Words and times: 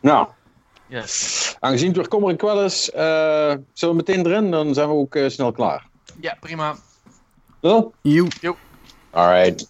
Nou, 0.00 0.28
Yes. 0.86 1.56
aangezien 1.60 1.86
het 1.88 1.96
weer 1.96 2.08
kommer 2.08 2.30
en 2.30 2.36
kwel 2.36 2.64
is, 2.64 2.90
eh, 2.90 3.54
zullen 3.72 3.96
we 3.96 4.02
meteen 4.06 4.26
erin? 4.26 4.50
Dan 4.50 4.74
zijn 4.74 4.88
we 4.88 4.94
ook 4.94 5.14
eh, 5.14 5.28
snel 5.28 5.52
klaar. 5.52 5.86
Ja, 6.20 6.36
prima. 6.40 6.74
Wel? 7.60 7.94
Joe. 8.02 8.28
Alright. 9.10 9.68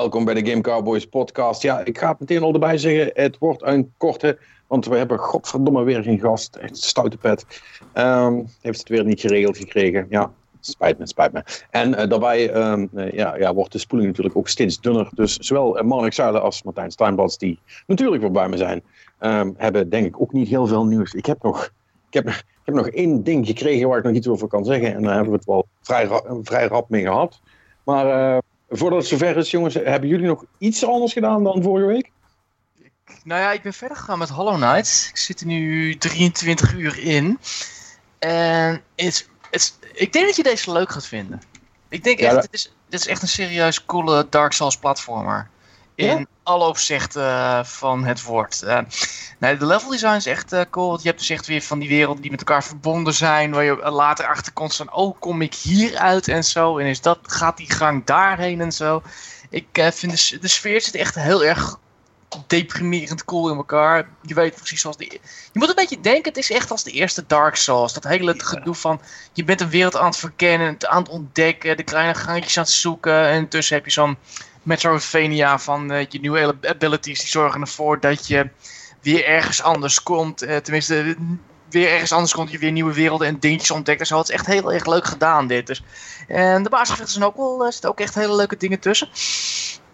Welkom 0.00 0.24
bij 0.24 0.34
de 0.34 0.50
Game 0.50 0.60
Cowboys 0.60 1.06
podcast. 1.06 1.62
Ja, 1.62 1.84
ik 1.84 1.98
ga 1.98 2.08
het 2.08 2.20
meteen 2.20 2.42
al 2.42 2.52
erbij 2.52 2.78
zeggen. 2.78 3.10
Het 3.14 3.38
wordt 3.38 3.62
een 3.62 3.92
korte, 3.96 4.38
want 4.66 4.86
we 4.86 4.96
hebben 4.96 5.18
godverdomme 5.18 5.82
weer 5.82 6.02
geen 6.02 6.18
gast. 6.18 6.56
Echt 6.56 6.76
stoute 6.76 7.16
pet. 7.16 7.46
Ehm, 7.92 8.42
heeft 8.60 8.78
het 8.78 8.88
weer 8.88 9.04
niet 9.04 9.20
geregeld 9.20 9.56
gekregen. 9.56 10.06
Ja, 10.10 10.32
spijt 10.60 10.98
me, 10.98 11.06
spijt 11.06 11.32
me. 11.32 11.44
En 11.70 11.94
eh, 11.94 12.08
daarbij 12.08 12.50
ehm, 12.50 12.86
eh, 12.94 13.12
ja, 13.12 13.36
ja, 13.36 13.54
wordt 13.54 13.72
de 13.72 13.78
spoeling 13.78 14.08
natuurlijk 14.08 14.36
ook 14.36 14.48
steeds 14.48 14.80
dunner. 14.80 15.08
Dus 15.14 15.36
zowel 15.36 15.78
uh, 15.78 15.84
Marnik 15.84 16.12
Zuilen 16.12 16.42
als 16.42 16.62
Martijn 16.62 16.90
Steinbats, 16.90 17.38
die 17.38 17.58
natuurlijk 17.86 18.22
weer 18.22 18.30
bij 18.30 18.48
me 18.48 18.56
zijn, 18.56 18.82
ehm, 19.18 19.50
hebben 19.56 19.88
denk 19.88 20.06
ik 20.06 20.20
ook 20.20 20.32
niet 20.32 20.48
heel 20.48 20.66
veel 20.66 20.84
nieuws. 20.84 21.12
Ik 21.14 21.26
heb 21.26 21.42
nog... 21.42 21.72
Ik 22.08 22.14
heb, 22.14 22.28
ik 22.28 22.44
heb 22.64 22.74
nog 22.74 22.88
één 22.88 23.22
ding 23.22 23.46
gekregen 23.46 23.88
waar 23.88 23.98
ik 23.98 24.04
nog 24.04 24.14
iets 24.14 24.28
over 24.28 24.48
kan 24.48 24.64
zeggen. 24.64 24.94
En 24.94 25.02
daar 25.02 25.14
hebben 25.14 25.30
we 25.30 25.36
het 25.36 25.46
wel 25.46 25.66
vrij, 25.82 26.08
vrij 26.42 26.66
rap 26.66 26.88
mee 26.88 27.02
gehad. 27.02 27.40
Maar 27.84 28.06
eh, 28.06 28.38
voordat 28.70 28.98
het 28.98 29.08
zover 29.08 29.36
is, 29.36 29.50
jongens, 29.50 29.74
hebben 29.74 30.08
jullie 30.08 30.26
nog 30.26 30.44
iets 30.58 30.84
anders 30.84 31.12
gedaan 31.12 31.44
dan 31.44 31.62
vorige 31.62 31.86
week? 31.86 32.10
Nou 33.24 33.40
ja, 33.40 33.52
ik 33.52 33.62
ben 33.62 33.72
verder 33.72 33.96
gegaan 33.96 34.18
met 34.18 34.28
Hollow 34.28 34.54
Knight. 34.54 35.06
Ik 35.10 35.16
zit 35.16 35.40
er 35.40 35.46
nu 35.46 35.96
23 35.96 36.74
uur 36.74 36.98
in. 36.98 37.38
En 38.18 38.82
ik 39.92 40.12
denk 40.12 40.26
dat 40.26 40.36
je 40.36 40.42
deze 40.42 40.72
leuk 40.72 40.90
gaat 40.90 41.06
vinden. 41.06 41.40
Ik 41.88 42.04
denk 42.04 42.18
Ja, 42.18 42.24
echt, 42.26 42.34
dat- 42.34 42.42
dit, 42.42 42.54
is, 42.54 42.72
dit 42.88 43.00
is 43.00 43.06
echt 43.06 43.22
een 43.22 43.28
serieus 43.28 43.84
coole 43.84 44.26
Dark 44.30 44.52
Souls 44.52 44.76
platformer. 44.78 45.48
In 46.00 46.18
Ja? 46.18 46.24
alle 46.42 46.64
opzichten 46.64 47.22
eh, 47.22 47.64
van 47.64 48.04
het 48.04 48.22
woord. 48.22 48.62
Eh, 48.62 48.78
nee, 49.38 49.56
de 49.56 49.66
level 49.66 49.90
design 49.90 50.14
is 50.14 50.26
echt 50.26 50.52
eh, 50.52 50.60
cool. 50.70 50.88
Want 50.88 51.02
je 51.02 51.08
hebt 51.08 51.20
dus 51.20 51.30
echt 51.30 51.46
weer 51.46 51.62
van 51.62 51.78
die 51.78 51.88
werelden 51.88 52.22
die 52.22 52.30
met 52.30 52.40
elkaar 52.40 52.64
verbonden 52.64 53.14
zijn. 53.14 53.50
Waar 53.52 53.64
je 53.64 53.90
later 53.90 54.26
achter 54.26 54.52
komt 54.52 54.76
van, 54.76 54.92
oh, 54.92 55.16
kom 55.18 55.42
ik 55.42 55.54
hieruit 55.54 56.28
en 56.28 56.44
zo. 56.44 56.78
En 56.78 56.86
is 56.86 57.00
dat, 57.00 57.18
gaat 57.22 57.56
die 57.56 57.72
gang 57.72 58.04
daarheen 58.04 58.60
en 58.60 58.72
zo. 58.72 59.02
Ik 59.50 59.66
vind 59.92 60.40
de, 60.40 60.48
sfeer 60.48 60.80
zit 60.80 60.94
echt 60.94 61.14
heel 61.14 61.44
erg 61.44 61.78
deprimerend 62.46 63.24
cool 63.24 63.50
in 63.50 63.56
elkaar. 63.56 64.08
Je 64.22 64.34
weet 64.34 64.54
precies 64.54 64.80
zoals 64.80 64.96
de. 64.96 65.04
e- 65.04 65.18
Je 65.52 65.58
moet 65.58 65.68
een 65.68 65.74
beetje 65.74 66.00
denken, 66.00 66.28
het 66.32 66.36
is 66.36 66.50
echt 66.50 66.70
als 66.70 66.84
de 66.84 66.90
eerste 66.90 67.24
Dark 67.26 67.56
Souls. 67.56 67.92
Dat 67.92 68.04
hele 68.04 68.34
gedoe 68.36 68.74
van. 68.74 69.00
Je 69.32 69.44
bent 69.44 69.60
een 69.60 69.68
wereld 69.70 69.96
aan 69.96 70.06
het 70.06 70.16
verkennen, 70.16 70.76
aan 70.90 71.02
het 71.02 71.10
ontdekken, 71.10 71.76
de 71.76 71.82
kleine 71.82 72.14
gangetjes 72.14 72.56
aan 72.56 72.62
het 72.64 72.72
zoeken. 72.72 73.28
En 73.28 73.48
tussen 73.48 73.76
heb 73.76 73.84
je 73.84 73.90
zo'n 73.90 74.16
Metroidvania 74.62 75.58
van 75.58 75.92
eh, 75.92 76.06
je 76.08 76.20
nieuwe 76.20 76.56
abilities. 76.62 77.20
Die 77.20 77.28
zorgen 77.28 77.60
ervoor 77.60 78.00
dat 78.00 78.26
je 78.26 78.48
weer 79.02 79.24
ergens 79.24 79.62
anders 79.62 80.02
komt. 80.02 80.42
Eh, 80.42 80.56
tenminste, 80.56 81.16
weer 81.70 81.90
ergens 81.90 82.12
anders 82.12 82.34
komt. 82.34 82.50
Je 82.50 82.58
weer 82.58 82.72
nieuwe 82.72 82.94
werelden 82.94 83.26
en 83.26 83.38
dingetjes 83.38 83.70
ontdekt. 83.70 84.06
zo. 84.06 84.18
Het 84.18 84.28
is 84.28 84.34
echt 84.34 84.46
heel 84.46 84.72
erg 84.72 84.86
leuk 84.86 85.06
gedaan, 85.06 85.46
dit. 85.46 85.66
Dus. 85.66 85.82
En 86.28 86.62
de 86.62 86.68
basisgevechten 86.68 87.14
zijn 87.14 87.24
ook 87.24 87.36
wel. 87.36 87.64
Er 87.66 87.72
zitten 87.72 87.90
ook 87.90 88.00
echt 88.00 88.14
hele 88.14 88.34
leuke 88.34 88.56
dingen 88.56 88.78
tussen. 88.78 89.08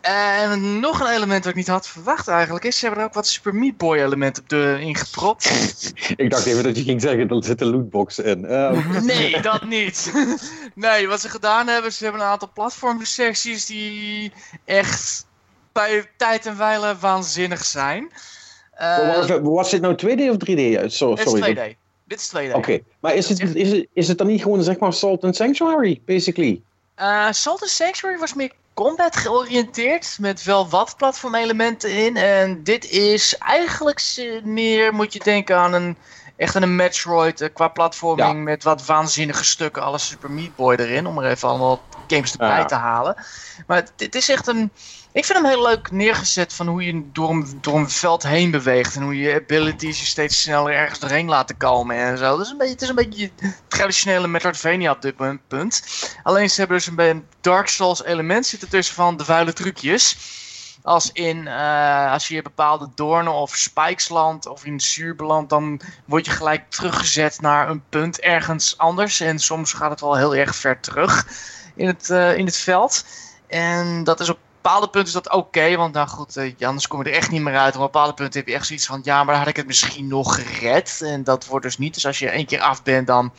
En 0.07 0.81
nog 0.81 1.01
een 1.01 1.07
element 1.07 1.43
dat 1.43 1.53
ik 1.53 1.59
niet 1.59 1.67
had 1.67 1.89
verwacht 1.89 2.29
eigenlijk 2.29 2.65
is, 2.65 2.79
ze 2.79 2.85
hebben 2.85 3.03
er 3.03 3.09
ook 3.09 3.15
wat 3.15 3.27
Super 3.27 3.55
Meat 3.55 3.77
Boy 3.77 3.99
elementen 3.99 4.43
op 4.43 4.49
de 4.49 4.77
ingepropt. 4.81 5.51
Ik 6.17 6.31
dacht 6.31 6.47
even 6.47 6.63
dat 6.63 6.77
je 6.77 6.83
ging 6.83 7.01
zeggen, 7.01 7.29
er 7.29 7.45
zit 7.45 7.61
een 7.61 7.71
lootbox 7.71 8.19
in. 8.19 8.45
Eh, 8.45 9.01
Nee, 9.03 9.41
dat 9.41 9.65
niet. 9.65 10.13
Nee, 10.75 11.09
wat 11.09 11.21
ze 11.21 11.29
gedaan 11.29 11.67
hebben, 11.67 11.93
ze 11.93 12.03
hebben 12.03 12.23
een 12.23 12.27
aantal 12.27 12.51
platformsecties 12.55 13.67
die 13.67 14.33
echt 14.65 15.27
bij 15.73 16.11
tijd 16.17 16.47
en 16.47 16.57
wijle 16.57 16.97
waanzinnig 17.01 17.65
zijn. 17.65 18.13
Eh, 18.71 19.41
was, 19.43 19.71
dit 19.71 19.81
nou 19.81 19.95
2D 19.95 20.21
of 20.31 20.37
3D? 20.37 20.87
Zo, 20.93 21.15
dit 21.15 21.27
is 21.27 21.31
sorry. 21.31 21.75
2D. 21.75 21.77
Dit 22.05 22.21
is 22.21 22.33
2D. 22.37 22.53
Oké, 22.53 22.81
maar 23.01 23.15
is 23.15 23.29
het, 23.29 23.55
is, 23.55 23.73
het, 23.73 23.87
is 23.93 24.09
het 24.09 24.19
dan 24.19 24.27
niet 24.27 24.43
gewoon 24.43 24.63
zeg 24.63 24.79
maar 24.79 24.93
Salt 24.93 25.25
and 25.25 25.37
Sanctuary, 25.37 26.01
basically? 26.05 26.63
Eh, 26.95 27.31
Salt 27.31 27.61
and 27.61 27.71
Sanctuary 27.71 28.19
was 28.19 28.35
meer 28.35 28.53
combat 28.77 29.17
georiënteerd, 29.17 30.17
met 30.21 30.43
wel 30.45 30.69
wat 30.69 30.97
platformelementen 30.97 31.91
in. 31.91 32.17
En 32.17 32.63
dit 32.63 32.91
is 32.91 33.39
eigenlijk 33.39 34.03
meer, 34.45 34.95
moet 34.95 35.13
je 35.13 35.19
denken 35.19 35.57
aan 35.57 35.73
een, 35.73 35.99
echt 36.37 36.55
een 36.55 36.77
Metroid 36.77 37.41
eh, 37.41 37.49
qua 37.53 37.69
platforming 37.69 38.29
Ja. 38.37 38.43
met 38.43 38.63
wat 38.63 38.87
waanzinnige 38.87 39.45
stukken, 39.45 39.83
alles 39.83 40.07
Super 40.07 40.31
Meat 40.31 40.55
Boy 40.55 40.75
erin, 40.75 41.07
om 41.07 41.19
er 41.19 41.31
even 41.31 41.49
allemaal 41.49 41.81
games 42.07 42.33
erbij 42.33 42.59
Ja. 42.59 42.65
te 42.65 42.75
halen. 42.75 43.15
Maar 43.67 43.85
het 43.97 44.15
is 44.15 44.29
echt 44.29 44.47
een, 44.47 44.73
ik 45.17 45.25
vind 45.25 45.39
hem 45.39 45.47
heel 45.47 45.63
leuk 45.63 45.91
neergezet 45.91 46.53
van 46.53 46.67
hoe 46.67 46.85
je 46.85 47.03
door 47.13 47.31
een, 47.31 47.59
door 47.61 47.77
een 47.77 47.91
veld 47.91 48.23
heen 48.23 48.51
beweegt 48.51 48.97
en 48.97 49.03
hoe 49.03 49.19
je 49.19 49.35
abilities 49.35 50.01
je 50.01 50.07
steeds 50.07 50.41
sneller 50.41 50.73
ergens 50.73 50.99
doorheen 50.99 51.29
laten 51.29 51.57
komen 51.57 51.97
en 51.97 52.19
zo. 52.19 52.37
Dus 52.37 52.51
een 52.51 52.57
beetje, 52.57 52.73
het 52.73 52.83
is 52.83 52.89
een 52.89 52.95
beetje 52.95 53.31
traditionele 53.69 54.29
Metroidvania 54.29 54.91
op 54.91 55.03
dit 55.03 55.15
punt. 55.49 55.83
Alleen 56.23 56.51
ze 56.51 56.59
hebben 56.61 56.77
dus 56.77 56.87
een 56.87 57.27
Dark 57.41 57.69
Souls 57.69 58.05
element 58.05 58.47
zitten 58.47 58.69
tussen 58.69 58.95
van 58.95 59.17
de 59.17 59.25
vuile 59.25 59.53
trucjes. 59.53 60.17
Als 60.83 61.13
in, 61.13 61.49
eh, 61.49 62.13
als 62.13 62.29
je 62.29 62.43
bepaalde 62.43 62.89
doornen 62.95 63.33
of 63.33 63.57
spikes 63.57 64.09
landt 64.09 64.47
of 64.47 64.65
in 64.65 64.81
zuur 64.81 65.17
belandt, 65.17 65.51
dan 65.51 65.81
word 66.05 66.27
je 66.27 66.33
gelijk 66.33 66.71
teruggezet 66.71 67.41
naar 67.41 67.71
een 67.71 67.83
punt 67.89 68.21
ergens 68.21 68.79
anders. 68.79 69.21
En 69.21 69.39
soms 69.39 69.73
gaat 69.73 69.91
het 69.91 70.01
wel 70.01 70.17
heel 70.17 70.35
erg 70.35 70.57
ver 70.57 70.81
terug 70.81 71.27
in 71.75 71.87
het, 71.87 72.11
eh, 72.11 72.37
in 72.37 72.47
het 72.47 72.57
veld. 72.57 73.05
En 73.47 74.05
dat 74.05 74.21
is 74.21 74.29
op 74.29 74.39
bepaalde 74.67 74.91
punten 74.91 75.15
is 75.15 75.23
dat 75.23 75.33
oké, 75.33 75.77
want 75.77 75.95
nou 75.95 76.09
goed, 76.09 76.37
eh, 76.37 76.67
anders 76.67 76.87
kom 76.87 77.03
je 77.03 77.11
er 77.11 77.17
echt 77.17 77.31
niet 77.31 77.41
meer 77.41 77.57
uit. 77.57 77.75
Op 77.75 77.81
bepaalde 77.81 78.15
punten 78.15 78.41
heb 78.41 78.49
je 78.49 78.55
echt 78.55 78.67
zoiets 78.67 78.87
van, 78.87 79.01
ja, 79.03 79.17
maar 79.17 79.27
dan 79.27 79.37
had 79.37 79.49
ik 79.49 79.57
het 79.57 79.67
misschien 79.67 80.07
nog 80.07 80.35
gered. 80.35 81.01
En 81.05 81.25
dat 81.25 81.47
wordt 81.47 81.65
dus 81.65 81.79
niet. 81.79 81.95
Dus 81.95 82.07
als 82.07 82.19
je 82.19 82.29
één 82.29 82.47
keer 82.47 82.61
af 82.61 82.83
bent, 82.83 83.07
dan 83.07 83.33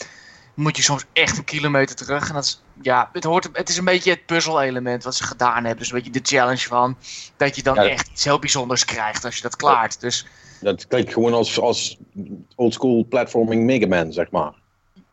moet 0.54 0.78
je 0.78 0.84
soms 0.84 1.06
echt 1.14 1.38
een 1.38 1.44
kilometer 1.44 1.96
terug. 1.96 2.28
En 2.28 2.34
dat 2.34 2.44
is, 2.44 2.64
ja, 2.82 3.10
het, 3.14 3.24
hoort, 3.24 3.50
het 3.54 3.70
is 3.70 3.78
een 3.78 3.86
beetje 3.86 4.12
het 4.12 4.26
puzzelelement 4.26 5.04
wat 5.04 5.16
ze 5.16 5.24
gedaan 5.24 5.64
hebben. 5.64 5.78
Dus 5.78 5.90
een 5.92 5.96
beetje 5.96 6.22
de 6.22 6.36
challenge 6.36 6.68
van 6.68 6.98
dat 7.38 7.56
je 7.56 7.64
dan 7.64 7.76
Ja. 7.76 7.90
echt 7.90 8.08
iets 8.08 8.24
heel 8.24 8.40
bijzonders 8.40 8.86
krijgt 8.86 9.26
als 9.26 9.36
je 9.36 9.42
dat 9.42 9.56
klaart. 9.56 10.02
Dus 10.02 10.26
Dat 10.60 10.88
klinkt 10.88 11.14
gewoon 11.14 11.34
als, 11.34 11.60
als 11.60 11.98
oldschool 12.56 13.06
platforming 13.10 13.64
Mega 13.64 13.88
Man, 13.88 14.14
zeg 14.14 14.32
maar. 14.32 14.54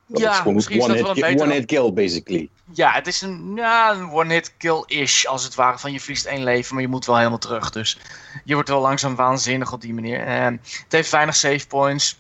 Dat 0.07 0.19
is 0.21 0.25
ja, 0.27 0.51
misschien 0.51 0.77
is 0.77 0.85
one, 0.85 0.95
dat 0.95 1.03
wel 1.03 1.15
hit, 1.15 1.41
een 1.41 1.47
one 1.47 1.53
hit 1.53 1.65
kill, 1.65 1.93
basically. 1.93 2.51
Ja, 2.73 2.93
het 2.93 3.07
is 3.07 3.21
een, 3.21 3.53
ja, 3.55 3.93
een 3.93 4.11
one-hit 4.11 4.55
kill-ish, 4.57 5.25
als 5.25 5.45
het 5.45 5.55
ware. 5.55 5.79
Van 5.79 5.93
je 5.93 6.01
verliest 6.01 6.25
één 6.25 6.43
leven, 6.45 6.75
maar 6.75 6.83
je 6.83 6.89
moet 6.89 7.07
wel 7.07 7.17
helemaal 7.17 7.39
terug. 7.39 7.71
Dus 7.71 7.99
je 8.45 8.55
wordt 8.55 8.69
wel 8.69 8.81
langzaam 8.81 9.15
waanzinnig 9.15 9.73
op 9.73 9.81
die 9.81 9.95
manier. 9.95 10.21
En 10.21 10.61
het 10.63 10.93
heeft 10.93 11.11
weinig 11.11 11.37
save 11.37 11.67
points. 11.67 12.19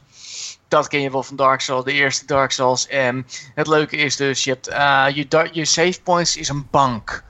Dat 0.69 0.89
ken 0.89 1.01
je 1.01 1.11
wel 1.11 1.23
van 1.23 1.37
Dark 1.37 1.61
Souls, 1.61 1.85
de 1.85 1.93
eerste 1.93 2.27
Dark 2.27 2.51
Souls. 2.51 2.87
En 2.87 3.27
het 3.55 3.67
leuke 3.67 3.97
is 3.97 4.17
dus, 4.17 4.45
je, 4.45 4.51
hebt, 4.51 4.69
eh, 4.69 5.07
je 5.53 5.65
save 5.65 6.03
points 6.03 6.37
is 6.37 6.49
een 6.49 6.67
bank. 6.71 7.25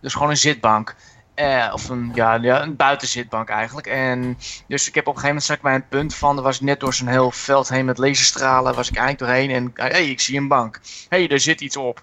Dus 0.00 0.12
gewoon 0.12 0.30
een 0.30 0.36
zitbank. 0.36 0.94
Eh, 1.34 1.70
of 1.72 1.88
een, 1.88 2.10
ja, 2.14 2.34
ja, 2.34 2.62
een 2.62 2.76
buitenzitbank 2.76 3.48
eigenlijk. 3.48 3.86
En 3.86 4.38
dus 4.68 4.88
ik 4.88 4.94
heb 4.94 5.06
op 5.06 5.14
een 5.14 5.20
gegeven 5.20 5.26
moment 5.26 5.44
zat 5.44 5.56
ik 5.56 5.62
bij 5.62 5.74
een 5.74 5.88
punt 5.88 6.14
van, 6.14 6.36
er 6.36 6.42
was 6.42 6.56
ik 6.56 6.62
net 6.62 6.80
door 6.80 6.94
zo'n 6.94 7.06
heel 7.06 7.30
veld 7.30 7.68
heen 7.68 7.84
met 7.84 7.98
laserstralen, 7.98 8.74
was 8.74 8.88
ik 8.88 8.96
eigenlijk 8.96 9.32
doorheen 9.32 9.50
en 9.50 9.70
hé, 9.74 9.90
hey, 9.90 10.10
ik 10.10 10.20
zie 10.20 10.38
een 10.38 10.48
bank. 10.48 10.80
Hé, 11.08 11.18
hey, 11.18 11.28
er 11.28 11.40
zit 11.40 11.60
iets 11.60 11.76
op. 11.76 12.02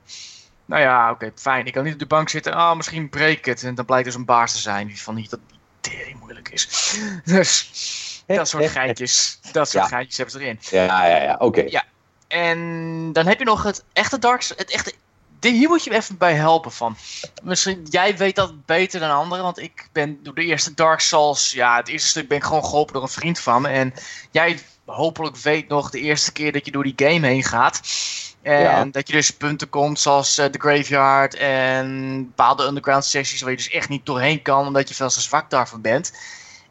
Nou 0.66 0.82
ja, 0.82 1.12
oké, 1.12 1.32
fijn. 1.36 1.66
Ik 1.66 1.74
kan 1.74 1.84
niet 1.84 1.94
op 1.94 2.00
de 2.00 2.06
bank 2.06 2.30
zitten. 2.30 2.54
Ah, 2.54 2.76
misschien 2.76 3.10
breek 3.10 3.38
ik 3.38 3.46
het. 3.46 3.64
En 3.64 3.76
dan 3.76 3.86
blijkt 3.86 4.06
dus 4.06 4.16
een 4.16 4.26
baas 4.26 4.52
te 4.52 4.60
zijn 4.60 4.88
die 4.88 5.02
van 5.02 5.16
niet 5.16 5.30
dat 5.30 5.40
tering 5.80 6.20
moeilijk 6.20 6.50
is. 6.50 6.94
Dus 7.26 8.24
dat 8.28 8.48
soort 8.48 8.70
geitjes, 8.70 9.40
dat 9.52 9.70
soort 9.70 9.84
Ja. 9.84 9.90
geitjes 9.90 10.18
hebben 10.18 10.36
ze 10.36 10.42
erin. 10.42 10.60
Ja, 10.62 11.08
ja, 11.08 11.24
ja, 11.24 11.36
oké. 11.40 11.62
Ja. 11.62 11.84
En 12.28 13.14
dan 13.14 13.28
heb 13.28 13.40
je 13.40 13.46
nog 13.46 13.64
het 13.64 13.84
echte 13.94 14.20
Dark 14.20 14.42
Souls- 14.42 14.62
het 14.62 14.72
echte 14.72 14.94
hier 15.40 15.70
moet 15.70 15.84
je 15.84 15.90
me 15.90 15.96
even 15.96 16.18
bij 16.18 16.34
helpen 16.34 16.72
van. 16.72 16.98
Misschien, 17.44 17.88
jij 17.90 18.18
weet 18.18 18.36
dat 18.36 18.66
beter 18.66 19.00
dan 19.00 19.12
anderen, 19.12 19.44
want 19.44 19.60
ik 19.60 19.88
ben 19.92 20.20
door 20.24 20.36
de 20.36 20.46
eerste 20.46 20.74
Dark 20.74 21.00
Souls, 21.00 21.52
ja, 21.52 21.76
het 21.76 21.88
eerste 21.88 22.08
stuk 22.10 22.28
ben 22.28 22.38
ik 22.38 22.44
gewoon 22.44 22.66
geholpen 22.66 22.94
door 22.94 23.04
een 23.04 23.10
vriend 23.10 23.40
van 23.40 23.62
me. 23.62 23.68
En 23.68 23.94
jij 24.32 24.60
hopelijk 24.86 25.38
weet 25.38 25.68
nog 25.68 25.90
de 25.90 26.00
eerste 26.00 26.32
keer 26.32 26.52
dat 26.52 26.66
je 26.66 26.72
door 26.72 26.84
die 26.84 26.94
game 26.96 27.28
heen 27.28 27.44
gaat. 27.44 27.82
En 28.42 28.62
Ja. 28.62 28.86
dat 28.86 29.08
je 29.08 29.14
dus 29.14 29.32
punten 29.32 29.70
komt 29.70 30.00
zoals 30.00 30.38
eh, 30.38 30.52
de 30.52 30.60
Graveyard 30.60 31.36
en 31.36 32.18
bepaalde 32.26 32.66
underground 32.66 33.06
sessies 33.06 33.42
waar 33.42 33.52
je 33.52 33.58
dus 33.58 33.70
echt 33.70 33.90
niet 33.90 34.06
doorheen 34.06 34.42
kan, 34.42 34.68
omdat 34.68 34.90
je 34.90 34.96
veel 34.96 35.10
te 35.10 35.22
zwak 35.22 35.50
daarvoor 35.50 35.80
bent. 35.82 36.14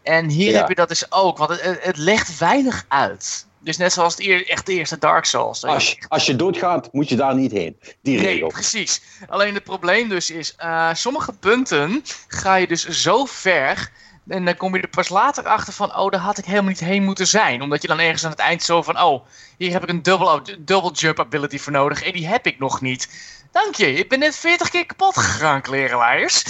En 0.03 0.29
hier 0.29 0.51
Ja. 0.53 0.59
heb 0.59 0.69
je 0.69 0.75
dat 0.75 0.89
dus 0.89 1.13
ook, 1.13 1.39
want 1.39 1.61
het 1.63 1.97
legt 1.97 2.39
weinig 2.39 2.85
uit. 2.89 3.47
Dus 3.69 3.77
net 3.77 3.93
zoals 3.93 4.17
het 4.17 4.27
eer, 4.27 4.49
echt 4.49 4.67
de 4.67 4.73
eerste 4.73 4.99
Dark 4.99 5.25
Souls. 5.25 5.61
dat 5.61 5.71
Als, 5.71 5.91
je- 5.91 5.97
als 6.09 6.27
je 6.27 6.37
doodgaat, 6.37 6.89
moet 6.93 7.09
je 7.09 7.17
daar 7.17 7.35
niet 7.35 7.53
heen. 7.53 7.77
Die 8.03 8.17
Nee, 8.19 8.27
regel. 8.27 8.49
precies. 8.49 9.03
Alleen 9.29 9.55
het 9.55 9.65
probleem 9.65 10.09
dus 10.09 10.31
is, 10.31 10.55
eh, 10.57 10.89
sommige 10.95 11.33
punten 11.33 12.05
ga 12.29 12.55
je 12.55 12.67
dus 12.67 12.89
zo 12.89 13.25
ver. 13.25 13.91
En 14.29 14.45
dan 14.45 14.57
kom 14.57 14.75
je 14.77 14.83
er 14.83 14.89
pas 14.89 15.09
later 15.09 15.45
achter 15.45 15.73
van, 15.73 15.97
oh, 15.97 16.11
daar 16.11 16.21
had 16.21 16.39
ik 16.39 16.45
helemaal 16.45 16.69
niet 16.69 16.81
heen 16.81 17.05
moeten 17.05 17.27
zijn. 17.27 17.63
Omdat 17.63 17.83
je 17.83 17.89
dan 17.89 17.99
ergens 18.01 18.25
aan 18.25 18.31
het 18.31 18.39
eind 18.39 18.63
zo 18.63 18.83
van, 18.83 19.01
oh, 19.01 19.25
hier 19.59 19.73
heb 19.73 19.83
ik 19.83 19.89
een 19.89 20.03
double, 20.03 20.43
double 20.59 20.91
jump 20.93 21.21
ability 21.21 21.59
voor 21.59 21.73
nodig. 21.73 22.03
En 22.03 22.13
die 22.13 22.27
heb 22.29 22.47
ik 22.47 22.59
nog 22.59 22.81
niet. 22.81 23.09
Dank 23.53 23.75
je, 23.75 23.93
ik 23.93 24.09
ben 24.09 24.19
net 24.19 24.37
40 24.37 24.71
keer 24.71 24.87
kapot 24.87 25.17
gegaan, 25.19 25.61
klerenwaaiers. 25.63 26.43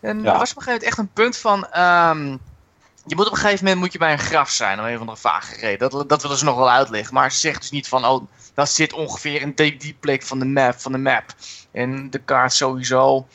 En 0.00 0.22
Ja. 0.22 0.32
er 0.32 0.38
was 0.38 0.50
op 0.50 0.56
een 0.56 0.62
gegeven 0.62 0.66
moment 0.66 0.82
echt 0.82 0.98
een 0.98 1.12
punt 1.12 1.36
van, 1.36 1.66
ehm, 1.70 2.36
je 3.10 3.16
moet 3.16 3.26
op 3.26 3.32
een 3.32 3.38
gegeven 3.38 3.64
moment 3.64 3.82
moet 3.82 3.92
je 3.92 3.98
bij 3.98 4.12
een 4.12 4.18
graf 4.18 4.50
zijn, 4.50 4.78
om 4.78 4.84
een 4.84 4.94
of 4.94 5.00
andere 5.00 5.18
vage 5.18 5.54
reden. 5.54 5.90
Dat, 5.90 6.08
dat 6.08 6.22
willen 6.22 6.36
ze 6.36 6.44
nog 6.44 6.56
wel 6.56 6.70
uitleggen. 6.70 7.14
Maar 7.14 7.32
ze 7.32 7.38
zegt 7.38 7.60
dus 7.60 7.70
niet 7.70 7.88
van, 7.88 8.04
oh, 8.04 8.26
dat 8.54 8.70
zit 8.70 8.92
ongeveer 8.92 9.40
in 9.40 9.52
die, 9.54 9.76
die 9.76 9.96
plek 10.00 10.22
van 10.22 10.38
de 10.38 10.44
map. 10.44 10.80
Van 10.80 10.92
de 10.92 10.98
map. 10.98 11.34
En 11.72 12.10
de 12.10 12.18
kaart 12.18 12.52
sowieso. 12.52 13.26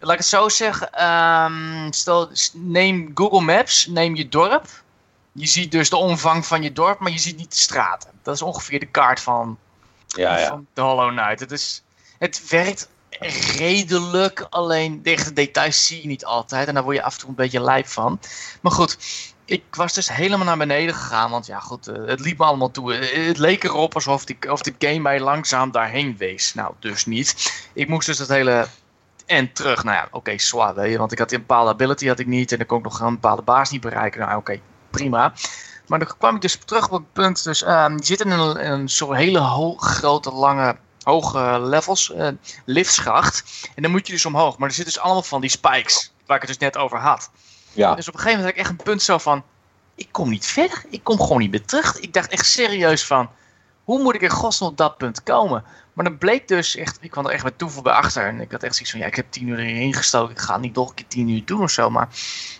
Laat 0.00 0.12
ik 0.12 0.18
het 0.18 0.26
zo 0.26 0.48
zeggen. 0.48 0.92
ehm, 0.92 1.90
stel, 1.92 2.30
neem 2.52 3.10
Google 3.14 3.40
Maps, 3.40 3.86
neem 3.86 4.14
je 4.16 4.28
dorp. 4.28 4.66
Je 5.32 5.46
ziet 5.46 5.70
dus 5.70 5.90
de 5.90 5.96
omvang 5.96 6.46
van 6.46 6.62
je 6.62 6.72
dorp, 6.72 6.98
maar 6.98 7.12
je 7.12 7.18
ziet 7.18 7.36
niet 7.36 7.50
de 7.50 7.58
straten. 7.58 8.10
Dat 8.22 8.34
is 8.34 8.42
ongeveer 8.42 8.80
de 8.80 8.86
kaart 8.86 9.20
van, 9.20 9.58
Ja, 10.06 10.38
ja. 10.38 10.48
van 10.48 10.66
de 10.74 10.80
Hollow 10.80 11.10
Knight. 11.10 11.40
Het, 11.40 11.52
is, 11.52 11.82
het 12.18 12.48
werkt 12.48 12.88
redelijk, 13.56 14.46
alleen 14.50 15.02
de 15.02 15.32
details 15.32 15.86
zie 15.86 16.00
je 16.02 16.06
niet 16.08 16.24
altijd. 16.24 16.68
En 16.68 16.74
daar 16.74 16.82
word 16.82 16.96
je 16.96 17.02
af 17.02 17.14
en 17.14 17.20
toe 17.20 17.28
een 17.28 17.34
beetje 17.34 17.60
lijp 17.60 17.86
van. 17.86 18.20
Maar 18.60 18.72
goed, 18.72 18.98
ik 19.44 19.62
was 19.70 19.92
dus 19.94 20.08
helemaal 20.12 20.46
naar 20.46 20.56
beneden 20.58 20.94
gegaan. 20.94 21.30
Want 21.30 21.46
ja, 21.46 21.60
goed, 21.60 21.86
eh, 21.88 21.96
het 22.06 22.20
liep 22.20 22.38
me 22.38 22.44
allemaal 22.44 22.70
toe. 22.70 22.94
Eh, 22.94 23.26
Het 23.26 23.38
leek 23.38 23.64
erop 23.64 23.94
alsof 23.94 24.24
de, 24.24 24.36
of 24.50 24.60
de 24.62 24.74
game 24.78 24.98
mij 24.98 25.20
langzaam 25.20 25.70
daarheen 25.70 26.16
wees. 26.16 26.54
Nou, 26.54 26.72
dus 26.78 27.06
niet. 27.06 27.52
Ik 27.72 27.88
moest 27.88 28.06
dus 28.06 28.18
het 28.18 28.28
hele 28.28 28.66
en 29.26 29.52
terug. 29.52 29.84
Nou 29.84 29.96
ja, 29.96 30.08
oké, 30.10 30.38
zwaar, 30.38 30.74
weet 30.74 30.92
je. 30.92 30.98
Want 30.98 31.12
ik 31.12 31.18
had 31.18 31.32
een 31.32 31.38
bepaalde 31.38 31.70
ability 31.70 32.06
had 32.08 32.18
ik 32.18 32.26
niet. 32.26 32.52
En 32.52 32.58
dan 32.58 32.66
kon 32.66 32.78
ik 32.78 32.84
nog 32.84 33.00
een 33.00 33.14
bepaalde 33.14 33.42
baas 33.42 33.70
niet 33.70 33.80
bereiken. 33.80 34.20
Nou, 34.20 34.36
oké, 34.36 34.60
prima. 34.90 35.32
Maar 35.86 35.98
dan 35.98 36.08
kwam 36.18 36.34
ik 36.34 36.40
dus 36.40 36.58
terug 36.64 36.84
op 36.86 36.92
het 36.92 37.12
punt. 37.12 37.44
Dus 37.44 37.62
ehm, 37.62 37.92
je 37.96 38.04
zit 38.04 38.20
in 38.20 38.30
een, 38.30 38.70
een 38.72 38.88
soort 38.88 39.18
hele 39.18 39.38
ho- 39.38 39.76
grote, 39.76 40.30
lange, 40.32 40.76
hoge 41.08 41.60
levels. 41.60 42.12
eh 42.12 42.28
liftschacht. 42.64 43.68
En 43.74 43.82
dan 43.82 43.90
moet 43.90 44.06
je 44.06 44.12
dus 44.12 44.26
omhoog. 44.26 44.58
Maar 44.58 44.68
er 44.68 44.74
zitten 44.74 44.94
dus 44.94 45.02
allemaal 45.02 45.22
van 45.22 45.40
die 45.40 45.50
spikes. 45.50 46.12
Waar 46.26 46.36
ik 46.36 46.42
het 46.42 46.58
dus 46.58 46.68
net 46.68 46.76
over 46.76 46.98
had. 46.98 47.30
ja. 47.72 47.94
Dus 47.94 48.08
op 48.08 48.14
een 48.14 48.20
gegeven 48.20 48.38
moment 48.38 48.56
had 48.56 48.66
ik 48.66 48.70
echt 48.70 48.78
een 48.78 48.84
punt 48.84 49.02
zo 49.02 49.18
van... 49.18 49.44
Ik 49.94 50.08
kom 50.10 50.28
niet 50.28 50.46
verder. 50.46 50.84
Ik 50.90 51.04
kom 51.04 51.20
gewoon 51.20 51.38
niet 51.38 51.50
meer 51.50 51.64
terug. 51.64 51.98
Ik 51.98 52.12
dacht 52.12 52.30
echt 52.30 52.46
serieus 52.46 53.06
van... 53.06 53.30
Hoe 53.84 54.02
moet 54.02 54.14
ik 54.14 54.20
in 54.20 54.30
godsnaam 54.30 54.70
op 54.70 54.76
dat 54.76 54.96
punt 54.96 55.22
komen? 55.22 55.64
Maar 55.92 56.04
dan 56.04 56.18
bleek 56.18 56.48
dus 56.48 56.76
echt... 56.76 56.98
Ik 57.00 57.10
kwam 57.10 57.26
er 57.26 57.32
echt 57.32 57.44
met 57.44 57.58
toeval 57.58 57.82
bij 57.82 57.92
achter. 57.92 58.26
En 58.26 58.40
ik 58.40 58.50
had 58.50 58.62
echt 58.62 58.74
zoiets 58.74 58.90
van... 58.90 59.00
Ja, 59.00 59.06
ik 59.06 59.14
heb 59.16 59.30
tien 59.30 59.48
uur 59.48 59.58
erin 59.58 59.94
gestoken. 59.94 60.34
Ik 60.34 60.40
ga 60.40 60.52
het 60.52 60.62
niet 60.62 60.74
nog 60.74 60.88
een 60.88 60.94
keer 60.94 61.08
tien 61.08 61.28
uur 61.28 61.44
doen 61.44 61.62
of 61.62 61.70
zo. 61.70 61.90
Maar... 61.90 62.08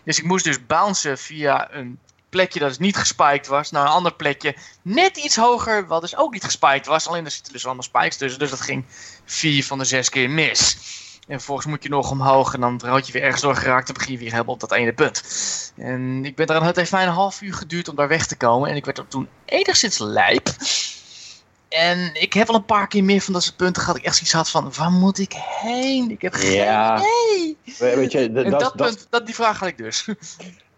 Dus 0.05 0.19
ik 0.19 0.25
moest 0.25 0.45
dus 0.45 0.67
bouncen 0.67 1.19
via 1.19 1.73
een 1.73 1.99
plekje 2.29 2.59
dat 2.59 2.69
dus 2.69 2.79
niet 2.79 2.97
gespiked 2.97 3.47
was. 3.47 3.71
Naar 3.71 3.83
een 3.83 3.89
ander 3.93 4.15
plekje. 4.15 4.57
Net 4.83 5.17
iets 5.17 5.37
hoger. 5.37 5.87
Wat 5.87 6.01
dus 6.01 6.17
ook 6.17 6.33
niet 6.33 6.45
gespiked 6.45 6.87
was. 6.87 7.07
Alleen 7.09 7.25
er 7.25 7.31
zitten 7.31 7.53
dus 7.53 7.65
allemaal 7.65 7.83
spikes 7.83 8.17
tussen. 8.17 8.39
Dus 8.39 8.51
dat 8.51 8.61
ging 8.61 8.85
vier 9.25 9.65
van 9.65 9.79
de 9.79 9.85
zes 9.85 10.09
keer 10.09 10.31
mis. 10.31 10.77
En 11.29 11.35
vervolgens 11.37 11.67
moet 11.67 11.83
je 11.83 11.89
nog 11.89 12.11
omhoog 12.11 12.55
en 12.55 12.61
dan 12.61 12.81
had 12.85 13.07
je 13.07 13.13
weer 13.13 13.23
ergens 13.23 13.43
door 13.43 13.57
geraakt. 13.57 13.87
Dan 13.87 13.95
begin 13.97 14.13
je 14.13 14.19
weer 14.19 14.31
helemaal 14.33 14.55
op 14.55 14.61
dat 14.61 14.73
ene 14.73 14.93
punt. 14.93 15.23
En 15.77 16.25
ik 16.25 16.37
ben 16.37 16.47
er, 16.47 16.63
het 16.63 16.77
heeft 16.77 16.93
mij 16.93 17.03
een 17.07 17.13
half 17.13 17.41
uur 17.41 17.55
geduurd 17.55 17.89
om 17.89 17.97
daar 17.97 18.09
weg 18.09 18.27
te 18.27 18.37
komen. 18.37 18.71
En 18.71 18.77
ik 18.77 18.85
werd 18.85 18.99
er 18.99 19.09
toen 19.09 19.29
enigszins 19.45 19.99
lijp. 19.99 20.49
En 21.69 22.11
ik 22.15 22.33
heb 22.33 22.49
al 22.49 22.55
een 22.55 22.65
paar 22.65 22.89
keer 22.89 23.05
meer 23.05 23.21
van 23.21 23.33
dat 23.33 23.43
soort 23.43 23.57
punten 23.57 23.83
gehad. 23.83 23.97
Ik 23.99 24.05
echt 24.05 24.15
zoiets 24.17 24.33
had 24.33 24.51
van, 24.51 24.73
waar 24.77 24.91
moet 24.91 25.19
ik 25.19 25.33
heen? 25.37 26.11
Ik 26.11 26.23
heb 26.23 26.35
geen 26.35 26.53
Ja. 26.53 26.97
idee. 26.99 27.57
We- 27.79 27.97
Weet 27.97 28.13
je, 28.13 28.19
En 28.19 28.51
dat, 28.51 28.61
dat- 28.61 28.77
punt, 28.77 29.07
dat, 29.11 29.27
die 29.27 29.35
vraag 29.35 29.59
had 29.59 29.69
ik 29.69 29.77
dus. 29.79 30.05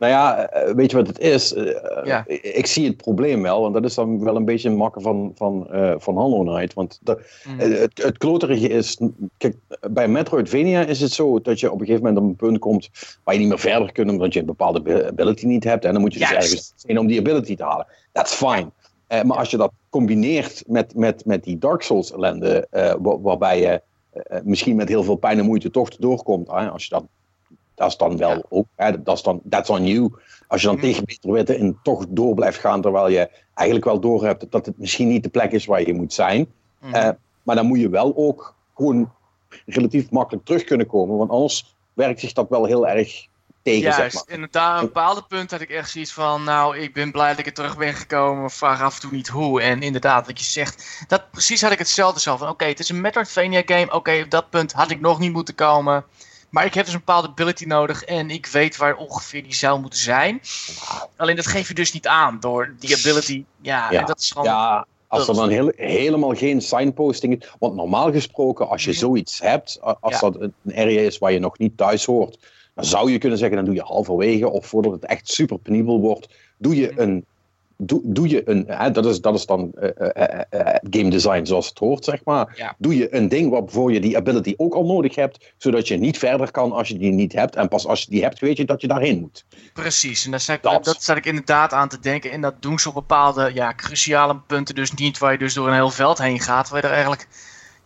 Nou 0.00 0.12
ja, 0.12 0.49
eh, 0.49 0.75
weet 0.75 0.91
je 0.91 0.97
wat 0.97 1.06
het 1.06 1.19
is? 1.19 1.55
Eh, 1.55 2.05
Ja. 2.05 2.25
ik, 2.26 2.43
ik 2.43 2.67
zie 2.67 2.87
het 2.87 2.97
probleem 2.97 3.43
wel, 3.43 3.61
want 3.61 3.75
dat 3.75 3.85
is 3.85 3.94
dan 3.94 4.25
wel 4.25 4.37
een 4.37 4.44
beetje 4.44 4.69
een 4.69 4.76
makker 4.76 5.02
van, 5.02 5.32
van, 5.35 5.70
eh, 5.73 5.94
van 5.99 6.19
Hollow 6.19 6.49
Knight. 6.49 6.75
Want 6.75 6.99
de, 7.02 7.19
Mm. 7.49 7.61
Eh, 7.61 7.79
Het, 7.79 8.02
het 8.02 8.19
kloterige 8.19 8.69
is, 8.69 8.99
kijk, 9.37 9.56
bij 9.91 10.08
Metroidvania 10.08 10.85
is 10.85 11.00
het 11.00 11.12
zo 11.12 11.41
dat 11.41 11.61
je 11.61 11.73
op 11.73 11.81
een 11.81 11.87
gegeven 11.87 12.06
moment 12.06 12.23
op 12.25 12.29
een 12.31 12.37
punt 12.37 12.58
komt 12.58 12.88
waar 13.25 13.35
je 13.35 13.41
niet 13.41 13.49
meer 13.49 13.58
verder 13.58 13.93
kunt 13.93 14.11
omdat 14.11 14.32
je 14.32 14.41
een 14.41 14.47
bepaalde 14.47 15.06
ability 15.06 15.47
niet 15.47 15.64
hebt. 15.64 15.85
En 15.85 15.93
dan 15.93 16.00
moet 16.00 16.12
je 16.12 16.19
dus 16.19 16.31
Juist. 16.31 16.46
ergens 16.53 16.73
heen 16.87 16.99
om 16.99 17.06
die 17.06 17.19
ability 17.19 17.56
te 17.56 17.62
halen. 17.64 17.87
That's 18.12 18.35
fine. 18.35 18.70
Eh, 19.06 19.23
maar 19.23 19.37
als 19.38 19.50
je 19.50 19.56
dat 19.56 19.73
combineert 19.91 20.62
met, 20.67 20.94
met, 20.94 21.25
met 21.25 21.44
die 21.44 21.58
Dark 21.58 21.82
Souls 21.82 22.12
ellende, 22.12 22.67
eh, 22.70 22.94
wa- 23.00 23.20
waarbij 23.20 23.61
je 23.61 23.82
eh, 24.12 24.38
misschien 24.44 24.76
met 24.76 24.88
heel 24.88 25.03
veel 25.03 25.17
pijn 25.17 25.38
en 25.38 25.44
moeite 25.44 25.70
toch 25.70 25.88
doorkomt, 25.96 26.49
als 26.49 26.85
je 26.85 26.91
dat, 26.94 27.05
dat 27.81 27.88
is 27.91 27.97
dan 27.97 28.17
wel 28.17 28.31
Ja. 28.31 28.43
ook, 28.49 28.67
hè, 28.77 29.03
dat 29.03 29.17
is 29.17 29.23
dan, 29.23 29.41
that's 29.49 29.69
on 29.71 29.87
you. 29.87 30.11
Als 30.49 30.61
je 30.61 30.67
dan 30.67 30.77
Mhm. 30.77 30.85
tegen 30.85 31.05
beter 31.05 31.32
weten 31.32 31.59
en 31.59 31.79
toch 31.82 32.05
door 32.09 32.35
blijft 32.35 32.59
gaan, 32.59 32.81
terwijl 32.81 33.09
je 33.09 33.31
eigenlijk 33.55 33.87
wel 33.88 34.00
door 34.00 34.25
hebt 34.25 34.50
dat 34.50 34.67
het 34.67 34.79
misschien 34.79 35.09
niet 35.09 35.23
de 35.23 35.29
plek 35.29 35.53
is 35.53 35.67
waar 35.67 35.87
je 35.87 35.94
moet 35.94 36.12
zijn. 36.12 36.53
Mm. 36.81 36.94
Eh, 36.94 37.09
maar 37.43 37.56
dan 37.56 37.67
moet 37.67 37.81
je 37.81 37.88
wel 37.88 38.12
ook 38.17 38.55
gewoon 38.75 39.12
relatief 39.67 40.11
makkelijk 40.11 40.44
terug 40.47 40.65
kunnen 40.65 40.87
komen. 40.87 41.17
Want 41.17 41.31
anders 41.31 41.75
werkt 41.94 42.21
zich 42.21 42.32
dat 42.32 42.49
wel 42.49 42.65
heel 42.65 42.87
erg 42.88 43.27
tegen, 43.62 43.81
Juist, 43.81 43.97
zeg 43.97 44.15
maar. 44.15 44.35
inderdaad, 44.35 44.77
op 44.77 44.81
een 44.81 44.87
bepaalde 44.93 45.23
punt 45.29 45.50
had 45.50 45.61
ik 45.61 45.71
echt 45.71 45.91
zoiets 45.91 46.12
van, 46.12 46.44
nou, 46.44 46.79
ik 46.79 46.94
ben 46.94 47.11
blij 47.12 47.29
dat 47.31 47.38
ik 47.38 47.47
er 47.47 47.53
terug 47.53 47.77
ben 47.77 47.94
gekomen, 47.94 48.50
vraag 48.50 48.82
af 48.82 48.94
en 48.94 49.00
toe 49.00 49.11
niet 49.12 49.29
hoe. 49.29 49.62
En 49.62 49.82
inderdaad, 49.82 50.27
wat 50.27 50.38
je 50.38 50.44
zegt, 50.44 51.05
dat 51.09 51.31
precies 51.31 51.62
had 51.62 51.73
ik 51.73 51.79
hetzelfde 51.79 52.21
zo 52.21 52.37
van, 52.37 52.49
oké, 52.49 52.65
het 52.65 52.79
is 52.79 52.88
een 52.88 53.00
Metroidvania 53.00 53.62
game, 53.67 53.93
oké, 53.93 54.21
op 54.25 54.31
dat 54.31 54.50
punt 54.50 54.73
had 54.73 54.91
ik 54.91 55.00
nog 55.00 55.19
niet 55.19 55.32
moeten 55.32 55.55
komen. 55.55 56.05
Maar 56.50 56.64
ik 56.64 56.75
heb 56.75 56.85
dus 56.85 56.94
een 56.94 56.99
bepaalde 57.05 57.29
ability 57.29 57.64
nodig 57.64 58.05
en 58.05 58.31
ik 58.31 58.47
weet 58.47 58.76
waar 58.76 58.97
ongeveer 58.97 59.43
die 59.43 59.55
zou 59.55 59.81
moeten 59.81 59.99
zijn. 59.99 60.41
Alleen 61.17 61.37
dat 61.37 61.47
geef 61.47 61.69
je 61.69 61.75
dus 61.75 61.93
niet 61.93 62.06
aan 62.06 62.37
door 62.41 62.75
die 62.79 62.97
ability, 62.97 63.44
ja, 63.61 63.91
Ja. 63.93 64.00
en 64.00 64.06
dat 64.06 64.20
is 64.20 64.31
gewoon... 64.31 64.47
Ja, 64.47 64.87
als 65.06 65.29
er 65.29 65.35
dan 65.35 65.49
heel, 65.49 65.73
helemaal 65.76 66.35
geen 66.35 66.61
signposting 66.62 67.43
is. 67.43 67.49
Want 67.58 67.75
normaal 67.75 68.12
gesproken, 68.12 68.69
als 68.69 68.85
je 68.85 68.91
Mhm. 68.91 68.99
zoiets 68.99 69.41
hebt, 69.41 69.79
als 70.00 70.12
Ja. 70.12 70.19
dat 70.31 70.41
een 70.41 70.55
area 70.75 71.00
is 71.00 71.19
waar 71.19 71.32
je 71.32 71.38
nog 71.38 71.58
niet 71.58 71.76
thuis 71.76 72.05
hoort, 72.05 72.38
dan 72.75 72.85
zou 72.85 73.11
je 73.12 73.19
kunnen 73.19 73.38
zeggen, 73.38 73.56
dan 73.56 73.64
doe 73.67 73.75
je 73.75 73.82
halverwege 73.82 74.49
of 74.50 74.67
voordat 74.67 74.93
het 74.93 75.05
echt 75.05 75.29
super 75.29 75.58
penibel 75.58 76.00
wordt, 76.00 76.29
doe 76.58 76.77
je 76.77 76.91
Mhm. 76.91 77.01
een. 77.01 77.24
Doe, 77.82 78.01
doe 78.05 78.29
je 78.29 78.49
een, 78.49 78.65
hè, 78.67 78.91
dat, 78.91 79.06
is, 79.06 79.20
dat 79.20 79.34
is 79.34 79.46
dan 79.46 79.72
eh, 79.72 79.89
eh, 79.96 80.41
eh, 80.51 80.75
game 80.91 81.10
design 81.10 81.44
zoals 81.44 81.69
het 81.69 81.79
hoort, 81.79 82.05
zeg 82.05 82.25
maar. 82.25 82.55
Ja. 82.56 82.75
Doe 82.79 82.96
je 82.96 83.15
een 83.15 83.29
ding 83.29 83.51
waarvoor 83.51 83.93
je 83.93 84.01
die 84.01 84.17
ability 84.17 84.55
ook 84.56 84.75
al 84.75 84.84
nodig 84.84 85.15
hebt, 85.15 85.53
zodat 85.56 85.89
je 85.89 85.96
niet 85.96 86.19
verder 86.19 86.51
kan 86.51 86.72
als 86.72 86.89
je 86.89 86.99
die 86.99 87.13
niet 87.13 87.32
hebt. 87.32 87.56
En 87.56 87.69
pas 87.69 87.87
als 87.87 88.03
je 88.03 88.10
die 88.10 88.22
hebt, 88.22 88.39
weet 88.39 88.56
je 88.56 88.65
dat 88.65 88.81
je 88.81 88.87
daarheen 88.87 89.20
moet. 89.20 89.44
Precies, 89.72 90.25
en 90.25 90.31
daar 90.31 90.41
zat 90.41 90.56
ik, 90.56 90.63
Dat. 90.63 90.84
dat 90.84 91.03
zat 91.03 91.17
ik 91.17 91.27
inderdaad 91.27 91.72
aan 91.72 91.89
te 91.89 92.01
denken. 92.01 92.31
En 92.31 92.41
dat 92.41 92.63
doen 92.63 92.79
ze 92.79 92.89
op 92.89 92.94
bepaalde 92.94 93.51
ja, 93.55 93.75
cruciale 93.75 94.37
punten 94.46 94.75
dus 94.75 94.93
niet, 94.93 95.19
waar 95.19 95.32
je 95.32 95.39
dus 95.39 95.55
door 95.55 95.69
een 95.69 95.75
heel 95.75 95.91
veld 95.91 96.19
heen 96.19 96.41
gaat. 96.41 96.69
Waar 96.69 96.81
je 96.81 96.87
er 96.87 96.93
eigenlijk, 96.93 97.29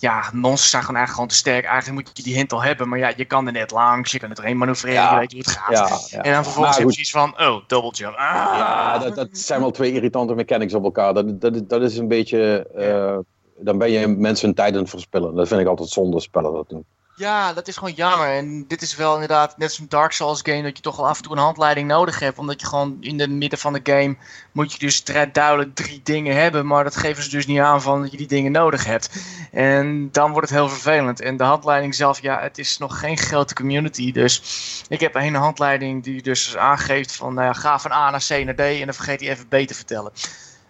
ja, 0.05 0.31
monsters 0.33 0.71
zijn 0.71 0.83
gewoon 0.83 0.97
eigenlijk 1.01 1.11
gewoon 1.11 1.29
te 1.29 1.35
sterk. 1.35 1.65
Eigenlijk 1.65 2.07
moet 2.07 2.17
je 2.17 2.23
die 2.23 2.35
hint 2.35 2.53
al 2.53 2.63
hebben, 2.63 2.89
maar 2.89 2.99
ja, 2.99 3.13
je 3.17 3.25
kan 3.25 3.47
er 3.47 3.53
net 3.53 3.71
langs, 3.71 4.13
je 4.13 4.19
kan 4.19 4.29
er 4.29 4.35
doorheen 4.35 4.59
manoeuvreren, 4.59 5.03
Ja. 5.03 5.13
je 5.13 5.19
weet 5.19 5.33
hoe 5.33 5.41
het 5.41 5.51
gaat. 5.51 6.11
Ja. 6.11 6.23
En 6.23 6.33
dan 6.33 6.45
vervolgens 6.45 6.77
heb 6.77 6.87
je 6.87 6.93
zoiets 6.93 7.11
van, 7.11 7.41
oh, 7.41 7.63
double 7.67 7.91
jump. 7.93 8.15
Ah. 8.15 8.35
Ja, 8.59 8.99
dat, 8.99 9.15
dat 9.15 9.29
zijn 9.33 9.61
wel 9.61 9.71
twee 9.71 9.93
irritante 9.93 10.35
mechanics 10.35 10.75
op 10.75 10.85
elkaar. 10.85 11.15
Dat, 11.15 11.41
dat, 11.41 11.69
dat 11.69 11.83
is 11.83 11.97
een 11.99 12.09
beetje. 12.09 12.67
eh, 12.75 13.19
dan 13.59 13.79
ben 13.79 13.91
je 13.91 14.07
mensen 14.09 14.47
hun 14.47 14.55
tijd 14.55 14.75
aan 14.75 14.81
het 14.81 14.91
verspillen. 14.91 15.35
Dat 15.35 15.49
vind 15.49 15.61
ik 15.61 15.67
altijd 15.67 15.89
zonde 15.89 16.21
spellen 16.21 16.53
dat 16.53 16.69
doen. 16.69 16.85
Ja, 17.17 17.53
dat 17.53 17.69
is 17.69 17.77
gewoon 17.77 17.93
jammer. 17.93 18.29
En 18.29 18.67
dit 18.69 18.83
is 18.83 18.97
wel 18.97 19.13
inderdaad 19.13 19.59
net 19.59 19.73
zo'n 19.73 19.87
Dark 19.89 20.13
Souls 20.13 20.41
game 20.43 20.63
dat 20.63 20.77
je 20.77 20.83
toch 20.83 20.97
wel 20.97 21.09
af 21.09 21.17
en 21.17 21.23
toe 21.23 21.33
een 21.33 21.39
handleiding 21.39 21.89
nodig 21.89 22.19
hebt. 22.19 22.39
Omdat 22.39 22.61
je 22.61 22.67
gewoon 22.67 22.97
in 23.01 23.21
het 23.21 23.31
midden 23.31 23.59
van 23.59 23.73
de 23.73 23.81
game 23.83 24.17
moet 24.53 24.73
je 24.73 24.79
dus 24.79 25.05
duidelijk 25.33 25.75
drie 25.75 26.01
dingen 26.03 26.37
hebben. 26.37 26.67
Maar 26.67 26.85
dat 26.85 26.97
geven 26.97 27.23
ze 27.23 27.31
dus 27.31 27.47
niet 27.47 27.59
aan 27.59 27.83
van 27.83 28.03
dat 28.03 28.11
je 28.11 28.17
die 28.17 28.27
dingen 28.27 28.53
nodig 28.53 28.85
hebt. 28.85 29.11
En 29.53 30.09
dan 30.13 30.31
wordt 30.31 30.49
het 30.49 30.59
heel 30.59 30.69
vervelend. 30.69 31.21
En 31.21 31.37
de 31.37 31.45
handleiding 31.45 31.95
zelf, 31.95 32.23
ja, 32.23 32.41
het 32.41 32.59
is 32.59 32.79
nog 32.79 32.99
geen 32.99 33.19
grote 33.19 33.55
community. 33.55 34.13
Dus 34.13 34.43
ik 34.89 35.01
heb 35.01 35.15
een 35.15 35.35
handleiding 35.35 36.03
die 36.03 36.23
dus 36.23 36.57
aangeeft 36.57 37.17
van 37.17 37.35
nou 37.35 37.47
ja, 37.47 37.53
ga 37.53 37.79
van 37.79 37.93
A 37.93 38.11
naar 38.11 38.25
C 38.29 38.45
naar 38.45 38.55
D. 38.55 38.61
En 38.61 38.85
dan 38.85 38.95
vergeet 38.95 39.21
hij 39.21 39.29
even 39.31 39.49
B 39.49 39.55
te 39.55 39.75
vertellen. 39.75 40.13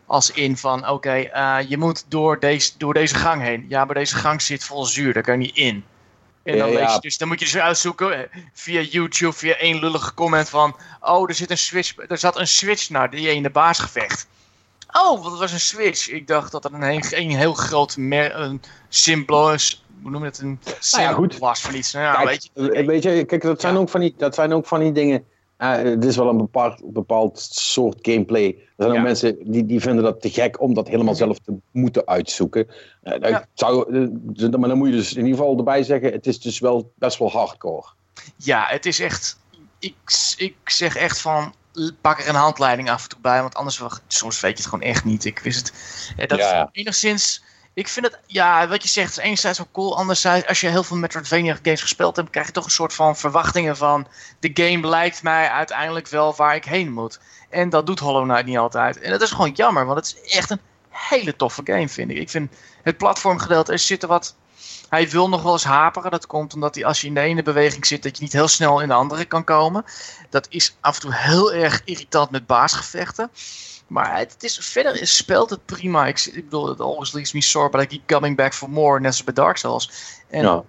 Als 0.07 0.31
in 0.31 0.57
van, 0.57 0.89
oké, 0.89 1.15
eh, 1.15 1.57
je 1.69 1.79
moet 1.79 2.05
door 2.09 2.41
deze, 2.41 2.73
door 2.79 2.95
deze 2.95 3.15
gang 3.15 3.43
heen. 3.43 3.67
Ja, 3.69 3.85
maar 3.85 3.95
deze 3.95 4.17
gang 4.17 4.43
zit 4.43 4.65
vol 4.65 4.85
zuur, 4.85 5.13
daar 5.13 5.23
kan 5.23 5.41
je 5.41 5.47
niet 5.47 5.57
in. 5.57 5.85
En 6.45 6.59
dan, 6.59 6.69
Ja, 6.69 6.75
lees 6.75 6.89
ja. 6.89 6.95
je, 6.95 7.01
dus 7.01 7.19
dan 7.19 7.29
moet 7.29 7.39
je 7.39 7.45
dus 7.45 7.55
weer 7.55 7.63
uitzoeken 7.63 8.13
eh, 8.33 8.41
via 8.53 8.81
YouTube, 8.81 9.33
via 9.33 9.55
één 9.57 9.79
lullige 9.79 10.15
comment 10.15 10.49
van... 10.49 10.77
Oh, 11.01 11.29
er, 11.29 11.35
zit 11.35 11.51
een 11.51 11.59
switch, 11.59 11.93
er 12.09 12.19
zat 12.19 12.39
een 12.39 12.47
switch 12.49 12.91
naar 12.91 13.11
die 13.11 13.29
ene 13.29 13.51
baasgevecht. 13.51 14.27
Oh, 14.93 15.23
wat 15.25 15.39
was 15.39 15.53
een 15.53 15.61
switch? 15.61 16.09
Ik 16.11 16.27
dacht 16.27 16.53
dat 16.53 16.65
er 16.65 16.73
een, 16.75 16.83
heel- 16.83 17.19
een 17.19 17.31
heel 17.37 17.55
groot 17.55 17.97
mer 17.97 18.37
een 18.37 18.63
symbool 18.89 19.53
is. 19.53 19.85
Hoe 20.03 20.11
noem 20.11 20.21
je 20.21 20.29
het? 20.29 20.39
Een 20.39 20.61
symbool 20.79 21.27
Nou 21.27 21.39
was 21.39 21.61
van 21.61 21.75
iets. 21.75 21.93
Nou, 21.93 22.15
Kijk, 22.17 22.29
weet 22.29 22.51
je. 22.55 22.71
eh, 22.73 22.87
weet 22.87 23.03
je, 23.03 23.25
kijk, 23.25 23.43
dat 23.43 23.61
zijn, 23.61 23.77
ook 23.77 23.89
van 23.89 24.01
die, 24.01 24.15
dat 24.19 24.35
zijn 24.35 24.53
ook 24.53 24.67
van 24.67 24.81
die 24.81 24.93
dingen. 24.93 25.25
Het 25.73 26.05
is 26.05 26.17
wel 26.17 26.29
een 26.29 26.37
bepaald, 26.37 26.81
bepaald 26.93 27.39
soort 27.51 27.99
gameplay. 28.03 28.45
Er 28.47 28.65
zijn 28.77 28.89
ook 28.91 28.97
Ja. 28.97 29.03
mensen 29.03 29.37
die, 29.45 29.67
die 29.67 29.81
vinden 29.81 30.05
dat 30.05 30.21
te 30.21 30.31
gek 30.31 30.61
om 30.61 30.75
dat 30.75 30.89
helemaal 30.89 31.15
zelf 31.15 31.39
te 31.39 31.55
moeten 31.71 32.07
uitzoeken. 32.07 32.67
Eh, 33.03 33.13
dat 33.21 33.29
Ja. 33.31 33.47
zou, 33.55 33.95
eh, 34.43 34.51
maar 34.59 34.69
dan 34.69 34.79
moet 34.79 34.89
je 34.89 34.95
dus 34.95 35.13
in 35.15 35.25
ieder 35.25 35.39
geval 35.39 35.59
erbij 35.59 35.83
zeggen, 35.83 36.13
het 36.13 36.27
is 36.27 36.41
dus 36.41 36.59
wel 36.59 36.93
best 36.95 37.19
wel 37.19 37.31
hardcore. 37.31 37.87
Ja, 38.37 38.65
het 38.69 38.87
is 38.87 39.01
echt. 39.01 39.39
Ik, 39.79 39.95
ik 40.37 40.57
zeg 40.65 40.97
echt 40.97 41.21
van. 41.21 41.55
Pak 42.01 42.21
er 42.21 42.29
een 42.29 42.35
handleiding 42.35 42.91
af 42.91 43.03
en 43.03 43.09
toe 43.09 43.21
bij, 43.21 43.41
want 43.41 43.55
anders 43.55 43.81
soms 44.07 44.41
weet 44.41 44.51
je 44.51 44.57
het 44.63 44.67
gewoon 44.73 44.85
echt 44.89 45.05
niet. 45.05 45.25
Ik 45.25 45.39
wist 45.39 45.67
het. 45.67 45.73
eh, 46.17 46.29
Dat 46.29 46.39
Ja, 46.39 46.51
ja. 46.55 46.69
is 46.73 46.81
enigszins. 46.81 47.43
Ik 47.75 47.89
vind 47.89 48.07
het, 48.07 48.19
ja, 48.27 48.69
wat 48.69 48.83
je 48.83 48.89
zegt, 48.89 49.11
is 49.11 49.17
enerzijds 49.17 49.59
wel 49.59 49.69
cool. 49.73 49.97
Anderzijds, 49.97 50.47
als 50.47 50.61
je 50.61 50.69
heel 50.69 50.83
veel 50.83 50.97
Metroidvania 50.97 51.59
games 51.63 51.81
gespeeld 51.81 52.17
hebt, 52.17 52.31
krijg 52.31 52.47
je 52.47 52.53
toch 52.53 52.65
een 52.65 52.71
soort 52.71 52.95
van 52.95 53.17
verwachtingen 53.17 53.77
van. 53.77 54.07
De 54.41 54.51
game 54.55 54.89
lijkt 54.89 55.23
mij 55.23 55.49
uiteindelijk 55.49 56.09
wel 56.09 56.35
waar 56.35 56.55
ik 56.55 56.65
heen 56.65 56.93
moet. 56.93 57.21
En 57.51 57.69
dat 57.71 57.87
doet 57.87 57.99
Hollow 57.99 58.25
Knight 58.25 58.45
niet 58.45 58.59
altijd. 58.59 59.01
En 59.01 59.11
dat 59.11 59.23
is 59.23 59.31
gewoon 59.31 59.53
jammer, 59.53 59.87
want 59.87 59.99
het 59.99 60.21
is 60.25 60.37
echt 60.37 60.51
een 60.51 60.61
hele 60.89 61.37
toffe 61.37 61.61
game, 61.65 61.89
vind 61.89 62.11
ik. 62.11 62.17
Ik 62.17 62.31
vind 62.31 62.53
het 62.83 62.97
platformgedeelte, 62.97 63.73
er 63.73 63.79
zitten 63.79 64.09
wat 64.09 64.35
hij 64.89 65.11
wil 65.11 65.29
nog 65.29 65.43
wel 65.43 65.53
eens 65.53 65.65
haperen. 65.65 66.11
Dat 66.11 66.27
komt 66.27 66.55
omdat 66.55 66.75
hij 66.75 66.85
als 66.85 67.01
je 67.01 67.07
in 67.07 67.15
de 67.15 67.21
ene 67.21 67.43
beweging 67.43 67.87
zit, 67.87 68.03
dat 68.03 68.17
je 68.17 68.23
niet 68.23 68.33
heel 68.33 68.49
snel 68.49 68.81
in 68.81 68.89
de 68.89 68.95
andere 68.95 69.25
kan 69.25 69.45
komen. 69.45 69.85
Dat 70.31 70.47
is 70.51 70.77
af 70.81 70.95
en 70.95 71.01
toe 71.01 71.15
heel 71.15 71.53
erg 71.53 71.83
irritant 71.85 72.31
met 72.31 72.47
baasgevechten. 72.47 73.31
Maar 73.87 74.17
het, 74.17 74.33
het 74.33 74.43
is, 74.43 74.59
verder 74.59 75.01
is, 75.01 75.17
speelt 75.17 75.51
het 75.51 75.65
prima. 75.65 76.07
Ik, 76.07 76.21
ik 76.21 76.45
bedoel, 76.45 76.71
it 76.71 76.81
always 76.81 77.13
leaves 77.13 77.33
me 77.33 77.41
sore, 77.43 77.69
but 77.69 77.83
I 77.83 77.87
keep 77.87 78.07
coming 78.07 78.37
back 78.37 78.55
for 78.55 78.71
more. 78.71 79.01
Net 79.01 79.11
als 79.11 79.25
bij 79.25 79.35
Dark 79.35 79.57
Souls. 79.57 79.91
En 80.29 80.43
Ja. 80.43 80.63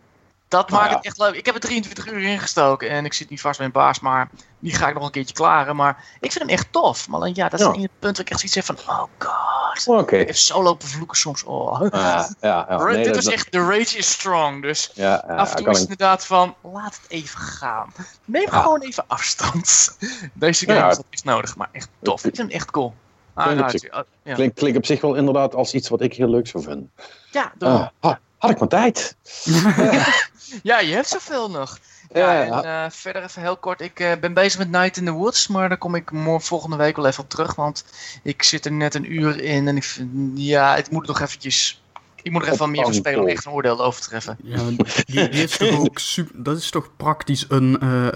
dat 0.47 0.69
Nou 0.69 0.81
maakt 0.81 0.91
ja. 0.91 0.97
het 0.97 1.05
echt 1.05 1.17
leuk. 1.17 1.35
Ik 1.35 1.45
heb 1.45 1.55
er 1.55 1.61
23 1.61 2.07
uur 2.07 2.21
ingestoken 2.21 2.89
en 2.89 3.05
ik 3.05 3.13
zit 3.13 3.29
niet 3.29 3.41
vast 3.41 3.57
bij 3.57 3.65
een 3.65 3.71
baas, 3.73 3.99
maar 3.99 4.29
die 4.59 4.75
ga 4.75 4.87
ik 4.87 4.93
nog 4.93 5.05
een 5.05 5.11
keertje 5.11 5.35
klaren. 5.35 5.75
Maar 5.75 6.03
ik 6.19 6.31
vind 6.31 6.43
hem 6.43 6.53
echt 6.53 6.67
tof. 6.71 7.07
Maar 7.07 7.29
ja, 7.33 7.49
dat 7.49 7.59
is 7.59 7.65
het 7.65 7.99
punt 7.99 8.17
waar 8.17 8.25
ik 8.25 8.29
echt 8.29 8.39
zoiets 8.39 8.55
heb 8.55 8.65
van, 8.65 8.95
oh 8.95 9.03
god. 9.17 10.11
Ik 10.11 10.27
heb 10.27 10.35
zo 10.35 10.63
lopen 10.63 10.87
vloeken 10.87 11.17
soms. 11.17 11.43
Oh. 11.43 11.87
Ja, 11.91 12.29
ja, 12.41 12.65
ja. 12.69 12.77
Nee, 12.83 13.03
Dit 13.03 13.15
was 13.15 13.25
echt, 13.25 13.51
de 13.51 13.59
rage 13.59 13.97
is 13.97 14.09
strong. 14.09 14.61
Dus 14.61 14.91
af 15.27 15.49
en 15.49 15.55
toe 15.55 15.69
is 15.69 15.79
het 15.79 15.89
inderdaad 15.89 16.25
van, 16.25 16.55
laat 16.61 16.99
het 17.01 17.11
even 17.11 17.39
gaan. 17.39 17.93
Neem 18.25 18.49
gewoon 18.49 18.81
even 18.81 19.03
afstand. 19.07 19.97
Deze 20.33 20.65
game 20.65 20.89
is 20.89 20.95
dat 20.95 21.05
is 21.09 21.23
nodig, 21.23 21.55
maar 21.55 21.69
echt 21.71 21.89
tof. 22.01 22.25
Ik 22.25 22.35
vind 22.35 22.37
hem 22.37 22.59
echt 22.59 22.71
cool. 22.71 22.93
Ah, 23.35 23.45
Klinkt 23.45 23.63
op 23.63 23.69
zich- 23.69 23.95
het- 23.95 24.05
ja. 24.23 24.33
Klinkt, 24.33 24.55
klinkt 24.59 24.77
op 24.77 24.85
zich 24.85 25.01
wel 25.01 25.15
inderdaad 25.15 25.55
als 25.55 25.73
iets 25.73 25.89
wat 25.89 26.01
ik 26.01 26.13
heel 26.13 26.29
leuk 26.29 26.47
zou 26.47 26.63
vinden. 26.63 26.91
Ja. 27.31 27.53
Ah, 27.59 27.87
ha- 27.99 28.19
had 28.37 28.51
ik 28.51 28.59
maar 28.59 28.67
tijd. 28.67 29.15
ja, 30.63 30.79
je 30.79 30.93
hebt 30.93 31.07
zoveel 31.07 31.49
nog. 31.49 31.77
Ja, 32.13 32.33
Ja, 32.43 32.63
en 32.63 32.83
eh, 32.85 32.91
verder 32.91 33.23
even 33.23 33.41
heel 33.41 33.57
kort. 33.57 33.81
Ik 33.81 33.99
eh, 33.99 34.11
ben 34.21 34.33
bezig 34.33 34.59
met 34.59 34.69
Night 34.71 34.97
in 34.97 35.05
the 35.05 35.11
Woods, 35.11 35.47
maar 35.47 35.69
daar 35.69 35.77
kom 35.77 35.95
ik 35.95 36.11
morgen 36.11 36.47
volgende 36.47 36.75
week 36.75 36.95
wel 36.95 37.05
even 37.05 37.23
op 37.23 37.29
terug. 37.29 37.55
Want 37.55 37.85
ik 38.23 38.43
zit 38.43 38.65
er 38.65 38.71
net 38.71 38.95
een 38.95 39.13
uur 39.13 39.41
in 39.41 39.67
en 39.67 39.75
ik 39.77 39.83
vind, 39.83 40.09
ja, 40.35 40.75
ik 40.75 40.89
moet 40.91 41.07
nog 41.07 41.19
eventjes... 41.21 41.83
Ik 42.21 42.31
moet 42.31 42.41
er 42.41 42.47
even 42.47 42.59
wat 42.59 42.69
meer 42.69 42.83
van 42.83 42.93
spelen 42.93 43.19
om 43.21 43.27
echt 43.27 43.45
een 43.45 43.51
oordeel 43.51 43.83
over 43.83 44.01
te 44.01 44.07
treffen. 44.07 44.37
Ja, 44.43 44.57
die, 44.67 45.29
die 45.29 45.29
is 45.43 45.57
toch 45.57 45.79
ook 45.79 45.99
super. 45.99 46.43
Dat 46.43 46.57
is 46.57 46.69
toch 46.69 46.89
praktisch 46.97 47.45
een. 47.49 47.79
eh, 47.81 48.07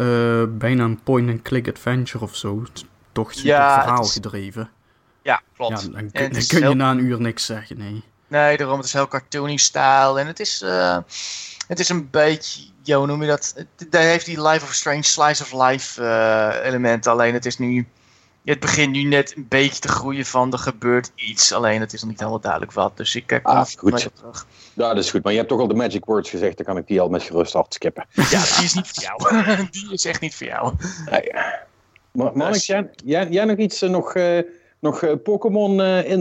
eh, 0.41 0.47
bijna 0.49 0.83
een 0.83 0.99
point-and-click 1.03 1.67
adventure 1.67 2.23
of 2.23 2.35
zo. 2.35 2.61
Het 2.61 2.85
Toch 3.11 3.33
super 3.33 3.49
Ja, 3.49 3.73
het 3.73 3.83
verhaal 3.83 4.03
is- 4.03 4.11
gedreven. 4.13 4.69
Ja, 5.23 5.31
Ja, 5.33 5.41
klopt. 5.55 5.81
dan, 5.81 5.95
En 5.95 6.11
kun- 6.11 6.23
het 6.23 6.33
dan 6.33 6.45
kun 6.47 6.57
je 6.59 6.63
heel- 6.63 6.73
na 6.75 6.91
een 6.91 6.99
uur 6.99 7.21
niks 7.21 7.45
zeggen, 7.45 7.77
nee. 7.77 8.03
Nee, 8.27 8.57
daarom. 8.57 8.77
Het 8.77 8.85
is 8.85 8.93
heel 8.93 9.07
cartoony 9.07 9.57
stijl. 9.57 10.19
En 10.19 10.27
het 10.27 10.39
is, 10.39 10.61
eh, 10.61 10.97
het 11.67 11.79
is 11.79 11.89
een 11.89 12.09
beetje, 12.09 12.61
ja, 12.83 12.97
hoe 12.97 13.07
noem 13.07 13.21
je 13.21 13.27
dat? 13.27 13.53
Het, 13.55 13.91
daar 13.91 14.01
heeft 14.01 14.25
die 14.25 14.41
Life 14.47 14.65
of 14.65 14.73
Strange 14.73 15.03
slice 15.03 15.43
of 15.43 15.53
life 15.69 16.03
eh, 16.03 16.65
element. 16.67 17.07
Alleen 17.07 17.33
het 17.33 17.45
is 17.45 17.57
nu, 17.57 17.87
het 18.45 18.59
begint 18.59 18.91
nu 18.91 19.03
net 19.03 19.33
een 19.35 19.45
beetje 19.49 19.79
te 19.79 19.87
groeien 19.87 20.25
van 20.25 20.51
er 20.53 20.59
gebeurt 20.59 21.11
iets. 21.15 21.51
Alleen 21.53 21.79
het 21.81 21.93
is 21.93 21.99
nog 22.01 22.09
niet 22.09 22.19
helemaal 22.19 22.39
duidelijk 22.39 22.71
wat. 22.71 22.97
Dus 22.97 23.15
ik 23.15 23.27
kom 23.27 23.39
Ah, 23.43 23.65
goed. 23.77 24.05
op 24.05 24.15
terug. 24.15 24.45
Ja, 24.73 24.93
dat 24.93 25.03
is 25.03 25.09
goed. 25.11 25.23
Maar 25.23 25.31
je 25.31 25.37
hebt 25.37 25.49
toch 25.49 25.59
al 25.59 25.67
de 25.67 25.73
magic 25.73 26.05
words 26.05 26.29
gezegd, 26.29 26.57
dan 26.57 26.65
kan 26.65 26.77
ik 26.77 26.87
die 26.87 27.01
al 27.01 27.09
met 27.09 27.23
gerust 27.23 27.53
hart 27.53 27.73
skippen. 27.73 28.05
Ja, 28.13 28.23
die 28.55 28.63
is 28.65 28.73
niet 28.73 28.87
voor 28.87 29.03
jou. 29.03 29.67
die 29.71 29.93
is 29.93 30.05
echt 30.05 30.21
niet 30.21 30.35
voor 30.35 30.47
jou. 30.47 30.73
Nee. 31.11 31.31
Maar 32.11 32.31
Mannix, 32.37 32.65
jij, 32.65 32.89
jij, 33.05 33.27
jij 33.29 33.45
nog 33.45 33.57
iets, 33.57 33.81
eh, 33.81 33.89
nog, 33.89 34.13
eh, 34.13 34.39
nog 34.79 35.01
eh, 35.01 35.15
Pokémon 35.23 35.81
eh? 35.81 36.11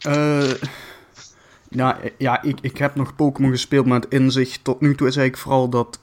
Eh, 0.00 0.50
eh, 0.50 2.10
ja, 2.18 2.42
ik, 2.42 2.58
ik 2.60 2.78
heb 2.78 2.94
nog 2.94 3.14
Pokémon 3.14 3.50
gespeeld 3.50 3.86
met 3.86 4.06
inzicht. 4.08 4.64
Tot 4.64 4.80
nu 4.80 4.94
toe 4.94 5.06
is 5.06 5.16
eigenlijk 5.16 5.48
vooral 5.48 5.68
dat. 5.68 6.00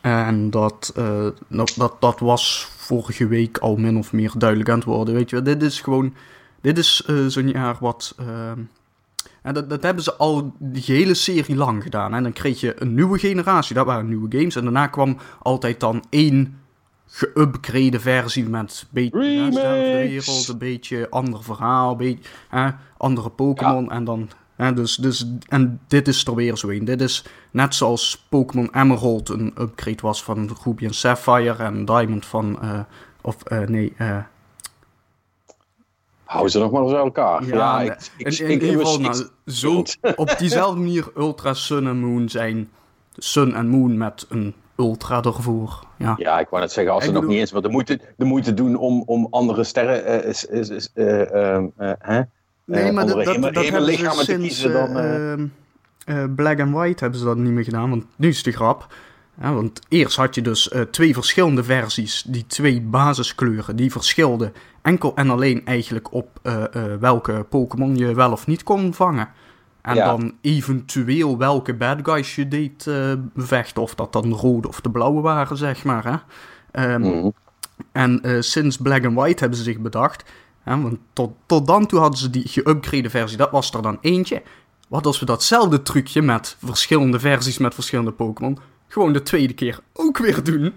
en 0.00 0.50
dat, 0.50 0.92
dat, 1.48 1.74
dat, 1.76 1.96
dat 2.00 2.18
was 2.18 2.68
vorige 2.76 3.26
week 3.26 3.58
al 3.58 3.76
min 3.76 3.96
of 3.96 4.12
meer 4.12 4.32
duidelijk 4.38 4.70
aan 4.70 4.78
het 4.78 4.84
worden. 4.84 5.14
Weet 5.14 5.30
je, 5.30 5.42
dit 5.42 5.62
is 5.62 5.80
gewoon. 5.80 6.14
Dit 6.60 6.78
is 6.78 7.04
eh, 7.06 7.26
zo'n 7.26 7.48
jaar 7.48 7.76
wat. 7.80 8.14
en 9.42 9.54
dat, 9.54 9.70
dat 9.70 9.82
hebben 9.82 10.04
ze 10.04 10.14
al 10.14 10.54
die 10.58 10.82
hele 10.86 11.14
serie 11.14 11.56
lang 11.56 11.82
gedaan. 11.82 12.14
En 12.14 12.22
dan 12.22 12.32
kreeg 12.32 12.60
je 12.60 12.82
een 12.82 12.94
nieuwe 12.94 13.18
generatie, 13.18 13.74
dat 13.74 13.86
waren 13.86 14.08
nieuwe 14.08 14.38
games. 14.38 14.56
En 14.56 14.62
daarna 14.62 14.86
kwam 14.86 15.16
altijd 15.42 15.80
dan 15.80 16.04
één 16.10 16.60
geüpgrade 17.10 18.00
versie 18.00 18.48
met 18.48 18.80
een 18.82 18.88
beetje 18.90 19.44
dezelfde 19.50 19.92
wereld, 19.92 20.48
een 20.48 20.58
beetje 20.58 21.10
ander 21.10 21.42
verhaal, 21.42 21.90
een 21.90 21.96
beetje 21.96 22.30
hè, 22.48 22.70
andere 22.96 23.30
Pokémon. 23.30 23.90
En 23.90 24.04
dan, 24.04 24.30
hè, 24.56 24.72
dus, 24.72 24.96
dus, 24.96 25.26
en 25.48 25.80
dit 25.88 26.08
is 26.08 26.26
er 26.26 26.34
weer 26.34 26.56
zo 26.56 26.68
een. 26.68 26.84
Dit 26.84 27.00
is 27.00 27.24
net 27.50 27.74
zoals 27.74 28.26
Pokémon 28.28 28.68
Emerald 28.74 29.28
een 29.28 29.54
upgrade 29.58 30.02
was 30.02 30.22
van 30.22 30.56
Ruby 30.64 30.84
en 30.84 30.94
Sapphire 30.94 31.62
en 31.62 31.84
Diamond 31.84 32.26
van, 32.26 32.62
eh, 32.62 32.80
of 33.20 33.42
eh, 33.42 33.60
nee, 33.60 33.92
eh, 33.96 34.18
Hou 36.24 36.48
ze 36.48 36.58
nog 36.58 36.70
maar 36.70 36.82
eens 36.82 36.92
uit 36.92 37.04
elkaar. 37.04 37.46
Ja, 37.46 37.80
ik, 37.80 38.10
ik, 38.16 38.38
in, 38.38 38.50
ieder 38.50 38.68
geval, 38.68 39.00
nou, 39.00 39.26
zo, 39.46 39.82
op 40.16 40.34
diezelfde 40.38 40.80
manier 40.80 41.06
Ultra 41.16 41.54
Sun 41.54 41.86
en 41.86 41.98
Moon 41.98 42.28
zijn 42.28 42.70
Sun 43.16 43.54
en 43.54 43.68
Moon 43.68 43.98
met 43.98 44.26
een 44.28 44.54
Ultra 44.80 45.22
ervoor. 45.22 45.84
Ja, 45.96 46.14
Ja, 46.18 46.38
ik 46.40 46.48
wou 46.48 46.62
net 46.62 46.72
zeggen, 46.72 46.92
als 46.92 47.04
ze 47.04 47.12
nog 47.12 47.24
niet 47.26 47.38
eens 47.38 47.50
wat 47.50 47.62
de 47.62 47.68
moeite, 47.68 48.00
de 48.16 48.24
moeite 48.24 48.54
doen 48.54 48.76
om, 48.76 49.02
om 49.06 49.26
andere 49.30 49.64
sterren, 49.64 50.04
eh, 50.04 50.28
is, 50.28 50.44
is, 50.44 50.68
is, 50.68 50.90
eh, 50.94 51.54
ehm, 51.54 51.66
eh, 51.76 51.92
hè? 51.98 52.20
Nee, 52.64 52.92
maar 52.92 53.06
dat, 53.06 53.24
dat, 53.24 53.34
hebben 53.54 53.84
ze 53.98 54.10
sinds 54.24 54.46
kiezen 54.46 54.72
dan... 54.72 54.96
eh, 54.96 55.32
eh, 55.32 55.38
eh, 56.04 56.34
Black 56.34 56.60
and 56.60 56.74
White 56.74 57.02
hebben 57.02 57.18
ze 57.20 57.26
dat 57.26 57.36
niet 57.36 57.52
meer 57.52 57.64
gedaan, 57.64 57.90
want 57.90 58.04
nu 58.16 58.28
is 58.28 58.42
de 58.42 58.52
grap. 58.52 58.86
Ja, 59.40 59.52
want 59.54 59.80
eerst 59.88 60.16
had 60.16 60.34
je 60.34 60.42
dus 60.42 60.68
eh, 60.68 60.80
twee 60.80 61.14
verschillende 61.14 61.64
versies, 61.64 62.22
die 62.26 62.46
twee 62.46 62.80
basiskleuren, 62.80 63.76
die 63.76 63.92
verschilden 63.92 64.52
enkel 64.82 65.12
en 65.14 65.30
alleen 65.30 65.62
eigenlijk 65.64 66.12
op 66.12 66.28
eh, 66.42 66.62
eh, 66.62 66.82
welke 67.00 67.46
Pokémon 67.48 67.96
je 67.96 68.14
wel 68.14 68.32
of 68.32 68.46
niet 68.46 68.62
kon 68.62 68.94
vangen. 68.94 69.28
En 69.82 69.94
Ja. 69.94 70.04
dan 70.04 70.34
eventueel 70.40 71.38
welke 71.38 71.74
bad 71.74 71.98
guys 72.02 72.34
je 72.34 72.48
deed 72.48 72.86
eh, 72.86 73.12
bevechten, 73.34 73.82
of 73.82 73.94
dat 73.94 74.12
dan 74.12 74.28
de 74.28 74.36
rode 74.36 74.68
of 74.68 74.80
de 74.80 74.90
blauwe 74.90 75.20
waren, 75.20 75.56
zeg 75.56 75.84
maar. 75.84 76.04
Hè? 76.04 76.16
Ehm, 76.70 77.00
mhm. 77.00 77.28
en 77.92 78.22
eh, 78.22 78.40
sinds 78.40 78.76
Black 78.76 79.04
and 79.04 79.14
White 79.14 79.40
hebben 79.40 79.58
ze 79.58 79.64
zich 79.64 79.78
bedacht. 79.78 80.24
Hè, 80.62 80.80
want 80.80 80.98
tot, 81.12 81.32
tot 81.46 81.66
dan 81.66 81.86
toe 81.86 81.98
hadden 81.98 82.18
ze 82.18 82.30
die 82.30 82.48
geüpgrade 82.48 83.10
versie. 83.10 83.36
Dat 83.36 83.50
was 83.50 83.72
er 83.72 83.82
dan 83.82 83.98
eentje. 84.00 84.42
Wat 84.88 85.06
als 85.06 85.20
we 85.20 85.26
datzelfde 85.26 85.82
trucje 85.82 86.22
met 86.22 86.56
verschillende 86.64 87.18
versies 87.18 87.58
met 87.58 87.74
verschillende 87.74 88.12
Pokémon. 88.12 88.58
gewoon 88.88 89.12
de 89.12 89.22
tweede 89.22 89.52
keer 89.54 89.80
ook 89.92 90.18
weer 90.18 90.44
doen? 90.44 90.74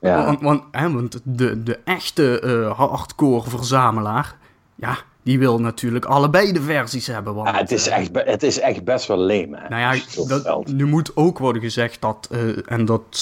ja. 0.00 0.24
Want, 0.24 0.40
want, 0.40 0.62
hè, 0.70 0.92
want 0.92 1.20
de, 1.24 1.62
de 1.62 1.78
echte 1.84 2.40
eh, 2.40 2.78
hardcore 2.78 3.50
verzamelaar. 3.50 4.36
ja, 4.74 4.98
die 5.28 5.38
wil 5.38 5.60
natuurlijk 5.60 6.04
allebei 6.04 6.52
de 6.52 6.62
versies 6.62 7.06
hebben. 7.06 7.34
Want, 7.34 7.48
Ja, 7.48 7.56
het, 7.56 7.70
is 7.70 7.88
eh, 7.88 7.98
echt, 7.98 8.10
het 8.12 8.42
is 8.42 8.60
echt 8.60 8.84
best 8.84 9.06
wel 9.06 9.18
leem. 9.18 9.54
Hè, 9.54 9.68
nou 9.68 9.96
ja, 9.96 10.02
dat, 10.26 10.66
nu 10.66 10.86
moet 10.86 11.16
ook 11.16 11.38
worden 11.38 11.62
gezegd 11.62 12.00
dat, 12.00 12.28
eh, 12.30 12.72
en 12.72 12.84
dat 12.84 13.20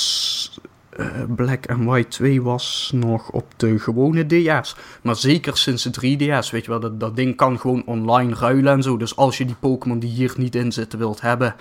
eh, 0.90 1.06
Black 1.28 1.66
and 1.66 1.84
White 1.84 2.08
2 2.08 2.42
was 2.42 2.90
nog 2.94 3.30
op 3.30 3.44
de 3.56 3.78
gewone 3.78 4.26
DS. 4.26 4.76
Maar 5.02 5.16
zeker 5.16 5.56
sinds 5.56 5.82
de 5.82 5.90
3DS, 5.90 6.50
weet 6.50 6.64
je 6.64 6.70
wel, 6.70 6.80
dat, 6.80 7.00
dat 7.00 7.16
ding 7.16 7.36
kan 7.36 7.58
gewoon 7.58 7.82
online 7.86 8.34
ruilen 8.34 8.72
en 8.72 8.82
zo. 8.82 8.96
Dus 8.96 9.16
als 9.16 9.38
je 9.38 9.44
die 9.44 9.56
Pokémon 9.60 9.98
die 9.98 10.10
hier 10.10 10.34
niet 10.36 10.54
in 10.54 10.72
zitten 10.72 10.98
wilt 10.98 11.20
hebben, 11.20 11.54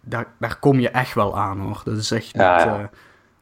daar, 0.00 0.26
daar 0.38 0.58
kom 0.58 0.80
je 0.80 0.88
echt 0.88 1.14
wel 1.14 1.38
aan 1.38 1.58
hoor. 1.58 1.80
Dat 1.84 1.96
is 1.96 2.10
echt 2.10 2.30
Ja, 2.32 2.78
niet. 2.78 2.88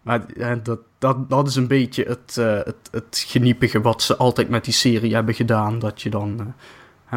Eh, 0.07 0.13
maar 0.13 0.27
eh, 0.51 0.57
dat, 0.63 0.79
dat, 0.99 1.31
dat 1.31 1.49
is 1.49 1.57
een 1.57 1.67
beetje 1.69 2.05
het, 2.05 2.37
eh, 2.39 2.55
het, 2.57 2.89
het 2.91 3.25
geniepige 3.29 3.81
wat 3.81 4.03
ze 4.03 4.17
altijd 4.17 4.49
met 4.49 4.65
die 4.65 4.75
serie 4.75 5.15
hebben 5.15 5.35
gedaan. 5.35 5.79
Dat 5.79 6.03
je 6.03 6.11
dan... 6.11 6.41
eh, 6.41 6.47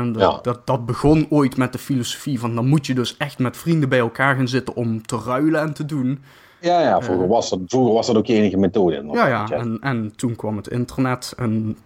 en 0.02 0.12
dat, 0.12 0.22
Ja. 0.22 0.40
dat, 0.42 0.68
dat 0.68 0.86
begon 0.86 1.28
ooit 1.30 1.58
met 1.58 1.72
de 1.72 1.78
filosofie 1.80 2.40
van 2.40 2.56
dan 2.56 2.68
moet 2.68 2.86
je 2.86 2.94
dus 2.94 3.18
echt 3.18 3.40
met 3.40 3.58
vrienden 3.58 3.90
bij 3.90 4.00
elkaar 4.00 4.36
gaan 4.36 4.48
zitten 4.48 4.76
om 4.76 5.06
te 5.06 5.20
ruilen 5.26 5.62
en 5.62 5.74
te 5.74 5.86
doen. 5.86 6.24
Ja, 6.62 6.82
ja 6.82 7.02
vroeger, 7.02 7.28
was 7.28 7.50
dat, 7.50 7.60
vroeger 7.68 7.94
was 7.94 8.08
dat 8.08 8.16
ook 8.16 8.26
je 8.26 8.34
enige 8.34 8.58
methode. 8.58 9.04
Ja, 9.12 9.28
ja. 9.28 9.50
En, 9.50 9.78
en 9.82 10.16
toen 10.16 10.36
kwam 10.36 10.58
het 10.58 10.68
internet 10.68 11.34
en 11.38 11.78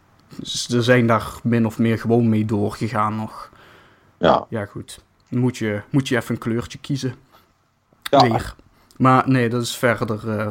ze 0.44 0.82
zijn 0.82 1.08
daar 1.08 1.34
min 1.44 1.66
of 1.66 1.78
meer 1.80 2.00
gewoon 2.00 2.30
mee 2.30 2.46
doorgegaan 2.46 3.16
nog. 3.16 3.50
ja. 4.18 4.46
Ja, 4.50 4.66
goed. 4.66 5.00
Moet 5.30 5.58
je, 5.58 5.82
moet 5.90 6.08
je 6.08 6.16
even 6.16 6.36
een 6.36 6.42
kleurtje 6.42 6.78
kiezen. 6.78 7.16
Ja, 8.04 8.20
Weer. 8.22 8.56
Maar 8.98 9.30
nee, 9.30 9.50
dat 9.50 9.62
is 9.62 9.78
verder. 9.78 10.40
eh, 10.40 10.50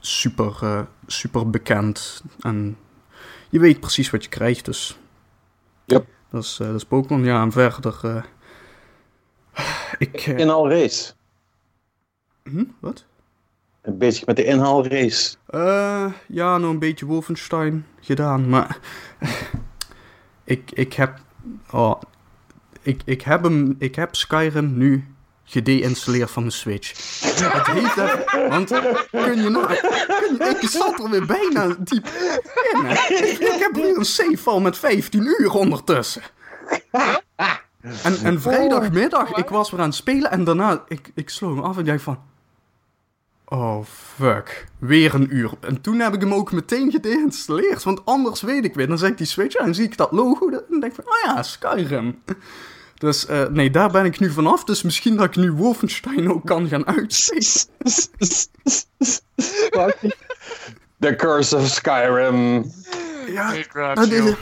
super, 0.00 0.58
eh, 0.62 0.82
super 1.06 1.50
bekend. 1.50 2.22
En 2.40 2.76
je 3.48 3.58
weet 3.58 3.80
precies 3.80 4.10
wat 4.10 4.22
je 4.22 4.30
krijgt, 4.30 4.64
dus... 4.64 4.98
Yep. 5.84 6.06
Dat 6.30 6.42
is, 6.42 6.56
dat 6.56 6.74
is 6.74 6.84
Pokémon, 6.84 7.24
ja. 7.24 7.42
En 7.42 7.52
verder... 7.52 8.00
eh, 8.02 8.22
ik... 9.98 10.26
Inhaalrace. 10.26 11.12
hm, 12.42 12.64
wat? 12.80 13.04
Bezig 13.82 14.26
met 14.26 14.36
de 14.36 14.44
inhaalrace. 14.44 15.36
Eh, 15.46 16.12
ja, 16.26 16.58
nog 16.58 16.70
een 16.70 16.78
beetje 16.78 17.06
Wolfenstein 17.06 17.86
gedaan, 18.00 18.48
maar 18.48 18.78
ik, 20.44 20.70
ik 20.70 20.92
heb, 20.92 21.18
oh, 21.70 22.00
ik, 22.82 23.02
ik 23.04 23.22
heb 23.22 23.42
hem, 23.42 23.76
ik 23.78 23.94
heb 23.94 24.16
Skyrim 24.16 24.78
nu 24.78 25.04
gedeinstalleerd 25.48 26.30
van 26.30 26.44
de 26.44 26.50
Switch. 26.50 26.88
Het 27.24 27.66
heeft 27.66 27.96
even, 27.96 28.48
want 28.48 28.68
kun 29.10 29.42
je 29.42 29.48
nou, 29.48 29.66
kun 29.66 30.36
je, 30.38 30.56
ik 30.60 30.68
zat 30.68 30.98
er 30.98 31.10
weer 31.10 31.26
bijna 31.26 31.76
diep 31.78 32.06
in. 32.72 32.84
hè. 32.84 33.14
Ik, 33.14 33.38
ik 33.38 33.58
heb 33.58 33.74
weer 33.74 33.96
een 33.96 34.04
save 34.04 34.60
met 34.60 34.78
15 34.78 35.34
uur 35.38 35.50
ondertussen. 35.50 36.22
En, 38.02 38.18
en 38.22 38.40
vrijdagmiddag, 38.40 39.32
ik 39.32 39.48
was 39.48 39.70
weer 39.70 39.80
aan 39.80 39.86
het 39.86 39.94
spelen 39.94 40.30
en 40.30 40.44
daarna, 40.44 40.84
ik, 40.88 41.10
ik 41.14 41.30
sloeg 41.30 41.54
hem 41.54 41.64
af 41.64 41.76
en 41.76 41.84
dacht 41.84 42.02
van, 42.02 42.18
Oh, 43.50 43.84
fuck. 44.16 44.66
Weer 44.78 45.14
een 45.14 45.36
uur. 45.36 45.50
En 45.60 45.80
toen 45.80 45.98
heb 45.98 46.14
ik 46.14 46.20
hem 46.20 46.34
ook 46.34 46.52
meteen 46.52 46.90
gedeinstalleerd. 46.90 47.82
Want 47.82 48.04
anders 48.04 48.40
weet 48.42 48.64
ik 48.64 48.74
weer. 48.74 48.88
Dan 48.88 48.98
zeg 48.98 49.10
ik 49.10 49.16
die 49.18 49.26
Switch 49.26 49.56
aan 49.56 49.66
en 49.66 49.74
zie 49.74 49.84
ik 49.84 49.96
dat 49.96 50.12
logo. 50.12 50.50
Dan 50.50 50.62
denk 50.68 50.84
ik 50.84 50.94
van, 50.94 51.04
oh 51.04 51.18
ja, 51.24 51.42
Skyrim. 51.42 52.22
Dus 52.98 53.26
eh, 53.26 53.46
nee, 53.46 53.70
daar 53.70 53.90
ben 53.90 54.04
ik 54.04 54.20
nu 54.20 54.30
vanaf. 54.30 54.64
Dus 54.64 54.82
misschien 54.82 55.16
dat 55.16 55.26
ik 55.26 55.36
nu 55.36 55.52
Wolfenstein 55.52 56.32
ook 56.32 56.46
kan 56.46 56.68
gaan 56.68 56.86
uitspelen. 56.86 57.38
The 61.00 61.14
Curse 61.16 61.56
of 61.56 61.66
Skyrim. 61.66 62.64
Ja, 63.26 63.54
dat 63.94 64.10
is. 64.10 64.34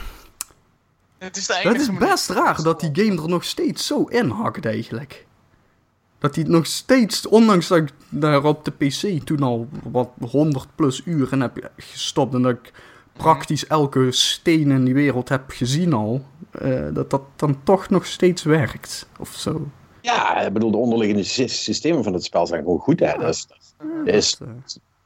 Het 1.17 1.37
is 1.37 1.47
de 1.47 1.53
dat 1.53 1.73
enige 1.73 1.91
is 1.91 1.97
best 1.97 2.29
raar 2.29 2.63
dat 2.63 2.79
die 2.79 2.89
game 2.93 3.21
er 3.21 3.29
nog 3.29 3.43
steeds 3.43 3.85
zo 3.85 4.03
in 4.03 4.29
hakt 4.29 4.65
eigenlijk. 4.65 5.25
Dat 6.19 6.35
hij 6.35 6.43
nog 6.43 6.65
steeds, 6.65 7.27
ondanks 7.27 7.67
dat 7.67 7.77
ik 7.77 7.89
daar 8.09 8.43
op 8.43 8.65
de 8.65 8.71
PC 8.71 9.25
toen 9.25 9.43
al 9.43 9.67
wat 9.83 10.09
100 10.19 10.67
plus 10.75 11.01
uur 11.05 11.31
in 11.31 11.41
heb 11.41 11.71
gestopt 11.77 12.33
en 12.33 12.41
dat 12.41 12.51
ik 12.51 12.71
praktisch 13.13 13.67
elke 13.67 14.11
steen 14.11 14.71
in 14.71 14.85
die 14.85 14.93
wereld 14.93 15.29
heb 15.29 15.43
gezien 15.47 15.93
al, 15.93 16.25
dat 16.93 17.09
dat 17.09 17.21
dan 17.35 17.63
toch 17.63 17.89
nog 17.89 18.05
steeds 18.05 18.43
werkt. 18.43 19.09
Of 19.19 19.29
zo. 19.29 19.67
Ja, 20.01 20.41
ik 20.41 20.53
bedoel, 20.53 20.71
de 20.71 20.77
onderliggende 20.77 21.23
sy- 21.23 21.47
systemen 21.47 22.03
van 22.03 22.13
het 22.13 22.23
spel 22.23 22.47
zijn 22.47 22.63
gewoon 22.63 22.79
goed. 22.79 22.99
Hè? 22.99 23.17
Dat 23.17 23.29
is, 23.29 23.47
dat 23.47 23.57
is, 24.15 24.37
Dat, 24.37 24.47
eh, 24.47 24.53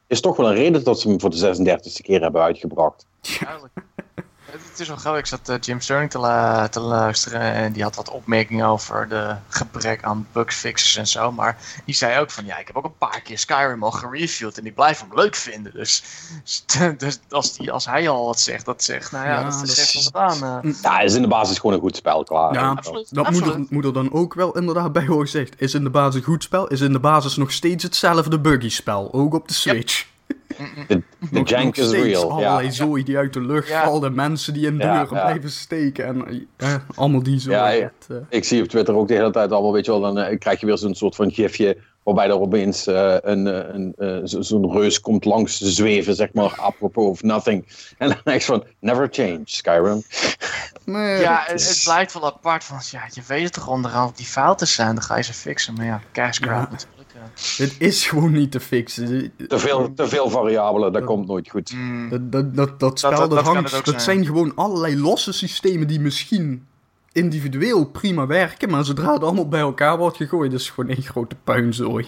is 0.08 0.22
toch 0.22 0.36
wel 0.38 0.50
een 0.50 0.55
reden 0.55 0.84
dat 0.84 1.00
ze 1.00 1.08
hem 1.10 1.20
voor 1.20 1.29
de 1.29 1.38
36e 1.38 2.01
keer 2.03 2.22
hebben 2.22 2.41
uitgebracht. 2.41 3.05
Duidelijk. 3.39 3.74
Het 4.51 4.62
het 4.72 4.79
is 4.79 4.88
wel 4.88 4.98
grappig. 4.98 5.22
Ik 5.22 5.27
zat 5.27 5.50
eh, 5.50 5.55
Jim 5.60 5.81
Sterling 5.81 6.10
te, 6.12 6.17
la- 6.20 6.67
te 6.67 6.79
luisteren 6.79 7.41
en 7.41 7.72
die 7.74 7.84
had 7.84 7.96
wat 7.96 8.10
opmerkingen 8.10 8.65
over 8.65 9.10
de 9.10 9.36
gebrek 9.50 10.03
aan 10.03 10.27
bugfixes 10.31 10.96
en 10.96 11.08
zo. 11.08 11.31
Maar 11.31 11.58
die 11.86 11.96
zei 11.96 12.20
ook 12.20 12.31
van 12.31 12.46
ja, 12.46 12.58
ik 12.58 12.67
heb 12.67 12.75
ook 12.75 12.84
een 12.84 12.98
paar 12.98 13.22
keer 13.22 13.38
Skyrim 13.38 13.84
al 13.84 13.91
gereviewd 13.91 14.58
en 14.58 14.65
ik 14.65 14.75
blijf 14.75 15.00
hem 15.00 15.10
leuk 15.15 15.36
vinden. 15.36 15.72
Dus, 15.74 16.03
dus 16.98 17.20
als, 17.29 17.58
die, 17.58 17.72
als 17.72 17.86
hij 17.86 18.10
al 18.10 18.25
wat 18.25 18.39
zegt, 18.39 18.65
dat 18.65 18.84
zegt, 18.84 19.12
nou 19.12 19.25
ja, 19.25 19.31
Ja, 19.39 19.43
dat, 19.43 19.60
dat 19.60 19.70
zegt 19.70 19.93
is- 19.93 20.10
wel 20.12 20.24
wat 20.24 20.41
aan. 20.43 20.63
eh. 20.63 20.74
Ja, 20.81 21.00
is 21.00 21.13
in 21.13 21.22
de 21.22 21.27
basis 21.27 21.60
gewoon 21.60 21.75
een 21.75 21.81
goed 21.81 21.96
spel, 21.96 22.24
klaar. 22.24 22.53
Ja, 22.53 22.70
absoluut. 22.70 23.15
dat 23.15 23.29
moet 23.31 23.46
er, 23.48 23.65
moet 23.70 23.86
er 23.86 23.93
dan 23.93 24.12
ook 24.13 24.34
wel 24.34 24.58
inderdaad 24.58 24.91
bij 24.93 25.05
worden 25.05 25.25
gezegd. 25.25 25.62
Is 25.62 25.74
in 25.74 25.84
de 25.84 25.89
basis 25.89 26.15
een 26.15 26.24
goed 26.27 26.43
spel, 26.43 26.67
is 26.67 26.81
in 26.81 26.91
de 26.93 27.00
basis 27.00 27.36
nog 27.36 27.51
steeds 27.51 27.84
hetzelfde 27.84 28.39
buggy 28.39 28.70
spel. 28.70 29.13
Ook 29.13 29.34
op 29.34 29.48
de 29.48 29.53
Switch. 29.53 30.05
De, 30.88 31.01
de 31.31 31.41
jank 31.43 31.77
is 31.77 31.91
real. 31.91 32.31
allerlei 32.31 32.65
Ja. 32.65 32.72
zooi 32.72 33.03
die 33.03 33.17
uit 33.17 33.34
de 33.34 33.41
lucht 33.41 33.67
Ja. 33.67 33.84
vallen. 33.86 34.15
Mensen 34.15 34.53
die 34.53 34.65
in 34.65 34.77
deuren 34.77 35.00
ja. 35.00 35.05
blijven 35.05 35.51
steken. 35.51 36.05
En 36.05 36.48
eh, 36.57 36.75
allemaal 36.96 37.24
die 37.24 37.40
zo. 37.40 37.51
Ja, 37.51 37.74
eh, 37.74 37.85
Ik 38.29 38.44
zie 38.44 38.61
op 38.61 38.68
Twitter 38.68 38.96
ook 38.96 39.07
de 39.07 39.14
hele 39.14 39.31
tijd 39.31 39.51
allemaal, 39.51 39.74
weet 39.74 39.85
je 39.85 39.92
wel, 39.92 40.01
dan 40.01 40.18
eh, 40.20 40.40
krijg 40.40 40.59
je 40.59 40.66
weer 40.66 40.77
zo'n 40.77 40.96
soort 40.96 41.16
van 41.16 41.31
gifje 41.31 41.77
waarbij 42.03 42.25
er 42.27 42.40
opeens 42.40 42.87
eh, 42.87 43.16
een, 43.22 43.48
eh, 43.48 43.74
een, 43.74 43.94
eh, 43.98 44.18
zo- 44.24 44.42
zo'n 44.42 44.72
reus 44.72 45.00
komt 45.01 45.25
langs 45.25 45.57
zweven, 45.59 46.16
zeg 46.16 46.33
maar, 46.33 46.53
apropos 46.57 47.05
of 47.09 47.22
nothing. 47.24 47.66
En 47.98 48.07
dan 48.07 48.18
denk 48.24 48.40
je 48.40 48.46
van, 48.46 48.64
never 48.79 49.07
change, 49.11 49.42
Skyrim. 49.46 50.03
nee, 50.85 51.20
Ja, 51.20 51.44
het, 51.46 51.68
het 51.68 51.81
blijkt 51.83 52.14
wel 52.14 52.25
apart 52.25 52.64
van, 52.64 52.77
ja, 52.92 53.01
je 53.14 53.22
weet 53.27 53.44
het 53.44 53.53
toch 53.53 53.68
onderaan 53.68 54.05
dat 54.07 54.18
die 54.18 54.25
fouten 54.25 54.68
zijn, 54.68 54.96
dan 54.96 55.03
ga 55.03 55.18
je 55.18 55.24
ze 55.24 55.33
fixen. 55.33 55.74
Maar 55.74 55.85
ja, 55.85 56.01
cash 56.11 56.37
grab 56.37 56.50
Ja. 56.66 56.68
natuurlijk. 56.72 57.00
Dit 57.57 57.75
is 57.79 58.07
gewoon 58.07 58.31
niet 58.31 58.51
te 58.51 58.59
fixen. 58.59 59.31
Te 59.48 59.59
veel, 59.59 59.94
te 59.94 60.07
veel 60.07 60.29
variabelen, 60.29 60.94
dat 60.94 61.03
komt 61.03 61.27
nooit 61.27 61.50
goed. 61.50 61.74
Mm. 61.74 62.09
Dat, 62.09 62.31
dat, 62.31 62.55
dat, 62.55 62.79
dat 62.79 63.00
spel, 63.00 63.09
dat- 63.11 63.20
dat, 63.20 63.29
dat 63.29 63.44
kan 63.44 63.53
hangt, 63.55 63.72
het 63.72 63.85
dat 63.85 64.01
zijn. 64.01 64.17
zijn 64.24 64.25
gewoon 64.25 64.55
allerlei 64.55 65.00
losse 65.00 65.33
systemen 65.33 65.87
die 65.87 66.00
misschien 66.00 66.65
individueel 67.11 67.85
prima 67.85 68.25
werken. 68.27 68.70
Maar 68.70 68.85
zodra 68.85 69.13
het 69.13 69.24
allemaal 69.24 69.48
bij 69.48 69.59
elkaar 69.59 69.98
wordt 69.98 70.17
gegooid, 70.17 70.53
is 70.53 70.65
het 70.65 70.74
gewoon 70.74 70.89
één 70.89 71.03
grote 71.03 71.35
puinzooi. 71.44 72.07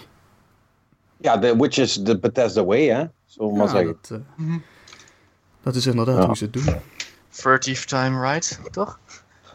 Ja, 1.16 1.36
de, 1.36 1.56
which 1.56 1.76
is 1.78 2.00
the 2.04 2.18
Bethesda 2.18 2.64
way, 2.64 2.84
hè? 2.86 3.04
We 3.36 3.52
maar 3.52 3.66
Ja, 3.66 3.68
zeggen. 3.68 3.96
dat, 4.08 4.20
eh, 4.38 4.54
dat 5.62 5.74
is 5.74 5.86
inderdaad 5.86 6.18
Ja. 6.20 6.26
hoe 6.26 6.36
ze 6.36 6.44
het 6.44 6.52
doen. 6.52 6.64
Furtive 7.28 7.86
time 7.86 8.20
right, 8.20 8.60
toch? 8.70 8.98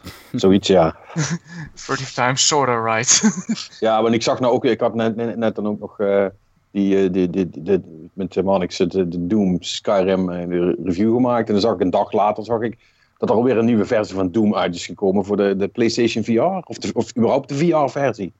Zoiets, 0.32 0.68
ja. 0.68 0.96
Furtive 1.74 2.12
time 2.14 2.36
sorta 2.36 2.82
right. 2.94 3.22
Ja, 3.80 4.02
want 4.02 4.14
ik 4.14 4.22
zag 4.22 4.40
nou 4.40 4.52
ook, 4.52 4.64
ik 4.64 4.80
had 4.80 4.94
net, 4.94 5.16
net, 5.16 5.36
net 5.36 5.54
dan 5.54 5.66
ook 5.66 5.80
nog 5.80 6.00
eh, 6.00 6.26
die, 6.70 7.04
eh, 7.04 7.12
die, 7.12 7.30
die, 7.30 7.48
die, 7.50 7.62
die- 7.62 8.10
met 8.12 8.32
de 8.32 8.42
Manix 8.42 8.76
de, 8.76 8.86
de 9.08 9.26
Doom 9.26 9.56
Skyrim 9.62 10.30
eh, 10.30 10.48
de 10.48 10.78
review 10.84 11.14
gemaakt. 11.14 11.46
En 11.46 11.52
dan 11.52 11.62
zag 11.62 11.74
ik 11.74 11.80
een 11.80 11.90
dag 11.90 12.12
later 12.12 12.44
zag 12.44 12.60
ik 12.60 12.78
dat 13.18 13.28
er 13.28 13.34
alweer 13.34 13.58
een 13.58 13.64
nieuwe 13.64 13.84
versie 13.84 14.14
van 14.14 14.30
Doom 14.30 14.54
uit 14.54 14.74
is 14.74 14.86
gekomen 14.86 15.24
voor 15.24 15.36
de, 15.36 15.56
de 15.56 15.68
PlayStation 15.68 16.24
VR. 16.24 16.40
Of, 16.68 16.78
de, 16.78 16.90
of 16.94 17.16
überhaupt 17.16 17.48
de 17.48 17.54
VR-versie. 17.56 18.32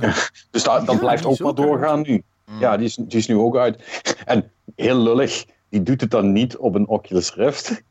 Eh, 0.00 0.16
Dus 0.50 0.62
dat, 0.62 0.86
dat 0.86 0.94
Ja, 0.94 1.00
blijft 1.00 1.24
ook 1.26 1.38
maar 1.38 1.54
doorgaan 1.54 2.00
nu. 2.00 2.22
Ja, 2.60 2.76
die 2.76 2.86
is, 2.86 2.94
die 2.94 3.18
is 3.18 3.26
nu 3.26 3.36
ook 3.36 3.56
uit. 3.56 4.02
En 4.24 4.50
heel 4.76 4.96
lullig, 4.98 5.44
die 5.68 5.82
doet 5.82 6.00
het 6.00 6.10
dan 6.10 6.32
niet 6.32 6.56
op 6.56 6.74
een 6.74 6.88
Oculus 6.88 7.34
Rift. 7.34 7.82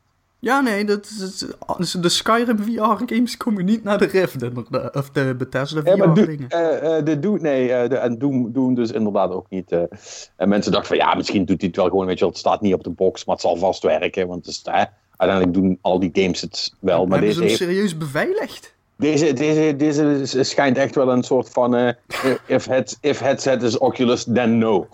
Ja, 0.44 0.60
nee, 0.60 0.84
dat 0.84 1.04
is, 1.06 1.44
is- 1.78 1.90
de 1.90 2.08
Skyrim 2.08 2.58
VR-games 2.58 3.36
komen 3.36 3.64
niet 3.64 3.84
naar 3.84 3.98
de 3.98 4.04
Rift, 4.06 4.42
inderdaad. 4.42 4.96
Of 4.96 5.10
de 5.10 5.34
Bethesda 5.38 5.80
Ja, 5.84 5.96
VR-dingen. 5.96 6.48
eh, 6.48 6.96
eh, 6.98 7.04
de 7.04 7.18
Doom, 7.20 7.42
nee, 7.42 7.72
eh, 7.72 7.88
de, 7.88 7.96
en 7.96 8.18
Doom, 8.18 8.52
Doom 8.52 8.74
dus 8.74 8.90
inderdaad 8.90 9.30
ook 9.30 9.46
niet. 9.48 9.72
en 10.36 10.48
mensen 10.48 10.72
dachten 10.72 10.96
van 10.96 11.06
ja, 11.06 11.14
misschien 11.14 11.44
doet 11.44 11.58
hij 11.60 11.66
het 11.68 11.76
wel 11.76 11.88
gewoon, 11.88 12.06
weet 12.06 12.14
je 12.14 12.20
wel, 12.20 12.28
het 12.30 12.38
staat 12.38 12.60
niet 12.60 12.74
op 12.74 12.84
de 12.84 12.90
box, 12.90 13.24
maar 13.24 13.34
het 13.34 13.44
zal 13.44 13.56
vast 13.56 13.82
werken. 13.82 14.26
Want 14.28 14.46
het 14.46 14.54
is, 14.54 14.62
uiteindelijk 15.16 15.58
doen 15.58 15.78
al 15.80 15.98
die 16.00 16.10
games 16.12 16.40
het 16.40 16.74
wel. 16.80 17.06
Maar 17.06 17.18
Hebben 17.18 17.34
ze 17.34 17.40
deze, 17.40 17.52
hem 17.62 17.68
heeft, 17.68 17.72
serieus 17.72 17.96
beveiligd? 17.96 18.74
deze, 18.96 19.32
deze, 19.32 19.74
deze 19.76 20.42
schijnt 20.42 20.76
echt 20.76 20.94
wel 20.94 21.12
een 21.12 21.22
soort 21.22 21.48
van 21.50 21.94
if, 22.46 22.64
head, 22.66 22.98
if 23.00 23.18
headset 23.18 23.62
is 23.62 23.78
Oculus, 23.78 24.24
then 24.34 24.58
no. 24.58 24.88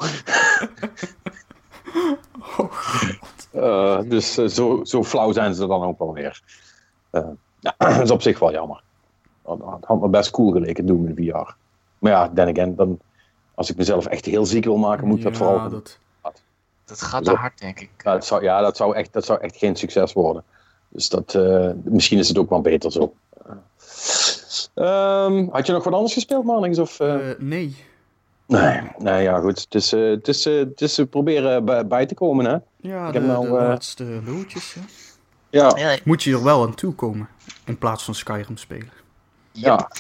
Eh, 3.53 4.01
dus 4.05 4.39
eh, 4.39 4.47
zo, 4.47 4.81
zo 4.85 5.05
flauw 5.05 5.33
zijn 5.33 5.55
ze 5.55 5.67
dan 5.67 5.83
ook 5.83 5.99
wel 5.99 6.13
weer. 6.13 6.43
Eh, 7.11 7.23
ja, 7.61 7.75
dat 7.95 8.01
is 8.03 8.11
op 8.11 8.23
zich 8.23 8.39
wel 8.39 8.53
jammer. 8.53 8.83
Het 9.47 9.85
had 9.85 10.01
me 10.01 10.09
best 10.09 10.31
cool 10.31 10.53
geleken 10.53 10.87
doen 10.87 11.09
in 11.09 11.15
VR. 11.33 11.53
Maar 11.99 12.13
ja, 12.13 12.31
then 12.35 12.49
again, 12.49 12.75
dan, 12.77 12.99
als 13.55 13.71
ik 13.71 13.77
mezelf 13.77 14.07
echt 14.07 14.25
heel 14.25 14.47
ziek 14.47 14.65
wil 14.65 14.77
maken, 14.77 15.07
moet 15.07 15.19
ik 15.19 15.25
dat 15.25 15.37
vooral... 15.37 15.69
dat- 15.71 15.99
Dat 16.85 17.03
gaat 17.03 17.25
te 17.25 17.31
hard, 17.35 17.59
denk 17.61 17.81
ik. 17.81 17.91
Ja, 18.05 18.13
dat 18.13 18.25
zou, 18.27 18.43
ja, 18.43 18.61
dat 18.61 18.77
zou, 18.77 18.95
echt, 18.95 19.13
dat 19.13 19.25
zou 19.25 19.41
echt 19.41 19.57
geen 19.57 19.77
succes 19.77 20.13
worden. 20.13 20.45
Dus 20.89 21.09
dat, 21.09 21.35
eh, 21.35 21.71
misschien 21.85 22.19
is 22.19 22.29
het 22.29 22.39
ook 22.39 22.51
wel 22.51 22.61
beter 22.61 22.93
zo. 22.93 23.15
Ehm, 24.75 25.47
had 25.51 25.67
je 25.67 25.73
nog 25.73 25.85
wat 25.85 25.93
anders 25.93 26.13
gespeeld, 26.13 26.45
Marlings? 26.45 26.79
Of, 26.79 26.99
nee. 27.39 27.77
Nee, 28.49 28.81
nee, 28.99 29.23
ja 29.23 29.39
goed. 29.41 29.61
Het 29.61 29.75
is, 29.75 29.91
het 29.91 30.29
is, 30.29 30.45
het 30.45 30.81
is 30.81 30.99
eh, 30.99 31.07
proberen 31.11 31.89
bij, 31.89 32.07
te 32.07 32.15
komen, 32.15 32.45
hè? 32.45 32.57
Ja, 32.77 33.07
Ik 33.07 33.13
de, 33.13 33.19
heb 33.19 33.29
nou, 33.29 33.43
de 33.43 33.47
eh, 33.49 33.53
laatste 33.69 34.05
loodjes. 34.27 34.75
hè. 34.75 34.81
Ja, 35.51 35.73
Ja, 35.77 35.99
Moet 36.05 36.23
je 36.23 36.33
er 36.33 36.45
wel 36.45 36.63
aan 36.63 36.75
toe 36.75 36.95
komen. 36.95 37.29
In 37.65 37.79
plaats 37.79 38.05
van 38.05 38.15
Skyrim 38.15 38.57
spelen. 38.57 38.91
ja. 39.53 39.91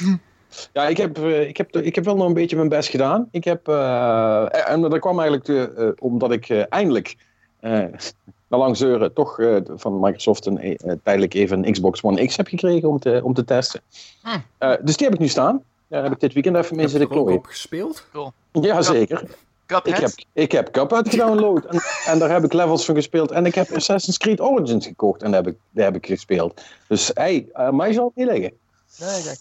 Ja, 0.72 0.86
ik 0.86 0.96
heb, 0.96 1.18
eh, 1.18 1.48
ik, 1.48 1.56
heb, 1.56 1.76
ik 1.76 1.94
heb 1.94 2.04
wel 2.04 2.16
nog 2.16 2.26
een 2.26 2.34
beetje 2.34 2.56
mijn 2.56 2.68
best 2.68 2.88
gedaan. 2.88 3.28
Ik 3.30 3.44
heb, 3.44 3.68
eh, 3.68 4.68
en 4.70 4.80
dat 4.80 4.98
kwam 4.98 5.20
eigenlijk 5.20 5.48
eh, 5.78 5.88
omdat 5.98 6.30
ik 6.32 6.48
eh, 6.48 6.62
eindelijk, 6.68 7.16
eh 7.60 7.84
na 8.48 8.56
lang 8.58 8.76
zeuren, 8.76 9.12
toch 9.12 9.40
eh, 9.40 9.56
van 9.74 10.00
Microsoft 10.00 10.46
een, 10.46 10.58
eh, 10.60 10.92
tijdelijk 11.02 11.34
even 11.34 11.66
een 11.66 11.72
Xbox 11.72 12.02
One 12.02 12.26
X 12.26 12.36
heb 12.36 12.46
gekregen 12.48 12.88
om 12.88 12.98
te, 12.98 13.20
om 13.24 13.34
te 13.34 13.44
testen. 13.44 13.80
Hm. 14.22 14.28
Eh, 14.58 14.72
dus 14.82 14.96
die 14.96 15.06
heb 15.06 15.14
ik 15.14 15.20
nu 15.22 15.28
staan. 15.28 15.62
Daar 15.88 16.02
heb 16.02 16.12
ik 16.12 16.20
dit 16.20 16.32
weekend 16.32 16.56
even 16.56 16.76
mee 16.76 16.84
Heb 16.84 16.94
je 16.94 16.98
zitten 16.98 17.16
er 17.16 17.20
ook 17.20 17.26
klooien. 17.26 17.44
op 17.44 17.50
gespeeld? 17.50 18.06
Jazeker. 18.52 19.28
Cuphead? 19.66 19.86
Ik 19.86 19.96
heb, 19.96 20.12
ik 20.32 20.52
heb 20.52 20.70
Cuphead 20.70 21.08
gedownload 21.08 21.64
en, 21.64 21.80
en 22.06 22.18
daar 22.18 22.30
heb 22.30 22.44
ik 22.44 22.52
levels 22.52 22.84
van 22.84 22.94
gespeeld. 22.94 23.30
En 23.30 23.46
ik 23.46 23.54
heb 23.54 23.70
Assassin's 23.72 24.18
Creed 24.18 24.40
Origins 24.40 24.86
gekocht 24.86 25.22
en 25.22 25.30
daar 25.30 25.44
heb 25.44 25.52
ik, 25.52 25.58
daar 25.70 25.84
heb 25.84 25.96
ik 25.96 26.06
gespeeld. 26.06 26.62
Dus 26.86 27.10
hey, 27.14 27.46
eh, 27.52 27.70
mij 27.70 27.92
zal 27.92 28.04
het 28.04 28.16
niet 28.16 28.26
liggen. 28.26 28.52
Nee, 28.98 29.22
nee. 29.24 29.34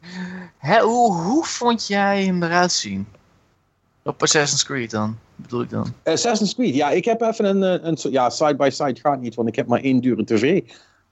Hè, 0.58 0.82
hoe, 0.82 1.14
hoe 1.14 1.46
vond 1.46 1.88
jij 1.88 2.24
hem 2.26 2.44
eruit 2.44 2.72
zien? 2.72 3.08
Op 4.04 4.22
Assassin's 4.22 4.64
Creed 4.66 4.92
dan, 4.92 5.18
bedoel 5.36 5.62
ik 5.62 5.70
dan. 5.70 5.94
Assassin's 6.04 6.56
Creed, 6.56 6.76
ja, 6.76 6.90
ik 6.90 7.06
heb 7.06 7.22
even 7.22 7.46
een, 7.46 7.62
een, 7.62 7.88
een 7.88 8.12
ja, 8.12 8.30
side-by-side 8.30 9.00
gaat 9.00 9.22
niet, 9.22 9.36
want 9.36 9.48
ik 9.48 9.56
heb 9.56 9.68
maar 9.68 9.82
één 9.82 10.00
dure 10.02 10.24
tv. 10.24 10.62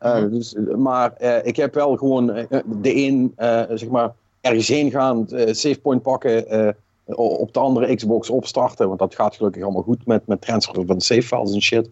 Uh, 0.02 0.18
mm 0.18 0.30
dus, 0.30 0.56
maar 0.78 1.14
uh, 1.22 1.46
ik 1.46 1.56
heb 1.56 1.74
wel 1.74 1.98
gewoon 1.98 2.38
uh, 2.38 2.46
de 2.66 2.96
een, 2.96 3.34
zeg 3.78 3.90
maar, 3.90 4.12
ergens 4.46 4.68
heen 4.68 4.92
gaan, 4.92 5.26
save 5.30 5.80
point 5.82 6.02
pakken, 6.02 6.76
op 7.06 7.54
de 7.54 7.60
andere 7.60 7.96
Xbox 7.96 8.30
opstarten, 8.30 8.88
want 8.88 9.00
dat 9.00 9.16
gaat 9.16 9.36
gelukkig 9.36 9.64
allemaal 9.64 9.82
goed 9.82 10.06
met, 10.06 10.28
met 10.28 10.42
transfer 10.42 10.86
van 10.86 11.02
save 11.02 11.22
files 11.22 11.54
en 11.54 11.62
shit. 11.62 11.90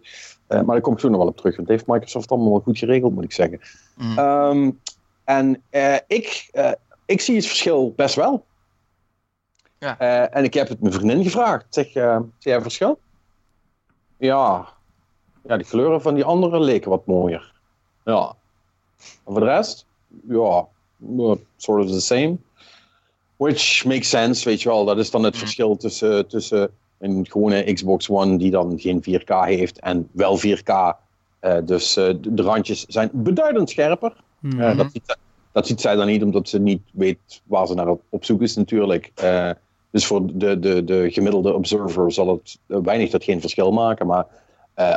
maar 0.48 0.64
daar 0.64 0.80
kom 0.80 0.92
ik 0.92 0.98
zo 0.98 1.08
nog 1.08 1.18
wel 1.18 1.28
op 1.28 1.36
terug, 1.36 1.56
want 1.56 1.68
dat 1.68 1.76
heeft 1.76 1.88
Microsoft 1.88 2.30
allemaal 2.30 2.50
wel 2.50 2.60
goed 2.60 2.78
geregeld, 2.78 3.14
moet 3.14 3.24
ik 3.24 3.32
zeggen. 3.32 3.60
Mm 3.96 4.18
um, 4.18 4.80
en 5.24 5.62
ik, 6.06 6.50
ik 7.06 7.20
zie 7.20 7.36
het 7.36 7.46
verschil 7.46 7.92
best 7.96 8.14
wel. 8.14 8.44
Ja. 9.84 10.00
Uh, 10.00 10.36
en 10.36 10.44
ik 10.44 10.54
heb 10.54 10.68
het 10.68 10.80
mijn 10.80 10.92
vriendin 10.92 11.22
gevraagd. 11.22 11.66
Zeg, 11.68 11.94
uh, 11.94 12.16
zie 12.38 12.52
jij 12.52 12.62
verschil? 12.62 12.98
Ja. 14.16 14.68
Ja, 15.46 15.56
de 15.56 15.64
kleuren 15.64 16.02
van 16.02 16.14
die 16.14 16.24
andere 16.24 16.60
leken 16.60 16.90
wat 16.90 17.06
mooier. 17.06 17.52
Ja. 18.04 18.34
En 18.98 19.32
voor 19.32 19.40
de 19.40 19.46
rest? 19.46 19.86
Ja, 20.28 20.66
sort 21.56 21.84
of 21.84 21.90
the 21.90 22.00
same. 22.00 22.38
Which 23.36 23.84
makes 23.84 24.08
sense, 24.08 24.44
weet 24.44 24.62
je 24.62 24.68
wel. 24.68 24.84
Dat 24.84 24.98
is 24.98 25.10
dan 25.10 25.22
het 25.22 25.34
mm. 25.34 25.38
verschil 25.38 25.76
tussen, 25.76 26.26
tussen 26.26 26.70
een 26.98 27.26
gewone 27.30 27.72
Xbox 27.72 28.10
One 28.10 28.36
die 28.36 28.50
dan 28.50 28.78
geen 28.80 29.02
4K 29.02 29.34
heeft 29.44 29.80
en 29.80 30.08
wel 30.12 30.38
4K. 30.38 30.72
Uh, 31.40 31.56
dus 31.64 31.94
de, 31.94 32.18
de, 32.20 32.42
randjes 32.42 32.84
zijn 32.84 33.10
beduidend 33.12 33.70
scherper. 33.70 34.16
Mm 34.38 34.60
-hmm. 34.60 34.76
dat, 34.76 34.88
ziet, 34.92 35.16
dat 35.52 35.66
ziet 35.66 35.80
zij 35.80 35.94
dan 35.94 36.06
niet, 36.06 36.22
omdat 36.22 36.48
ze 36.48 36.58
niet 36.58 36.82
weet 36.92 37.42
waar 37.44 37.66
ze 37.66 37.74
naar 37.74 37.96
op 38.08 38.24
zoek 38.24 38.42
is 38.42 38.56
natuurlijk. 38.56 39.12
Dus 39.90 40.06
voor 40.06 40.38
de, 40.38 40.58
de, 40.58 40.84
de 40.84 41.10
gemiddelde 41.10 41.54
observer 41.54 42.12
zal 42.12 42.28
het 42.28 42.58
weinig 42.66 43.10
tot 43.10 43.24
geen 43.24 43.40
verschil 43.40 43.72
maken. 43.72 44.06
Maar 44.06 44.26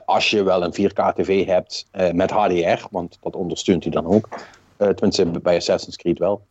als 0.06 0.30
je 0.30 0.44
wel 0.44 0.64
een 0.64 0.74
4K 0.74 1.14
TV 1.16 1.46
hebt 1.46 1.86
met 2.14 2.32
HDR, 2.32 2.88
want 2.92 3.18
dat 3.22 3.36
ondersteunt 3.36 3.84
hij 3.84 3.92
dan 3.92 4.06
ook, 4.06 4.30
tenminste 4.78 5.26
bij 5.26 5.56
Assassin's 5.56 5.98
Creed 5.98 6.20
wel, 6.20 6.42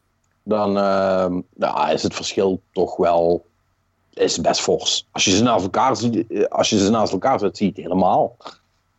dan 0.43 0.77
ehm, 0.77 1.41
nou, 1.55 1.93
is 1.93 2.03
het 2.03 2.15
verschil 2.15 2.61
toch 2.73 2.97
wel 2.97 3.45
is 4.13 4.41
best 4.41 4.61
fors. 4.61 5.07
Als 5.11 5.25
je 5.25 5.31
ze 5.31 5.43
naast 5.43 5.65
elkaar, 5.65 5.97
ziet, 5.97 6.49
als 6.49 6.71
je 6.71 6.79
ze 6.79 6.91
naast 6.91 7.13
elkaar 7.13 7.39
zet, 7.39 7.57
zie 7.57 7.67
je 7.67 7.73
het 7.73 7.83
helemaal. 7.83 8.37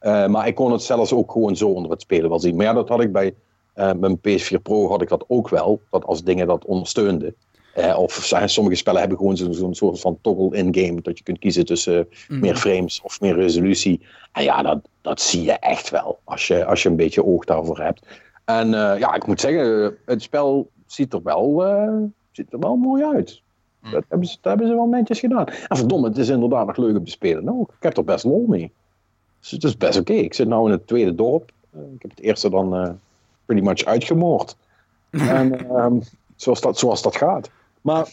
maar 0.01 0.47
ik 0.47 0.55
kon 0.55 0.71
het 0.71 0.81
zelfs 0.81 1.13
ook 1.13 1.31
gewoon 1.31 1.55
zo 1.55 1.67
onder 1.67 1.91
het 1.91 2.01
spelen 2.01 2.29
wel 2.29 2.39
zien. 2.39 2.55
Maar 2.55 2.65
ja, 2.65 2.73
dat 2.73 2.89
had 2.89 3.01
ik 3.01 3.11
bij 3.11 3.33
mijn 3.73 4.17
PS4 4.17 4.61
Pro 4.63 4.87
had 4.87 5.01
ik 5.01 5.09
dat 5.09 5.25
ook 5.27 5.49
wel, 5.49 5.81
dat 5.89 6.05
als 6.05 6.23
dingen 6.23 6.47
dat 6.47 6.65
ondersteunden. 6.65 7.35
Uh, 7.77 7.97
of 7.99 8.33
sommige 8.45 8.75
spellen 8.75 8.99
hebben 8.99 9.17
gewoon 9.17 9.37
zo'n 9.37 9.75
soort 9.75 9.99
van 9.99 10.17
toggle 10.21 10.57
in-game. 10.57 11.01
Dat 11.01 11.17
je 11.17 11.23
kunt 11.23 11.39
kiezen 11.39 11.65
tussen 11.65 12.07
mm. 12.27 12.39
meer 12.39 12.55
frames 12.55 13.01
of 13.01 13.21
meer 13.21 13.35
resolutie. 13.35 14.01
En 14.31 14.43
ja, 14.43 14.61
dat, 14.61 14.79
dat 15.01 15.21
zie 15.21 15.43
je 15.43 15.51
echt 15.51 15.89
wel. 15.89 16.19
Als 16.23 16.47
je, 16.47 16.65
als 16.65 16.83
je 16.83 16.89
een 16.89 16.95
beetje 16.95 17.25
oog 17.25 17.45
daarvoor 17.45 17.79
hebt. 17.79 18.05
En 18.47 18.67
uh, 18.67 18.99
ja, 18.99 19.13
ik 19.13 19.27
moet 19.27 19.39
zeggen, 19.39 19.97
het 20.05 20.21
spel 20.21 20.69
ziet 20.85 21.13
er 21.13 21.23
wel, 21.23 21.67
uh, 21.67 22.03
ziet 22.31 22.53
er 22.53 22.59
wel 22.59 22.75
mooi 22.75 23.03
uit. 23.03 23.41
Mm. 23.79 23.91
Dat, 23.91 24.03
hebben 24.07 24.27
ze, 24.27 24.37
dat 24.41 24.51
hebben 24.51 24.67
ze 24.67 24.75
wel 24.75 24.85
netjes 24.85 25.19
gedaan. 25.19 25.45
En 25.45 25.77
verdomme, 25.77 26.07
het 26.07 26.17
is 26.17 26.29
inderdaad 26.29 26.65
nog 26.65 26.77
leuk 26.77 26.97
om 26.97 27.05
te 27.05 27.11
spelen 27.11 27.49
ook. 27.49 27.69
Ik 27.69 27.83
heb 27.83 27.97
er 27.97 28.03
best 28.03 28.23
lol 28.23 28.45
mee. 28.47 28.71
Dus 29.39 29.51
het 29.51 29.63
is 29.63 29.77
best 29.77 29.99
oké. 29.99 30.13
Ik 30.13 30.33
zit 30.33 30.47
nu 30.47 30.55
in 30.55 30.71
het 30.71 30.87
tweede 30.87 31.15
dorp. 31.15 31.51
ik 31.71 32.01
heb 32.01 32.11
het 32.11 32.19
eerste 32.19 32.49
dan 32.49 32.99
pretty 33.45 33.63
much 33.65 33.85
uitgemoord. 33.85 34.55
en 35.11 35.75
um, 35.75 36.01
zoals, 36.35 36.61
dat, 36.61 36.77
zoals 36.77 37.01
dat 37.01 37.15
gaat. 37.15 37.49
Maar, 37.81 38.09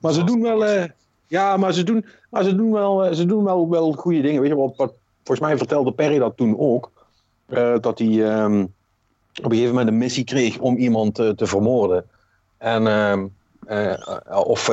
maar 0.00 0.12
ze 0.12 0.24
doen 0.24 0.42
wel. 0.42 0.88
Ja, 1.26 1.56
maar 1.56 1.72
ze 1.72 1.82
doen, 1.82 2.04
maar 2.30 2.44
ze 2.44 2.54
doen 2.54 2.72
wel, 2.72 3.14
ze 3.14 3.26
doen 3.26 3.44
wel, 3.44 3.68
wel 3.68 3.92
goede 3.92 4.20
dingen. 4.20 4.40
Weet 4.40 4.50
je 4.50 4.56
wat, 4.56 4.76
wat 4.76 4.94
volgens 5.24 5.48
mij 5.48 5.56
vertelde 5.56 5.92
Perry 5.92 6.18
dat 6.18 6.36
toen 6.36 6.58
ook. 6.58 6.90
Dat 7.80 7.98
hij 7.98 8.42
um, 8.42 8.72
op 9.38 9.44
een 9.44 9.50
gegeven 9.50 9.74
moment 9.74 9.88
een 9.88 9.98
missie 9.98 10.24
kreeg 10.24 10.58
om 10.58 10.76
iemand 10.76 11.14
te 11.14 11.46
vermoorden. 11.46 12.04
En, 12.58 12.86
ehm, 12.86 13.26
of 14.44 14.64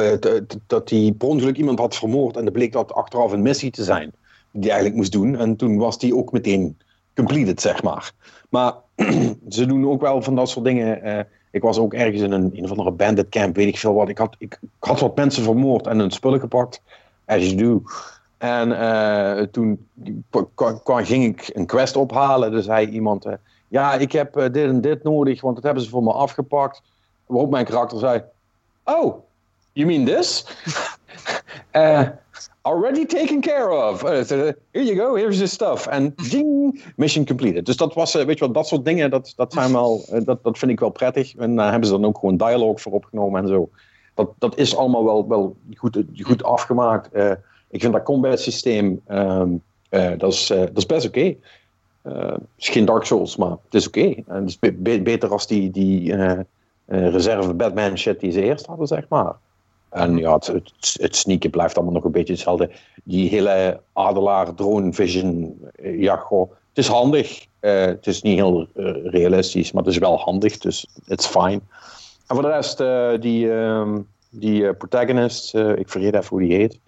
dat 0.68 0.90
hij 0.90 1.14
per 1.18 1.28
ongeluk 1.28 1.58
iemand 1.58 1.80
had 1.80 1.96
vermoord. 1.96 2.38
En 2.38 2.44
dat 2.44 2.54
bleek 2.54 2.72
dat 2.72 2.94
achteraf 2.94 3.32
een 3.32 3.42
missie 3.42 3.72
te 3.72 3.84
zijn. 3.84 4.12
Die 4.52 4.62
hij 4.62 4.70
eigenlijk 4.72 4.96
moest 4.96 5.12
doen. 5.12 5.38
En 5.38 5.56
toen 5.56 5.78
was 5.78 6.00
die 6.00 6.16
ook 6.16 6.32
meteen 6.32 6.78
completed, 7.16 7.62
zeg 7.62 7.84
maar. 7.84 8.12
Maar 8.50 8.74
ze 9.50 9.66
doen 9.66 9.90
ook 9.90 10.02
wel 10.02 10.22
van 10.22 10.36
dat 10.36 10.50
soort 10.50 10.66
dingen. 10.66 11.28
Ik 11.52 11.62
was 11.62 11.78
ook 11.78 11.94
ergens 11.94 12.22
in 12.22 12.32
een, 12.32 12.52
een 12.54 12.64
of 12.64 12.70
andere 12.70 12.92
bandit 12.92 13.30
camp, 13.30 13.56
weet 13.56 13.68
ik 13.68 13.78
veel 13.78 13.94
wat. 13.94 14.10
Ik 14.10 14.18
had, 14.18 14.36
ik, 14.38 14.60
had 14.80 15.00
wat 15.00 15.16
mensen 15.16 15.44
vermoord 15.44 15.88
en 15.88 16.00
hun 16.00 16.12
spullen 16.12 16.40
gepakt. 16.40 16.82
As 17.26 17.44
you 17.44 17.56
do. 17.56 17.84
En 18.38 18.70
uh, 18.70 19.42
toen 19.42 19.88
ging 20.86 21.26
ik 21.26 21.50
een 21.54 21.66
quest 21.66 21.96
ophalen. 21.96 22.52
Dus 22.52 22.66
zei 22.66 22.88
iemand: 22.88 23.26
Ja, 23.70 23.94
ik 23.94 24.12
heb 24.12 24.38
uh, 24.38 24.44
dit 24.44 24.68
en 24.68 24.82
dit 24.82 25.04
nodig, 25.04 25.42
want 25.42 25.56
dat 25.56 25.64
hebben 25.64 25.84
ze 25.84 25.90
voor 25.90 26.04
me 26.04 26.12
afgepakt. 26.12 26.82
Waarop 27.26 27.50
mijn 27.50 27.66
karakter 27.66 28.00
zei: 28.00 28.24
Oh, 28.84 29.16
you 29.74 29.88
mean 29.88 30.06
this? 30.06 30.46
already 32.62 33.06
taken 33.06 33.42
care 33.42 33.72
of. 33.72 34.04
Uh, 34.04 34.24
here 34.72 34.86
you 34.86 34.96
go, 34.96 35.16
here's 35.16 35.36
your 35.36 35.48
stuff. 35.48 35.88
En 35.88 36.14
ding, 36.30 36.84
mission 36.96 37.26
completed. 37.26 37.66
Dus 37.66 37.78
dat 37.78 37.94
was, 37.94 38.14
weet 38.14 38.40
je 38.40 38.46
wat, 38.46 38.54
dat 38.54 38.68
soort 38.68 38.86
dingen, 38.86 39.10
dat, 39.10 39.34
dat, 39.36 39.54
zijn 39.54 39.72
wel, 39.72 40.06
dat, 40.24 40.44
dat 40.44 40.58
vind 40.58 40.72
ik 40.72 40.80
wel 40.80 40.90
prettig. 40.90 41.36
En 41.36 41.56
daar 41.56 41.72
hebben 41.72 41.90
ze 41.90 41.94
dan 41.94 42.06
ook 42.06 42.18
gewoon 42.18 42.38
dialoog 42.38 42.82
voor 42.82 42.92
opgenomen 42.92 43.42
en 43.42 43.48
zo. 43.48 43.70
Dat, 44.14 44.30
dat 44.38 44.58
is 44.58 44.76
allemaal 44.76 45.04
wel, 45.04 45.28
wel 45.28 45.56
goed, 45.76 46.04
goed 46.18 46.44
afgemaakt. 46.44 47.10
ik 47.70 47.82
vind 47.82 47.94
dat 47.94 48.04
combat 48.04 48.40
systeem, 48.40 49.02
um, 49.08 49.62
dat, 49.90 50.34
is, 50.34 50.48
dat 50.48 50.78
is 50.78 50.86
best 50.86 51.08
oké. 51.08 51.36
Het 52.14 52.42
is 52.58 52.70
geen 52.70 52.86
Dark 52.86 53.04
Souls, 53.04 53.36
maar 53.36 53.50
het 53.50 53.74
is 53.74 53.88
oké. 53.88 54.00
Okay. 54.00 54.24
En 54.28 54.36
het 54.36 54.50
is 54.50 54.60
be 54.60 55.02
beter 55.02 55.32
als 55.32 55.48
die, 55.48 55.72
die 55.72 56.16
reserve 56.86 57.54
Batman 57.54 57.98
shit 57.98 58.20
die 58.20 58.32
ze 58.32 58.42
eerst 58.42 58.66
hadden, 58.66 58.88
zeg 58.88 59.06
maar. 59.10 59.36
En 59.90 60.18
ja, 60.18 60.34
het, 60.34 60.48
het, 60.48 60.96
het, 61.02 61.16
sneaken 61.16 61.50
blijft 61.50 61.76
allemaal 61.76 61.94
nog 61.94 62.04
een 62.04 62.12
beetje 62.12 62.34
hetzelfde. 62.34 62.72
Die 63.04 63.30
hele 63.30 63.82
adelaar 63.94 64.54
drone 64.54 64.94
vision, 64.94 65.60
eh, 65.76 66.02
ja 66.02 66.16
goh, 66.16 66.50
het 66.50 66.78
is 66.78 66.88
handig. 66.88 67.48
Uh, 67.62 67.86
het 67.86 68.08
is 68.08 68.22
niet 68.22 68.36
heel 68.36 68.68
uh, 68.76 69.06
realistisch, 69.06 69.72
maar 69.72 69.84
het 69.84 69.92
is 69.92 69.98
wel 70.00 70.18
handig, 70.18 70.58
dus 70.58 70.88
it's 71.08 71.28
fine. 71.28 71.62
En 72.28 72.36
voor 72.36 72.42
de 72.42 72.48
rest, 72.48 72.80
uh, 72.80 73.12
die, 73.20 73.46
uh, 73.46 73.96
die 74.30 74.74
protagonist, 74.74 75.56
ik 75.56 75.90
vergeet 75.90 76.14
even 76.14 76.30
hoe 76.30 76.40
die 76.40 76.54
heet. 76.54 76.80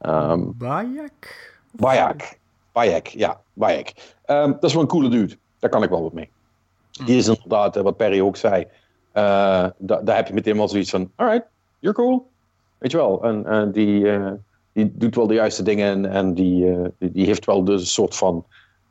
Um, 0.00 0.54
Bayek? 0.56 1.52
Bayek. 1.70 2.38
Bayek, 2.72 3.06
ja, 3.06 3.40
Bayek. 3.52 4.14
Um, 4.26 4.52
dat 4.52 4.64
is 4.64 4.72
wel 4.72 4.82
een 4.82 4.88
coole 4.88 5.08
dude. 5.08 5.36
Daar 5.58 5.70
kan 5.70 5.82
ik 5.82 5.90
wel 5.90 6.02
wat 6.02 6.12
mee. 6.12 6.30
Die 7.04 7.16
is 7.16 7.28
inderdaad, 7.28 7.76
wat 7.76 7.96
Perry 7.96 8.20
ook 8.20 8.36
zei, 8.36 8.66
da 9.12 9.74
daar 9.78 10.16
heb 10.16 10.26
je 10.26 10.34
meteen 10.34 10.56
wel 10.56 10.68
zoiets 10.68 10.90
van, 10.90 11.10
alright, 11.16 11.46
you're 11.78 11.96
cool. 11.96 12.26
Weet 12.78 12.90
je 12.90 12.96
wel, 12.96 13.24
en, 13.24 13.46
en 13.46 13.72
die, 13.72 14.00
uh, 14.00 14.30
die 14.72 14.92
doet 14.94 15.14
wel 15.14 15.26
de 15.26 15.34
juiste 15.34 15.62
dingen 15.62 15.86
en, 15.86 16.12
en 16.12 16.34
die, 16.34 16.64
uh, 16.64 16.86
die, 16.98 17.12
die, 17.12 17.26
heeft 17.26 17.44
wel 17.44 17.64
dus 17.64 17.80
een 17.80 17.86
soort 17.86 18.16
van, 18.16 18.44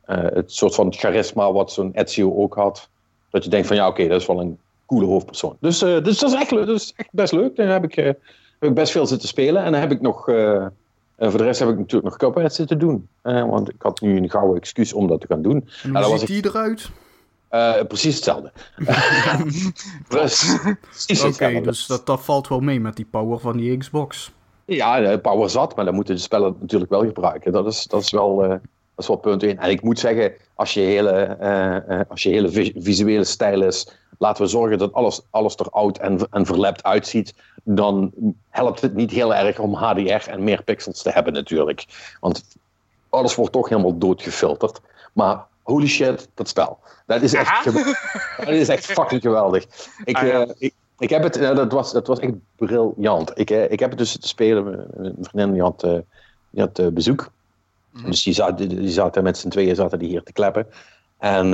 het 0.05 0.51
soort 0.51 0.75
van 0.75 0.93
charisma 0.93 1.51
wat 1.51 1.71
zo'n 1.71 1.93
Ezio 1.93 2.35
ook 2.35 2.55
had. 2.55 2.89
Dat 3.29 3.43
je 3.43 3.49
denkt 3.49 3.67
van 3.67 3.75
ja, 3.75 3.87
oké, 3.87 3.91
okay, 3.91 4.07
dat 4.07 4.21
is 4.21 4.27
wel 4.27 4.41
een 4.41 4.59
coole 4.85 5.05
hoofdpersoon. 5.05 5.57
Dus, 5.59 5.79
dus 5.79 6.19
dat, 6.19 6.31
is 6.31 6.39
echt, 6.39 6.49
dat 6.49 6.69
is 6.69 6.93
echt 6.95 7.09
best 7.11 7.33
leuk. 7.33 7.55
Daar 7.55 7.67
heb 7.67 7.83
ik, 7.83 7.95
heb 7.95 8.19
ik 8.59 8.73
best 8.73 8.91
veel 8.91 9.07
zitten 9.07 9.27
spelen. 9.27 9.63
En 9.63 9.71
dan 9.71 9.81
heb 9.81 9.91
ik 9.91 10.01
nog, 10.01 10.29
voor 11.17 11.37
de 11.37 11.43
rest 11.43 11.59
heb 11.59 11.69
ik 11.69 11.77
natuurlijk 11.77 12.03
nog 12.03 12.17
Cuphead 12.17 12.53
zitten 12.53 12.79
doen. 12.79 13.09
want 13.21 13.69
ik 13.69 13.81
had 13.81 14.01
nu 14.01 14.17
een 14.17 14.29
gouden 14.29 14.55
excuus 14.57 14.93
om 14.93 15.07
dat 15.07 15.21
te 15.21 15.27
gaan 15.27 15.41
doen. 15.41 15.69
En 15.83 15.89
hoe 15.89 16.03
ziet 16.03 16.11
was 16.11 16.25
die 16.25 16.45
eruit? 16.45 16.89
Uh, 17.51 17.83
precies 17.87 18.15
hetzelfde. 18.15 18.51
precies 20.07 21.23
Oké, 21.23 21.61
dus 21.61 21.85
dat, 21.85 22.05
dat 22.05 22.21
valt 22.21 22.47
wel 22.47 22.59
mee 22.59 22.79
met 22.79 22.95
die 22.95 23.07
power 23.11 23.39
van 23.39 23.57
die 23.57 23.77
Xbox. 23.77 24.31
Ja, 24.65 24.99
de 24.99 25.19
power 25.19 25.49
zat, 25.49 25.75
maar 25.75 25.85
dan 25.85 25.93
moeten 25.93 26.15
de 26.15 26.21
spellen 26.21 26.55
natuurlijk 26.59 26.91
wel 26.91 27.05
gebruiken. 27.05 27.51
Dat 27.51 27.67
is, 27.67 27.83
dat 27.83 28.01
is, 28.01 28.11
wel, 28.11 28.43
uh, 28.43 28.49
dat 28.49 28.59
is 28.95 29.07
wel 29.07 29.17
punt 29.17 29.43
1. 29.43 29.57
En 29.57 29.69
ik 29.69 29.81
moet 29.81 29.99
zeggen, 29.99 30.33
als 30.53 30.73
je 30.73 30.79
hele, 30.79 31.37
uh, 31.41 32.01
als 32.09 32.23
je 32.23 32.29
hele 32.29 32.73
visuele 32.75 33.23
stijl 33.23 33.61
is, 33.61 33.97
laten 34.17 34.43
we 34.43 34.49
zorgen 34.49 34.77
dat 34.77 34.93
alles, 34.93 35.21
alles 35.29 35.55
er 35.55 35.69
oud 35.69 35.97
en, 35.97 36.27
en 36.31 36.45
verlept 36.45 36.83
uitziet, 36.83 37.33
dan 37.63 38.11
helpt 38.49 38.81
het 38.81 38.93
niet 38.93 39.11
heel 39.11 39.35
erg 39.35 39.59
om 39.59 39.73
HDR 39.73 40.29
en 40.29 40.43
meer 40.43 40.63
pixels 40.63 41.01
te 41.01 41.09
hebben 41.09 41.33
natuurlijk. 41.33 41.85
Want 42.19 42.43
alles 43.09 43.35
wordt 43.35 43.51
toch 43.51 43.69
helemaal 43.69 43.97
doodgefilterd. 43.97 44.81
Maar 45.13 45.45
holy 45.63 45.87
shit, 45.87 46.29
dat 46.33 46.47
spel. 46.47 46.79
Dat 47.05 47.21
is 47.21 47.33
echt, 47.33 47.63
dat 48.37 48.47
is 48.47 48.69
echt 48.69 48.85
fucking 48.85 49.21
geweldig. 49.21 49.65
Ik, 50.05 50.17
ah, 50.17 50.27
ja. 50.27 50.45
uh, 50.45 50.51
ik, 50.57 50.73
ik, 50.99 51.09
heb 51.09 51.23
het, 51.23 51.37
uh, 51.37 51.55
dat, 51.55 51.71
was, 51.71 51.91
dat 51.91 52.07
was 52.07 52.19
echt 52.19 52.33
briljant. 52.55 53.31
Ik, 53.33 53.51
uh, 53.51 53.71
ik 53.71 53.79
heb 53.79 53.89
het 53.89 53.99
dus 53.99 54.17
te 54.17 54.27
spelen. 54.27 54.63
Mijn 54.95 55.15
vriendin 55.19 55.53
die 55.53 55.61
had, 55.61 55.79
die 56.49 56.61
had 56.61 56.93
bezoek. 56.93 57.31
Mm. 57.91 58.05
Dus 58.05 58.23
die, 58.23 58.33
zat, 58.33 58.57
die, 58.57 58.67
die 58.67 58.89
zaten 58.89 59.23
met 59.23 59.37
z'n 59.37 59.49
tweeën 59.49 59.75
zaten 59.75 59.99
die 59.99 60.09
hier 60.09 60.23
te 60.23 60.33
kleppen. 60.33 60.67
En, 61.17 61.53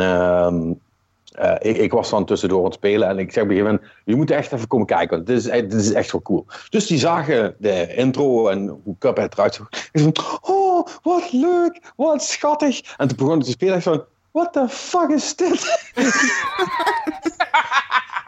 eh, 1.33 1.71
ik, 1.71 1.77
ik, 1.77 1.91
was 1.91 2.09
dan 2.09 2.25
tussendoor 2.25 2.59
aan 2.59 2.65
het 2.65 2.73
spelen 2.73 3.09
en 3.09 3.19
ik 3.19 3.31
zeg 3.31 3.43
op 3.43 3.49
een 3.49 3.55
gegeven 3.55 3.75
moment, 3.75 3.91
je 4.05 4.15
moet 4.15 4.31
echt 4.31 4.51
even 4.51 4.67
komen 4.67 4.87
kijken, 4.87 5.15
want 5.15 5.27
dit 5.27 5.37
is, 5.37 5.43
dit 5.43 5.73
is 5.73 5.93
echt 5.93 6.11
wel 6.11 6.21
cool. 6.21 6.45
Dus 6.69 6.87
die 6.87 6.97
zagen 6.97 7.55
de 7.57 7.95
intro 7.95 8.47
en 8.47 8.79
hoe 8.83 8.95
Cuphead 8.99 9.33
eruit 9.33 9.55
zag. 9.55 9.67
Ze 9.71 10.11
van, 10.13 10.39
oh, 10.41 10.87
wat 11.01 11.31
leuk, 11.31 11.79
wat 11.95 12.23
schattig. 12.23 12.95
En 12.97 13.07
toen 13.07 13.17
begon 13.17 13.37
ik 13.37 13.43
te 13.43 13.49
spelen 13.49 13.73
en 13.73 13.81
van, 13.81 14.03
what 14.31 14.53
the 14.53 14.65
fuck 14.69 15.09
is 15.09 15.35
dit? 15.35 15.91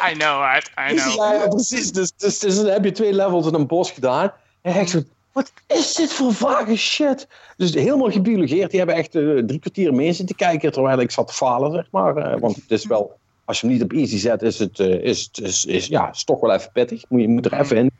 I 0.09 0.13
know 0.13 0.57
it, 0.57 0.71
I 0.89 0.93
dus 0.93 1.03
know. 1.03 1.15
Ja, 1.15 1.33
ja, 1.33 1.47
precies. 1.47 1.91
Dus, 1.91 2.11
dus, 2.17 2.39
dus 2.39 2.55
dan 2.55 2.65
heb 2.65 2.83
je 2.83 2.91
twee 2.91 3.13
levels 3.13 3.47
in 3.47 3.53
een 3.53 3.67
bos 3.67 3.91
gedaan. 3.91 4.31
En 4.61 4.75
ik 4.75 4.87
zo, 4.87 5.01
wat 5.35 5.51
is 5.67 5.93
dit 5.93 6.13
voor 6.13 6.33
vage 6.33 6.75
shit? 6.75 7.27
Dus 7.57 7.73
helemaal 7.73 8.11
gebiologeerd. 8.11 8.69
Die 8.69 8.79
hebben 8.79 8.97
echt 8.97 9.15
uh, 9.15 9.43
drie 9.43 9.59
kwartier 9.59 9.93
mee 9.93 10.13
zitten 10.13 10.35
kijken 10.35 10.71
terwijl 10.71 10.99
ik 10.99 11.11
zat 11.11 11.27
te 11.27 11.33
falen, 11.33 11.71
zeg 11.71 11.87
maar. 11.91 12.17
Uh, 12.17 12.39
want 12.39 12.55
het 12.55 12.71
is 12.71 12.85
wel, 12.85 13.17
als 13.45 13.61
je 13.61 13.67
hem 13.67 13.75
niet 13.75 13.85
op 13.85 13.93
easy 13.93 14.17
zet, 14.17 14.41
is 14.41 14.59
het, 14.59 14.79
uh, 14.79 15.03
is, 15.03 15.29
is, 15.33 15.65
is, 15.65 15.87
ja, 15.87 16.11
is 16.11 16.23
toch 16.23 16.39
wel 16.39 16.53
even 16.53 16.71
pittig. 16.71 17.03
Moet 17.09 17.21
je 17.21 17.27
moet 17.27 17.45
er 17.45 17.59
even 17.59 17.77
in. 17.77 17.91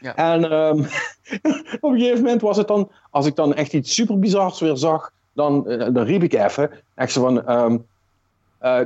Ja. 0.00 0.14
En 0.14 0.52
um, 0.52 0.78
op 1.80 1.92
een 1.92 1.98
gegeven 1.98 2.22
moment 2.22 2.40
was 2.40 2.56
het 2.56 2.68
dan, 2.68 2.90
als 3.10 3.26
ik 3.26 3.36
dan 3.36 3.54
echt 3.54 3.72
iets 3.72 3.94
super 3.94 4.18
bizars 4.18 4.60
weer 4.60 4.76
zag, 4.76 5.10
dan, 5.32 5.62
dan 5.92 5.98
riep 5.98 6.22
ik 6.22 6.32
even, 6.32 6.70
echt 6.94 7.12
zo 7.12 7.22
van, 7.22 7.50
um, 7.50 7.86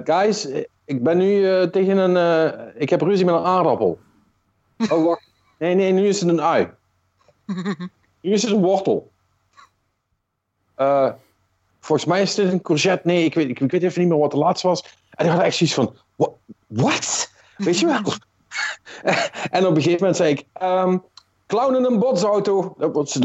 guys, 0.05 0.49
ik 0.85 1.03
ben 1.03 1.19
nu 1.19 1.71
tegen 1.71 1.97
een, 1.97 2.73
ik 2.77 2.91
heb 2.91 3.01
ruzie 3.01 3.25
met 3.25 3.35
een 3.35 3.45
aardappel. 3.45 3.99
Oh, 4.89 5.05
wacht. 5.05 5.31
Nee, 5.59 5.75
nee, 5.75 5.93
nu 5.93 6.09
is 6.09 6.21
het 6.21 6.29
een 6.29 6.41
ui. 6.41 6.71
Hier 8.21 8.33
is 8.33 8.43
het 8.43 8.53
een 8.53 8.63
wortel. 8.63 9.11
Uh, 10.79 11.13
volgens 11.81 12.09
mij 12.09 12.23
is 12.23 12.35
dit 12.35 12.53
een 12.53 12.63
courgette. 12.63 13.07
Nee, 13.07 13.25
ik 13.25 13.35
weet, 13.35 13.49
ik, 13.49 13.59
weet 13.59 13.83
even 13.83 14.01
niet 14.01 14.11
meer 14.11 14.19
wat 14.19 14.31
de 14.31 14.37
laatste 14.37 14.67
was. 14.67 14.85
En 15.11 15.27
ik 15.27 15.33
had 15.33 15.43
echt 15.43 15.57
zoiets 15.57 15.75
van: 15.75 15.95
Wat? 16.67 17.31
Weet 17.57 17.79
je 17.79 17.87
wel? 17.87 18.01
en 19.57 19.67
op 19.67 19.77
een 19.77 19.83
gegeven 19.83 19.99
moment 19.99 20.17
zei 20.17 20.31
ik: 20.31 20.45
um, 20.63 21.05
Clown 21.47 21.75
in 21.75 21.85
een 21.85 21.99
botsauto. 21.99 22.77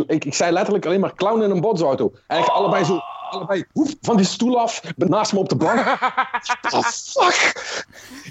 Ik, 0.07 0.25
ik 0.25 0.33
zei 0.33 0.51
letterlijk 0.51 0.85
alleen 0.85 0.99
maar: 0.99 1.15
Clown 1.15 1.41
in 1.41 1.49
een 1.49 1.61
botsauto. 1.61 2.13
En 2.27 2.39
ik 2.39 2.47
allebei 2.47 2.83
zo. 2.83 2.99
Allebei 3.35 3.65
hoef, 3.71 3.95
van 4.01 4.17
die 4.17 4.25
stoel 4.25 4.59
af, 4.59 4.81
naast 4.95 5.33
me 5.33 5.39
op 5.39 5.49
de 5.49 5.55
bank. 5.55 5.79
The 6.61 6.83
fuck? 6.83 7.65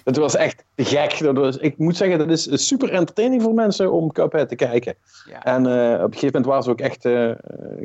Dat 0.05 0.17
was 0.17 0.37
echt 0.37 0.65
te 0.75 0.85
gek. 0.85 1.19
Dat 1.19 1.37
was, 1.37 1.57
ik 1.57 1.79
moet 1.79 1.97
zeggen, 1.97 2.19
dat 2.19 2.29
is 2.31 2.67
super 2.67 2.91
entertaining 2.91 3.43
voor 3.43 3.55
mensen 3.55 3.93
om 3.93 4.13
Cuphead 4.13 4.49
te 4.49 4.55
kijken. 4.55 4.95
Ja. 5.29 5.43
En 5.43 5.67
uh, 5.67 5.93
op 5.93 6.13
een 6.13 6.19
gegeven 6.19 6.27
moment 6.27 6.47
waren 6.47 6.63
ze 6.63 6.71
ook 6.71 6.81
echt, 6.81 7.05
uh, 7.05 7.33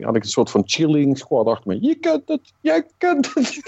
had 0.01 0.15
ik 0.15 0.23
een 0.23 0.29
soort 0.29 0.49
van 0.49 0.63
cheerleading 0.65 1.17
squad 1.17 1.47
achter 1.47 1.67
me. 1.67 1.81
Je 1.81 1.95
kunt 1.95 2.27
het, 2.27 2.53
je 2.61 2.85
kunt 2.97 3.33
het. 3.33 3.59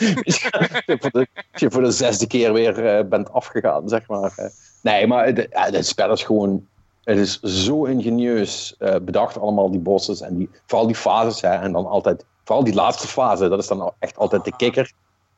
voor 1.02 1.12
de, 1.12 1.28
als 1.52 1.62
je 1.62 1.72
voor 1.72 1.84
de 1.84 1.92
zesde 1.92 2.28
keer 2.28 2.54
weer 2.54 3.00
uh, 3.00 3.10
bent 3.10 3.32
afgegaan, 3.32 3.90
zeg 3.90 4.08
maar. 4.08 4.52
nee, 4.82 5.08
maar 5.08 5.26
het, 5.26 5.48
het 5.50 5.88
spel 5.88 6.12
is 6.12 6.24
gewoon 6.24 6.70
het 7.04 7.18
is 7.18 7.40
zo 7.40 7.84
ingenieus 7.84 8.76
uh, 8.80 8.96
bedacht, 9.02 9.40
allemaal 9.40 9.72
die 9.72 9.80
bosses 9.80 10.22
en 10.22 10.38
die, 10.38 10.50
vooral 10.66 10.88
die 10.88 10.96
fases. 10.96 11.42
Hè, 11.42 11.50
en 11.50 11.72
dan 11.72 11.86
altijd, 11.86 12.26
vooral 12.52 12.72
die 12.72 12.82
laatste 12.82 13.08
fase, 13.08 13.50
dat 13.50 13.60
is 13.60 13.68
dan 13.68 13.94
echt 14.00 14.18
altijd 14.18 14.46
de 14.46 14.56
kikker. 14.56 14.92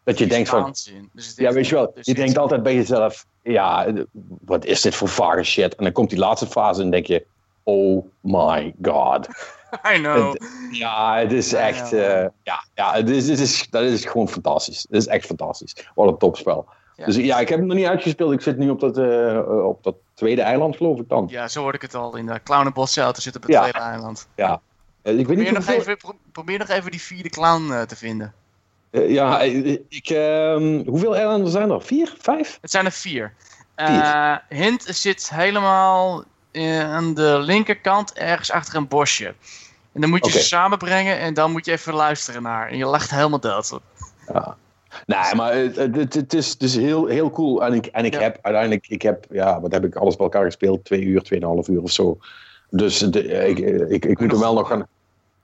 Dat 0.03 0.17
je 0.17 0.27
denkt 0.27 0.49
van, 0.49 0.75
dus 1.11 1.33
ja 1.35 1.51
weet 1.51 1.67
je 1.67 1.75
wel, 1.75 1.91
dus 1.93 2.05
je 2.05 2.13
denkt 2.13 2.37
altijd 2.37 2.63
bij 2.63 2.75
jezelf, 2.75 3.25
ja, 3.41 3.93
wat 4.45 4.65
is 4.65 4.81
dit 4.81 4.95
voor 4.95 5.07
vage 5.07 5.43
shit? 5.43 5.75
En 5.75 5.83
dan 5.83 5.93
komt 5.93 6.09
die 6.09 6.19
laatste 6.19 6.47
fase 6.47 6.81
en 6.81 6.89
denk 6.89 7.05
je, 7.05 7.25
oh 7.63 8.05
my 8.21 8.73
god. 8.81 9.27
I 9.93 9.97
know. 9.97 10.33
Het, 10.33 10.47
ja, 10.71 11.17
het 11.17 11.31
is 11.31 11.53
echt, 11.53 11.93
uh, 11.93 12.25
ja, 12.43 12.65
ja 12.73 12.93
het 12.93 13.09
is, 13.09 13.29
het 13.29 13.39
is, 13.39 13.67
dat 13.69 13.83
is 13.83 14.05
gewoon 14.05 14.29
fantastisch. 14.29 14.85
Het 14.89 15.01
is 15.01 15.07
echt 15.07 15.25
fantastisch. 15.25 15.75
Wat 15.95 16.07
een 16.07 16.17
topspel. 16.17 16.65
Ja. 16.95 17.05
Dus 17.05 17.15
ja, 17.15 17.39
ik 17.39 17.49
heb 17.49 17.57
hem 17.57 17.67
nog 17.67 17.77
niet 17.77 17.85
uitgespeeld. 17.85 18.31
Ik 18.31 18.41
zit 18.41 18.57
nu 18.57 18.69
op 18.69 18.79
dat, 18.79 18.97
uh, 18.97 19.67
op 19.67 19.83
dat 19.83 19.95
tweede 20.13 20.41
eiland, 20.41 20.75
geloof 20.75 20.99
ik 20.99 21.09
dan. 21.09 21.27
Ja, 21.29 21.47
zo 21.47 21.61
hoorde 21.61 21.77
ik 21.77 21.81
het 21.81 21.95
al. 21.95 22.15
In 22.15 22.25
de 22.25 22.39
Clownenbos 22.43 22.93
te 22.93 23.01
zitten 23.13 23.35
op 23.35 23.41
het 23.41 23.51
ja. 23.51 23.59
tweede 23.59 23.79
eiland. 23.79 24.27
Ja. 24.35 24.61
Uh, 25.03 25.19
ik 25.19 25.25
probeer, 25.25 25.43
weet 25.43 25.53
niet 25.53 25.65
nog 25.65 25.75
even, 25.75 25.97
pro 25.97 26.15
probeer 26.31 26.59
nog 26.59 26.69
even 26.69 26.91
die 26.91 27.01
vierde 27.01 27.29
clown 27.29 27.71
uh, 27.71 27.81
te 27.81 27.95
vinden. 27.95 28.33
ja, 28.91 29.41
ik, 29.41 30.09
ehm, 30.09 30.85
hoeveel 30.85 31.15
eilanden 31.15 31.51
zijn 31.51 31.69
er? 31.69 31.81
Vier? 31.81 32.13
Vijf? 32.17 32.57
Het 32.61 32.71
zijn 32.71 32.85
er 32.85 32.91
vier. 32.91 33.33
vier. 33.75 34.43
hint 34.49 34.83
zit 34.83 35.29
helemaal 35.29 36.23
aan 36.79 37.13
de 37.13 37.39
linkerkant, 37.39 38.13
ergens 38.13 38.51
achter 38.51 38.75
een 38.75 38.87
bosje. 38.87 39.33
En 39.93 40.01
dan 40.01 40.09
moet 40.09 40.25
je 40.25 40.31
okay. 40.31 40.41
ze 40.41 40.47
samenbrengen 40.47 41.19
en 41.19 41.33
dan 41.33 41.51
moet 41.51 41.65
je 41.65 41.71
even 41.71 41.93
luisteren 41.93 42.41
naar. 42.41 42.69
En 42.69 42.77
je 42.77 42.85
lacht 42.85 43.11
helemaal 43.11 43.39
dood. 43.39 43.79
Ja. 44.33 44.57
Nee, 45.05 45.35
maar 45.35 45.55
het, 45.55 45.75
het, 45.75 46.13
het, 46.13 46.33
is, 46.33 46.49
het 46.49 46.61
is 46.61 46.75
heel, 46.75 47.05
heel 47.05 47.29
cool. 47.29 47.65
En 47.65 47.73
ik, 47.73 47.85
en 47.85 48.05
ik 48.05 48.13
ja. 48.13 48.19
heb 48.19 48.39
uiteindelijk, 48.41 48.87
ik 48.87 49.01
heb, 49.01 49.25
ja, 49.29 49.61
wat 49.61 49.71
heb 49.71 49.83
ik 49.85 49.95
alles 49.95 50.15
bij 50.15 50.25
elkaar 50.25 50.43
gespeeld? 50.43 50.85
Twee 50.85 51.01
uur, 51.01 51.21
tweeënhalf 51.21 51.67
uur 51.67 51.81
of 51.81 51.91
zo. 51.91 52.17
Dus 52.75 52.99
de, 52.99 53.23
ik, 53.23 53.59
ik, 53.89 54.05
ik, 54.05 54.19
moet 54.19 54.31
hem 54.31 54.39
wel 54.39 54.53
nog 54.53 54.67
gaan. 54.67 54.87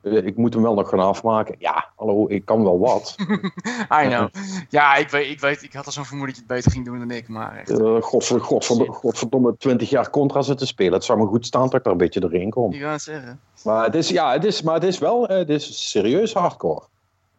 Ik 0.01 0.37
moet 0.37 0.53
hem 0.53 0.63
wel 0.63 0.73
nog 0.73 0.89
gaan 0.89 0.99
afmaken. 0.99 1.55
Ja, 1.59 1.89
hallo, 1.95 2.25
ik 2.27 2.45
kan 2.45 2.63
wel 2.63 2.79
wat. 2.79 3.15
I 4.03 4.07
know. 4.07 4.27
Ja, 4.69 4.95
ik 4.95 5.09
weet, 5.09 5.29
ik, 5.29 5.39
weet, 5.39 5.63
ik 5.63 5.73
had 5.73 5.85
al 5.85 5.91
zo'n 5.91 6.05
vermoeden 6.05 6.35
dat 6.35 6.45
je 6.45 6.53
het 6.53 6.63
beter 6.63 6.71
ging 6.71 6.85
doen 6.85 6.99
dan 7.07 7.17
ik, 7.17 7.27
maar 7.27 7.55
echt. 7.55 7.69
Uh, 7.69 8.01
godverdomme, 8.01 8.45
godverdomme, 8.45 8.93
godverdomme 8.93 9.57
20 9.57 9.89
jaar 9.89 10.09
contra 10.09 10.41
zitten 10.41 10.67
spelen. 10.67 10.93
Het 10.93 11.03
zou 11.03 11.19
me 11.19 11.25
goed 11.25 11.45
staan 11.45 11.69
dat 11.69 11.73
ik 11.73 11.85
er 11.85 11.91
een 11.91 11.97
beetje 11.97 12.19
doorheen 12.19 12.49
kom. 12.49 12.73
Gaat 12.73 12.91
het 12.91 13.01
zeggen. 13.01 13.39
Maar 13.63 13.83
het 13.83 13.95
is, 13.95 14.09
ja, 14.09 14.31
het 14.31 14.45
is, 14.45 14.61
maar 14.61 14.73
het 14.73 14.83
is 14.83 14.97
wel, 14.97 15.27
het 15.27 15.49
is 15.49 15.89
serieus 15.89 16.33
hardcore. 16.33 16.83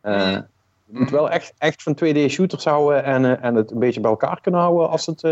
Uh. 0.03 0.39
Je 0.85 0.99
moet 0.99 1.11
wel 1.11 1.31
echt, 1.31 1.53
echt 1.59 1.83
van 1.83 1.95
2D-shooters 2.05 2.65
houden 2.65 3.05
en, 3.05 3.43
en 3.43 3.55
het 3.55 3.71
een 3.71 3.79
beetje 3.79 4.01
bij 4.01 4.11
elkaar 4.11 4.41
kunnen 4.41 4.61
houden 4.61 4.91
als, 4.91 5.07
het, 5.07 5.23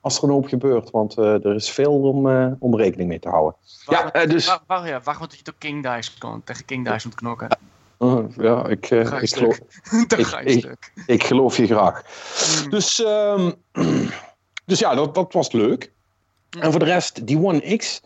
uh, 0.00 0.06
als 0.06 0.18
er 0.18 0.24
een 0.24 0.30
hoop 0.30 0.46
gebeurt. 0.46 0.90
Want 0.90 1.18
uh, 1.18 1.44
er 1.44 1.54
is 1.54 1.70
veel 1.70 2.00
om, 2.00 2.26
om 2.58 2.76
rekening 2.76 3.08
mee 3.08 3.18
te 3.18 3.28
houden. 3.28 3.54
Wacht, 3.84 4.12
ja, 4.12 4.26
dus... 4.26 4.46
wacht, 4.46 4.62
wacht, 4.66 4.88
ja, 4.88 5.00
wacht 5.04 5.18
want 5.18 5.36
je 5.36 5.42
toch 5.42 5.58
King 5.58 5.82
Dice 5.82 6.18
kon, 6.18 6.44
tegen 6.44 6.64
King 6.64 6.88
Dice 6.88 7.06
moet 7.06 7.16
knokken. 7.16 7.48
ja, 8.36 8.66
ik, 8.66 8.90
ik, 8.90 9.34
geloof, 9.34 9.58
ik, 10.16 10.40
ik, 10.44 10.78
ik, 11.06 11.24
geloof 11.24 11.56
je 11.56 11.66
graag. 11.66 12.02
Mm. 12.64 12.70
Dus, 12.70 12.98
um, 12.98 13.54
dus 14.70 14.78
ja, 14.78 14.94
dat, 14.94 15.14
dat 15.14 15.32
was 15.32 15.52
leuk. 15.52 15.92
Mm. 16.56 16.62
En 16.62 16.70
voor 16.70 16.80
de 16.80 16.86
rest, 16.86 17.26
die 17.26 17.38
One 17.38 17.76
X. 17.76 18.02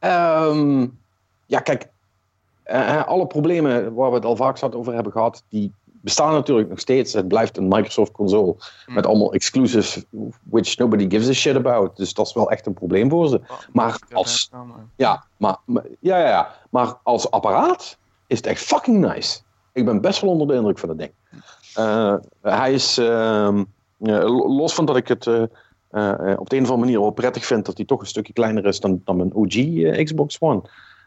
Um, 0.00 0.98
ja, 1.46 1.60
kijk, 1.60 1.88
alle 3.06 3.26
problemen 3.26 3.94
waar 3.94 4.08
we 4.08 4.16
het 4.16 4.24
al 4.24 4.36
vaak 4.36 4.56
zat 4.56 4.74
over 4.74 4.94
hebben 4.94 5.12
gehad, 5.12 5.44
die 5.48 5.72
bestaan 6.04 6.32
natuurlijk 6.32 6.68
nog 6.68 6.80
steeds. 6.80 7.12
Het 7.12 7.28
blijft 7.28 7.56
een 7.56 7.68
Microsoft 7.68 8.12
console 8.12 8.54
mm. 8.86 8.94
met 8.94 9.06
allemaal 9.06 9.32
exclusives, 9.32 10.04
which 10.42 10.76
nobody 10.76 11.10
gives 11.10 11.28
a 11.28 11.32
shit 11.32 11.56
about. 11.56 11.96
Dus 11.96 12.14
dat 12.14 12.26
is 12.26 12.32
wel 12.32 12.50
echt 12.50 12.66
een 12.66 12.74
probleem 12.74 13.10
voor 13.10 13.28
ze. 13.28 13.40
Oh, 13.48 13.58
maar 13.72 13.98
als, 14.12 14.50
ja, 14.96 15.24
maar, 15.36 15.56
maar, 15.64 15.84
ja, 16.00 16.18
ja, 16.18 16.28
ja, 16.28 16.54
maar 16.70 16.94
als 17.02 17.30
apparaat 17.30 17.98
is 18.26 18.36
het 18.36 18.46
echt 18.46 18.62
fucking 18.62 19.12
nice. 19.12 19.40
Ik 19.72 19.84
ben 19.84 20.00
best 20.00 20.20
wel 20.20 20.30
onder 20.30 20.46
de 20.46 20.54
indruk 20.54 20.78
van 20.78 20.88
het 20.88 20.98
ding. 20.98 21.10
Uh, 21.78 22.14
hij 22.42 22.72
is, 22.72 22.98
uh, 22.98 23.60
los 24.46 24.74
van 24.74 24.84
dat 24.84 24.96
ik 24.96 25.08
het 25.08 25.26
uh, 25.26 25.42
op 26.36 26.50
de 26.50 26.56
een 26.56 26.62
of 26.62 26.70
andere 26.70 26.76
manier 26.76 27.00
wel 27.00 27.10
prettig 27.10 27.46
vind 27.46 27.66
dat 27.66 27.76
hij 27.76 27.86
toch 27.86 28.00
een 28.00 28.06
stukje 28.06 28.32
kleiner 28.32 28.66
is 28.66 28.80
dan, 28.80 29.00
dan 29.04 29.16
mijn 29.16 29.34
OG 29.34 30.02
Xbox 30.04 30.36
One. 30.40 30.62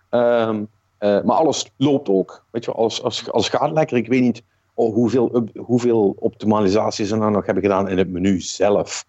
Ehm, 0.09 0.63
maar 0.99 1.35
alles 1.35 1.71
loopt 1.77 2.09
ook. 2.09 2.45
Weet 2.51 2.65
je, 2.65 2.71
alles, 2.71 3.03
alles, 3.03 3.31
alles 3.31 3.49
gaat 3.49 3.71
lekker. 3.71 3.97
Ik 3.97 4.07
weet 4.07 4.21
niet 4.21 4.43
hoeveel, 4.85 5.49
hoeveel 5.55 6.15
optimalisaties 6.19 7.07
ze 7.07 7.15
nou 7.15 7.31
nog 7.31 7.45
hebben 7.45 7.63
gedaan 7.63 7.89
in 7.89 7.97
het 7.97 8.09
menu 8.09 8.41
zelf. 8.41 9.05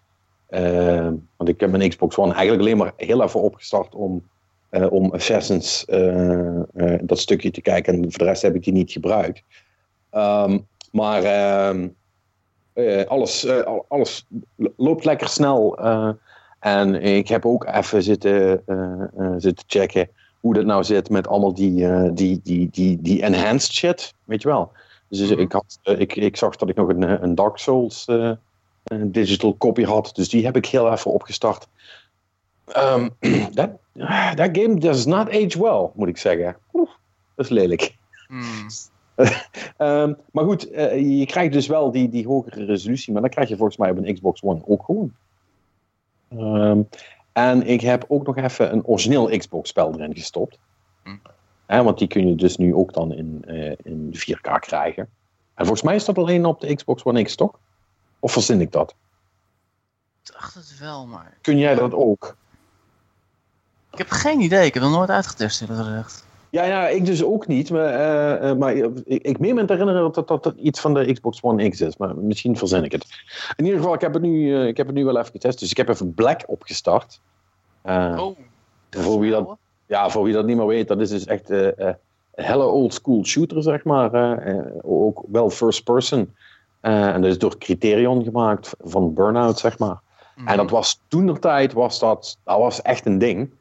Uh, 0.49 1.09
want 1.35 1.49
ik 1.49 1.59
heb 1.59 1.71
mijn 1.71 1.89
Xbox 1.89 2.17
One 2.17 2.33
eigenlijk 2.33 2.61
alleen 2.61 2.77
maar 2.77 2.93
heel 2.97 3.23
even 3.23 3.41
opgestart 3.41 3.95
om, 3.95 4.23
uh, 4.71 4.91
om 4.91 5.11
Assassins 5.11 5.85
uh, 5.87 6.61
dat 7.01 7.19
stukje 7.19 7.51
te 7.51 7.61
kijken. 7.61 7.93
En 7.93 8.01
voor 8.01 8.19
de 8.19 8.23
rest 8.23 8.41
heb 8.41 8.55
ik 8.55 8.63
die 8.63 8.73
niet 8.73 8.91
gebruikt. 8.91 9.43
Um, 10.11 10.67
maar 10.91 11.23
ehm, 11.23 11.87
alles, 13.07 13.47
alles 13.87 14.27
loopt 14.75 15.05
lekker 15.05 15.27
snel. 15.27 15.77
en 16.59 16.95
ik 17.01 17.27
heb 17.27 17.45
ook 17.45 17.65
even 17.65 18.03
zitten, 18.03 18.63
zitten 19.37 19.65
checken 19.67 20.09
hoe 20.39 20.53
dat 20.53 20.65
nou 20.65 20.83
zit 20.83 21.09
met 21.09 21.27
allemaal 21.27 21.53
die, 21.53 22.13
die, 22.13 22.39
die, 22.43 22.69
die, 22.71 23.01
die 23.01 23.21
enhanced 23.23 23.73
shit. 23.73 24.13
Weet 24.25 24.41
je 24.41 24.47
wel? 24.47 24.71
Dus 25.09 25.29
ik, 25.29 25.51
had, 25.51 25.79
ik, 25.83 26.15
ik 26.15 26.37
zag 26.37 26.55
dat 26.55 26.69
ik 26.69 26.75
nog 26.75 26.89
een, 26.89 27.23
een 27.23 27.35
Dark 27.35 27.57
Souls 27.57 28.07
uh, 28.07 28.31
een 28.83 29.11
digital 29.11 29.57
copy 29.57 29.83
had. 29.83 30.11
Dus 30.13 30.29
die 30.29 30.45
heb 30.45 30.55
ik 30.55 30.65
heel 30.65 30.91
even 30.91 31.11
opgestart. 31.11 31.67
Um, 32.77 33.09
that, 33.53 33.69
that 34.35 34.57
game 34.57 34.79
does 34.79 35.05
not 35.05 35.29
age 35.29 35.59
well, 35.59 35.89
moet 35.93 36.07
ik 36.07 36.17
zeggen. 36.17 36.57
Oeh, 36.73 36.89
dat 37.35 37.45
is 37.45 37.51
lelijk. 37.51 37.95
Mm. 38.27 38.67
um, 39.77 40.17
maar 40.31 40.43
goed, 40.43 40.71
uh, 40.71 41.19
je 41.19 41.25
krijgt 41.25 41.53
dus 41.53 41.67
wel 41.67 41.91
die, 41.91 42.09
die 42.09 42.27
hogere 42.27 42.65
resolutie. 42.65 43.13
Maar 43.13 43.21
dan 43.21 43.31
krijg 43.31 43.49
je 43.49 43.57
volgens 43.57 43.77
mij 43.77 43.91
op 43.91 43.97
een 43.97 44.13
Xbox 44.13 44.41
One 44.43 44.61
ook 44.65 44.83
gewoon. 44.85 45.13
Um, 46.33 46.89
en 47.33 47.67
ik 47.67 47.81
heb 47.81 48.05
ook 48.07 48.25
nog 48.25 48.37
even 48.37 48.73
een 48.73 48.85
origineel 48.85 49.37
Xbox 49.37 49.69
spel 49.69 49.93
erin 49.93 50.15
gestopt. 50.15 50.59
Mm. 51.03 51.21
Hè, 51.69 51.83
want 51.83 51.97
die 51.97 52.07
kun 52.07 52.27
je 52.27 52.35
dus 52.35 52.57
nu 52.57 52.73
ook 52.73 52.93
dan 52.93 53.13
in, 53.13 53.43
uh, 53.47 53.71
in 53.83 54.13
4K 54.13 54.59
krijgen. 54.59 55.09
En 55.53 55.65
volgens 55.65 55.81
mij 55.81 55.95
is 55.95 56.05
dat 56.05 56.17
alleen 56.17 56.45
op 56.45 56.61
de 56.61 56.75
Xbox 56.75 57.03
One 57.03 57.23
X, 57.23 57.35
toch? 57.35 57.59
Of 58.19 58.31
verzin 58.31 58.61
ik 58.61 58.71
dat? 58.71 58.95
dacht 60.21 60.53
het 60.53 60.79
wel, 60.79 61.05
maar... 61.05 61.37
Kun 61.41 61.57
jij 61.57 61.75
dat 61.75 61.93
ook? 61.93 62.35
Ik 63.91 63.97
heb 63.97 64.09
geen 64.09 64.39
idee. 64.39 64.65
Ik 64.65 64.73
heb 64.73 64.83
nog 64.83 64.91
nooit 64.91 65.09
uitgetest, 65.09 65.61
eerlijk 65.61 65.79
gezegd. 65.79 66.25
Ja, 66.49 66.63
ja, 66.63 66.87
ik 66.87 67.05
dus 67.05 67.23
ook 67.23 67.47
niet. 67.47 67.69
Maar, 67.69 67.85
eh, 67.85 68.49
eh, 68.49 68.57
maar 68.57 68.73
ik, 68.75 68.97
ik 69.05 69.39
meen 69.39 69.55
me 69.55 69.65
te 69.65 69.73
herinneren 69.73 70.13
dat 70.13 70.27
dat, 70.27 70.43
dat 70.43 70.55
iets 70.57 70.79
van 70.79 70.93
de 70.93 71.13
Xbox 71.13 71.41
One 71.41 71.69
X 71.69 71.81
is. 71.81 71.97
Maar 71.97 72.15
misschien 72.15 72.57
verzin 72.57 72.83
ik 72.83 72.91
het. 72.91 73.05
In 73.55 73.63
ieder 73.63 73.79
geval, 73.79 73.95
ik 73.95 74.01
heb 74.01 74.13
het 74.13 74.21
nu, 74.21 74.67
ik 74.67 74.77
heb 74.77 74.87
het 74.87 74.95
nu 74.95 75.05
wel 75.05 75.17
even 75.17 75.31
getest. 75.31 75.59
Dus 75.59 75.71
ik 75.71 75.77
heb 75.77 75.89
even 75.89 76.13
Black 76.13 76.43
opgestart. 76.47 77.21
Eh, 77.81 78.15
Oh. 78.19 78.37
voor 78.89 79.19
wie 79.19 79.31
dat, 79.31 79.57
ja, 79.89 80.09
voor 80.09 80.23
wie 80.23 80.33
dat 80.33 80.45
niet 80.45 80.57
meer 80.57 80.65
weet, 80.65 80.87
dat 80.87 81.01
is 81.01 81.09
dus 81.09 81.25
echt 81.25 81.49
eh, 81.49 81.67
eh, 81.67 81.95
een 82.35 82.45
hele 82.45 82.65
old 82.65 82.93
school 82.93 83.25
shooter, 83.25 83.63
zeg 83.63 83.83
maar. 83.83 84.11
ook 84.81 85.23
wel 85.27 85.49
first 85.49 85.83
person. 85.83 86.33
Eh, 86.79 87.07
en 87.07 87.21
dat 87.21 87.31
is 87.31 87.37
door 87.37 87.57
Criterion 87.57 88.23
gemaakt 88.23 88.75
van 88.79 89.13
Burnout, 89.13 89.59
zeg 89.59 89.77
maar. 89.77 89.99
Mhm. 90.35 90.47
En 90.47 90.57
dat 90.57 90.69
was 90.69 90.99
toen 91.07 91.25
de 91.25 91.39
tijd, 91.39 91.73
was 91.73 91.99
dat, 91.99 92.37
dat 92.43 92.57
was 92.57 92.81
echt 92.81 93.05
een 93.05 93.17
ding. 93.17 93.51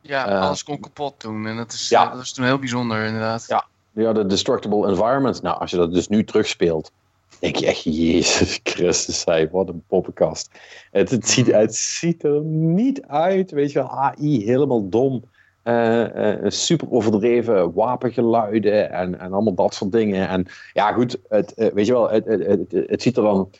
Ja, 0.00 0.38
alles 0.38 0.64
kon 0.64 0.80
kapot 0.80 1.20
doen. 1.20 1.46
En 1.46 1.56
dat, 1.56 1.72
is, 1.72 1.88
ja. 1.88 2.06
dat 2.06 2.16
was 2.16 2.32
toen 2.32 2.44
heel 2.44 2.58
bijzonder, 2.58 3.04
inderdaad. 3.04 3.44
Ja. 3.48 3.64
Ja, 3.92 4.12
de 4.12 4.26
Destructible 4.26 4.88
Environment. 4.88 5.42
Nou, 5.42 5.60
als 5.60 5.70
je 5.70 5.76
dat 5.76 5.92
dus 5.92 6.08
nu 6.08 6.24
terugspeelt, 6.24 6.92
denk 7.38 7.56
je 7.56 7.66
echt, 7.66 7.82
Jezus 7.82 8.60
Christus, 8.62 9.20
zei, 9.20 9.48
wat 9.52 9.68
een 9.68 9.82
poppenkast. 9.86 10.50
Het, 10.90 11.10
het, 11.10 11.28
ziet, 11.28 11.46
het 11.46 11.74
ziet 11.74 12.24
er 12.24 12.40
niet 12.40 13.02
uit, 13.02 13.50
weet 13.50 13.72
je 13.72 13.78
wel, 13.78 13.90
AI, 13.90 14.44
helemaal 14.44 14.88
dom. 14.88 15.24
Eh, 15.64 16.34
super 16.46 16.90
overdreven 16.90 17.72
wapengeluiden 17.72 18.90
en, 18.92 19.20
en 19.20 19.32
allemaal 19.32 19.54
dat 19.54 19.74
soort 19.74 19.92
dingen. 19.92 20.28
En 20.28 20.46
ja, 20.72 20.92
goed, 20.92 21.18
het, 21.28 21.54
eh, 21.54 21.72
weet 21.72 21.86
je 21.86 21.92
wel, 21.92 22.10
het, 22.10 22.24
het, 22.24 22.46
het, 22.46 22.84
het 22.86 23.02
ziet 23.02 23.16
er 23.16 23.22
dan 23.22 23.50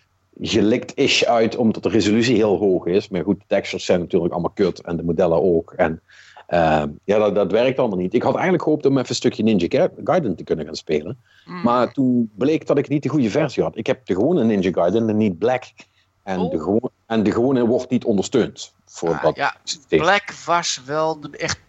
gelikt-ish 0.40 1.23
uit, 1.23 1.57
omdat 1.57 1.83
de 1.83 1.88
resolutie 1.88 2.35
heel 2.37 2.57
hoog 2.59 2.87
is. 2.87 3.09
Maar 3.09 3.23
goed, 3.25 3.38
de 3.38 3.45
textures 3.47 3.85
zijn 3.85 4.01
natuurlijk 4.01 4.33
allemaal 4.33 4.51
kut 4.55 4.81
en 4.83 4.97
de 4.97 5.03
modellen 5.05 5.43
ook. 5.43 5.73
En 5.77 6.01
Ehm, 6.47 6.88
ja, 7.05 7.19
dat, 7.19 7.35
dat 7.35 7.53
werkt 7.53 7.79
allemaal 7.79 7.99
niet. 7.99 8.14
Ik 8.14 8.23
had 8.23 8.33
eigenlijk 8.35 8.62
gehoopt 8.62 8.87
om 8.87 8.97
even 8.97 9.09
een 9.09 9.14
stukje 9.14 9.43
Ninja 9.43 9.67
Ga- 9.69 9.88
Gaiden 10.05 10.37
te 10.37 10.45
kunnen 10.45 10.64
gaan 10.64 10.75
spelen. 10.75 11.19
Mm. 11.45 11.62
Maar 11.62 11.93
toen 11.93 12.31
bleek 12.37 12.67
dat 12.67 12.79
ik 12.79 12.88
niet 12.88 13.03
de 13.03 13.09
goede 13.09 13.31
versie 13.31 13.62
had. 13.62 13.77
Ik 13.77 13.87
heb 13.87 14.07
de 14.07 14.14
gewone 14.14 14.45
Ninja 14.45 14.71
Gaiden 14.73 15.09
en 15.09 15.17
niet 15.17 15.38
Black. 15.38 15.64
En, 16.23 16.38
Oh. 16.40 16.51
de, 16.51 16.59
gewone, 16.59 16.90
en 17.07 17.23
de 17.23 17.31
gewone 17.33 17.67
wordt 17.67 17.90
niet 17.90 18.05
ondersteund. 18.05 18.75
Voor 18.85 19.09
Ah, 19.14 19.23
dat 19.23 19.37
ja, 19.37 19.55
systeem. 19.64 20.01
Black 20.01 20.33
was 20.47 20.83
wel 20.87 21.21
de, 21.21 21.29
echt... 21.37 21.61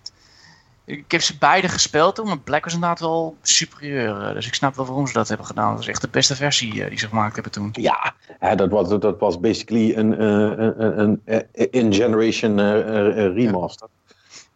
Ik 0.85 1.11
heb 1.11 1.21
ze 1.21 1.37
beide 1.37 1.67
gespeeld 1.67 2.15
toen, 2.15 2.27
maar 2.27 2.39
Black 2.39 2.63
was 2.63 2.73
inderdaad 2.73 2.99
wel 2.99 3.35
superieur. 3.41 4.21
eh, 4.21 4.33
Dus 4.33 4.47
ik 4.47 4.53
snap 4.53 4.75
wel 4.75 4.85
waarom 4.85 5.07
ze 5.07 5.13
dat 5.13 5.27
hebben 5.27 5.45
gedaan. 5.47 5.67
Dat 5.67 5.77
was 5.77 5.87
echt 5.87 6.01
de 6.01 6.07
beste 6.11 6.35
versie 6.35 6.83
eh, 6.83 6.89
die 6.89 6.99
ze 6.99 7.07
gemaakt 7.07 7.33
hebben 7.33 7.51
toen. 7.51 7.69
Ja, 7.71 8.13
dat, 8.55 8.69
was, 8.69 8.99
dat 8.99 9.19
was 9.19 9.39
basically 9.39 9.95
een, 9.95 10.17
eh, 10.17 10.65
een, 10.65 10.99
een, 11.01 11.21
een 11.25 11.71
in-generation 11.71 12.59
remaster. 13.33 13.87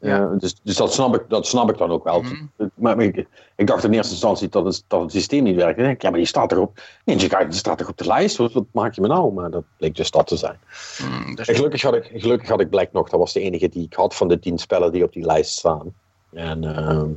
Ja. 0.01 0.25
Dus 0.37 0.55
dus 0.63 0.75
dat, 0.75 0.93
snap 0.93 1.15
ik, 1.15 1.23
dat 1.27 1.47
snap 1.47 1.69
ik 1.69 1.77
dan 1.77 1.89
ook 1.91 2.03
wel. 2.03 2.21
Mhm. 2.21 2.45
Maar, 2.55 2.95
maar 2.95 3.05
ik, 3.05 3.27
ik 3.55 3.67
dacht 3.67 3.83
in 3.83 3.93
eerste 3.93 4.11
instantie 4.11 4.49
dat 4.49 4.65
het, 4.65 4.83
dat 4.87 5.01
het 5.01 5.11
systeem 5.11 5.43
niet 5.43 5.55
werkte. 5.55 5.81
Ik 5.81 5.87
denk, 5.87 6.01
ja, 6.01 6.09
maar 6.09 6.17
die 6.19 6.27
staat 6.27 6.51
erop. 6.51 6.79
Ninja 7.05 7.27
Gaiden 7.27 7.53
staat 7.53 7.77
toch 7.77 7.89
op 7.89 7.97
de 7.97 8.05
lijst? 8.05 8.37
Wat, 8.37 8.53
wat 8.53 8.65
maak 8.71 8.93
je 8.93 9.01
me 9.01 9.07
nou? 9.07 9.33
Maar 9.33 9.51
dat 9.51 9.63
bleek 9.77 9.95
dus 9.95 10.11
dat 10.11 10.27
te 10.27 10.37
zijn. 10.37 10.59
Mm, 11.01 11.35
dus 11.35 11.47
En 11.47 11.55
gelukkig, 11.55 11.81
had 11.81 11.95
ik, 11.95 12.11
gelukkig 12.13 12.49
had 12.49 12.59
ik 12.59 12.69
Black 12.69 12.91
nog. 12.91 13.09
Dat 13.09 13.19
was 13.19 13.33
de 13.33 13.39
enige 13.41 13.69
die 13.69 13.85
ik 13.85 13.93
had 13.93 14.15
van 14.15 14.27
de 14.27 14.39
tien 14.39 14.57
spellen 14.57 14.91
die 14.91 15.03
op 15.03 15.13
die 15.13 15.25
lijst 15.25 15.51
staan. 15.51 15.93
En 16.31 16.75
ehm, 16.75 17.09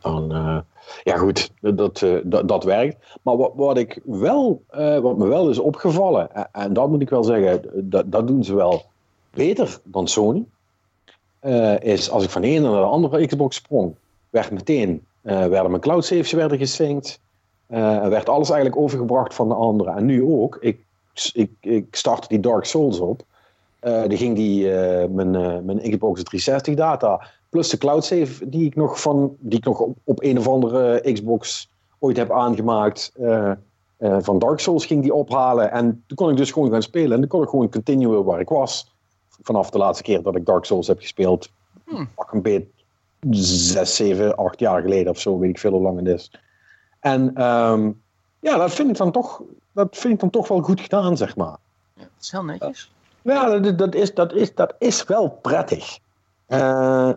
dan, 0.00 0.32
eh, 0.32 0.58
ja 1.04 1.16
goed, 1.16 1.50
dat, 1.60 2.02
eh, 2.02 2.16
dat, 2.24 2.48
dat 2.48 2.64
werkt. 2.64 2.96
Maar 3.22 3.36
wat, 3.36 3.52
wat, 3.54 3.78
ik 3.78 4.00
wel, 4.04 4.62
eh, 4.68 4.98
wat 4.98 5.16
me 5.16 5.26
wel 5.26 5.50
is 5.50 5.58
opgevallen, 5.58 6.34
en, 6.34 6.48
en 6.52 6.72
dat 6.72 6.88
moet 6.88 7.02
ik 7.02 7.10
wel 7.10 7.24
zeggen, 7.24 7.62
dat, 7.90 8.12
dat 8.12 8.26
doen 8.26 8.44
ze 8.44 8.54
wel 8.54 8.82
beter 9.30 9.80
dan 9.84 10.08
Sony. 10.08 10.44
is 11.80 12.10
als 12.10 12.24
ik 12.24 12.30
van 12.30 12.42
de 12.42 12.48
ene 12.48 12.70
naar 12.70 12.80
de 12.80 12.86
andere 12.86 13.26
Xbox 13.26 13.56
sprong, 13.56 13.94
werd 14.30 14.50
meteen, 14.50 15.06
werden 15.22 15.70
mijn 15.70 15.82
cloud 15.82 16.04
saves 16.04 16.32
werden 16.32 16.58
gesynct. 16.58 17.20
werd 17.66 18.28
alles 18.28 18.50
eigenlijk 18.50 18.80
overgebracht 18.80 19.34
van 19.34 19.48
de 19.48 19.54
andere. 19.54 19.90
En 19.90 20.04
nu 20.04 20.22
ook. 20.22 20.58
Ik, 20.60 20.78
ik, 21.32 21.50
ik 21.60 21.86
startte 21.90 22.28
die 22.28 22.40
Dark 22.40 22.64
Souls 22.64 22.98
op. 22.98 23.22
Die 24.06 24.16
ging 24.16 24.36
die, 24.36 24.68
mijn, 25.08 25.30
mijn 25.64 25.80
Xbox 25.90 26.22
360 26.22 26.74
data. 26.74 27.26
Plus 27.48 27.68
de 27.68 27.78
cloud 27.78 28.04
save 28.04 28.48
die 28.48 28.66
ik 28.66 28.76
nog, 28.76 29.00
van, 29.00 29.36
die 29.38 29.58
ik 29.58 29.64
nog 29.64 29.80
op, 29.80 29.96
op 30.04 30.22
een 30.22 30.38
of 30.38 30.48
andere 30.48 31.12
Xbox 31.12 31.70
ooit 31.98 32.16
heb 32.16 32.32
aangemaakt. 32.32 33.12
eh, 33.14 33.50
eh, 33.96 34.16
van 34.20 34.38
Dark 34.38 34.58
Souls 34.60 34.86
ging 34.86 35.02
die 35.02 35.14
ophalen. 35.14 35.70
En 35.70 36.04
toen 36.06 36.16
kon 36.16 36.30
ik 36.30 36.36
dus 36.36 36.50
gewoon 36.50 36.70
gaan 36.70 36.82
spelen. 36.82 37.12
En 37.12 37.20
dan 37.20 37.28
kon 37.28 37.42
ik 37.42 37.48
gewoon 37.48 37.70
continuen 37.70 38.24
waar 38.24 38.40
ik 38.40 38.48
was. 38.48 38.92
Vanaf 39.42 39.70
de 39.70 39.78
laatste 39.78 40.02
keer 40.02 40.22
dat 40.22 40.36
ik 40.36 40.46
Dark 40.46 40.64
Souls 40.64 40.86
heb 40.86 41.00
gespeeld. 41.00 41.50
Hmm. 41.84 42.08
Pak 42.14 42.32
een 42.32 42.42
beet 42.42 42.66
zes, 43.30 43.96
zeven, 43.96 44.36
acht 44.36 44.58
jaar 44.58 44.82
geleden 44.82 45.12
of 45.12 45.18
zo. 45.18 45.38
Weet 45.38 45.50
ik 45.50 45.58
veel 45.58 45.72
hoe 45.72 45.82
lang 45.82 45.98
het 45.98 46.06
is. 46.06 46.30
En 47.00 47.34
ehm, 47.34 47.90
ja, 48.40 48.56
dat 48.56 48.72
vind 48.72 48.90
ik 48.90 48.96
dan 48.96 49.12
toch, 49.12 49.42
dat 49.72 49.96
vind 49.96 50.14
ik 50.14 50.20
dan 50.20 50.30
toch 50.30 50.48
wel 50.48 50.60
goed 50.60 50.80
gedaan, 50.80 51.16
zeg 51.16 51.36
maar. 51.36 51.56
ja, 51.94 52.02
dat 52.02 52.10
is 52.20 52.30
heel 52.30 52.44
netjes. 52.44 52.92
Ja, 53.22 53.58
dat, 53.58 53.78
dat, 53.78 53.94
is, 53.94 54.14
dat, 54.14 54.32
is, 54.32 54.54
dat 54.54 54.74
is 54.78 55.04
wel 55.04 55.28
prettig. 55.28 55.98
Eh, 56.46 56.58
eh, 56.60 57.08
eh, 57.08 57.08
eh, 57.08 57.16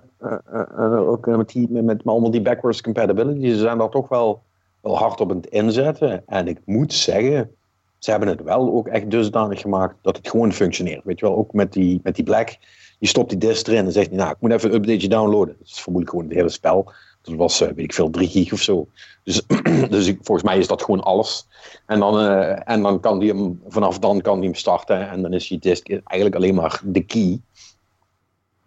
ook 1.07 1.25
met, 1.25 1.49
die, 1.49 1.67
met, 1.69 1.83
met 1.83 2.05
allemaal 2.05 2.31
die 2.31 2.41
backwards 2.41 2.81
compatibility, 2.81 3.49
ze 3.49 3.57
zijn 3.57 3.77
daar 3.77 3.89
toch 3.89 4.09
wel, 4.09 4.41
wel 4.81 4.97
hard 4.97 5.21
op 5.21 5.29
aan 5.29 5.37
het 5.37 5.45
inzetten. 5.45 6.23
En 6.27 6.47
ik 6.47 6.61
moet 6.65 6.93
zeggen, 6.93 7.51
ze 7.97 8.11
hebben 8.11 8.29
het 8.29 8.43
wel 8.43 8.73
ook 8.73 8.87
echt 8.87 9.11
dusdanig 9.11 9.61
gemaakt 9.61 9.95
dat 10.01 10.17
het 10.17 10.29
gewoon 10.29 10.53
functioneert. 10.53 11.03
Weet 11.03 11.19
je 11.19 11.25
wel, 11.25 11.37
ook 11.37 11.53
met 11.53 11.73
die, 11.73 11.99
met 12.03 12.15
die 12.15 12.23
Black. 12.23 12.57
Je 12.99 13.07
stopt 13.07 13.29
die 13.29 13.37
disc 13.37 13.67
erin 13.67 13.85
en 13.85 13.91
zegt, 13.91 14.07
hij, 14.07 14.17
nou, 14.17 14.31
ik 14.31 14.37
moet 14.39 14.51
even 14.51 14.69
een 14.69 14.75
updateje 14.75 15.07
downloaden. 15.07 15.55
Dat 15.59 15.67
is 15.67 15.81
vermoedelijk 15.81 16.09
gewoon 16.09 16.25
het 16.25 16.37
hele 16.37 16.49
spel. 16.49 16.91
Dat 17.21 17.35
was, 17.35 17.61
eh, 17.61 17.67
weet 17.67 17.77
ik 17.77 17.93
veel, 17.93 18.09
3 18.09 18.27
gig 18.27 18.53
of 18.53 18.61
zo. 18.61 18.87
Dus, 19.23 19.45
dus 19.89 20.07
ik, 20.07 20.19
volgens 20.21 20.47
mij 20.47 20.57
is 20.57 20.67
dat 20.67 20.83
gewoon 20.83 21.01
alles. 21.01 21.47
En 21.85 21.99
dan, 21.99 22.19
eh, 22.19 22.69
en 22.69 22.81
dan 22.81 22.99
kan 22.99 23.19
die 23.19 23.29
hem, 23.29 23.61
vanaf 23.67 23.99
dan 23.99 24.21
kan 24.21 24.39
die 24.39 24.49
hem 24.49 24.57
starten. 24.57 25.09
En 25.09 25.21
dan 25.21 25.33
is 25.33 25.47
die 25.47 25.59
disk 25.59 25.89
eigenlijk 25.89 26.35
alleen 26.35 26.55
maar 26.55 26.81
de 26.85 27.05
key 27.05 27.39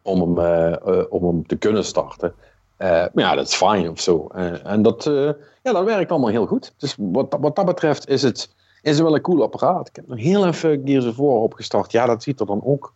om 0.05 0.21
hem, 0.21 0.39
eh, 0.39 0.73
eh, 0.73 1.05
om 1.09 1.25
hem 1.25 1.47
te 1.47 1.57
kunnen 1.57 1.85
starten. 1.85 2.35
Eh, 2.77 2.89
maar 2.89 3.25
ja, 3.25 3.35
dat 3.35 3.47
is 3.47 3.55
fijn 3.55 3.91
of 3.91 4.01
zo. 4.01 4.27
En 4.65 4.83
dat, 4.83 5.05
ja, 5.63 5.73
dat 5.73 5.85
werkt 5.85 6.11
allemaal 6.11 6.31
heel 6.31 6.47
goed. 6.47 6.75
Dus 6.79 6.95
wat, 6.99 7.37
wat 7.41 7.57
dat 7.57 7.65
betreft 7.65 8.09
is 8.09 8.23
het, 8.23 8.55
is 8.83 9.01
wel 9.01 9.15
een 9.15 9.21
cool 9.21 9.43
apparaat. 9.43 9.89
Ik 9.89 9.97
heb 9.97 10.09
nog 10.09 10.19
heel 10.19 10.47
even 10.47 10.83
Gears 10.85 11.07
of 11.07 11.17
War 11.17 11.37
opgestart. 11.37 11.93
Ja, 11.93 12.07
dat 12.07 12.23
ziet 12.23 12.41
er 12.41 12.47
dan 12.47 12.65
ook 12.65 12.93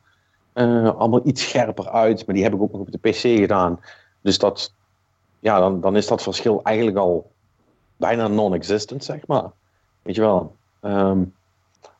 allemaal 0.52 1.20
iets 1.24 1.42
scherper 1.42 1.88
uit. 1.88 2.26
Maar 2.26 2.34
die 2.34 2.44
heb 2.44 2.54
ik 2.54 2.60
ook 2.60 2.72
nog 2.72 2.80
op 2.80 2.92
de 2.92 3.10
PC 3.10 3.16
gedaan. 3.16 3.80
Dus 4.20 4.38
dat, 4.38 4.74
ja, 5.40 5.58
dan, 5.58 5.80
dan 5.80 5.96
is 5.96 6.06
dat 6.06 6.22
verschil 6.22 6.60
eigenlijk 6.62 6.96
al 6.96 7.30
bijna 7.96 8.28
non-existent, 8.28 9.04
zeg 9.04 9.26
maar. 9.26 9.50
Weet 10.02 10.14
je 10.14 10.20
wel. 10.20 10.54
Ehm, 10.80 11.22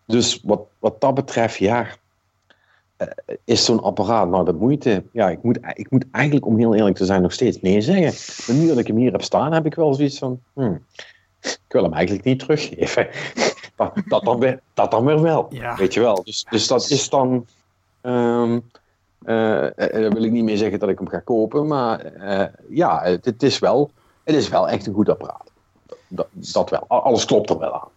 dus 0.07 0.41
wat, 0.43 0.61
wat 0.79 1.01
dat 1.01 1.15
betreft, 1.15 1.57
ja, 1.57 1.87
is 3.45 3.65
zo'n 3.65 3.83
apparaat 3.83 4.29
nou 4.29 4.45
de 4.45 4.53
moeite? 4.53 5.05
Ja, 5.13 5.31
ik 5.31 5.43
moet, 5.43 5.59
ik 5.73 5.91
moet 5.91 6.05
eigenlijk, 6.11 6.47
om 6.47 6.59
heel 6.59 6.75
eerlijk 6.75 6.97
te 6.97 7.05
zijn, 7.05 7.23
nog 7.23 7.33
steeds 7.33 7.61
nee 7.61 7.81
zeggen. 7.81 8.13
Maar 8.47 8.63
nu 8.63 8.69
dat 8.69 8.79
ik 8.79 8.87
hem 8.87 8.97
hier 8.97 9.13
heb 9.13 9.23
staan, 9.23 9.53
heb 9.53 9.67
ik 9.67 9.75
wel 9.75 9.95
zoiets 9.95 10.19
van, 10.19 10.41
hmm, 10.53 10.85
ik 11.41 11.59
wil 11.69 11.83
hem 11.83 11.93
eigenlijk 11.93 12.25
niet 12.25 12.39
teruggeven. 12.39 13.09
dat, 13.77 13.93
dat, 14.07 14.23
dan 14.25 14.39
weer, 14.39 14.61
dat 14.75 14.91
dan 14.91 15.05
weer 15.05 15.21
wel, 15.23 15.47
Ja. 15.51 15.77
weet 15.77 15.95
je 15.95 16.01
wel. 16.01 16.23
Dus, 16.25 16.45
dus 16.51 16.67
dat 16.67 16.91
is 16.91 17.09
dan... 17.09 17.47
eh, 18.01 18.55
eh, 18.57 19.73
daar 19.77 20.11
wil 20.13 20.23
ik 20.25 20.31
niet 20.31 20.45
meer 20.45 20.57
zeggen 20.57 20.79
dat 20.79 20.89
ik 20.89 20.99
hem 20.99 21.09
ga 21.09 21.19
kopen, 21.21 21.67
maar 21.67 22.01
eh, 22.01 22.47
ja, 22.69 23.03
het, 23.03 23.25
het 23.25 23.43
is 23.43 23.59
wel, 23.59 23.91
het 24.25 24.35
is 24.35 24.49
wel 24.49 24.69
echt 24.69 24.87
een 24.87 24.95
goed 24.95 25.09
apparaat. 25.09 25.51
Dat, 26.09 26.29
dat 26.33 26.71
wel. 26.71 26.85
Al- 26.89 27.03
Alles 27.03 27.25
klopt 27.25 27.51
er 27.51 27.59
wel 27.59 27.75
aan. 27.83 27.89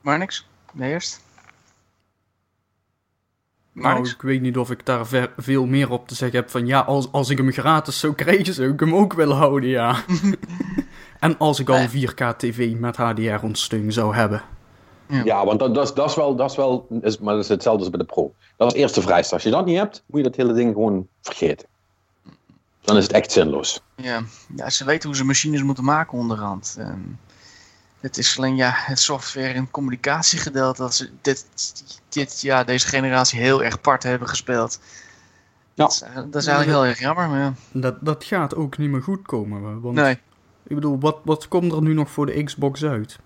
Maar 0.00 0.18
niks. 0.18 0.46
Nee, 0.72 0.90
eerst. 0.90 1.20
Maar 3.72 3.94
Nou, 3.94 4.08
ik 4.08 4.22
weet 4.22 4.40
niet 4.40 4.56
of 4.58 4.70
ik 4.70 4.86
daar 4.86 5.06
ver- 5.06 5.32
veel 5.36 5.66
meer 5.66 5.90
op 5.90 6.08
te 6.08 6.14
zeggen 6.14 6.38
heb 6.38 6.50
van 6.50 6.66
ja, 6.66 6.80
als, 6.80 7.12
als 7.12 7.30
ik 7.30 7.38
hem 7.38 7.52
gratis 7.52 7.98
zou 7.98 8.14
krijgen, 8.14 8.54
zou 8.54 8.72
ik 8.72 8.80
hem 8.80 8.94
ook 8.94 9.12
willen 9.12 9.36
houden, 9.36 9.68
ja. 9.68 9.96
en 11.20 11.38
als 11.38 11.60
ik 11.60 11.68
al 11.68 11.76
een 11.76 11.90
4K 11.90 12.36
TV 12.36 12.74
met 12.78 12.96
HDR-ondersteuning 12.96 13.92
zou 13.92 14.14
hebben. 14.14 14.42
Ja, 15.24 15.44
want 15.44 15.58
dat, 15.58 15.74
dat, 15.74 15.84
is, 15.84 15.94
dat 15.94 16.08
is 16.10 16.16
wel, 16.16 16.36
dat 16.36 16.50
is 16.50 16.56
wel 16.56 16.86
is, 17.00 17.18
maar 17.18 17.34
dat 17.34 17.42
is 17.42 17.48
hetzelfde 17.48 17.80
als 17.80 17.90
bij 17.90 17.98
de 17.98 18.04
Pro. 18.12 18.34
Dat 18.56 18.66
is 18.66 18.72
de 18.74 18.78
eerste 18.78 19.00
vereiste. 19.00 19.34
Als 19.34 19.42
je 19.42 19.50
dat 19.50 19.66
niet 19.66 19.76
hebt, 19.78 20.02
moet 20.06 20.20
je 20.20 20.26
dat 20.26 20.36
hele 20.36 20.52
ding 20.52 20.72
gewoon 20.72 21.06
vergeten. 21.22 21.66
Dan 22.80 22.96
is 22.96 23.02
het 23.02 23.12
echt 23.12 23.32
zinloos. 23.32 23.80
Ja. 23.96 24.22
ja, 24.56 24.70
ze 24.70 24.84
weten 24.84 25.08
hoe 25.08 25.16
ze 25.18 25.24
machines 25.24 25.62
moeten 25.62 25.84
maken 25.84 26.18
onderhand. 26.18 26.76
En 26.78 27.18
het 28.02 28.18
is 28.18 28.38
alleen 28.38 28.56
ja, 28.56 28.70
het 28.74 28.98
software- 28.98 29.52
en 29.54 29.70
communicatiegedeelte 29.70 30.82
dat 30.82 30.94
ze 30.94 31.10
dit, 31.20 31.46
dit, 32.08 32.40
ja, 32.40 32.64
deze 32.64 32.86
generatie 32.88 33.40
heel 33.40 33.62
erg 33.64 33.80
part 33.80 34.02
hebben 34.02 34.28
gespeeld. 34.28 34.80
Ja. 35.74 35.84
Dat, 35.84 35.92
is, 35.92 36.00
eigenlijk- 36.02 36.32
dat 36.32 36.42
is 36.42 36.48
eigenlijk 36.48 36.78
heel 36.78 36.88
erg 36.88 36.98
jammer, 36.98 37.28
maar 37.28 37.40
ja. 37.40 37.52
Dat, 37.72 37.96
dat 38.00 38.24
gaat 38.24 38.54
ook 38.54 38.78
niet 38.78 38.90
meer 38.90 39.02
goed 39.02 39.22
komen. 39.22 39.80
Want 39.80 39.94
Nee. 39.94 40.12
ik 40.66 40.74
bedoel, 40.74 40.98
wat, 41.00 41.16
wat 41.24 41.48
komt 41.48 41.72
er 41.72 41.82
nu 41.82 41.94
nog 41.94 42.10
voor 42.10 42.26
de 42.26 42.42
Xbox 42.44 42.84
uit? 42.84 43.18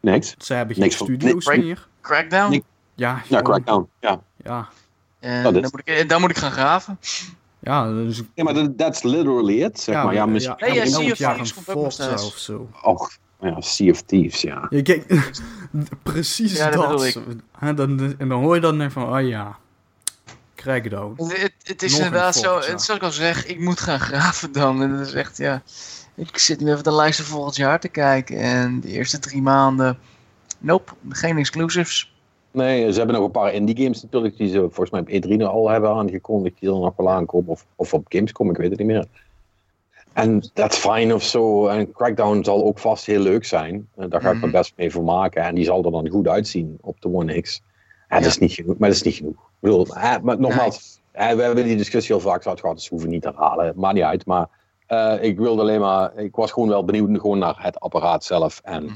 Niks. 0.00 0.34
Ze 0.38 0.54
hebben 0.54 0.74
geen 0.74 0.84
Niks 0.84 0.96
studio's 0.96 1.46
nee, 1.46 1.58
meer. 1.64 1.88
Crackdown? 2.00 2.50
Nee. 2.50 2.64
Ja, 2.94 3.22
Ja, 3.28 3.42
Crackdown. 3.42 3.88
Ja. 4.00 4.20
Ja, 4.44 4.68
En 5.20 5.36
is- 5.46 5.52
dan, 5.52 5.62
moet 5.70 5.80
ik, 5.80 5.86
en 5.88 6.06
dan 6.06 6.20
moet 6.20 6.30
ik 6.30 6.36
gaan 6.36 6.50
graven. 6.52 6.98
Ja, 7.58 7.92
dus 7.92 8.22
Ja, 8.34 8.44
maar 8.44 8.54
dat 8.54 8.78
that's 8.78 9.02
literally 9.02 9.62
it, 9.62 9.80
zeg 9.80 9.94
maar. 10.04 10.14
Ja, 10.14 10.26
misschien... 10.26 10.54
Nee, 10.58 10.74
ja, 10.74 10.86
Sea 10.86 11.10
of 11.10 11.16
Thieves 11.16 11.54
komt 11.54 11.68
ook 11.68 11.74
nog 11.74 11.84
Forza 11.94 12.02
steeds. 12.16 12.26
of 12.26 12.38
zo. 12.38 12.68
Och, 12.82 13.10
ja, 13.40 13.60
Sea 13.60 13.90
of 13.90 14.02
Thieves, 14.02 14.40
ja. 14.40 14.66
Ja, 14.70 14.82
kijk, 14.82 15.06
precies 16.02 16.56
Ja, 16.56 16.70
dat 16.70 16.98
dat. 16.98 17.18
Hè, 17.58 17.74
dan, 17.74 18.14
en 18.18 18.28
dan 18.28 18.42
hoor 18.42 18.54
je 18.54 18.60
dan 18.60 18.76
net 18.76 18.92
van, 18.92 19.16
oh 19.16 19.28
ja, 19.28 19.58
krijg 20.54 20.82
het 20.82 20.92
dan. 20.92 21.14
Het, 21.62 21.82
is 21.82 21.92
Nog 21.92 22.00
inderdaad 22.00 22.36
zo, 22.36 22.56
het, 22.56 22.82
zoals 22.82 23.00
ik 23.00 23.02
al 23.02 23.10
zeg, 23.10 23.46
ik 23.46 23.60
moet 23.60 23.80
gaan 23.80 24.00
graven 24.10 24.52
dan. 24.52 24.82
En 24.82 24.96
dat 24.96 25.06
is 25.06 25.14
echt, 25.14 25.36
ja. 25.36 25.62
Ik 26.14 26.38
zit 26.38 26.60
nu 26.60 26.70
even 26.70 26.84
de 26.84 26.94
lijst 26.94 27.20
van 27.20 27.26
volgend 27.26 27.56
jaar 27.56 27.80
te 27.80 27.88
kijken. 27.88 28.36
En 28.36 28.80
de 28.80 28.88
eerste 28.88 29.18
drie 29.18 29.42
maanden, 29.42 29.98
nope, 30.58 30.92
geen 31.08 31.38
exclusives. 31.38 32.14
Nee, 32.52 32.92
ze 32.92 32.98
hebben 32.98 33.16
nog 33.16 33.24
een 33.24 33.30
paar 33.30 33.52
indie 33.52 33.76
games 33.76 34.02
natuurlijk 34.02 34.36
die 34.36 34.48
ze 34.48 34.58
volgens 34.58 34.90
mij 34.90 35.00
op 35.00 35.08
E3 35.08 35.28
nu 35.28 35.44
al 35.44 35.70
hebben 35.70 35.90
aangekondigd 35.90 36.60
die 36.60 36.68
er 36.68 36.74
nog 36.74 36.96
wel 36.96 37.10
aankomen. 37.10 37.50
Of, 37.50 37.66
of 37.76 37.94
op 37.94 38.06
Gamescom, 38.08 38.50
ik 38.50 38.56
weet 38.56 38.70
het 38.70 38.78
niet 38.78 38.88
meer. 38.88 39.06
En 40.12 40.50
that's 40.52 40.76
fine 40.76 41.14
of 41.14 41.22
zo. 41.22 41.66
En 41.66 41.92
Crackdown 41.92 42.42
zal 42.44 42.64
ook 42.64 42.78
vast 42.78 43.06
heel 43.06 43.20
leuk 43.20 43.44
zijn. 43.44 43.88
En 43.96 44.08
daar 44.08 44.20
ga 44.20 44.28
ik 44.28 44.34
me 44.40 44.46
Mhm. 44.46 44.50
best 44.56 44.72
mee 44.76 44.90
vermaken. 44.90 45.42
En 45.42 45.54
die 45.54 45.64
zal 45.64 45.84
er 45.84 45.90
dan 45.90 46.08
goed 46.08 46.28
uitzien 46.28 46.78
op 46.80 47.00
de 47.00 47.08
One 47.14 47.40
X. 47.40 47.62
Ja, 48.08 48.16
dat 48.18 48.26
is 48.26 48.38
niet 48.38 48.52
genoeg, 48.52 48.78
maar 48.78 48.88
dat 48.88 48.98
is 48.98 49.04
niet 49.04 49.14
genoeg. 49.14 49.32
Ik 49.34 49.58
bedoel, 49.60 49.86
hè, 49.90 50.20
maar 50.20 50.40
nogmaals, 50.40 51.00
hè, 51.12 51.36
we 51.36 51.42
hebben 51.42 51.64
die 51.64 51.76
discussie 51.76 52.14
al 52.14 52.20
vaak 52.20 52.42
gehad, 52.42 52.60
dus 52.62 52.82
we 52.88 52.88
hoeven 52.90 53.10
niet 53.10 53.22
te 53.22 53.28
herhalen. 53.28 53.72
Maakt 53.76 53.94
niet 53.94 54.02
uit, 54.04 54.26
maar 54.26 54.46
eh, 54.86 55.16
ik 55.20 55.38
wilde 55.38 55.60
alleen 55.62 55.80
maar, 55.80 56.16
ik 56.16 56.34
was 56.36 56.52
gewoon 56.52 56.68
wel 56.68 56.84
benieuwd 56.84 57.20
gewoon 57.20 57.38
naar 57.38 57.56
het 57.58 57.80
apparaat 57.80 58.24
zelf. 58.24 58.60
En 58.64 58.84
Mhm. 58.84 58.94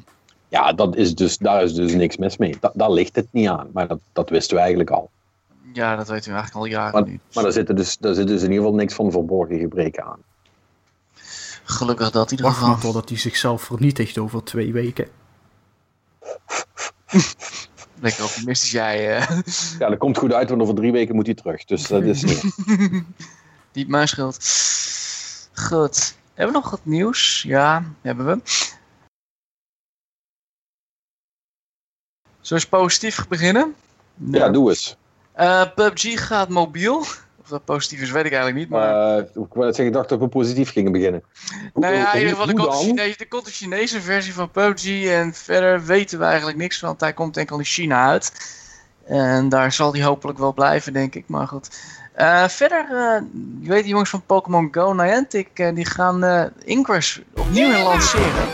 ja, 0.48 0.72
dat 0.72 0.96
is 0.96 1.14
dus, 1.14 1.38
daar 1.38 1.62
is 1.62 1.74
dus 1.74 1.94
niks 1.94 2.16
mis 2.16 2.36
mee. 2.36 2.56
Da- 2.60 2.72
daar 2.74 2.90
ligt 2.90 3.16
het 3.16 3.26
niet 3.30 3.48
aan, 3.48 3.70
maar 3.72 3.88
dat, 3.88 3.98
dat 4.12 4.30
wisten 4.30 4.54
we 4.54 4.60
eigenlijk 4.60 4.90
al. 4.90 5.10
Ja, 5.72 5.96
dat 5.96 6.08
weten 6.08 6.30
we 6.32 6.36
eigenlijk 6.38 6.66
al 6.66 6.72
jaren 6.80 6.92
Maar, 7.00 7.10
nu. 7.10 7.20
maar 7.34 7.42
daar 7.42 7.52
zit 7.52 7.76
dus, 7.76 7.96
daar 7.98 8.14
zit 8.14 8.26
dus 8.26 8.42
in 8.42 8.48
ieder 8.50 8.64
geval 8.64 8.78
niks 8.78 8.94
van 8.94 9.10
verborgen 9.10 9.58
gebreken 9.58 10.04
aan. 10.04 10.18
Gelukkig 11.64 12.10
dat 12.10 12.24
in 12.30 12.36
ieder 12.36 12.46
Wacht 12.46 12.60
maar 12.60 12.74
geval. 12.74 12.92
totdat 12.92 13.08
hij 13.08 13.18
zichzelf 13.18 13.62
vernietigt 13.62 14.18
over 14.18 14.44
twee 14.44 14.72
weken. 14.72 15.08
Lekker 18.00 18.24
optimistisch 18.24 18.70
jij. 18.70 19.16
eh 19.18 19.38
Ja, 19.78 19.88
dat 19.88 19.98
komt 19.98 20.18
goed 20.18 20.32
uit, 20.32 20.48
want 20.48 20.60
over 20.62 20.74
drie 20.74 20.92
weken 20.92 21.14
moet 21.14 21.26
hij 21.26 21.34
terug. 21.34 21.64
Dus 21.64 21.86
dat 21.86 22.02
is 22.02 22.22
niet. 22.22 23.88
Mijn 23.88 24.08
schuld. 24.08 24.36
Goed. 25.54 26.14
Hebben 26.34 26.54
we 26.54 26.60
nog 26.62 26.70
wat 26.70 26.84
nieuws? 26.84 27.42
Ja, 27.46 27.84
hebben 28.02 28.26
we. 28.26 28.40
Zullen 28.44 28.70
we 32.40 32.54
eens 32.54 32.66
positief 32.68 33.28
beginnen? 33.28 33.74
Ja, 34.14 34.48
doe 34.48 34.68
eens. 34.68 34.96
Eh, 35.32 35.64
PUBG 35.74 36.26
gaat 36.26 36.48
mobiel. 36.48 37.04
Of 37.44 37.50
dat 37.50 37.64
positief 37.64 38.00
is, 38.00 38.10
weet 38.10 38.24
ik 38.24 38.32
eigenlijk 38.32 38.60
niet. 38.60 38.68
Maar... 38.68 39.16
Eh, 39.16 39.24
ik 39.24 39.34
wou 39.34 39.66
net 39.66 39.76
zeggen, 39.76 39.86
ik 39.86 39.92
dacht 39.92 40.08
dat 40.08 40.18
we 40.18 40.28
positief 40.28 40.70
gingen 40.70 40.92
beginnen. 40.92 41.22
nou 41.74 41.94
ja, 41.94 42.12
in 42.12 42.18
ieder 42.18 42.36
geval, 42.36 42.48
er 42.48 42.54
komt? 42.54 42.74
Chinees, 42.74 43.16
er 43.16 43.28
komt 43.28 43.46
een 43.46 43.52
Chinese 43.52 44.00
versie 44.00 44.34
van 44.34 44.50
PUBG. 44.50 45.04
En 45.06 45.34
verder 45.34 45.84
weten 45.84 46.18
we 46.18 46.24
eigenlijk 46.24 46.58
niks 46.58 46.78
van. 46.78 46.88
Want 46.88 47.00
hij 47.00 47.12
komt 47.12 47.36
enkel 47.36 47.58
in 47.58 47.64
China 47.64 48.06
uit. 48.06 48.32
En 49.06 49.48
daar 49.48 49.72
zal 49.72 49.92
hij 49.92 50.02
hopelijk 50.02 50.38
wel 50.38 50.52
blijven, 50.52 50.92
denk 50.92 51.14
ik. 51.14 51.24
Maar 51.26 51.48
goed. 51.48 51.68
Eh, 52.14 52.48
verder, 52.48 52.86
eh, 52.90 53.22
je 53.60 53.68
weet 53.68 53.82
die 53.82 53.90
jongens 53.90 54.10
van 54.10 54.22
Pokémon 54.26 54.68
Go, 54.70 54.92
Niantic, 54.92 55.48
eh, 55.54 55.74
die 55.74 55.84
gaan 55.84 56.24
eh 56.24 56.44
Ingress 56.64 57.20
opnieuw 57.34 57.82
lanceren. 57.82 58.48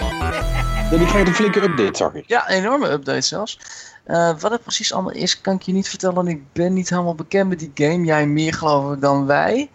Ja, 0.91 0.97
die 0.97 1.07
krijgt 1.07 1.29
een 1.29 1.35
flinke 1.35 1.63
update, 1.63 1.97
zag 1.97 2.15
ik. 2.15 2.25
Ja, 2.27 2.51
een 2.51 2.57
enorme 2.57 2.91
update 2.91 3.21
zelfs. 3.21 3.59
Eh, 4.05 4.39
wat 4.39 4.51
het 4.51 4.63
precies 4.63 4.93
allemaal 4.93 5.13
is, 5.13 5.41
kan 5.41 5.55
ik 5.55 5.63
je 5.63 5.73
niet 5.73 5.89
vertellen. 5.89 6.15
want 6.15 6.29
Ik 6.29 6.53
ben 6.53 6.73
niet 6.73 6.91
helemaal 6.91 7.15
bekend 7.15 7.49
met 7.49 7.59
die 7.59 7.71
game. 7.75 8.05
Jij 8.05 8.27
meer 8.27 8.55
geloof 8.55 8.95
ik 8.95 9.01
dan 9.01 9.27
wij. 9.27 9.61
Ik 9.61 9.69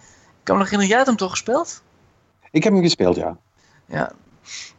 kan 0.44 0.56
me 0.56 0.62
nog 0.62 0.72
herinneren, 0.72 0.88
jij 0.88 0.96
hebt 0.96 1.08
hem 1.08 1.18
toch 1.18 1.30
gespeeld? 1.32 1.82
Ik 2.52 2.64
heb 2.64 2.74
hem 2.74 2.82
gespeeld, 2.82 3.16
ja. 3.16 3.38
Ja. 3.86 4.12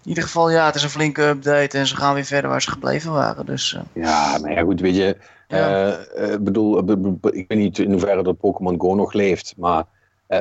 In 0.03 0.09
ieder 0.09 0.23
geval, 0.25 0.51
ja, 0.51 0.67
het 0.67 0.75
is 0.75 0.83
een 0.83 0.91
flinke 0.91 1.23
update 1.23 1.79
en 1.79 1.87
ze 1.87 1.97
gaan 1.97 2.15
weer 2.15 2.25
verder 2.25 2.51
waar 2.51 2.63
ze 2.63 2.71
gebleven 2.71 3.13
waren. 3.13 3.47
Dus 3.47 3.75
eh, 3.75 4.03
Ja, 4.05 4.39
maar 4.39 4.53
ja, 4.53 4.63
goed, 4.63 4.81
weet 4.81 4.97
je. 4.97 5.17
Ja. 5.49 5.91
eh, 5.97 6.37
bedoel, 6.41 6.85
be- 6.85 6.97
be- 6.97 7.33
ik 7.33 7.45
weet 7.49 7.59
niet 7.59 7.79
in 7.79 7.91
hoeverre 7.91 8.23
dat 8.23 8.39
Pokémon 8.39 8.81
Go 8.81 8.95
nog 8.95 9.13
leeft, 9.13 9.55
maar 9.57 9.85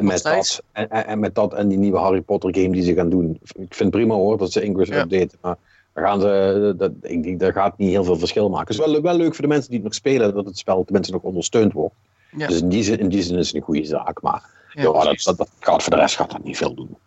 met, 0.02 0.20
steeds. 0.20 0.62
dat, 0.74 0.88
en, 0.90 1.20
met 1.20 1.36
dat 1.36 1.54
en 1.54 1.68
die 1.68 1.78
nieuwe 1.78 1.98
Harry 1.98 2.22
Potter 2.22 2.56
game 2.56 2.70
die 2.72 2.84
ze 2.84 2.94
gaan 2.94 3.10
doen. 3.10 3.40
Ik 3.42 3.54
vind 3.54 3.80
het 3.80 3.90
prima 3.90 4.14
hoor 4.14 4.38
dat 4.38 4.52
ze 4.52 4.62
Ingress 4.62 4.92
Ja. 4.92 5.02
updaten, 5.02 5.38
maar 5.42 5.56
daar 5.96 6.06
gaan 6.06 6.22
ze, 6.22 6.74
dat, 6.78 6.92
ik 7.02 7.24
denk, 7.24 7.40
dat 7.40 7.54
gaat 7.54 7.78
niet 7.78 7.90
heel 7.90 8.04
veel 8.04 8.18
verschil 8.18 8.50
maken. 8.50 8.76
Het 8.76 8.86
is 8.86 8.92
wel, 8.92 9.02
wel 9.02 9.18
leuk 9.18 9.36
voor 9.36 9.44
de 9.44 9.48
mensen 9.48 9.70
die 9.70 9.78
het 9.78 9.88
nog 9.88 9.96
spelen, 9.96 10.34
dat 10.34 10.46
het 10.46 10.58
spel 10.58 10.84
tenminste 10.84 11.14
nog 11.14 11.22
ondersteund 11.22 11.74
wordt. 11.74 11.96
Ja. 12.38 12.48
Dus 12.48 12.62
in 12.62 12.70
die, 12.70 12.84
zin, 12.84 13.00
in 13.00 13.10
die 13.10 13.22
zin 13.22 13.38
is 13.38 13.48
het 13.48 13.56
een 13.56 13.62
goede 13.62 13.86
zaak, 13.86 14.22
maar 14.22 14.44
ja, 14.74 14.82
ja, 14.82 14.92
dat, 14.92 15.02
precies. 15.02 15.24
dat, 15.24 15.38
dat 15.38 15.50
gaat 15.60 15.84
voor 15.84 15.94
de 15.94 16.00
rest 16.00 16.16
gaat 16.16 16.32
dat 16.32 16.44
niet 16.44 16.58
veel 16.58 16.74
doen. 16.74 16.98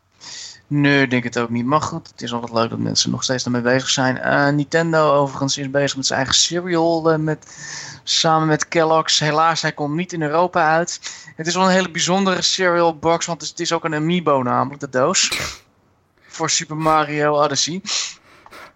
Nee, 0.67 1.03
ik 1.03 1.11
denk 1.11 1.25
het 1.25 1.39
ook 1.39 1.49
niet. 1.49 1.65
Maar 1.65 1.81
goed, 1.81 2.09
het 2.09 2.23
is 2.23 2.33
altijd 2.33 2.53
leuk 2.53 2.71
dat 2.71 2.79
mensen 2.79 3.11
nog 3.11 3.23
steeds 3.23 3.45
ermee 3.45 3.61
bezig 3.61 3.89
zijn. 3.89 4.19
Eh, 4.19 4.49
Nintendo 4.49 5.13
overigens 5.13 5.59
is 5.59 5.71
bezig 5.71 5.97
met 5.97 6.07
zijn 6.07 6.19
eigen 6.19 6.37
cereal 6.39 7.11
eh, 7.11 7.19
met, 7.19 7.57
samen 8.03 8.49
met 8.49 8.69
Kellogg's. 8.69 9.19
Helaas, 9.19 9.63
hij 9.63 9.73
komt 9.73 9.95
niet 9.95 10.13
in 10.13 10.23
Europa 10.23 10.77
uit. 10.77 11.01
Het 11.37 11.47
is 11.47 11.55
wel 11.55 11.65
een 11.65 11.71
hele 11.71 11.91
bijzondere 11.91 12.43
cereal 12.43 12.97
box, 12.99 13.27
want 13.27 13.41
het 13.41 13.43
is, 13.43 13.49
het 13.49 13.61
is 13.61 13.73
ook 13.73 13.85
een 13.85 13.95
amiibo 13.95 14.43
namelijk, 14.43 14.81
de 14.81 14.89
doos. 14.89 15.31
Voor 16.37 16.51
Super 16.51 16.77
Mario 16.77 17.43
Odyssey. 17.43 17.81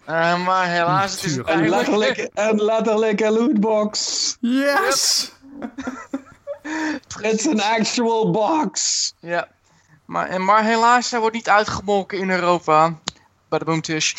Eh, 0.05 0.45
maar 0.45 0.67
helaas, 0.69 1.13
het 1.13 1.25
is 1.25 1.37
letterlijk, 1.47 2.31
letterlijk 2.55 3.21
een 3.21 3.33
lootbox. 3.33 4.37
Yes! 4.41 5.33
It's 7.21 7.47
an 7.47 7.61
actual 7.61 8.31
box. 8.31 9.15
Ja, 9.21 9.49
maar, 10.05 10.29
en, 10.29 10.45
maar 10.45 10.65
helaas, 10.65 11.11
hij 11.11 11.21
wordt 11.21 11.35
niet 11.35 11.49
uitgemolken 11.49 12.19
in 12.19 12.31
Europa. 12.31 12.95
Bij 13.49 13.59
de 13.59 13.65
boomtish. 13.65 14.13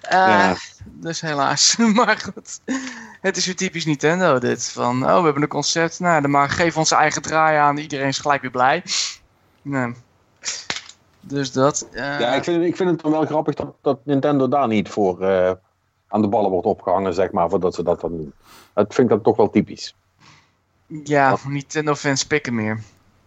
Eh 0.00 0.10
Ja. 0.10 0.56
Dus 0.84 1.20
helaas. 1.20 1.76
maar 1.94 2.18
goed. 2.18 2.60
Het 3.20 3.36
is 3.36 3.46
weer 3.46 3.56
typisch 3.56 3.84
Nintendo 3.84 4.38
dit. 4.38 4.68
Van, 4.68 5.04
oh, 5.04 5.18
we 5.18 5.24
hebben 5.24 5.42
een 5.42 5.48
concept. 5.48 6.00
Nou, 6.00 6.20
dan 6.20 6.30
maar 6.30 6.50
geef 6.50 6.76
onze 6.76 6.94
eigen 6.94 7.22
draai 7.22 7.58
aan. 7.58 7.76
Iedereen 7.76 8.06
is 8.06 8.18
gelijk 8.18 8.42
weer 8.42 8.50
blij. 8.50 8.82
Nee. 9.62 9.94
Dus 11.26 11.52
dat. 11.52 11.88
eh, 11.92 12.20
Ja, 12.20 12.34
ik 12.34 12.44
vind, 12.44 12.64
ik 12.64 12.76
vind 12.76 12.90
het 12.90 13.00
dan 13.00 13.10
wel 13.10 13.24
grappig 13.26 13.54
dat, 13.54 13.74
dat 13.80 13.98
Nintendo 14.04 14.48
daar 14.48 14.68
niet 14.68 14.88
voor 14.88 15.22
eh, 15.22 15.52
aan 16.08 16.22
de 16.22 16.28
ballen 16.28 16.50
wordt 16.50 16.66
opgehangen, 16.66 17.14
zeg 17.14 17.30
maar, 17.32 17.50
voordat 17.50 17.74
ze 17.74 17.82
dat 17.82 18.00
dan 18.00 18.10
doen. 18.10 18.32
Dat 18.74 18.94
vind 18.94 18.98
ik 19.10 19.14
dan 19.14 19.22
toch 19.22 19.36
wel 19.36 19.50
typisch. 19.50 19.94
ja, 21.04 21.36
Nintendo 21.48 21.94
fans 21.94 22.26
pikken 22.26 22.54
meer. 22.54 22.80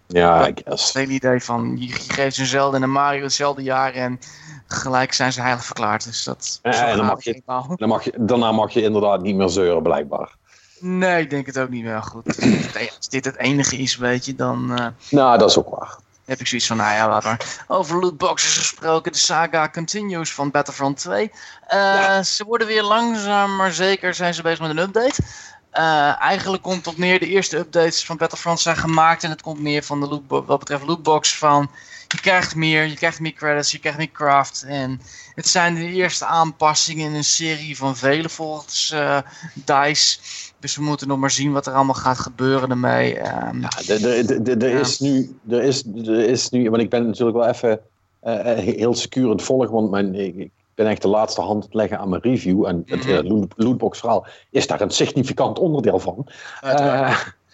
Ja, 0.08 0.36
Ja. 0.40 0.48
I 0.48 0.50
Het 0.50 0.62
guess. 0.66 0.94
hele 0.94 1.12
idee 1.12 1.40
van, 1.44 1.76
je 1.78 1.88
je 1.88 1.94
geeft 1.94 2.38
een 2.38 2.46
Zelda 2.46 2.78
en 2.78 2.84
een 2.84 2.92
Mario 2.92 3.24
hetzelfde 3.24 3.64
jaar. 3.64 3.94
En 3.94 4.20
gelijk 4.68 5.14
zijn 5.14 5.34
ze 5.34 5.42
heilig 5.42 5.66
verklaard. 5.66 6.04
Dus 6.04 6.24
dat 6.24 6.60
Ja, 6.64 6.88
en 6.88 6.98
dan 6.98 7.06
mag 7.06 7.24
je-. 7.24 7.42
Dan 7.76 7.90
mag 7.90 8.04
je, 8.04 8.14
daarna 8.18 8.52
mag 8.52 8.72
je 8.72 8.82
inderdaad 8.82 9.22
niet 9.22 9.36
meer 9.36 9.50
zeuren, 9.50 9.84
blijkbaar. 9.84 10.36
Nee, 10.80 11.22
ik 11.22 11.30
denk 11.30 11.46
het 11.46 11.60
ook 11.60 11.70
niet 11.70 11.84
meer. 11.84 12.02
Goed. 12.04 12.26
Als 12.98 13.10
dit 13.10 13.26
het 13.26 13.38
enige 13.38 13.78
is, 13.78 13.98
weet 13.98 14.26
je, 14.26 14.36
dan 14.36 14.72
eh, 14.78 14.88
Nou, 15.10 15.38
dat 15.38 15.50
is 15.50 15.58
ook 15.58 15.70
waar. 15.70 15.98
Heb 16.28 16.40
ik 16.40 16.48
zoiets 16.48 16.68
van, 16.68 16.78
nou 16.78 16.94
ja, 16.96 17.10
laat 17.10 17.24
maar. 17.24 17.64
Over 17.68 18.00
lootboxes 18.00 18.58
gesproken, 18.58 19.12
de 19.12 19.18
saga 19.18 19.70
continues 19.70 20.34
van 20.34 20.52
Battlefront 20.52 20.98
2. 20.98 21.32
Eh, 21.68 21.78
Ja. 21.80 22.24
Ze 22.24 22.44
worden 22.44 22.68
weer 22.68 22.84
langzaam, 22.84 23.56
maar 23.56 23.72
zeker 23.72 24.14
zijn 24.14 24.34
ze 24.34 24.42
bezig 24.42 24.60
met 24.60 24.70
een 24.70 24.78
update. 24.78 25.22
Eh, 25.72 26.22
eigenlijk 26.22 26.64
komt 26.64 26.76
het 26.76 26.88
op 26.88 26.98
neer, 26.98 27.20
de 27.20 27.28
eerste 27.28 27.58
updates 27.58 28.06
van 28.06 28.18
Battlefront 28.18 28.60
zijn 28.60 28.78
gemaakt. 28.78 29.24
En 29.24 29.30
het 29.30 29.42
komt 29.42 29.60
meer 29.60 29.84
van 29.84 30.00
de 30.00 30.08
lootbo- 30.08 30.46
wat 30.46 30.60
betreft 30.60 30.84
lootbox 30.84 31.38
van... 31.38 31.72
Je 32.08 32.20
krijgt 32.20 32.56
meer, 32.56 32.86
je 32.86 32.96
krijgt 32.96 33.20
meer 33.20 33.34
credits, 33.34 33.72
je 33.72 33.80
krijgt 33.80 33.98
meer 33.98 34.12
craft. 34.12 34.64
En 34.68 35.02
het 35.36 35.48
zijn 35.48 35.76
de 35.76 35.86
eerste 35.86 36.26
aanpassingen 36.26 37.06
in 37.10 37.16
een 37.16 37.24
serie 37.24 37.78
van 37.78 37.98
vele 37.98 38.30
volgens 38.30 38.92
eh, 38.92 39.18
DICE. 39.54 40.18
Dus 40.60 40.76
we 40.76 40.84
moeten 40.84 41.08
nog 41.08 41.18
maar 41.18 41.32
zien 41.32 41.52
wat 41.52 41.66
er 41.68 41.74
allemaal 41.74 41.94
gaat 41.96 42.18
gebeuren 42.20 42.70
ermee. 42.70 43.18
Ehm, 43.20 43.60
Ja, 43.62 43.70
er- 44.62 44.80
is 44.80 45.00
nu, 45.00 45.38
er 45.50 45.64
is, 45.64 45.84
er 46.06 46.20
is 46.30 46.50
nu, 46.50 46.70
want 46.70 46.82
ik 46.82 46.90
ben 46.90 47.06
natuurlijk 47.06 47.38
wel 47.38 47.48
even 47.48 47.80
eh, 48.20 48.52
eh, 48.52 48.76
heel 48.76 48.94
secuur 48.96 49.30
het 49.30 49.42
volgen, 49.42 49.72
want 49.72 49.90
mijn, 49.92 50.16
ik, 50.16 50.50
ben 50.76 50.88
echt 50.88 51.02
de 51.02 51.08
laatste 51.08 51.42
hand 51.42 51.68
leggen 51.72 52.00
aan 52.00 52.10
mijn 52.10 52.22
review. 52.22 52.66
En 52.66 52.84
het 52.86 53.04
Mhm. 53.06 53.14
eh, 53.14 53.24
loot- 53.30 53.54
lootbox 53.56 54.00
verhaal 54.00 54.26
is 54.50 54.68
daar 54.68 54.82
een 54.82 54.90
significant 54.90 55.60
onderdeel 55.60 56.00
van. 56.00 56.28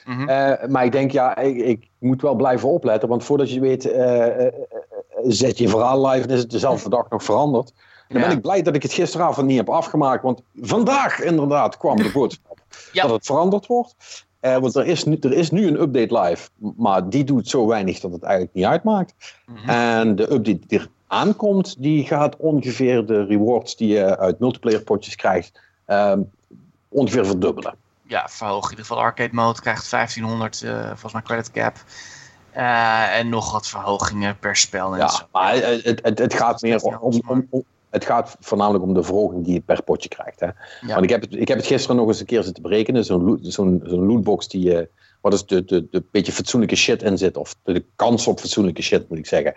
Mhm. 0.05 0.25
Maar 0.71 0.85
ik 0.85 0.91
denk, 0.91 1.11
ja, 1.11 1.37
ik, 1.37 1.57
ik 1.57 1.89
moet 1.99 2.21
wel 2.21 2.35
blijven 2.35 2.69
opletten. 2.69 3.09
Want 3.09 3.23
voordat 3.23 3.51
je 3.51 3.59
weet, 3.59 3.83
zet 5.27 5.57
je 5.57 5.69
verhaal 5.69 6.07
live 6.07 6.27
en 6.27 6.33
is 6.33 6.39
het 6.39 6.51
dezelfde 6.51 6.89
dag 6.89 7.09
nog 7.09 7.23
veranderd. 7.23 7.73
Dan 8.13 8.21
ben 8.21 8.31
ik 8.31 8.41
blij 8.41 8.61
dat 8.61 8.75
ik 8.75 8.83
het 8.83 8.93
gisteravond 8.93 9.47
niet 9.47 9.57
heb 9.57 9.69
afgemaakt. 9.69 10.23
Want 10.23 10.41
vandaag 10.55 11.21
inderdaad 11.21 11.77
kwam 11.77 11.97
de 11.97 12.11
boodschap 12.13 12.59
dat 12.91 13.09
het 13.09 13.25
veranderd 13.25 13.65
wordt. 13.65 13.95
Eh, 14.39 14.57
want 14.57 14.75
er 14.75 14.85
is, 14.85 15.03
nu, 15.03 15.17
er 15.21 15.33
is 15.33 15.51
nu 15.51 15.67
een 15.67 15.81
update 15.81 16.19
live. 16.19 16.49
Maar 16.77 17.09
die 17.09 17.23
doet 17.23 17.49
zo 17.49 17.67
weinig 17.67 17.99
dat 17.99 18.11
het 18.11 18.23
eigenlijk 18.23 18.53
niet 18.53 18.65
uitmaakt. 18.65 19.13
Mhm. 19.45 19.69
En 19.69 20.15
de 20.15 20.23
update 20.23 20.67
die 20.67 20.79
er 20.79 20.89
aankomt, 21.07 21.75
die 21.79 22.05
gaat 22.05 22.35
ongeveer 22.37 23.05
de 23.05 23.25
rewards 23.25 23.75
die 23.75 23.87
je 23.87 24.17
uit 24.17 24.39
multiplayer 24.39 24.81
potjes 24.81 25.15
krijgt, 25.15 25.59
ehm, 25.85 26.21
ongeveer 26.89 27.25
verdubbelen. 27.25 27.75
ja, 28.03 28.27
verhoog 28.29 28.63
in 28.63 28.69
ieder 28.69 28.85
geval 28.85 29.01
arcade 29.01 29.33
mode. 29.33 29.61
Krijgt 29.61 29.89
1500 29.89 30.61
uh, 30.61 30.85
volgens 30.87 31.13
mij 31.13 31.21
credit 31.21 31.51
cap. 31.51 31.75
Uh, 32.55 33.17
en 33.17 33.29
nog 33.29 33.51
wat 33.51 33.67
verhogingen 33.67 34.37
per 34.39 34.55
spel. 34.55 34.93
En 34.93 34.99
ja, 34.99 35.07
zo. 35.07 35.23
maar 35.31 35.55
het, 35.55 35.99
het, 36.03 36.19
het 36.19 36.33
gaat 36.33 36.61
meer 36.61 36.81
om, 36.81 36.95
om, 36.95 37.47
om, 37.49 37.63
Het 37.93 38.05
gaat 38.05 38.35
voornamelijk 38.39 38.83
om 38.83 38.93
de 38.93 39.03
verhoging 39.03 39.45
die 39.45 39.53
je 39.53 39.61
per 39.61 39.83
potje 39.83 40.09
krijgt. 40.09 40.39
Hè? 40.39 40.45
Ja. 40.45 40.53
Want 40.87 41.03
ik 41.03 41.09
heb, 41.09 41.21
het, 41.21 41.33
ik 41.33 41.47
heb 41.47 41.57
het 41.57 41.65
gisteren 41.65 41.95
nog 41.95 42.07
eens 42.07 42.19
een 42.19 42.25
keer 42.25 42.43
zitten 42.43 42.63
berekenen. 42.63 43.05
Zo'n 43.05 43.39
zo'n 43.41 43.81
zo'n 43.83 44.05
lootbox 44.05 44.47
die. 44.47 44.73
Uh, 44.73 44.85
wat 45.21 45.33
is 45.33 45.45
de, 45.45 45.65
de, 45.65 45.87
de 45.89 46.03
beetje 46.11 46.31
fatsoenlijke 46.31 46.75
shit 46.75 47.03
in 47.03 47.17
zit. 47.17 47.37
Of 47.37 47.55
de, 47.63 47.73
de 47.73 47.85
kans 47.95 48.27
op 48.27 48.39
fatsoenlijke 48.39 48.81
shit, 48.81 49.09
moet 49.09 49.17
ik 49.17 49.25
zeggen. 49.25 49.55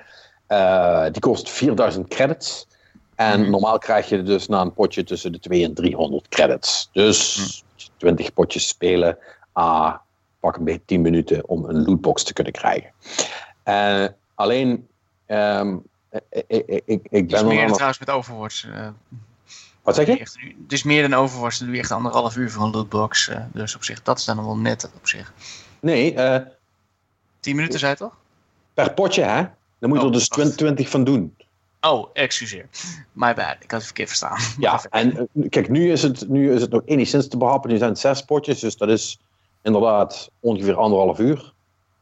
Uh, 0.49 1.05
die 1.05 1.21
kost 1.21 1.51
4000 1.51 2.09
credits. 2.09 2.67
En 3.15 3.41
mm. 3.41 3.51
normaal 3.51 3.79
krijg 3.79 4.09
je 4.09 4.23
dus 4.23 4.47
na 4.47 4.61
een 4.61 4.75
potje 4.75 5.05
tussen 5.05 5.33
de 5.33 5.39
200 5.39 5.79
en 5.79 5.85
300 5.85 6.29
credits. 6.29 6.89
Dus 6.93 7.37
mm. 7.77 7.93
20 7.97 8.33
potjes 8.33 8.69
spelen. 8.69 9.19
Ah, 9.53 9.95
pak 10.41 10.57
een 10.57 10.65
beetje 10.65 10.85
10 10.85 11.01
minuten 11.01 11.49
om 11.49 11.65
een 11.65 11.85
lootbox 11.85 12.23
te 12.23 12.33
kunnen 12.33 12.53
krijgen. 12.53 12.91
Uh, 13.65 14.07
alleen, 14.35 14.89
um, 15.27 15.83
ik, 16.29 16.45
ik, 16.67 16.83
ik, 16.87 17.07
ik 17.11 17.29
ben 17.29 17.39
is 17.39 17.43
meer 17.43 17.73
trouwens 17.73 17.99
met 17.99 18.11
Overwatch. 18.11 18.67
Wat 19.83 19.95
zeg 19.95 20.07
je? 20.07 20.19
Echt, 20.19 20.39
het 20.63 20.73
is 20.73 20.83
meer 20.83 21.09
dan 21.09 21.21
Overwatch. 21.21 21.59
Dan 21.59 21.67
doe 21.67 21.77
je 21.77 21.83
echt 21.83 21.91
anderhalf 21.91 22.37
uur 22.37 22.51
voor 22.51 22.65
een 22.65 22.71
lootbox. 22.71 23.31
Dus 23.53 23.75
op 23.75 23.85
zich, 23.85 24.03
dat 24.03 24.19
is 24.19 24.25
dan 24.25 24.45
wel 24.45 24.57
net 24.57 24.91
op 24.95 25.09
zich. 25.09 25.33
Nee. 25.81 26.15
10 27.41 27.57
minuten 27.57 27.79
zei 27.79 27.93
je 27.93 27.99
toch? 27.99 28.17
Per 28.75 28.93
potje, 28.93 29.23
hè? 29.23 29.45
Dan 29.79 29.89
moet 29.89 29.99
je 29.99 30.05
oh, 30.05 30.11
er 30.11 30.19
dus 30.19 30.29
20, 30.29 30.57
20 30.57 30.89
van 30.89 31.05
doen. 31.05 31.37
Oh, 31.81 32.11
excuseer. 32.13 32.67
My 33.13 33.35
bad. 33.35 33.57
Ik 33.61 33.71
had 33.71 33.71
het 33.71 33.85
verkeerd 33.85 34.09
verstaan. 34.09 34.39
Ja, 34.59 34.85
en 34.91 35.29
kijk, 35.49 35.69
nu 35.69 35.93
is, 35.93 36.03
het, 36.03 36.29
nu 36.29 36.53
is 36.53 36.61
het 36.61 36.71
nog 36.71 36.83
enigszins 36.85 37.29
te 37.29 37.37
behappen. 37.37 37.71
Nu 37.71 37.77
zijn 37.77 37.91
het 37.91 37.99
zes 37.99 38.23
potjes, 38.23 38.61
dus 38.61 38.77
dat 38.77 38.89
is 38.89 39.21
inderdaad 39.63 40.31
ongeveer 40.41 40.77
anderhalf 40.77 41.19
uur. 41.19 41.53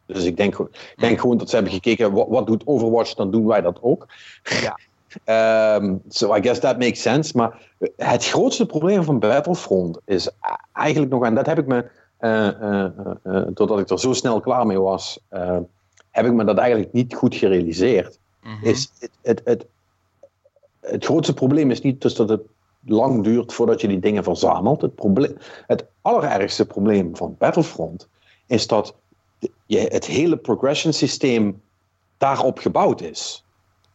Dus 0.07 0.25
ik 0.25 0.37
denk, 0.37 0.59
ik 0.59 0.95
denk 0.97 1.21
gewoon 1.21 1.39
dat 1.39 1.49
ze 1.49 1.55
hebben 1.55 1.73
gekeken, 1.73 2.13
wat, 2.13 2.29
wat 2.29 2.47
doet 2.47 2.67
Overwatch, 2.67 3.15
dan 3.15 3.31
doen 3.31 3.47
wij 3.47 3.61
dat 3.61 3.79
ook. 3.81 4.07
Ja. 4.45 4.79
um, 5.77 6.03
so 6.09 6.35
I 6.35 6.43
guess 6.43 6.61
that 6.61 6.79
makes 6.79 7.03
sense. 7.03 7.37
Maar 7.37 7.71
het 7.97 8.25
grootste 8.27 8.67
probleem 8.67 9.05
van 9.05 9.19
Battlefront 9.19 9.99
is 10.05 10.31
eigenlijk 10.73 11.13
nog, 11.13 11.25
en 11.25 11.35
dat 11.35 11.47
heb 11.47 11.59
ik 11.59 11.67
me, 11.67 11.85
uh, 12.21 12.49
uh, 12.63 12.87
uh, 13.25 13.47
doordat 13.55 13.79
ik 13.79 13.91
er 13.91 14.01
zo 14.01 14.13
snel 14.13 14.41
klaar 14.41 14.67
mee 14.67 14.81
was, 14.81 15.21
heb 16.11 16.27
ik 16.27 16.33
me 16.33 16.45
dat 16.45 16.59
eigenlijk 16.59 16.93
niet 16.93 17.15
goed 17.15 17.35
gerealiseerd. 17.35 18.19
Mhm. 18.41 18.53
Mm 18.53 18.59
-hmm. 18.59 18.69
is 18.69 18.91
het, 18.99 19.11
het, 19.23 19.41
het, 19.45 19.67
het 20.81 21.05
grootste 21.05 21.35
probleem 21.35 21.71
is 21.71 21.81
niet 21.81 22.01
dus 22.01 22.15
dat 22.15 22.29
het 22.29 22.43
lang 22.87 23.25
duurt 23.25 23.53
voordat 23.53 23.81
je 23.81 23.89
die 23.89 23.99
dingen 23.99 24.25
verzamelt. 24.25 24.83
Het, 24.83 24.95
probleem, 24.95 25.37
het 25.67 25.87
allerergste 26.01 26.67
probleem 26.67 27.17
van 27.17 27.35
Battlefront 27.39 28.09
is 28.47 28.67
dat 28.67 28.95
je, 29.67 29.79
het 29.79 30.07
hele 30.07 30.37
progression 30.37 30.93
systeem 30.93 31.63
daarop 32.19 32.59
gebouwd 32.59 33.01
is. 33.01 33.45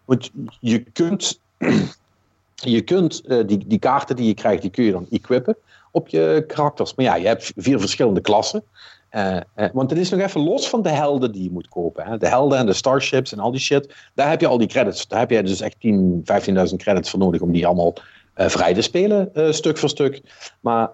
Want 0.05 0.31
je 0.59 0.79
kunt, 0.79 1.39
je 2.75 2.81
kunt 2.81 3.21
uh, 3.25 3.47
die, 3.47 3.67
die 3.67 3.79
kaarten 3.79 4.15
die 4.15 4.27
je 4.27 4.33
krijgt, 4.33 4.61
die 4.61 4.71
kun 4.71 4.83
je 4.83 4.91
dan 4.91 5.07
equippen 5.09 5.57
op 5.91 6.07
je 6.07 6.43
karakters. 6.47 6.95
Maar 6.95 7.05
ja, 7.05 7.15
je 7.15 7.27
hebt 7.27 7.53
vier 7.55 7.79
verschillende 7.79 8.21
klassen. 8.21 8.63
Uh, 9.11 9.35
uh, 9.55 9.65
want 9.73 9.89
het 9.89 9.99
is 9.99 10.09
nog 10.09 10.19
even 10.19 10.41
los 10.41 10.69
van 10.69 10.81
de 10.81 10.89
helden 10.89 11.31
die 11.31 11.43
je 11.43 11.51
moet 11.51 11.69
kopen. 11.69 12.05
Hè? 12.05 12.17
De 12.17 12.27
helden 12.27 12.57
en 12.57 12.65
de 12.65 12.73
starships 12.73 13.31
en 13.31 13.39
al 13.39 13.51
die 13.51 13.59
shit. 13.59 13.95
Daar 14.13 14.29
heb 14.29 14.41
je 14.41 14.47
al 14.47 14.57
die 14.57 14.67
credits. 14.67 15.07
Daar 15.07 15.19
heb 15.19 15.29
je 15.29 15.43
dus 15.43 15.61
echt 15.61 15.79
10, 15.79 16.23
15.000 16.69 16.75
credits 16.75 17.09
voor 17.09 17.19
nodig 17.19 17.41
om 17.41 17.51
die 17.51 17.67
allemaal 17.67 17.93
vrij 18.33 18.73
te 18.73 18.81
spelen, 18.81 19.31
stuk 19.53 19.77
voor 19.77 19.89
stuk. 19.89 20.21
Maar 20.59 20.89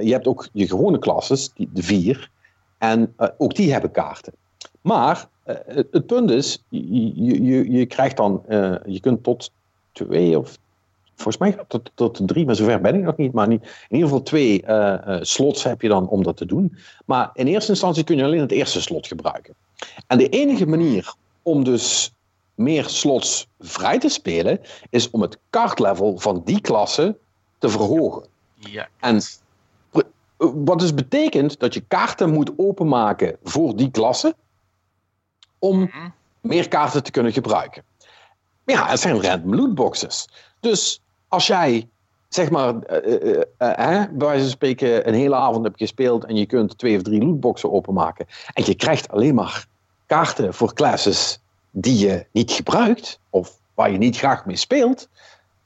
je 0.00 0.12
hebt 0.12 0.26
ook 0.26 0.48
je 0.52 0.68
gewone 0.68 0.98
klasses, 0.98 1.50
de 1.54 1.82
vier. 1.82 2.30
En 2.90 3.14
ook 3.38 3.54
die 3.54 3.72
hebben 3.72 3.90
kaarten. 3.90 4.32
Maar 4.80 5.28
het, 5.44 5.88
het, 5.90 6.06
punt 6.06 6.30
is, 6.30 6.64
je, 6.68 7.44
je, 7.44 7.70
je 7.70 7.86
krijgt 7.86 8.16
dan, 8.16 8.42
je 8.86 8.98
kunt 9.00 9.22
tot 9.22 9.50
twee 9.92 10.38
of 10.38 10.58
volgens 11.14 11.38
mij 11.38 11.64
tot, 11.68 11.90
tot 11.94 12.20
drie, 12.28 12.46
maar 12.46 12.54
zover 12.54 12.80
ben 12.80 12.94
ik 12.94 13.02
nog 13.02 13.16
niet. 13.16 13.32
Maar 13.32 13.48
niet, 13.48 13.62
in 13.62 13.96
ieder 13.96 14.08
geval 14.08 14.22
twee 14.22 14.64
slots 15.20 15.62
heb 15.62 15.82
je 15.82 15.88
dan 15.88 16.08
om 16.08 16.22
dat 16.22 16.36
te 16.36 16.46
doen. 16.46 16.76
Maar 17.04 17.30
in 17.34 17.46
eerste 17.46 17.70
instantie 17.70 18.04
kun 18.04 18.16
je 18.16 18.24
alleen 18.24 18.40
het 18.40 18.52
eerste 18.52 18.80
slot 18.80 19.06
gebruiken. 19.06 19.54
En 20.06 20.18
de 20.18 20.28
enige 20.28 20.66
manier 20.66 21.14
om 21.42 21.64
dus 21.64 22.12
meer 22.54 22.84
slots 22.84 23.48
vrij 23.60 23.98
te 23.98 24.08
spelen, 24.08 24.60
is 24.90 25.10
om 25.10 25.22
het 25.22 25.38
kaartlevel 25.50 26.18
van 26.18 26.42
die 26.44 26.60
klasse 26.60 27.16
te 27.58 27.68
verhogen. 27.68 28.26
Ja. 28.54 28.88
En 29.00 29.20
wat 30.36 30.78
dus 30.78 30.94
betekent 30.94 31.58
dat 31.58 31.74
je 31.74 31.80
kaarten 31.80 32.30
moet 32.30 32.52
openmaken 32.56 33.36
voor 33.42 33.76
die 33.76 33.90
klasse, 33.90 34.34
om 35.58 35.78
mm 35.78 35.90
-hmm. 35.92 36.12
meer 36.40 36.68
kaarten 36.68 37.02
te 37.02 37.10
kunnen 37.10 37.32
gebruiken. 37.32 37.82
Maar 38.64 38.74
ja, 38.74 38.86
het 38.86 39.00
zijn 39.00 39.22
random 39.22 39.54
lootboxes. 39.54 40.28
Dus 40.60 41.00
als 41.28 41.46
jij, 41.46 41.88
zeg 42.28 42.50
maar, 42.50 42.74
uh, 42.74 43.22
uh, 43.22 43.32
uh, 43.58 44.04
bij 44.10 44.26
wijze 44.26 44.40
van 44.40 44.50
spreken, 44.50 45.08
een 45.08 45.14
hele 45.14 45.34
avond 45.34 45.64
hebt 45.64 45.78
gespeeld 45.78 46.24
en 46.24 46.36
je 46.36 46.46
kunt 46.46 46.78
twee 46.78 46.96
of 46.96 47.02
drie 47.02 47.24
lootboxen 47.24 47.72
openmaken, 47.72 48.26
en 48.52 48.64
je 48.66 48.74
krijgt 48.74 49.08
alleen 49.08 49.34
maar 49.34 49.66
kaarten 50.06 50.54
voor 50.54 50.74
classes 50.74 51.40
die 51.70 51.98
je 51.98 52.26
niet 52.32 52.50
gebruikt, 52.50 53.20
of 53.30 53.58
waar 53.74 53.90
je 53.90 53.98
niet 53.98 54.16
graag 54.16 54.46
mee 54.46 54.56
speelt, 54.56 55.08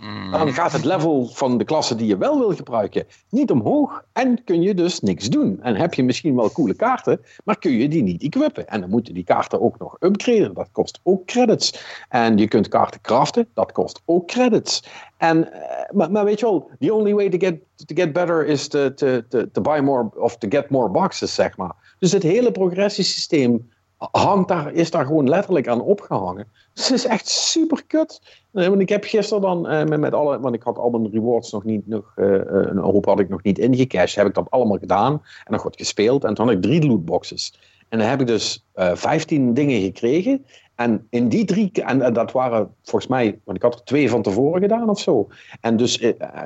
mm. 0.00 0.30
dan 0.30 0.52
gaat 0.52 0.72
het 0.72 0.84
level 0.84 1.26
van 1.26 1.58
de 1.58 1.64
klasse 1.64 1.94
die 1.94 2.06
je 2.06 2.16
wel 2.16 2.38
wil 2.38 2.54
gebruiken 2.54 3.06
niet 3.28 3.50
omhoog 3.50 4.04
en 4.12 4.44
kun 4.44 4.62
je 4.62 4.74
dus 4.74 5.00
niks 5.00 5.28
doen. 5.28 5.62
En 5.62 5.76
heb 5.76 5.94
je 5.94 6.02
misschien 6.02 6.36
wel 6.36 6.52
coole 6.52 6.74
kaarten, 6.74 7.20
maar 7.44 7.58
kun 7.58 7.72
je 7.72 7.88
die 7.88 8.02
niet 8.02 8.22
equippen. 8.22 8.68
En 8.68 8.80
dan 8.80 8.90
moeten 8.90 9.14
die 9.14 9.24
kaarten 9.24 9.60
ook 9.60 9.78
nog 9.78 9.96
upgraden, 10.00 10.54
dat 10.54 10.68
kost 10.72 11.00
ook 11.02 11.26
credits. 11.26 11.84
En 12.08 12.38
je 12.38 12.48
kunt 12.48 12.68
kaarten 12.68 13.00
craften, 13.00 13.48
dat 13.54 13.72
kost 13.72 14.02
ook 14.04 14.26
credits. 14.26 14.84
En, 15.16 15.38
uh, 15.38 15.52
maar, 15.90 16.10
maar, 16.10 16.24
weet 16.24 16.40
je 16.40 16.46
wel, 16.46 16.70
the 16.78 16.94
only 16.94 17.14
way 17.14 17.28
to 17.28 17.38
get, 17.38 17.60
to 17.86 17.94
get 17.94 18.12
better 18.12 18.46
is 18.46 18.68
to, 18.68 18.94
to, 18.94 19.26
to, 19.28 19.50
to 19.50 19.60
buy 19.60 19.80
more, 19.80 20.10
of 20.16 20.36
to 20.36 20.48
get 20.48 20.70
more 20.70 20.88
boxes, 20.88 21.34
zeg 21.34 21.56
maar. 21.56 21.94
Dus 21.98 22.12
het 22.12 22.22
hele 22.22 22.52
progressiesysteem 22.52 23.68
hangt 24.10 24.48
daar, 24.48 24.72
is 24.72 24.90
daar 24.90 25.06
gewoon 25.06 25.28
letterlijk 25.28 25.68
aan 25.68 25.80
opgehangen. 25.80 26.46
Het 26.74 26.90
is 26.90 27.06
echt 27.06 27.28
super 27.28 27.84
kut. 27.86 28.20
Want 28.50 28.80
ik 28.80 28.88
heb 28.88 29.04
gisteren 29.04 29.42
dan 29.42 29.72
uh, 29.72 29.98
met, 29.98 30.14
alle, 30.14 30.40
want 30.40 30.54
ik 30.54 30.62
had 30.62 30.78
al 30.78 30.90
mijn 30.90 31.10
rewards 31.10 31.52
nog 31.52 31.64
niet, 31.64 31.86
nog, 31.86 32.12
uh, 32.16 32.40
een 32.44 32.78
hoop 32.78 33.04
had 33.04 33.20
ik 33.20 33.28
nog 33.28 33.42
niet 33.42 33.58
ingecashed. 33.58 34.14
Heb 34.14 34.26
ik 34.26 34.34
dat 34.34 34.50
allemaal 34.50 34.78
gedaan 34.78 35.12
en 35.12 35.52
nog 35.52 35.62
wat 35.62 35.76
gespeeld. 35.76 36.24
En 36.24 36.34
toen 36.34 36.46
had 36.46 36.54
ik 36.54 36.62
drie 36.62 36.86
lootboxes. 36.86 37.60
En 37.88 37.98
dan 37.98 38.08
heb 38.08 38.20
ik 38.20 38.26
dus 38.26 38.66
uh, 38.74 38.94
15 38.94 39.54
dingen 39.54 39.80
gekregen. 39.80 40.44
En 40.74 41.06
in 41.10 41.28
die 41.28 41.44
drie, 41.44 41.70
en, 41.72 42.02
en, 42.02 42.12
dat 42.12 42.32
waren 42.32 42.74
volgens 42.82 43.10
mij, 43.10 43.40
want 43.44 43.56
ik 43.56 43.62
had 43.62 43.74
er 43.74 43.84
twee 43.84 44.10
van 44.10 44.22
tevoren 44.22 44.60
gedaan 44.60 44.88
of 44.88 45.00
zo. 45.00 45.28
En 45.60 45.76
dus, 45.76 45.98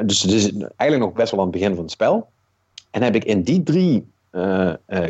dus, 0.04 0.20
dus 0.20 0.52
eigenlijk 0.76 0.98
nog 0.98 1.12
best 1.12 1.30
wel 1.30 1.40
aan 1.40 1.46
het 1.46 1.56
begin 1.56 1.74
van 1.74 1.82
het 1.82 1.92
spel. 1.92 2.28
En 2.90 3.02
heb 3.02 3.14
ik 3.14 3.24
in 3.24 3.42
die 3.42 3.62
drie 3.62 4.12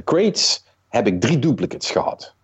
crates 0.04 0.63
heb 0.94 1.06
ik 1.06 1.20
drie 1.20 1.38
duplicates 1.38 1.90
gehad. 1.90 2.34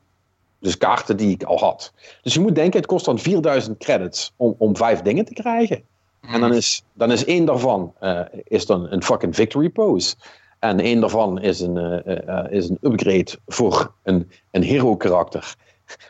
Dus 0.58 0.76
kaarten 0.76 1.16
die 1.16 1.30
ik 1.30 1.42
al 1.42 1.58
had. 1.58 1.92
Dus 2.22 2.34
je 2.34 2.40
moet 2.40 2.54
denken, 2.54 2.78
het 2.78 2.88
kost 2.88 3.04
dan 3.04 3.18
4000 3.18 3.78
credits 3.78 4.32
om, 4.36 4.54
om 4.58 4.76
vijf 4.76 5.00
dingen 5.00 5.24
te 5.24 5.32
krijgen. 5.32 5.82
En 6.20 6.40
dan 6.40 6.54
is, 6.54 6.84
dan 6.92 7.12
is 7.12 7.24
één 7.24 7.44
daarvan 7.44 7.94
uh, 8.00 8.20
is 8.44 8.66
dan 8.66 8.90
een 8.90 9.02
fucking 9.02 9.34
victory 9.34 9.68
pose. 9.68 10.14
En 10.58 10.80
één 10.80 11.00
daarvan 11.00 11.40
is 11.40 11.60
een, 11.60 11.76
uh, 12.06 12.16
uh, 12.26 12.44
is 12.50 12.68
een 12.68 12.78
upgrade 12.80 13.38
voor 13.46 13.92
een, 14.02 14.30
een 14.50 14.62
hero 14.62 14.96
karakter. 14.96 15.54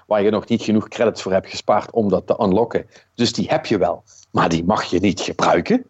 Waar 0.06 0.22
je 0.22 0.30
nog 0.30 0.48
niet 0.48 0.62
genoeg 0.62 0.88
credits 0.88 1.22
voor 1.22 1.32
hebt 1.32 1.48
gespaard 1.48 1.90
om 1.90 2.08
dat 2.08 2.26
te 2.26 2.36
unlocken. 2.40 2.86
Dus 3.14 3.32
die 3.32 3.48
heb 3.48 3.66
je 3.66 3.78
wel. 3.78 4.04
Maar 4.30 4.48
die 4.48 4.64
mag 4.64 4.84
je 4.84 5.00
niet 5.00 5.20
gebruiken. 5.20 5.84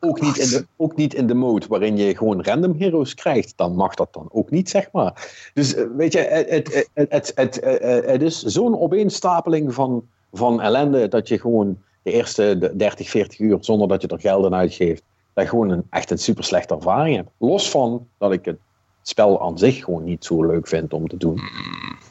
Ook, 0.00 0.20
niet 0.20 0.36
in 0.36 0.48
de, 0.48 0.66
ook 0.76 0.96
niet 0.96 1.14
in 1.14 1.26
de 1.26 1.34
mode 1.34 1.66
waarin 1.66 1.96
je 1.96 2.16
gewoon 2.16 2.42
random 2.42 2.74
heroes 2.78 3.14
krijgt. 3.14 3.52
Dan 3.56 3.74
mag 3.74 3.94
dat 3.94 4.12
dan 4.12 4.28
ook 4.32 4.50
niet, 4.50 4.70
zeg 4.70 4.88
maar. 4.92 5.32
Dus 5.54 5.74
weet 5.96 6.12
je, 6.12 6.18
het, 6.18 6.88
het, 6.94 7.08
het, 7.08 7.32
het, 7.34 7.60
het 8.06 8.22
is 8.22 8.42
zo'n 8.42 8.80
opeenstapeling 8.80 9.74
van, 9.74 10.06
van 10.32 10.60
ellende 10.60 11.08
dat 11.08 11.28
je 11.28 11.38
gewoon 11.38 11.78
de 12.02 12.12
eerste 12.12 12.72
30, 12.76 13.10
40 13.10 13.38
uur 13.38 13.56
zonder 13.60 13.88
dat 13.88 14.02
je 14.02 14.08
er 14.08 14.20
geld 14.20 14.44
aan 14.44 14.54
uitgeeft, 14.54 15.02
dat 15.32 15.44
je 15.44 15.50
gewoon 15.50 15.70
een, 15.70 15.86
echt 15.90 16.10
een 16.10 16.18
super 16.18 16.44
slechte 16.44 16.74
ervaring 16.74 17.16
hebt. 17.16 17.30
Los 17.38 17.70
van 17.70 18.06
dat 18.18 18.32
ik 18.32 18.44
het 18.44 18.58
spel 19.02 19.42
aan 19.42 19.58
zich 19.58 19.84
gewoon 19.84 20.04
niet 20.04 20.24
zo 20.24 20.44
leuk 20.44 20.68
vind 20.68 20.92
om 20.92 21.08
te 21.08 21.16
doen, 21.16 21.40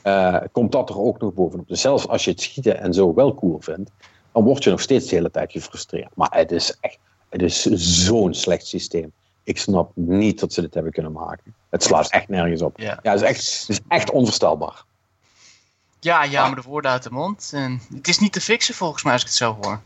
uh, 0.03 0.37
komt 0.51 0.71
dat 0.71 0.89
er 0.89 0.99
ook 0.99 1.19
nog 1.19 1.33
bovenop. 1.33 1.67
Dus 1.67 1.81
zelfs 1.81 2.07
als 2.07 2.25
je 2.25 2.31
het 2.31 2.41
schieten 2.41 2.79
en 2.79 2.93
zo 2.93 3.13
wel 3.13 3.35
cool 3.35 3.57
vindt, 3.59 3.91
dan 4.35 4.43
word 4.43 4.63
je 4.63 4.69
nog 4.69 4.81
steeds 4.81 5.07
de 5.07 5.15
hele 5.15 5.31
tijd 5.31 5.51
gefrustreerd. 5.51 6.15
Maar 6.15 6.29
het 6.31 6.51
is 6.51 6.77
echt, 6.79 6.97
het 7.29 7.41
is 7.41 7.65
zo'n 8.05 8.33
slecht 8.33 8.67
systeem. 8.67 9.11
Ik 9.43 9.57
snap 9.57 9.91
niet 9.93 10.39
dat 10.39 10.53
ze 10.53 10.61
dit 10.61 10.73
hebben 10.73 10.91
kunnen 10.91 11.11
maken. 11.11 11.55
Het 11.69 11.83
slaat 11.83 12.09
echt 12.09 12.27
nergens 12.27 12.61
op. 12.61 12.79
Ja, 12.79 12.99
ja 13.03 13.11
het, 13.11 13.21
is 13.21 13.27
echt, 13.27 13.59
het 13.59 13.69
is 13.69 13.79
echt 13.87 14.11
onvoorstelbaar. 14.11 14.83
Ja, 15.99 16.23
ja, 16.23 16.47
maar 16.47 16.55
de 16.55 16.67
woorden 16.67 16.91
uit 16.91 17.03
de 17.03 17.11
mond. 17.11 17.51
En 17.53 17.81
het 17.93 18.07
is 18.07 18.19
niet 18.19 18.33
te 18.33 18.41
fixen 18.41 18.75
volgens 18.75 19.03
mij 19.03 19.13
als 19.13 19.21
ik 19.21 19.27
het 19.27 19.37
zo 19.37 19.57
hoor. 19.61 19.81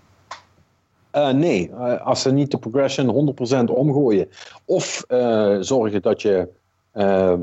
Uh, 1.13 1.29
nee, 1.29 1.69
uh, 1.69 2.05
als 2.05 2.21
ze 2.21 2.31
niet 2.31 2.51
de 2.51 2.57
progression 2.57 3.35
100% 3.69 3.71
omgooien. 3.73 4.29
Of 4.65 5.03
uh, 5.07 5.57
zorgen 5.59 6.01
dat 6.01 6.21
je, 6.21 6.49
ehm, 6.91 7.41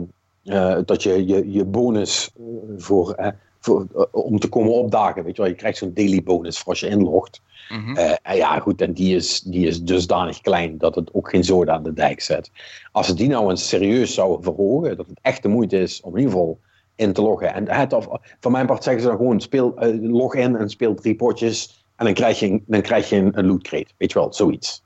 dat 0.84 1.02
je 1.02 1.26
je, 1.26 1.52
je 1.52 1.64
bonus 1.64 2.30
voor, 2.76 3.34
voor 3.66 4.08
om 4.10 4.38
te 4.38 4.48
komen 4.48 4.72
opdagen. 4.72 5.24
Weet 5.24 5.36
je 5.36 5.42
wel, 5.42 5.50
je 5.50 5.56
krijgt 5.56 5.78
zo'n 5.78 5.94
daily 5.94 6.22
bonus 6.22 6.58
voor 6.58 6.68
als 6.68 6.80
je 6.80 6.88
inlogt. 6.88 7.40
Mm 7.68 7.84
-hmm. 7.84 8.16
ja, 8.34 8.58
goed, 8.58 8.80
en 8.80 8.92
die 8.92 9.16
is, 9.16 9.40
die 9.40 9.66
is 9.66 9.82
dusdanig 9.82 10.40
klein 10.40 10.78
dat 10.78 10.94
het 10.94 11.14
ook 11.14 11.30
geen 11.30 11.44
zoden 11.44 11.74
aan 11.74 11.82
de 11.82 11.92
dijk 11.92 12.20
zet. 12.20 12.50
Als 12.92 13.06
ze 13.06 13.14
die 13.14 13.28
nou 13.28 13.50
eens 13.50 13.68
serieus 13.68 14.14
zouden 14.14 14.42
verhogen, 14.42 14.96
dat 14.96 15.06
het 15.06 15.18
echt 15.22 15.42
de 15.42 15.48
moeite 15.48 15.78
is 15.78 16.00
om 16.00 16.12
in 16.12 16.18
ieder 16.18 16.32
geval 16.32 16.58
in 16.94 17.12
te 17.12 17.22
loggen. 17.22 17.54
En 17.54 17.68
het, 17.70 17.92
of, 17.92 18.08
van 18.40 18.52
mijn 18.52 18.66
part 18.66 18.84
zeggen 18.84 19.02
ze 19.02 19.08
dan 19.08 19.16
gewoon: 19.16 19.40
speel, 19.40 19.74
log 20.00 20.34
in 20.34 20.56
en 20.56 20.68
speel 20.68 20.94
drie 20.94 21.16
potjes. 21.16 21.84
En 21.96 22.04
dan 22.04 22.14
krijg 22.14 22.38
je, 22.38 22.62
dan 22.66 22.80
krijg 22.80 23.08
je 23.08 23.16
een, 23.16 23.38
een 23.38 23.46
loot 23.46 23.62
crate. 23.62 23.92
Weet 23.96 24.12
je 24.12 24.18
wel, 24.18 24.32
zoiets. 24.32 24.82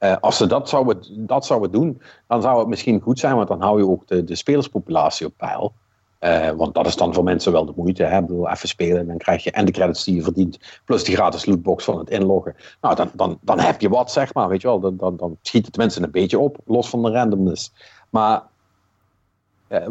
Uh, 0.00 0.16
als 0.20 0.36
ze 0.36 0.46
dat 0.46 0.68
zouden, 0.68 1.26
dat 1.26 1.46
zouden 1.46 1.70
doen, 1.70 2.00
dan 2.28 2.42
zou 2.42 2.58
het 2.58 2.68
misschien 2.68 3.00
goed 3.00 3.18
zijn, 3.18 3.36
want 3.36 3.48
dan 3.48 3.60
hou 3.60 3.78
je 3.78 3.88
ook 3.88 4.06
de, 4.06 4.24
de 4.24 4.34
spelerspopulatie 4.34 5.26
op 5.26 5.32
peil. 5.36 5.72
Uh, 6.26 6.50
want 6.50 6.74
dat 6.74 6.86
is 6.86 6.96
dan 6.96 7.14
voor 7.14 7.24
mensen 7.24 7.52
wel 7.52 7.66
de 7.66 7.72
moeite. 7.76 8.02
Hè? 8.02 8.18
Ik 8.18 8.26
bedoel, 8.26 8.48
even 8.48 8.68
spelen 8.68 8.98
en 8.98 9.06
dan 9.06 9.16
krijg 9.16 9.44
je 9.44 9.50
en 9.50 9.64
de 9.64 9.72
credits 9.72 10.04
die 10.04 10.14
je 10.14 10.22
verdient, 10.22 10.58
plus 10.84 11.04
die 11.04 11.14
gratis 11.14 11.46
lootbox 11.46 11.84
van 11.84 11.98
het 11.98 12.10
inloggen. 12.10 12.56
Nou, 12.80 12.94
dan, 12.94 13.10
dan, 13.14 13.38
dan 13.40 13.58
heb 13.60 13.80
je 13.80 13.88
wat, 13.88 14.12
zeg 14.12 14.34
maar. 14.34 14.48
Weet 14.48 14.60
je 14.60 14.68
wel, 14.68 14.80
dan, 14.80 14.96
dan, 14.96 15.16
dan 15.16 15.36
schiet 15.42 15.66
het 15.66 15.76
mensen 15.76 16.02
een 16.02 16.10
beetje 16.10 16.38
op, 16.38 16.56
los 16.64 16.88
van 16.88 17.02
de 17.02 17.10
randomness. 17.10 17.72
Maar 18.10 18.42
uh, 19.68 19.86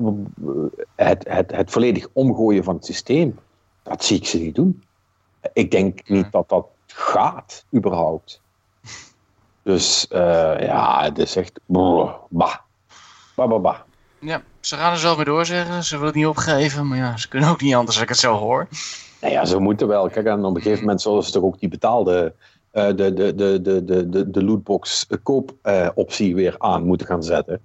het, 0.95 1.25
het, 1.27 1.51
het 1.51 1.71
volledig 1.71 2.07
omgooien 2.13 2.63
van 2.63 2.75
het 2.75 2.85
systeem, 2.85 3.39
dat 3.83 4.03
zie 4.03 4.17
ik 4.17 4.25
ze 4.25 4.39
niet 4.39 4.55
doen 4.55 4.83
ik 5.53 5.71
denk 5.71 6.09
niet 6.09 6.31
dat 6.31 6.49
dat 6.49 6.67
gaat, 6.87 7.65
überhaupt. 7.73 8.41
Dus 9.63 10.07
uh, 10.11 10.59
ja, 10.59 11.03
het 11.03 11.17
is 11.17 11.35
echt. 11.35 11.59
Bah. 11.65 12.15
Bah, 12.29 12.55
bah, 13.35 13.61
bah. 13.61 13.79
Ja, 14.25 14.41
ze 14.59 14.75
gaan 14.75 14.91
er 14.91 14.99
zo 14.99 15.15
mee 15.15 15.25
doorzeggen. 15.25 15.83
Ze 15.83 15.91
willen 15.91 16.07
het 16.07 16.15
niet 16.15 16.27
opgeven, 16.27 16.87
maar 16.87 16.97
ja, 16.97 17.17
ze 17.17 17.27
kunnen 17.27 17.49
ook 17.49 17.61
niet 17.61 17.75
anders 17.75 17.95
als 17.95 18.03
ik 18.03 18.09
het 18.09 18.17
zo 18.17 18.35
hoor. 18.35 18.67
Nou 19.21 19.33
ja, 19.33 19.45
ze 19.45 19.59
moeten 19.59 19.87
wel. 19.87 20.09
Kijk, 20.09 20.25
en 20.25 20.45
op 20.45 20.55
een 20.55 20.61
gegeven 20.61 20.81
moment 20.83 21.01
zullen 21.01 21.23
ze 21.23 21.31
toch 21.31 21.43
ook 21.43 21.59
die 21.59 21.69
betaalde. 21.69 22.33
Uh, 22.73 22.87
de, 22.87 22.95
de, 22.95 23.35
de, 23.35 23.61
de, 23.61 23.83
de, 23.83 24.09
de, 24.09 24.29
de 24.29 24.43
lootbox 24.43 25.07
koopoptie 25.23 26.29
uh, 26.29 26.35
weer 26.35 26.55
aan 26.57 26.85
moeten 26.85 27.07
gaan 27.07 27.23
zetten. 27.23 27.61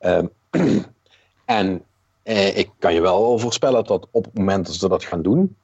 Uh, 0.00 0.22
en 1.44 1.82
ik 2.54 2.70
kan 2.78 2.94
je 2.94 3.00
wel 3.00 3.38
voorspellen 3.38 3.84
dat 3.84 4.06
op 4.10 4.24
het 4.24 4.34
moment 4.34 4.66
dat 4.66 4.74
ze 4.74 4.88
dat 4.88 5.04
gaan 5.04 5.22
doen, 5.22 5.56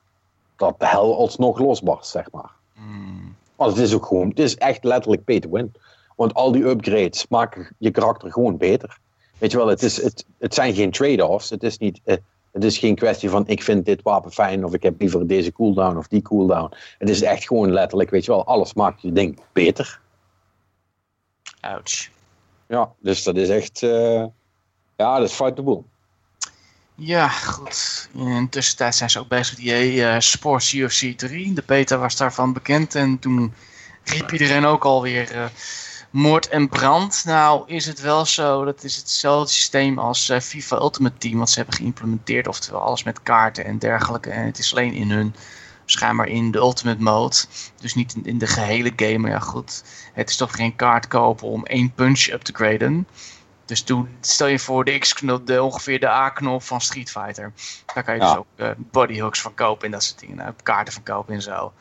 dat 0.56 0.74
de 0.78 0.86
hel 0.86 1.16
alsnog 1.16 1.58
losbarst, 1.58 2.10
zeg 2.10 2.30
maar. 2.30 2.50
Mm. 2.74 3.34
Want 3.56 3.72
het 3.76 3.80
is 3.80 3.94
ook 3.94 4.06
gewoon, 4.06 4.28
het 4.28 4.38
is 4.38 4.56
echt 4.56 4.84
letterlijk 4.84 5.24
pay 5.24 5.40
to 5.40 5.50
win. 5.50 5.72
Want 6.16 6.34
al 6.34 6.52
die 6.52 6.64
upgrades 6.64 7.28
maken 7.28 7.74
je 7.78 7.90
karakter 7.90 8.32
gewoon 8.32 8.56
beter. 8.56 8.98
Weet 9.38 9.50
je 9.50 9.56
wel, 9.56 9.66
het, 9.66 9.82
is, 9.82 10.02
het, 10.02 10.24
het 10.38 10.54
zijn 10.54 10.74
geen 10.74 10.90
trade-offs. 10.90 11.50
Het 11.50 11.62
is, 11.62 11.78
niet, 11.78 12.00
eh, 12.04 12.16
het 12.52 12.64
is 12.64 12.78
geen 12.78 12.94
kwestie 12.94 13.30
van 13.30 13.46
ik 13.46 13.62
vind 13.62 13.84
dit 13.84 14.02
wapen 14.02 14.32
fijn 14.32 14.64
of 14.64 14.74
ik 14.74 14.82
heb 14.82 15.00
liever 15.00 15.26
deze 15.26 15.52
cooldown 15.52 15.96
of 15.96 16.08
die 16.08 16.22
cooldown. 16.22 16.74
Het 16.98 17.08
is 17.08 17.22
echt 17.22 17.46
gewoon 17.46 17.72
letterlijk, 17.72 18.10
weet 18.10 18.24
je 18.24 18.30
wel, 18.30 18.46
alles 18.46 18.74
maakt 18.74 19.02
je 19.02 19.12
ding 19.12 19.40
beter. 19.52 20.00
Ouch. 21.60 22.08
Ja, 22.68 22.92
dus 22.98 23.22
dat 23.22 23.36
is 23.36 23.48
echt, 23.48 23.82
uh, 23.82 24.24
ja, 24.96 25.18
dat 25.18 25.28
is 25.28 25.34
fight 25.34 25.56
the 25.56 25.62
bull. 25.62 25.82
Ja, 26.94 27.28
goed. 27.28 28.08
In 28.14 28.48
tussentijd 28.48 28.94
zijn 28.94 29.10
ze 29.10 29.18
ook 29.18 29.28
bezig 29.28 29.56
met 29.56 29.66
die 29.66 29.94
uh, 29.94 30.18
Sports 30.18 30.72
UFC 30.72 31.18
3. 31.18 31.52
De 31.54 31.62
beta 31.66 31.98
was 31.98 32.16
daarvan 32.16 32.52
bekend 32.52 32.94
en 32.94 33.18
toen 33.18 33.54
riep 34.04 34.32
iedereen 34.32 34.64
ook 34.64 34.84
alweer 34.84 35.34
uh, 35.34 35.44
moord 36.16 36.48
en 36.48 36.68
brand. 36.68 37.22
Nou 37.24 37.62
is 37.66 37.86
het 37.86 38.00
wel 38.00 38.26
zo, 38.26 38.64
dat 38.64 38.84
is 38.84 38.96
hetzelfde 38.96 39.52
systeem 39.52 39.98
als 39.98 40.30
uh, 40.30 40.40
FIFA 40.40 40.76
Ultimate 40.76 41.16
Team 41.18 41.38
wat 41.38 41.50
ze 41.50 41.58
hebben 41.58 41.76
geïmplementeerd. 41.76 42.48
Oftewel 42.48 42.80
alles 42.80 43.02
met 43.02 43.22
kaarten 43.22 43.64
en 43.64 43.78
dergelijke. 43.78 44.30
En 44.30 44.44
het 44.46 44.58
is 44.58 44.72
alleen 44.72 44.92
in 44.92 45.10
hun, 45.10 45.34
schijnbaar 45.84 46.28
in 46.28 46.50
de 46.50 46.58
Ultimate 46.58 47.02
Mode. 47.02 47.36
Dus 47.80 47.94
niet 47.94 48.14
in, 48.14 48.24
in 48.24 48.38
de 48.38 48.46
gehele 48.46 48.92
game, 48.96 49.18
maar 49.18 49.30
ja 49.30 49.38
goed. 49.38 49.84
Het 50.12 50.30
is 50.30 50.36
toch 50.36 50.56
geen 50.56 50.76
kaart 50.76 51.08
kopen 51.08 51.48
om 51.48 51.64
één 51.64 51.92
punch 51.92 52.28
up 52.28 52.42
te 52.42 52.52
graden. 52.54 53.06
Dus 53.64 53.82
toen 53.82 54.08
stel 54.20 54.46
je 54.46 54.58
voor 54.58 54.84
de 54.84 54.98
X-knop, 54.98 55.46
de, 55.46 55.62
ongeveer 55.62 56.00
de 56.00 56.08
A-knop 56.08 56.62
van 56.62 56.80
Street 56.80 57.10
Fighter. 57.10 57.52
Daar 57.94 58.04
kan 58.04 58.14
je 58.14 58.20
dus 58.20 58.36
ook 58.36 58.46
uh, 58.56 58.70
bodyhooks 58.76 59.40
van 59.40 59.54
kopen 59.54 59.84
en 59.86 59.90
dat 59.90 60.04
soort 60.04 60.20
dingen. 60.20 60.36
Nou, 60.36 60.52
kaarten 60.62 60.92
van 60.92 61.02
kopen 61.02 61.34
en 61.34 61.42
zo. 61.42 61.72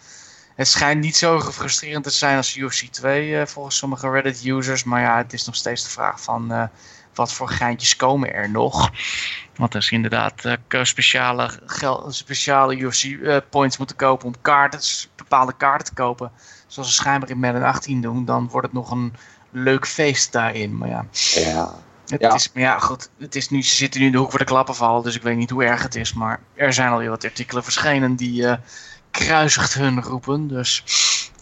Het 0.55 0.67
schijnt 0.67 1.01
niet 1.01 1.15
zo 1.15 1.39
frustrerend 1.41 2.03
te 2.03 2.09
zijn 2.09 2.37
als 2.37 2.55
UFC 2.55 2.85
2 2.85 3.29
uh, 3.29 3.45
volgens 3.45 3.77
sommige 3.77 4.09
Reddit-users. 4.09 4.83
Maar 4.83 5.01
ja, 5.01 5.17
het 5.17 5.33
is 5.33 5.45
nog 5.45 5.55
steeds 5.55 5.83
de 5.83 5.89
vraag 5.89 6.21
van 6.21 6.51
uh, 6.51 6.63
wat 7.13 7.33
voor 7.33 7.49
geintjes 7.49 7.95
komen 7.95 8.33
er 8.33 8.49
nog. 8.49 8.91
Want 9.55 9.73
er 9.73 9.79
is 9.79 9.91
inderdaad 9.91 10.57
speciale, 10.81 11.49
speciale 12.07 12.75
UFC-points 12.77 13.77
moeten 13.77 13.95
kopen 13.95 14.27
om 14.27 14.35
kaarten, 14.41 14.79
bepaalde 15.15 15.53
kaarten 15.57 15.85
te 15.85 15.93
kopen. 15.93 16.31
Zoals 16.67 16.89
ze 16.89 16.95
schijnbaar 16.95 17.29
in 17.29 17.39
Madden 17.39 17.63
18 17.63 18.01
doen. 18.01 18.25
Dan 18.25 18.47
wordt 18.47 18.67
het 18.67 18.75
nog 18.75 18.91
een 18.91 19.13
leuk 19.51 19.87
feest 19.87 20.31
daarin. 20.31 20.77
Maar 20.77 20.89
ja. 20.89 21.05
Ja. 21.33 21.73
Het 22.07 22.21
ja. 22.21 22.33
Is, 22.33 22.51
maar 22.53 22.63
ja, 22.63 22.79
goed. 22.79 23.09
Het 23.19 23.35
is 23.35 23.49
nu, 23.49 23.63
ze 23.63 23.75
zitten 23.75 23.99
nu 23.99 24.05
in 24.05 24.11
de 24.11 24.17
hoek 24.17 24.29
voor 24.29 24.39
de 24.39 24.45
klappenval, 24.45 25.01
dus 25.01 25.15
ik 25.15 25.21
weet 25.21 25.37
niet 25.37 25.49
hoe 25.49 25.63
erg 25.63 25.83
het 25.83 25.95
is. 25.95 26.13
Maar 26.13 26.39
er 26.53 26.73
zijn 26.73 26.91
alweer 26.91 27.09
wat 27.09 27.23
artikelen 27.23 27.63
verschenen 27.63 28.15
die 28.15 28.41
uh, 28.41 28.53
kruisigt 29.17 29.73
hun 29.73 30.01
roepen. 30.01 30.47
Dus. 30.47 30.83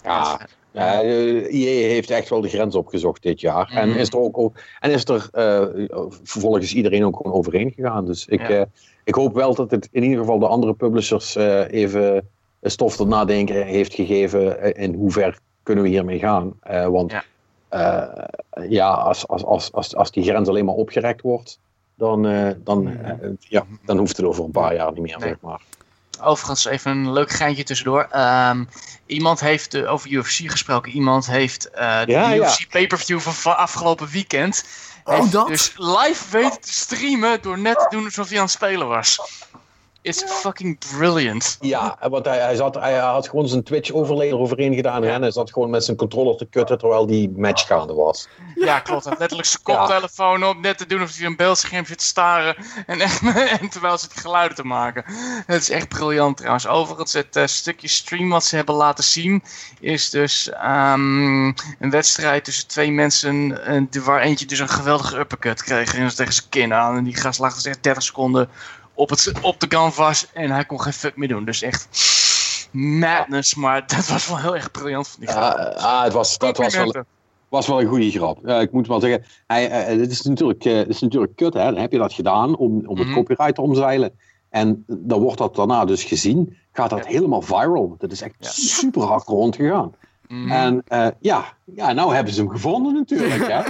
Ja. 0.03 0.39
Ja, 0.73 1.01
IE 1.01 1.67
heeft 1.67 2.09
echt 2.09 2.29
wel 2.29 2.41
de 2.41 2.49
grens 2.49 2.75
opgezocht 2.75 3.21
dit 3.21 3.41
jaar. 3.41 3.69
Mm. 3.71 3.77
En 3.77 3.95
is 3.95 4.09
er 4.09 4.19
ook 4.19 4.51
en 4.79 4.91
is 4.91 5.05
er 5.05 5.29
uh, 5.33 6.09
vervolgens 6.23 6.73
iedereen 6.73 7.05
ook 7.05 7.17
gewoon 7.17 7.33
overheen 7.33 7.71
gegaan. 7.71 8.05
Dus 8.05 8.25
ik, 8.25 8.47
ja. 8.47 8.49
uh, 8.49 8.61
ik 9.03 9.15
hoop 9.15 9.33
wel 9.33 9.55
dat 9.55 9.71
het 9.71 9.89
in 9.91 10.03
ieder 10.03 10.17
geval 10.17 10.39
de 10.39 10.47
andere 10.47 10.73
publishers 10.73 11.35
uh, 11.35 11.71
even 11.71 12.29
stof 12.61 12.95
tot 12.95 13.07
nadenken 13.07 13.65
heeft 13.65 13.93
gegeven. 13.93 14.75
in 14.75 14.93
hoe 14.93 15.11
ver 15.11 15.39
kunnen 15.63 15.83
we 15.83 15.89
hiermee 15.89 16.19
gaan. 16.19 16.53
want 16.91 17.11
ja. 17.11 17.23
Ja, 18.69 18.89
als, 18.89 19.27
als, 19.27 19.45
als, 19.45 19.71
als, 19.71 19.95
als 19.95 20.11
die 20.11 20.23
grens 20.23 20.47
alleen 20.47 20.65
maar 20.65 20.75
opgerekt 20.75 21.21
wordt, 21.21 21.59
dan, 21.95 22.21
dan, 22.63 22.87
uh, 22.87 23.11
ja, 23.39 23.65
dan 23.85 23.97
hoeft 23.97 24.17
het 24.17 24.25
over 24.25 24.43
een 24.43 24.51
paar 24.51 24.75
jaar 24.75 24.91
niet 24.91 25.01
meer, 25.01 25.17
nee. 25.19 25.27
zeg 25.27 25.41
maar. 25.41 25.61
Overigens, 26.23 26.65
even 26.65 26.91
een 26.91 27.13
leuk 27.13 27.31
geintje 27.31 27.63
tussendoor. 27.63 28.07
Um, 28.15 28.69
iemand 29.05 29.39
heeft 29.39 29.85
over 29.85 30.09
UFC 30.09 30.51
gesproken. 30.51 30.91
Iemand 30.91 31.25
heeft 31.27 31.61
de 31.73 32.03
ja, 32.05 32.35
UFC 32.35 32.59
ja. 32.59 32.65
pay-per-view 32.69 33.19
van 33.19 33.57
afgelopen 33.57 34.07
weekend. 34.07 34.65
Oh, 35.03 35.31
dat? 35.31 35.47
Dus 35.47 35.73
live 35.77 36.23
weten 36.29 36.61
te 36.61 36.73
streamen 36.73 37.41
door 37.41 37.59
net 37.59 37.79
te 37.79 37.87
doen 37.89 38.03
alsof 38.03 38.27
hij 38.27 38.37
aan 38.37 38.43
het 38.43 38.53
spelen 38.53 38.87
was. 38.87 39.19
It's 40.03 40.23
fucking 40.23 40.77
brilliant. 40.97 41.57
Ja, 41.59 41.97
want 42.09 42.25
hij, 42.25 42.39
hij, 42.39 42.55
zat, 42.55 42.75
hij 42.75 42.97
had 42.97 43.29
gewoon 43.29 43.47
zijn 43.47 43.63
Twitch-overlay 43.63 44.27
eroverheen 44.27 44.73
gedaan. 44.75 45.03
En 45.03 45.21
hij 45.21 45.31
zat 45.31 45.51
gewoon 45.51 45.69
met 45.69 45.83
zijn 45.83 45.97
controller 45.97 46.37
te 46.37 46.45
kutten 46.45 46.77
terwijl 46.77 47.05
die 47.05 47.29
match 47.35 47.67
gaande 47.67 47.93
was. 47.93 48.27
Ja, 48.55 48.79
klopt. 48.79 49.03
Hij 49.03 49.11
had 49.11 49.19
letterlijk 49.19 49.49
zijn 49.49 49.63
koptelefoon 49.63 50.45
op, 50.45 50.61
net 50.61 50.77
te 50.77 50.85
doen 50.85 51.01
of 51.01 51.17
hij 51.17 51.25
een 51.25 51.35
beeldscherm 51.35 51.85
zit 51.85 51.97
te 51.99 52.05
staren. 52.05 52.55
En, 52.85 52.99
en 53.59 53.69
terwijl 53.69 53.97
ze 53.97 54.07
die 54.07 54.19
geluiden 54.19 54.57
te 54.57 54.63
maken. 54.65 55.03
Het 55.45 55.61
is 55.61 55.69
echt 55.69 55.87
briljant 55.87 56.37
trouwens. 56.37 56.67
Overigens, 56.67 57.13
het 57.13 57.35
uh, 57.35 57.45
stukje 57.45 57.87
stream 57.87 58.29
wat 58.29 58.45
ze 58.45 58.55
hebben 58.55 58.75
laten 58.75 59.03
zien... 59.03 59.43
is 59.79 60.09
dus 60.09 60.51
um, 60.63 61.45
een 61.79 61.89
wedstrijd 61.89 62.43
tussen 62.43 62.67
twee 62.67 62.91
mensen... 62.91 63.59
Uh, 63.93 64.03
waar 64.03 64.21
eentje 64.21 64.45
dus 64.45 64.59
een 64.59 64.69
geweldige 64.69 65.17
uppercut 65.17 65.63
kreeg. 65.63 65.95
En 65.95 66.15
tegen 66.15 66.33
zijn 66.33 66.49
kin 66.49 66.73
aan. 66.73 66.97
En 66.97 67.03
die 67.03 67.15
gast 67.15 67.39
lag 67.39 67.53
dus 67.53 67.65
echt 67.65 67.83
30 67.83 68.03
seconden 68.03 68.49
op, 68.93 69.09
het, 69.09 69.31
op 69.41 69.59
de 69.59 69.67
canvas 69.67 70.27
en 70.33 70.51
hij 70.51 70.65
kon 70.65 70.81
geen 70.81 70.93
fuck 70.93 71.17
meer 71.17 71.27
doen. 71.27 71.45
Dus 71.45 71.61
echt 71.61 71.87
madness, 72.71 73.55
maar 73.55 73.87
dat 73.87 74.07
was 74.07 74.27
wel 74.27 74.37
heel 74.37 74.55
erg 74.55 74.71
briljant 74.71 75.07
van 75.07 75.19
die 75.19 75.29
grap. 75.29 75.57
Ja, 75.57 75.63
ah, 75.63 76.03
het 76.03 76.13
was, 76.13 76.37
dat 76.37 76.57
was 76.57 76.75
wel, 76.75 77.03
was 77.49 77.67
wel 77.67 77.81
een 77.81 77.87
goede 77.87 78.11
grap. 78.11 78.39
Ja, 78.45 78.59
ik 78.59 78.71
moet 78.71 78.87
wel 78.87 78.99
zeggen, 78.99 79.25
hij, 79.47 79.91
uh, 79.91 79.97
dit, 79.97 80.11
is 80.11 80.21
natuurlijk, 80.21 80.65
uh, 80.65 80.73
dit 80.73 80.89
is 80.89 81.01
natuurlijk 81.01 81.35
kut, 81.35 81.53
hè. 81.53 81.63
Dan 81.63 81.77
heb 81.77 81.91
je 81.91 81.97
dat 81.97 82.13
gedaan 82.13 82.55
om, 82.55 82.71
om 82.71 82.97
het 82.97 83.07
mm 83.07 83.13
-hmm. 83.13 83.13
copyright 83.13 83.55
te 83.55 83.61
omzeilen. 83.61 84.11
En 84.49 84.83
dan 84.87 85.21
wordt 85.21 85.37
dat 85.37 85.55
daarna 85.55 85.85
dus 85.85 86.03
gezien, 86.03 86.57
gaat 86.71 86.89
dat 86.89 87.03
ja. 87.03 87.11
helemaal 87.11 87.41
viral. 87.41 87.95
Dat 87.97 88.11
is 88.11 88.21
echt 88.21 88.35
ja. 88.39 88.49
super 88.49 89.01
hard 89.01 89.27
rondgegaan. 89.27 89.93
Mm. 90.27 90.51
En 90.51 90.83
uh, 90.89 91.07
ja, 91.19 91.45
ja, 91.63 91.93
nou 91.93 92.15
hebben 92.15 92.33
ze 92.33 92.41
hem 92.41 92.49
gevonden 92.49 92.93
natuurlijk. 92.93 93.47
Hè? 93.47 93.61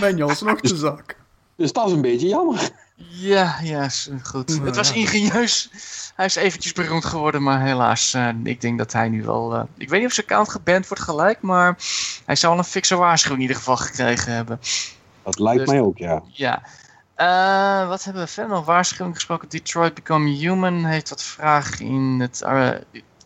ben 0.00 0.16
je 0.16 0.22
alsnog 0.22 0.60
de 0.60 0.76
zak. 0.76 1.16
Dus 1.56 1.72
dat 1.72 1.86
is 1.86 1.92
een 1.92 2.00
beetje 2.00 2.28
jammer. 2.28 2.70
Ja, 2.96 3.58
ja, 3.62 3.88
goed. 4.22 4.54
Ja, 4.54 4.64
het 4.64 4.76
was 4.76 4.92
ingenieus. 4.92 5.70
Hij 6.14 6.26
is 6.26 6.36
eventjes 6.36 6.72
beroemd 6.72 7.04
geworden, 7.04 7.42
maar 7.42 7.62
helaas. 7.62 8.14
Uh, 8.14 8.28
ik 8.44 8.60
denk 8.60 8.78
dat 8.78 8.92
hij 8.92 9.08
nu 9.08 9.24
wel... 9.24 9.54
Uh, 9.54 9.62
ik 9.76 9.88
weet 9.88 9.98
niet 9.98 10.08
of 10.08 10.14
zijn 10.14 10.26
account 10.26 10.48
geband 10.48 10.88
wordt 10.88 11.02
gelijk, 11.02 11.40
maar 11.40 11.76
hij 12.24 12.36
zou 12.36 12.52
al 12.52 12.58
een 12.58 12.64
fikse 12.64 12.96
waarschuwing 12.96 13.42
in 13.42 13.48
ieder 13.48 13.62
geval 13.62 13.76
gekregen 13.76 14.32
hebben. 14.32 14.60
Dat 15.22 15.38
lijkt 15.38 15.58
dus, 15.58 15.68
mij 15.68 15.80
ook, 15.80 15.98
ja. 15.98 16.22
Ja. 16.26 16.62
Uh, 17.16 17.88
wat 17.88 18.04
hebben 18.04 18.22
we 18.22 18.28
verder 18.28 18.56
nog? 18.56 18.64
Waarschuwing 18.64 19.14
gesproken. 19.14 19.48
Detroit 19.48 19.94
Become 19.94 20.30
Human 20.30 20.84
heeft 20.84 21.08
wat 21.08 21.22
vragen 21.22 21.86
in 21.86 22.20
het 22.20 22.44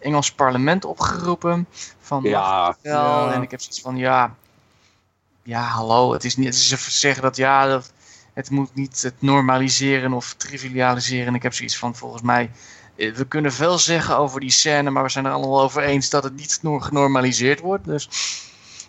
Engels 0.00 0.32
parlement 0.32 0.84
opgeroepen. 0.84 1.66
Van 2.00 2.22
Ja, 2.22 2.76
wel. 2.82 3.28
Ja. 3.28 3.32
En 3.32 3.42
ik 3.42 3.50
heb 3.50 3.60
zoiets 3.60 3.80
van, 3.80 3.96
ja, 3.96 4.34
ja, 5.42 5.62
hallo. 5.62 6.12
Het 6.12 6.24
is 6.24 6.36
niet, 6.36 6.46
het 6.46 6.54
is 6.54 6.70
even 6.70 6.92
zeggen 6.92 7.22
dat, 7.22 7.36
ja, 7.36 7.66
dat, 7.66 7.92
het 8.34 8.50
moet 8.50 8.74
niet 8.74 9.02
het 9.02 9.14
normaliseren 9.18 10.12
of 10.12 10.34
trivialiseren. 10.34 11.26
En 11.26 11.34
ik 11.34 11.42
heb 11.42 11.54
zoiets 11.54 11.76
van, 11.76 11.94
volgens 11.94 12.22
mij, 12.22 12.50
eh, 12.96 13.12
we 13.12 13.26
kunnen 13.26 13.52
veel 13.52 13.78
zeggen 13.78 14.16
over 14.16 14.40
die 14.40 14.50
scène, 14.50 14.90
maar 14.90 15.02
we 15.02 15.08
zijn 15.08 15.24
er 15.24 15.32
allemaal 15.32 15.62
over 15.62 15.82
eens 15.82 16.10
dat 16.10 16.24
het 16.24 16.36
niet 16.36 16.60
genormaliseerd 16.62 17.60
wordt. 17.60 17.84
Dus, 17.84 18.08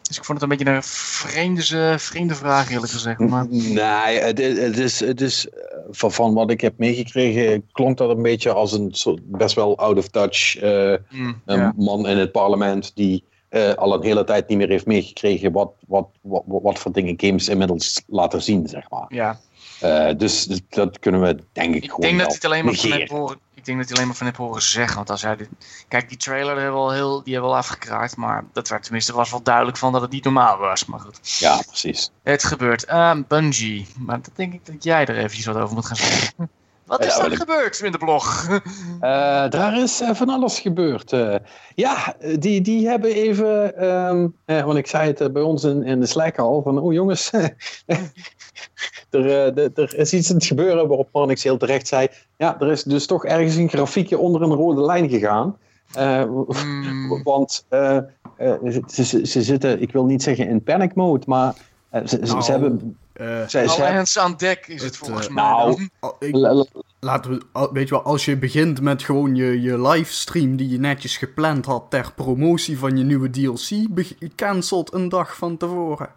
dus 0.02 0.18
ik 0.18 0.26
vond 0.26 0.42
het 0.42 0.52
een 0.52 0.58
beetje 0.58 0.74
een 0.74 0.84
vreemde, 0.84 2.00
vreemde 2.00 2.36
vraag, 2.36 2.72
eerlijk 2.72 2.92
gezegd. 2.92 3.20
Maar, 3.20 3.46
Nee, 3.50 4.20
het 4.20 4.40
is, 4.40 4.58
het 4.58 4.78
is, 4.78 5.00
het 5.00 5.22
is 5.22 5.50
eh, 5.50 5.78
van, 5.92 6.12
van 6.12 6.34
wat 6.34 6.52
ik 6.52 6.62
heb 6.62 6.78
meegekregen, 6.78 7.68
klonk 7.72 7.98
dat 7.98 8.10
een 8.10 8.22
beetje 8.22 8.52
als 8.52 8.72
een 8.72 8.90
soort 8.92 9.20
best 9.24 9.56
wel 9.56 9.78
out 9.78 9.98
of 9.98 10.08
touch 10.08 10.58
eh, 10.58 10.96
mm, 11.10 11.42
ja. 11.46 11.74
man 11.76 12.08
in 12.08 12.18
het 12.18 12.32
parlement 12.32 12.92
die 12.96 13.24
eh, 13.52 13.74
al 13.74 13.94
een 13.94 14.04
hele 14.04 14.24
tijd 14.24 14.48
niet 14.48 14.58
meer 14.58 14.68
heeft 14.70 14.86
meegekregen 14.86 15.52
wat, 15.52 15.72
wat, 15.88 16.08
wat, 16.22 16.44
wat 16.46 16.80
voor 16.80 16.92
dingen 16.92 17.14
games 17.18 17.48
inmiddels 17.50 18.02
laten 18.08 18.42
zien, 18.42 18.68
zeg 18.68 18.90
maar. 18.90 19.06
ja. 19.10 19.40
Eh, 19.80 20.10
dus 20.18 20.46
dus 20.46 20.62
dat 20.70 21.00
kunnen 21.00 21.22
we 21.22 21.38
denk 21.52 21.76
ik, 21.76 21.84
Ik 21.84 21.90
gewoon 21.92 22.02
denk 22.02 22.20
dat 22.20 22.28
wel 22.28 22.28
hij 22.28 22.36
het 22.36 22.46
alleen 22.46 22.66
maar 22.66 22.74
van 22.74 22.90
negeren. 22.90 23.08
heb 23.08 23.18
horen. 23.18 23.40
Ik 23.54 23.66
denk 23.66 23.78
dat 23.78 23.88
hij 23.88 23.96
alleen 23.96 24.08
maar 24.08 24.18
van 24.18 24.26
heb 24.28 24.38
horen 24.38 24.62
zeggen. 24.62 24.96
Want 24.96 25.10
als 25.10 25.22
hij 25.22 25.36
dit, 25.36 25.50
kijk, 25.88 26.10
die 26.10 26.18
trailer 26.18 26.54
die 26.54 26.64
hebben 26.64 26.82
we 26.82 26.88
al 26.88 26.94
heel, 26.94 27.24
die 27.24 27.34
hebben 27.34 27.52
we 27.52 27.56
al 27.58 27.62
afgekraakt. 27.62 28.16
Maar 28.18 28.46
dat 28.54 28.68
werd 28.70 28.84
tenminste 28.84 29.14
was 29.14 29.32
wel 29.32 29.44
duidelijk 29.44 29.78
van 29.78 29.92
dat 29.92 30.02
het 30.02 30.12
niet 30.12 30.24
normaal 30.24 30.58
was. 30.58 30.86
Maar 30.86 31.00
goed, 31.00 31.38
Ja, 31.40 31.62
precies. 31.68 32.12
het 32.24 32.44
gebeurt. 32.44 32.86
Ehm 32.86 33.22
Bungie. 33.28 33.88
Maar 34.00 34.22
dat 34.22 34.32
denk 34.36 34.54
ik 34.54 34.66
dat 34.66 34.84
jij 34.84 35.06
er 35.06 35.18
eventjes 35.18 35.46
wat 35.46 35.56
over 35.56 35.76
moet 35.76 35.86
gaan 35.86 35.96
zeggen. 35.96 36.34
Wat 36.92 37.06
is 37.06 37.18
er 37.18 37.38
gebeurd 37.38 37.80
in 37.80 37.92
de 37.92 37.98
blog? 37.98 38.48
Eh, 39.00 39.50
daar 39.50 39.78
is 39.78 40.02
eh, 40.02 40.14
van 40.14 40.30
alles 40.30 40.60
gebeurd. 40.60 41.14
Eh, 41.14 41.36
ja, 41.76 42.16
die, 42.40 42.62
die 42.62 42.88
hebben 42.88 43.12
even, 43.14 43.78
ehm, 43.78 44.28
eh, 44.46 44.64
want 44.64 44.78
ik 44.78 44.88
zei 44.88 45.14
het 45.14 45.34
bij 45.34 45.42
ons 45.42 45.64
in, 45.64 45.84
in 45.84 46.00
de 46.00 46.06
Slack 46.06 46.40
al, 46.40 46.62
van 46.62 46.80
oh 46.80 46.94
jongens, 46.94 47.32
er, 49.10 49.58
er 49.80 49.98
is 49.98 50.14
iets 50.14 50.30
aan 50.30 50.36
het 50.36 50.46
gebeuren 50.46 50.88
waarop 50.88 51.10
Marnix 51.12 51.44
heel 51.44 51.58
terecht 51.58 51.88
zei, 51.88 52.08
ja, 52.38 52.60
er 52.60 52.72
is 52.72 52.84
dus 52.84 53.06
toch 53.06 53.26
ergens 53.26 53.56
een 53.56 53.70
grafiekje 53.70 54.18
onder 54.18 54.42
een 54.42 54.54
rode 54.54 54.82
lijn 54.82 55.10
gegaan. 55.10 55.58
Hmm, 55.94 57.24
want 57.24 57.66
ze, 57.68 58.82
ze, 58.88 59.28
ze 59.28 59.42
zitten, 59.42 59.82
ik 59.82 59.92
wil 59.92 60.06
niet 60.06 60.24
zeggen 60.24 60.48
in 60.48 60.64
panic 60.64 60.96
mode, 60.96 61.24
maar 61.28 61.54
ze, 61.92 62.02
ze, 62.06 62.18
Nou, 62.18 62.42
ze 62.42 62.52
hebben... 62.52 62.98
Eh, 63.14 63.68
alle 63.68 63.92
hands 63.92 64.20
aan 64.20 64.34
dek 64.38 64.68
is 64.68 64.74
het, 64.84 64.84
Het, 64.84 64.98
volgens 64.98 65.28
eh, 65.28 65.34
mij. 65.34 65.44
nou, 65.44 65.90
ik- 66.20 66.36
laten 67.00 67.32
we, 67.32 67.70
weet 67.74 67.88
je 67.88 67.94
wel, 67.96 68.04
als 68.04 68.26
je 68.26 68.38
begint 68.38 68.82
met 68.82 69.04
gewoon 69.04 69.36
je, 69.36 69.62
je 69.62 69.82
livestream 69.82 70.56
die 70.56 70.70
je 70.70 70.80
netjes 70.80 71.18
gepland 71.18 71.66
had 71.66 71.86
ter 71.90 72.12
promotie 72.16 72.78
van 72.80 72.98
je 72.98 73.04
nieuwe 73.04 73.30
DLC, 73.30 73.70
cancelt 74.36 74.94
een 74.94 75.10
dag 75.10 75.36
van 75.36 75.58
tevoren. 75.58 76.10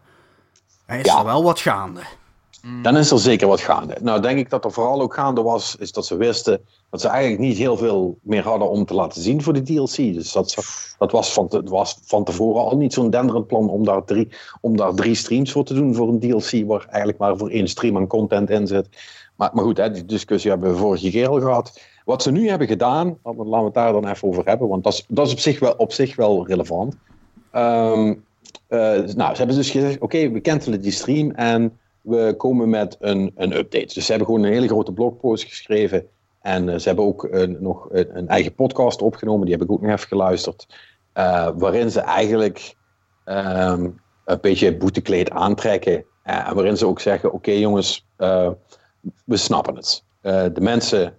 Hij 0.87 1.01
is 1.01 1.05
Ja. 1.07 1.19
er 1.19 1.25
wel 1.25 1.43
wat 1.43 1.61
gaande. 1.61 2.01
Dan 2.83 2.97
is 2.97 3.11
er 3.11 3.19
zeker 3.19 3.49
wat 3.49 3.61
gaande. 3.61 3.97
Nou, 4.01 4.21
denk 4.21 4.39
ik 4.39 4.51
dat 4.51 4.65
er 4.65 4.73
vooral 4.73 5.01
ook 5.01 5.15
gaande 5.15 5.43
was, 5.43 5.77
is 5.79 5.93
dat 5.93 6.07
ze 6.07 6.17
wisten 6.17 6.61
dat 6.91 7.01
ze 7.01 7.09
eigenlijk 7.09 7.43
niet 7.43 7.57
heel 7.57 7.77
veel 7.77 8.19
meer 8.23 8.43
hadden 8.43 8.71
om 8.71 8.85
te 8.85 8.95
laten 8.95 9.23
zien 9.23 9.43
voor 9.43 9.53
de 9.53 9.63
DLC. 9.63 9.97
Dus 9.97 10.33
dat, 10.33 10.57
dat 10.99 11.13
was, 11.13 11.33
van 11.33 11.63
was 11.65 11.99
van 12.05 12.25
tevoren 12.25 12.63
al 12.63 12.77
niet 12.77 12.93
zo'n 12.93 13.11
denderend 13.11 13.47
plan 13.47 13.69
om 13.69 13.85
daar, 13.85 14.05
drie, 14.05 14.29
om 14.61 14.77
daar 14.77 14.95
drie 14.95 15.15
streams 15.15 15.53
voor 15.53 15.65
te 15.65 15.75
doen 15.75 15.95
voor 15.95 16.09
een 16.09 16.21
DLC, 16.21 16.67
waar 16.67 16.87
eigenlijk 16.89 17.19
maar 17.19 17.37
voor 17.37 17.51
één 17.51 17.69
stream 17.69 17.97
aan 17.97 18.07
content 18.07 18.51
in 18.51 18.67
zit. 18.67 18.89
Maar, 19.37 19.51
maar 19.53 19.65
goed, 19.65 19.77
hè, 19.77 19.91
die 19.91 20.05
discussie 20.05 20.51
hebben 20.51 20.71
we 20.71 20.77
vorige 20.77 21.11
keer 21.11 21.29
al 21.29 21.41
gehad. 21.41 21.81
Wat 22.05 22.23
ze 22.23 22.31
nu 22.31 22.49
hebben 22.49 22.67
gedaan, 22.67 23.19
laten 23.23 23.47
we 23.47 23.65
het 23.65 23.75
daar 23.75 23.93
dan 23.93 24.09
even 24.09 24.29
over 24.29 24.45
hebben, 24.45 24.69
want 24.69 24.85
dat 24.85 24.93
is, 24.93 25.05
dat 25.09 25.27
is 25.27 25.33
op, 25.33 25.39
zich 25.39 25.59
wel, 25.59 25.75
op 25.77 25.93
zich 25.93 26.17
wel 26.17 26.47
relevant. 26.47 26.97
Ehm, 27.51 28.15
eh, 28.67 28.79
nou, 29.15 29.31
ze 29.31 29.37
hebben 29.37 29.57
dus 29.57 29.71
gezegd, 29.71 29.99
oké, 29.99 30.31
we 30.31 30.41
cancelen 30.41 30.81
die 30.81 30.93
stream 30.93 31.31
en 31.31 31.79
we 32.05 32.35
komen 32.37 32.69
met 32.71 32.97
een, 33.01 33.33
een 33.37 33.53
update. 33.57 33.95
Dus 33.95 34.05
ze 34.05 34.11
hebben 34.11 34.27
gewoon 34.27 34.45
een 34.45 34.53
hele 34.53 34.69
grote 34.69 34.93
blogpost 34.93 35.45
geschreven. 35.45 36.09
En 36.41 36.69
eh, 36.69 36.79
ze 36.79 36.87
hebben 36.89 37.05
ook 37.05 37.29
een- 37.31 37.57
nog 37.61 37.89
een, 37.91 38.29
eigen 38.29 38.55
podcast 38.55 39.03
opgenomen. 39.03 39.47
Die 39.47 39.55
heb 39.55 39.65
ik 39.65 39.71
ook 39.71 39.81
nog 39.81 39.91
even 39.93 40.09
geluisterd. 40.09 40.67
eh, 41.13 41.49
waarin 41.55 41.91
ze 41.91 42.01
eigenlijk 42.01 42.75
ehm, 43.25 43.91
een 44.25 44.39
beetje 44.41 44.77
boetekleed 44.77 45.31
aantrekken. 45.31 46.05
eh, 46.23 46.49
en 46.49 46.55
waarin 46.55 46.77
ze 46.77 46.87
ook 46.87 47.01
zeggen, 47.01 47.33
oké 47.33 47.51
jongens, 47.51 48.07
we 49.25 49.37
snappen 49.37 49.77
het. 49.77 50.05
De 50.55 50.61
mensen 50.61 51.19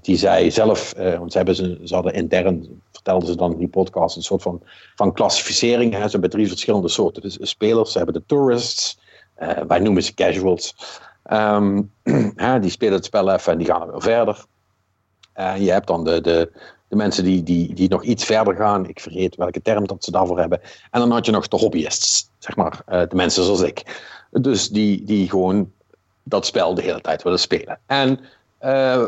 die 0.00 0.16
zij 0.16 0.50
zelf, 0.50 0.92
want 0.96 1.30
ze, 1.32 1.36
hebben 1.36 1.54
ze, 1.54 1.80
hadden 1.94 2.12
intern, 2.12 2.82
vertelden 2.92 3.28
ze 3.28 3.36
dan 3.36 3.52
in 3.52 3.58
die 3.58 3.68
podcast, 3.68 4.16
een 4.16 4.22
soort 4.22 4.42
van, 4.42 4.62
van 4.94 5.12
klassificering. 5.12 5.94
Ze 5.94 6.00
hebben 6.10 6.30
drie 6.30 6.48
verschillende 6.48 6.88
soorten 6.88 7.22
dus 7.22 7.38
spelers. 7.40 7.92
Ze 7.92 7.96
hebben 7.98 8.14
de 8.16 8.24
tourists, 8.26 8.98
wij 9.66 9.78
noemen 9.78 10.02
ze 10.02 10.14
casuals. 10.14 10.74
Ehm, 11.22 11.82
die 12.60 12.70
spelen 12.70 12.94
het 12.94 13.04
spel 13.04 13.32
even 13.32 13.52
en 13.52 13.58
die 13.58 13.66
gaan 13.66 13.80
er 13.80 13.90
weer 13.90 14.02
verder. 14.02 14.44
En 15.32 15.62
je 15.62 15.70
hebt 15.70 15.86
dan 15.86 16.04
de, 16.04 16.20
de, 16.20 16.52
de 16.88 16.96
mensen 16.96 17.24
die, 17.24 17.42
die, 17.42 17.74
die 17.74 17.88
nog 17.88 18.02
iets 18.02 18.24
verder 18.24 18.56
gaan. 18.56 18.88
Ik 18.88 19.00
vergeet 19.00 19.36
welke 19.36 19.62
term 19.62 19.86
dat 19.86 20.04
ze 20.04 20.10
daarvoor 20.10 20.38
hebben. 20.38 20.60
En 20.90 21.00
dan 21.00 21.10
had 21.10 21.26
je 21.26 21.32
nog 21.32 21.48
de 21.48 21.56
hobbyists, 21.56 22.30
zeg 22.38 22.56
maar. 22.56 22.82
eh, 22.86 23.00
de 23.08 23.16
mensen 23.16 23.44
zoals 23.44 23.60
ik. 23.60 24.02
Dus 24.30 24.68
die, 24.68 25.04
die 25.04 25.28
gewoon 25.28 25.72
dat 26.22 26.46
spel 26.46 26.74
de 26.74 26.82
hele 26.82 27.00
tijd 27.00 27.22
willen 27.22 27.38
spelen. 27.38 27.78
En 27.86 28.20
eh, 28.58 29.06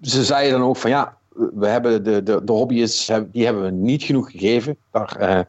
ze 0.00 0.24
zeiden 0.24 0.58
dan 0.58 0.68
ook 0.68 0.76
van 0.76 0.90
ja, 0.90 1.16
we 1.34 1.66
hebben 1.66 2.04
de, 2.04 2.22
de, 2.22 2.44
de 2.44 2.52
hobbyists, 2.52 3.10
die 3.26 3.44
hebben 3.44 3.62
we 3.62 3.70
niet 3.70 4.02
genoeg 4.02 4.30
gegeven. 4.30 4.76
Daar, 4.90 5.16
eh, 5.16 5.40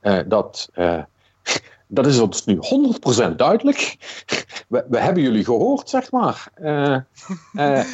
eh, 0.00 0.26
dat, 0.28 0.68
eh, 0.72 1.02
dat 1.94 2.06
is 2.06 2.20
ons 2.20 2.44
nu 2.44 2.58
100% 3.32 3.36
duidelijk. 3.36 3.96
We, 4.68 4.84
we 4.88 4.98
hebben 4.98 5.22
jullie 5.22 5.44
gehoord, 5.44 5.88
zeg 5.88 6.10
maar. 6.10 6.48
Eh, 6.54 6.94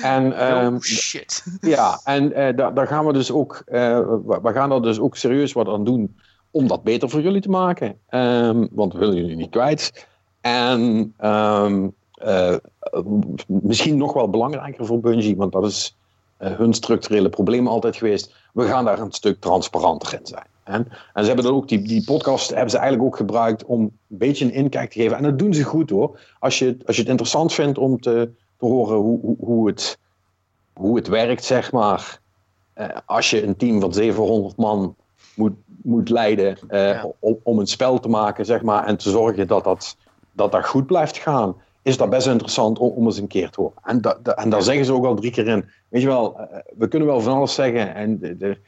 en, 0.04 0.32
ehm, 0.38 0.74
oh 0.74 0.80
shit. 0.80 1.44
ja, 1.60 2.00
en 2.04 2.32
eh, 2.32 2.56
daar, 2.56 2.74
daar 2.74 2.86
gaan 2.86 3.06
we 3.06 3.12
dus 3.12 3.30
ook, 3.30 3.62
we, 3.66 4.38
we 4.42 4.52
gaan 4.52 4.72
er 4.72 4.82
dus 4.82 4.98
ook 4.98 5.16
serieus 5.16 5.52
wat 5.52 5.68
aan 5.68 5.84
doen 5.84 6.16
om 6.50 6.66
dat 6.66 6.82
beter 6.82 7.10
voor 7.10 7.20
jullie 7.20 7.40
te 7.40 7.50
maken. 7.50 7.98
Ehm, 8.08 8.66
want 8.70 8.92
we 8.92 8.98
willen 8.98 9.16
jullie 9.16 9.36
niet 9.36 9.50
kwijt. 9.50 10.06
En 10.40 11.14
ehm, 11.16 11.88
eh, 12.12 12.56
misschien 13.46 13.96
nog 13.96 14.12
wel 14.12 14.30
belangrijker 14.30 14.86
voor 14.86 15.00
Bungie, 15.00 15.36
want 15.36 15.52
dat 15.52 15.64
is 15.64 15.96
hun 16.38 16.74
structurele 16.74 17.28
probleem 17.28 17.68
altijd 17.68 17.96
geweest. 17.96 18.34
We 18.52 18.66
gaan 18.66 18.84
daar 18.84 18.98
een 18.98 19.12
stuk 19.12 19.40
transparanter 19.40 20.14
in 20.14 20.26
zijn. 20.26 20.46
En, 20.68 20.88
en 21.12 21.20
ze 21.22 21.26
hebben 21.26 21.44
dan 21.44 21.54
ook 21.54 21.68
die, 21.68 21.82
die 21.82 22.04
podcast 22.04 22.48
hebben 22.50 22.70
ze 22.70 22.76
eigenlijk 22.78 23.06
ook 23.08 23.16
gebruikt 23.16 23.64
om 23.64 23.80
een 23.80 23.92
beetje 24.06 24.44
een 24.44 24.52
inkijk 24.52 24.90
te 24.92 25.00
geven. 25.00 25.16
En 25.16 25.22
dat 25.22 25.38
doen 25.38 25.54
ze 25.54 25.62
goed 25.62 25.90
hoor. 25.90 26.20
Als 26.38 26.58
je, 26.58 26.76
als 26.86 26.96
je 26.96 27.02
het 27.02 27.10
interessant 27.10 27.52
vindt 27.52 27.78
om 27.78 28.00
te, 28.00 28.30
te 28.58 28.66
horen 28.66 28.96
hoe, 28.96 29.20
hoe, 29.20 29.36
hoe, 29.40 29.66
het, 29.66 29.98
hoe 30.72 30.96
het 30.96 31.08
werkt, 31.08 31.44
zeg 31.44 31.72
maar. 31.72 32.20
Eh, 32.72 32.86
als 33.06 33.30
je 33.30 33.42
een 33.42 33.56
team 33.56 33.80
van 33.80 33.92
700 33.92 34.56
man 34.56 34.94
moet, 35.34 35.52
moet 35.82 36.08
leiden 36.08 36.56
eh, 36.68 36.80
Ja. 36.80 37.10
om, 37.18 37.38
om 37.42 37.58
een 37.58 37.66
spel 37.66 38.00
te 38.00 38.08
maken, 38.08 38.44
zeg 38.44 38.62
maar, 38.62 38.86
en 38.86 38.96
te 38.96 39.10
zorgen 39.10 39.46
dat 39.46 39.64
dat, 39.64 39.96
dat, 40.32 40.52
dat 40.52 40.66
goed 40.66 40.86
blijft 40.86 41.16
gaan, 41.18 41.56
is 41.82 41.96
dat 41.96 42.10
best 42.10 42.26
interessant 42.26 42.78
om, 42.78 42.88
om 42.90 43.04
eens 43.04 43.18
een 43.18 43.26
keer 43.26 43.50
te 43.50 43.60
horen. 43.60 43.76
En, 43.84 44.00
da, 44.00 44.18
da- 44.22 44.34
en 44.34 44.50
daar 44.50 44.62
zeggen 44.62 44.84
ze 44.84 44.92
ook 44.92 45.04
al 45.04 45.14
drie 45.14 45.30
keer 45.30 45.46
in. 45.48 45.64
Weet 45.88 46.02
je 46.02 46.08
wel, 46.08 46.38
eh, 46.38 46.58
we 46.76 46.88
kunnen 46.88 47.08
wel 47.08 47.20
van 47.20 47.32
alles 47.36 47.54
zeggen. 47.54 47.94
En 47.94 48.18
de- 48.18 48.36
de 48.36 48.58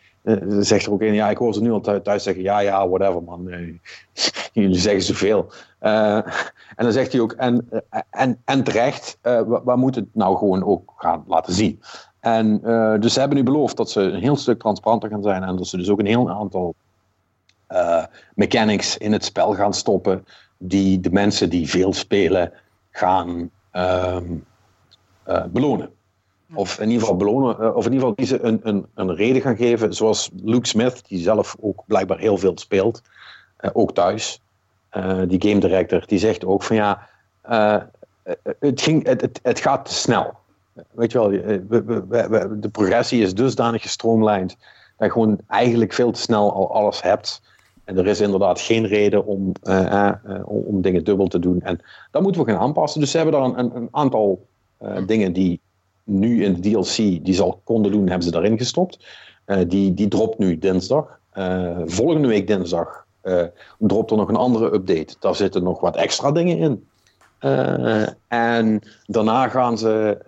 zegt 0.60 0.86
er 0.86 0.92
ook 0.92 1.02
in, 1.02 1.14
ja, 1.14 1.30
ik 1.30 1.36
hoor 1.38 1.54
ze 1.54 1.62
nu 1.62 1.72
al 1.72 1.80
thu- 1.80 2.02
thuis 2.02 2.22
zeggen, 2.22 2.42
ja, 2.42 2.58
ja, 2.58 2.88
whatever 2.88 3.22
man. 3.22 3.50
Eh, 3.50 3.74
jullie 4.52 4.78
zeggen 4.78 5.02
zoveel. 5.02 5.52
Eh, 5.78 6.16
en 6.76 6.84
dan 6.84 6.92
zegt 6.92 7.12
hij 7.12 7.20
ook, 7.20 7.32
en, 7.32 7.68
eh, 7.90 8.28
en, 8.44 8.64
terecht, 8.64 9.18
eh, 9.20 9.40
we, 9.42 9.60
we 9.64 9.76
moeten 9.76 10.02
het 10.02 10.14
nou 10.14 10.36
gewoon 10.36 10.64
ook 10.64 10.92
gaan 10.96 11.24
laten 11.26 11.52
zien. 11.52 11.80
En 12.20 12.60
eh, 12.64 13.00
dus 13.00 13.12
ze 13.12 13.18
hebben 13.20 13.38
nu 13.38 13.44
beloofd 13.44 13.76
dat 13.76 13.90
ze 13.90 14.00
een 14.00 14.20
heel 14.20 14.36
stuk 14.36 14.58
transparanter 14.58 15.08
gaan 15.10 15.22
zijn 15.22 15.42
en 15.42 15.56
dat 15.56 15.66
ze 15.66 15.76
dus 15.76 15.88
ook 15.88 15.98
een 15.98 16.06
heel 16.06 16.30
aantal 16.30 16.74
eh, 17.66 18.04
mechanics 18.34 18.96
in 18.96 19.12
het 19.12 19.24
spel 19.24 19.54
gaan 19.54 19.74
stoppen 19.74 20.24
die 20.58 21.00
de 21.00 21.10
mensen 21.10 21.50
die 21.50 21.68
veel 21.68 21.92
spelen 21.92 22.52
gaan 22.90 23.50
ehm, 23.70 24.24
eh, 25.22 25.44
belonen. 25.44 25.90
Of 26.54 26.78
in 26.78 26.86
ieder 26.86 27.00
geval 27.00 27.16
belonen, 27.16 27.58
eh, 27.58 27.76
of 27.76 27.86
in 27.86 27.92
ieder 27.92 28.08
geval 28.08 28.14
die 28.14 28.26
ze 28.26 28.42
een, 28.42 28.60
een, 28.62 28.86
een 28.94 29.14
reden 29.14 29.42
gaan 29.42 29.56
geven, 29.56 29.94
zoals 29.94 30.30
Luke 30.42 30.66
Smith, 30.66 31.02
die 31.08 31.22
zelf 31.22 31.56
ook 31.60 31.82
blijkbaar 31.86 32.18
heel 32.18 32.36
veel 32.38 32.52
speelt, 32.58 33.02
eh, 33.56 33.70
ook 33.72 33.94
thuis. 33.94 34.40
Eh, 34.88 35.20
die 35.28 35.42
game 35.48 35.60
director, 35.60 36.06
die 36.06 36.18
zegt 36.18 36.44
ook 36.44 36.62
van 36.62 36.76
ja, 36.76 37.08
het, 38.58 38.80
ging, 38.80 39.06
het, 39.06 39.20
het, 39.20 39.40
het 39.42 39.60
gaat 39.60 39.84
te 39.84 39.94
snel. 39.94 40.32
Weet 40.90 41.12
je 41.12 41.18
wel, 41.18 41.30
we, 41.30 41.64
we, 41.68 42.06
we- 42.28 42.56
de 42.60 42.68
progressie 42.68 43.22
is 43.22 43.34
dusdanig 43.34 43.82
gestroomlijnd 43.82 44.56
dat 44.96 45.06
je 45.06 45.12
gewoon 45.12 45.38
eigenlijk 45.48 45.92
veel 45.92 46.10
te 46.10 46.20
snel 46.20 46.52
al 46.52 46.74
alles 46.74 47.02
hebt. 47.02 47.42
En 47.84 47.98
er 47.98 48.06
is 48.06 48.20
inderdaad 48.20 48.60
geen 48.60 48.86
reden 48.86 49.26
om, 49.26 49.52
om, 50.44 50.82
dingen 50.82 51.04
dubbel 51.04 51.26
te 51.26 51.38
doen. 51.38 51.62
En 51.62 51.80
dat 52.10 52.22
moeten 52.22 52.44
we 52.44 52.50
gaan 52.50 52.60
aanpassen. 52.60 53.00
Dus 53.00 53.10
ze 53.10 53.16
hebben 53.16 53.34
daar 53.40 53.58
een, 53.58 53.76
een, 53.76 53.88
aantal 53.90 54.46
dingen 55.06 55.32
die 55.32 55.60
nu 56.10 56.44
in 56.44 56.54
de 56.54 56.60
DLC 56.60 56.96
die 56.96 57.34
ze 57.34 57.42
al 57.42 57.60
konden 57.64 57.92
doen, 57.92 58.06
hebben 58.06 58.22
ze 58.22 58.30
daarin 58.30 58.58
gestopt. 58.58 59.06
die, 59.66 59.94
die 59.94 60.08
dropt 60.08 60.38
nu 60.38 60.58
dinsdag. 60.58 61.18
volgende 61.84 62.28
week 62.28 62.46
dinsdag 62.46 63.06
dropt 63.78 64.10
er 64.10 64.16
nog 64.16 64.28
een 64.28 64.36
andere 64.36 64.74
update. 64.74 65.14
Daar 65.20 65.34
zitten 65.34 65.62
nog 65.62 65.80
wat 65.80 65.96
extra 65.96 66.32
dingen 66.32 66.58
in. 66.58 66.88
en 68.28 68.80
daarna 69.06 69.48
gaan 69.48 69.78
ze, 69.78 70.18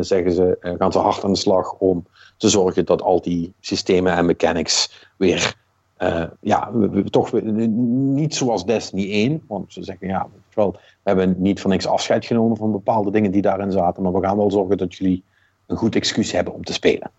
zeggen 0.00 0.32
ze, 0.32 0.76
gaan 0.78 0.92
ze 0.92 0.98
hard 0.98 1.24
aan 1.24 1.32
de 1.32 1.38
slag 1.38 1.72
om 1.72 2.06
te 2.36 2.48
zorgen 2.48 2.84
dat 2.84 3.02
al 3.02 3.20
die 3.20 3.52
systemen 3.60 4.12
en 4.12 4.26
mechanics 4.26 5.08
weer 5.16 5.54
uh, 5.98 6.24
ja, 6.40 6.72
we, 6.72 7.10
toch 7.10 7.32
niet 7.42 8.34
zoals 8.34 8.64
Destiny 8.64 9.10
1. 9.10 9.44
Want 9.48 9.72
ze 9.72 9.82
zeggen, 9.82 10.06
ja, 10.08 10.28
wel, 10.54 10.72
we 10.72 10.78
hebben 11.02 11.34
niet 11.38 11.60
van 11.60 11.70
niks 11.70 11.86
afscheid 11.86 12.26
genomen 12.26 12.56
van 12.56 12.72
bepaalde 12.72 13.10
dingen 13.10 13.30
die 13.30 13.42
daarin 13.42 13.72
zaten. 13.72 14.02
Maar 14.02 14.12
we 14.12 14.26
gaan 14.26 14.36
wel 14.36 14.50
zorgen 14.50 14.76
dat 14.76 14.94
jullie 14.94 15.24
een 15.66 15.76
goed 15.76 15.96
excuus 15.96 16.32
hebben 16.32 16.54
om 16.54 16.64
te 16.64 16.72
spelen. 16.72 17.10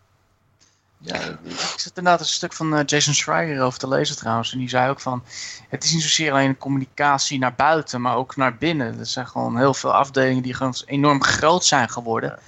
Ja, 0.99 1.15
ik 1.43 1.79
zit 1.79 1.97
inderdaad 1.97 2.19
een 2.19 2.25
stuk 2.25 2.53
van 2.53 2.73
uh, 2.73 2.79
Jason 2.85 3.13
Schreier 3.13 3.61
over 3.61 3.79
te 3.79 3.87
lezen 3.87 4.17
trouwens. 4.17 4.53
En 4.53 4.59
die 4.59 4.69
zei 4.69 4.89
ook 4.89 4.99
van, 4.99 5.23
het 5.69 5.83
is 5.83 5.93
niet 5.93 6.01
zozeer 6.01 6.31
alleen 6.31 6.57
communicatie 6.57 7.39
naar 7.39 7.55
buiten, 7.55 8.01
maar 8.01 8.15
ook 8.15 8.35
naar 8.35 8.57
binnen. 8.57 8.99
Er 8.99 9.05
zijn 9.05 9.27
gewoon 9.27 9.57
heel 9.57 9.73
veel 9.73 9.93
afdelingen 9.93 10.43
die 10.43 10.53
gewoon 10.53 10.75
enorm 10.85 11.23
groot 11.23 11.65
zijn 11.65 11.89
geworden. 11.89 12.39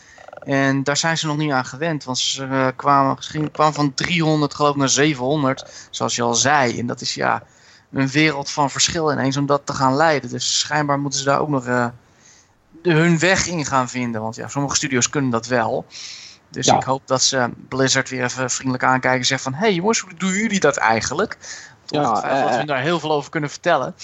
En 0.49 0.83
daar 0.83 0.97
zijn 0.97 1.17
ze 1.17 1.27
nog 1.27 1.37
niet 1.37 1.51
aan 1.51 1.65
gewend, 1.65 2.03
want 2.03 2.17
ze 2.17 2.45
uh, 2.45 2.67
kwamen, 2.75 3.17
kwamen 3.51 3.73
van 3.73 3.93
300 3.93 4.53
geloof 4.53 4.71
ik 4.71 4.77
naar 4.77 4.89
700, 4.89 5.87
zoals 5.89 6.15
je 6.15 6.21
al 6.21 6.35
zei. 6.35 6.79
En 6.79 6.87
dat 6.87 7.01
is 7.01 7.13
ja 7.13 7.43
een 7.91 8.07
wereld 8.07 8.51
van 8.51 8.69
verschil 8.69 9.11
ineens 9.11 9.37
om 9.37 9.45
dat 9.45 9.61
te 9.65 9.73
gaan 9.73 9.95
leiden. 9.95 10.29
Dus 10.29 10.59
schijnbaar 10.59 10.99
moeten 10.99 11.19
ze 11.19 11.25
daar 11.25 11.39
ook 11.39 11.49
nog 11.49 11.67
uh, 11.67 11.87
hun 12.81 13.19
weg 13.19 13.47
in 13.47 13.65
gaan 13.65 13.89
vinden. 13.89 14.21
Want 14.21 14.35
ja, 14.35 14.47
sommige 14.47 14.75
studio's 14.75 15.09
kunnen 15.09 15.29
dat 15.29 15.47
wel. 15.47 15.85
Dus 16.49 16.67
ik 16.67 16.83
hoop 16.83 17.01
dat 17.05 17.23
ze 17.23 17.49
Blizzard 17.67 18.09
weer 18.09 18.23
even 18.23 18.49
vriendelijk 18.49 18.83
aankijken 18.83 19.19
en 19.19 19.25
zeggen 19.25 19.51
van... 19.51 19.59
Hé 19.59 19.65
hey 19.65 19.75
jongens, 19.75 19.99
hoe 19.99 20.13
doen 20.13 20.31
jullie 20.31 20.59
dat 20.59 20.77
eigenlijk? 20.77 21.37
ja, 21.85 22.11
het 22.11 22.19
feit 22.19 22.49
dat 22.49 22.57
we 22.59 22.65
daar 22.65 22.81
heel 22.81 22.99
veel 22.99 23.11
over 23.11 23.29
kunnen 23.29 23.49
vertellen. 23.49 23.95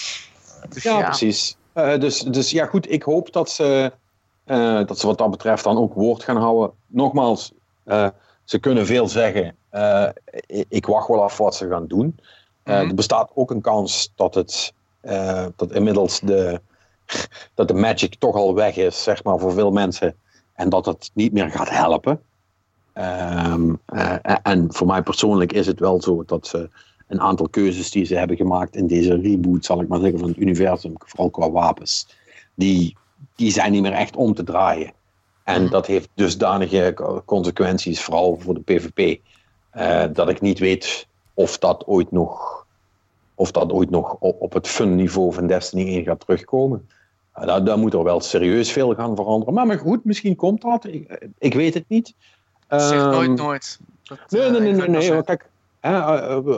Dus, 0.68 0.82
ja, 0.82 1.02
precies. 1.02 1.56
Uh, 1.74 1.98
dus, 1.98 2.20
dus 2.20 2.50
ja, 2.50 2.66
goed, 2.66 2.90
ik 2.90 3.02
hoop 3.02 3.32
dat 3.32 3.50
ze 3.50 3.92
uh, 4.46 4.86
dat 4.86 4.98
ze 4.98 5.06
wat 5.06 5.18
dat 5.18 5.30
betreft 5.30 5.64
dan 5.64 5.78
ook 5.78 5.94
woord 5.94 6.24
gaan 6.24 6.36
houden. 6.36 6.70
Nogmaals, 6.86 7.52
uh, 7.86 8.08
ze 8.44 8.58
kunnen 8.58 8.86
veel 8.86 9.08
zeggen. 9.08 9.56
Uh, 9.72 10.08
ik 10.68 10.86
wacht 10.86 11.08
wel 11.08 11.22
af 11.22 11.38
wat 11.38 11.54
ze 11.54 11.68
gaan 11.68 11.86
doen. 11.86 12.04
Mm 12.04 12.14
-hmm. 12.62 12.88
Er 12.88 12.94
bestaat 12.94 13.30
ook 13.34 13.50
een 13.50 13.60
kans 13.60 14.12
dat 14.14 14.34
het 14.34 14.74
dat 15.56 15.72
inmiddels 15.72 16.20
de, 16.20 16.60
dat 17.54 17.68
de 17.68 17.74
magic 17.74 18.14
toch 18.14 18.34
al 18.34 18.54
weg 18.54 18.76
is, 18.76 19.02
zeg 19.02 19.24
maar, 19.24 19.38
voor 19.38 19.52
veel 19.52 19.70
mensen. 19.70 20.14
En 20.54 20.68
dat 20.68 20.86
het 20.86 21.10
niet 21.14 21.32
meer 21.32 21.50
gaat 21.50 21.70
helpen. 21.70 22.20
Um, 22.94 23.80
en 24.42 24.66
voor 24.72 24.86
mij 24.86 25.02
persoonlijk 25.02 25.52
is 25.52 25.66
het 25.66 25.80
wel 25.80 26.02
zo 26.02 26.24
dat 26.26 26.46
ze 26.46 26.70
een 27.06 27.20
aantal 27.20 27.48
keuzes 27.48 27.90
die 27.90 28.04
ze 28.04 28.16
hebben 28.16 28.36
gemaakt 28.36 28.76
in 28.76 28.86
deze 28.86 29.20
reboot, 29.20 29.64
zal 29.64 29.80
ik 29.80 29.88
maar 29.88 30.00
zeggen, 30.00 30.18
van 30.18 30.28
het 30.28 30.36
universum, 30.36 30.92
vooral 30.98 31.30
qua 31.30 31.50
wapens, 31.50 32.08
die 32.54 32.96
die 33.36 33.50
zijn 33.50 33.72
niet 33.72 33.82
meer 33.82 33.92
echt 33.92 34.16
om 34.16 34.34
te 34.34 34.44
draaien. 34.44 34.92
En 35.44 35.62
mhm. 35.62 35.70
dat 35.70 35.86
heeft 35.86 36.08
dusdanige 36.14 36.94
consequenties, 37.24 38.02
vooral 38.02 38.38
voor 38.40 38.54
de 38.54 38.60
PvP, 38.60 39.20
uh, 39.76 40.04
dat 40.12 40.28
ik 40.28 40.40
niet 40.40 40.58
weet 40.58 41.06
of 41.34 41.58
dat 41.58 41.86
ooit 41.86 42.10
nog, 42.10 42.64
of 43.34 43.50
dat 43.50 43.72
ooit 43.72 43.90
nog 43.90 44.16
op, 44.18 44.40
op 44.40 44.52
het 44.52 44.68
fun 44.68 44.94
niveau 44.94 45.32
van 45.32 45.46
Destiny 45.46 45.86
1 45.86 46.04
gaat 46.04 46.20
terugkomen. 46.20 46.88
Uh, 47.38 47.46
daar, 47.46 47.64
daar, 47.64 47.78
moet 47.78 47.94
er 47.94 48.02
wel 48.02 48.20
serieus 48.20 48.72
veel 48.72 48.94
gaan 48.94 49.16
veranderen. 49.16 49.54
Maar, 49.54 49.66
maar 49.66 49.78
goed, 49.78 50.04
misschien 50.04 50.36
komt 50.36 50.62
dat. 50.62 50.84
Ik, 50.84 51.28
ik 51.38 51.54
weet 51.54 51.74
het 51.74 51.84
niet. 51.88 52.14
Zeg 52.68 53.04
nooit, 53.04 53.28
ehm, 53.28 53.34
nooit. 53.34 53.78
Dat, 54.02 54.18
nee, 54.28 54.50
nee, 54.50 54.60
nee. 54.60 54.88
nee, 54.88 55.10
nee 55.10 55.22
kijk, 55.22 55.48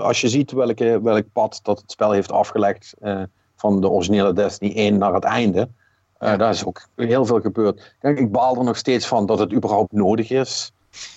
als 0.01 0.21
je 0.21 0.29
ziet 0.29 0.53
welke, 0.53 1.01
welk 1.03 1.25
pad 1.33 1.61
dat 1.63 1.81
het 1.81 1.91
spel 1.91 2.11
heeft 2.11 2.33
afgelegd 2.33 2.95
uh, 3.03 3.23
van 3.57 3.81
de 3.81 3.89
originele 3.89 4.33
Destiny 4.33 4.75
1 4.75 4.99
naar 4.99 5.15
het 5.15 5.25
einde, 5.25 5.69
uh, 6.21 6.39
daar 6.39 6.51
is 6.51 6.65
ook 6.65 6.89
heel 6.97 7.27
veel 7.27 7.41
gebeurd. 7.41 7.95
Kijk, 8.01 8.19
ik 8.19 8.33
baal 8.33 8.57
er 8.57 8.65
nog 8.65 8.77
steeds 8.77 9.07
van 9.07 9.27
dat 9.27 9.39
het 9.39 9.53
überhaupt 9.53 9.93
nodig 9.93 10.31
is. 10.31 10.73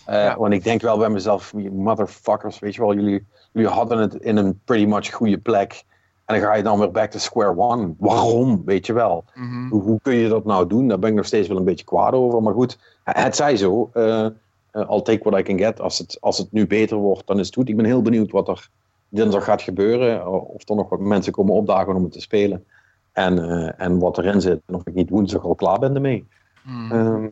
Uh, 0.09 0.35
Want 0.35 0.53
ik 0.53 0.63
denk 0.63 0.81
wel 0.81 0.97
bij 0.97 1.09
mezelf, 1.09 1.53
motherfuckers, 1.71 2.59
weet 2.59 2.75
je 2.75 2.81
wel, 2.81 2.93
jullie, 2.93 3.25
jullie 3.51 3.69
hadden 3.69 3.97
het 3.97 4.15
in 4.15 4.37
een 4.37 4.59
pretty 4.65 4.85
much 4.85 5.13
goede 5.13 5.37
plek. 5.37 5.83
En 6.25 6.39
dan 6.39 6.49
ga 6.49 6.55
je 6.55 6.63
dan 6.63 6.79
weer 6.79 6.91
back 6.91 7.11
to 7.11 7.19
square 7.19 7.57
one. 7.57 7.93
Waarom, 7.97 8.61
weet 8.65 8.85
je 8.85 8.93
wel? 8.93 9.23
Mhm. 9.33 9.69
hoe, 9.69 9.81
hoe, 9.81 9.99
kun 10.01 10.15
je 10.15 10.29
dat 10.29 10.45
nou 10.45 10.67
doen? 10.67 10.87
Daar 10.87 10.99
ben 10.99 11.09
ik 11.09 11.15
nog 11.15 11.25
steeds 11.25 11.47
wel 11.47 11.57
een 11.57 11.63
beetje 11.63 11.85
kwaad 11.85 12.13
over. 12.13 12.43
Maar 12.43 12.53
goed, 12.53 12.77
het 13.03 13.35
zij 13.35 13.57
zo. 13.57 13.89
Uh, 13.93 14.27
I'll 14.73 15.01
take 15.01 15.29
what 15.29 15.39
I 15.39 15.43
can 15.43 15.57
get. 15.57 15.81
Als 15.81 15.97
het, 15.97 16.17
als 16.19 16.37
het 16.37 16.51
nu 16.51 16.67
beter 16.67 16.97
wordt, 16.97 17.27
dan 17.27 17.39
is 17.39 17.45
het 17.45 17.55
goed. 17.55 17.69
Ik 17.69 17.75
ben 17.75 17.85
heel 17.85 18.01
benieuwd 18.01 18.31
wat 18.31 18.47
er 18.47 18.69
dinsdag 19.09 19.43
gaat 19.43 19.61
gebeuren. 19.61 20.27
Of 20.53 20.69
er 20.69 20.75
nog 20.75 20.89
wat 20.89 20.99
mensen 20.99 21.33
komen 21.33 21.53
opdagen 21.53 21.95
om 21.95 22.03
het 22.03 22.11
te 22.11 22.21
spelen. 22.21 22.65
En, 23.11 23.37
uh, 23.37 23.69
en 23.77 23.99
wat 23.99 24.17
erin 24.17 24.41
zit, 24.41 24.61
en 24.65 24.75
of 24.75 24.81
ik 24.85 24.93
niet 24.93 25.09
woensdag 25.09 25.43
al 25.43 25.55
klaar 25.55 25.79
ben 25.79 25.95
ermee. 25.95 26.25
Mm. 26.63 26.91
Uh, 26.91 27.23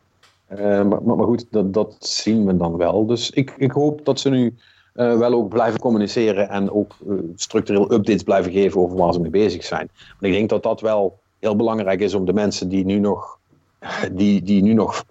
uh, 0.59 0.83
maar, 0.83 1.03
maar, 1.03 1.25
goed, 1.25 1.45
dat, 1.51 1.73
dat 1.73 1.95
zien 1.99 2.45
we 2.45 2.57
dan 2.57 2.77
wel. 2.77 3.05
Dus 3.05 3.29
ik, 3.29 3.53
ik 3.57 3.71
hoop 3.71 4.05
dat 4.05 4.19
ze 4.19 4.29
nu 4.29 4.55
uh, 4.95 5.17
wel 5.17 5.33
ook 5.33 5.49
blijven 5.49 5.79
communiceren 5.79 6.49
en 6.49 6.71
ook 6.71 6.95
structureel 7.35 7.91
updates 7.91 8.23
blijven 8.23 8.51
geven 8.51 8.81
over 8.81 8.97
waar 8.97 9.13
ze 9.13 9.19
mee 9.19 9.31
bezig 9.31 9.63
zijn. 9.63 9.89
Want 10.09 10.21
ik 10.21 10.31
denk 10.31 10.49
dat 10.49 10.63
dat 10.63 10.81
wel 10.81 11.19
heel 11.39 11.55
belangrijk 11.55 11.99
is 11.99 12.13
om 12.13 12.25
de 12.25 12.33
mensen 12.33 12.69
die 12.69 12.85
nu 12.85 12.99
nog, 12.99 13.39
die, 14.11 14.43
die 14.43 14.61
nu 14.61 14.73
nog 14.73 15.03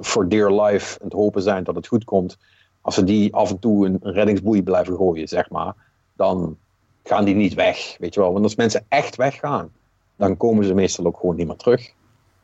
voor 0.00 0.28
dear 0.28 0.62
life 0.62 0.98
aan 1.00 1.06
het 1.06 1.16
hopen 1.16 1.42
zijn 1.42 1.64
dat 1.64 1.74
het 1.74 1.86
goed 1.86 2.04
komt, 2.04 2.38
als 2.80 2.94
ze 2.94 3.04
die 3.04 3.34
af 3.34 3.50
en 3.50 3.58
toe 3.58 3.86
een 3.86 3.98
reddingsboei 4.02 4.62
blijven 4.62 4.96
gooien, 4.96 5.28
zeg 5.28 5.50
maar, 5.50 5.74
dan, 6.16 6.56
gaan 7.04 7.24
die 7.24 7.34
niet 7.34 7.54
weg. 7.54 7.96
Weet 7.98 8.14
je 8.14 8.20
wel? 8.20 8.32
Want 8.32 8.44
als 8.44 8.54
mensen 8.54 8.84
echt 8.88 9.16
weggaan, 9.16 9.70
dan 10.16 10.36
komen 10.36 10.64
ze 10.64 10.74
meestal 10.74 11.06
ook 11.06 11.16
gewoon 11.16 11.36
niet 11.36 11.46
meer 11.46 11.56
terug. 11.56 11.92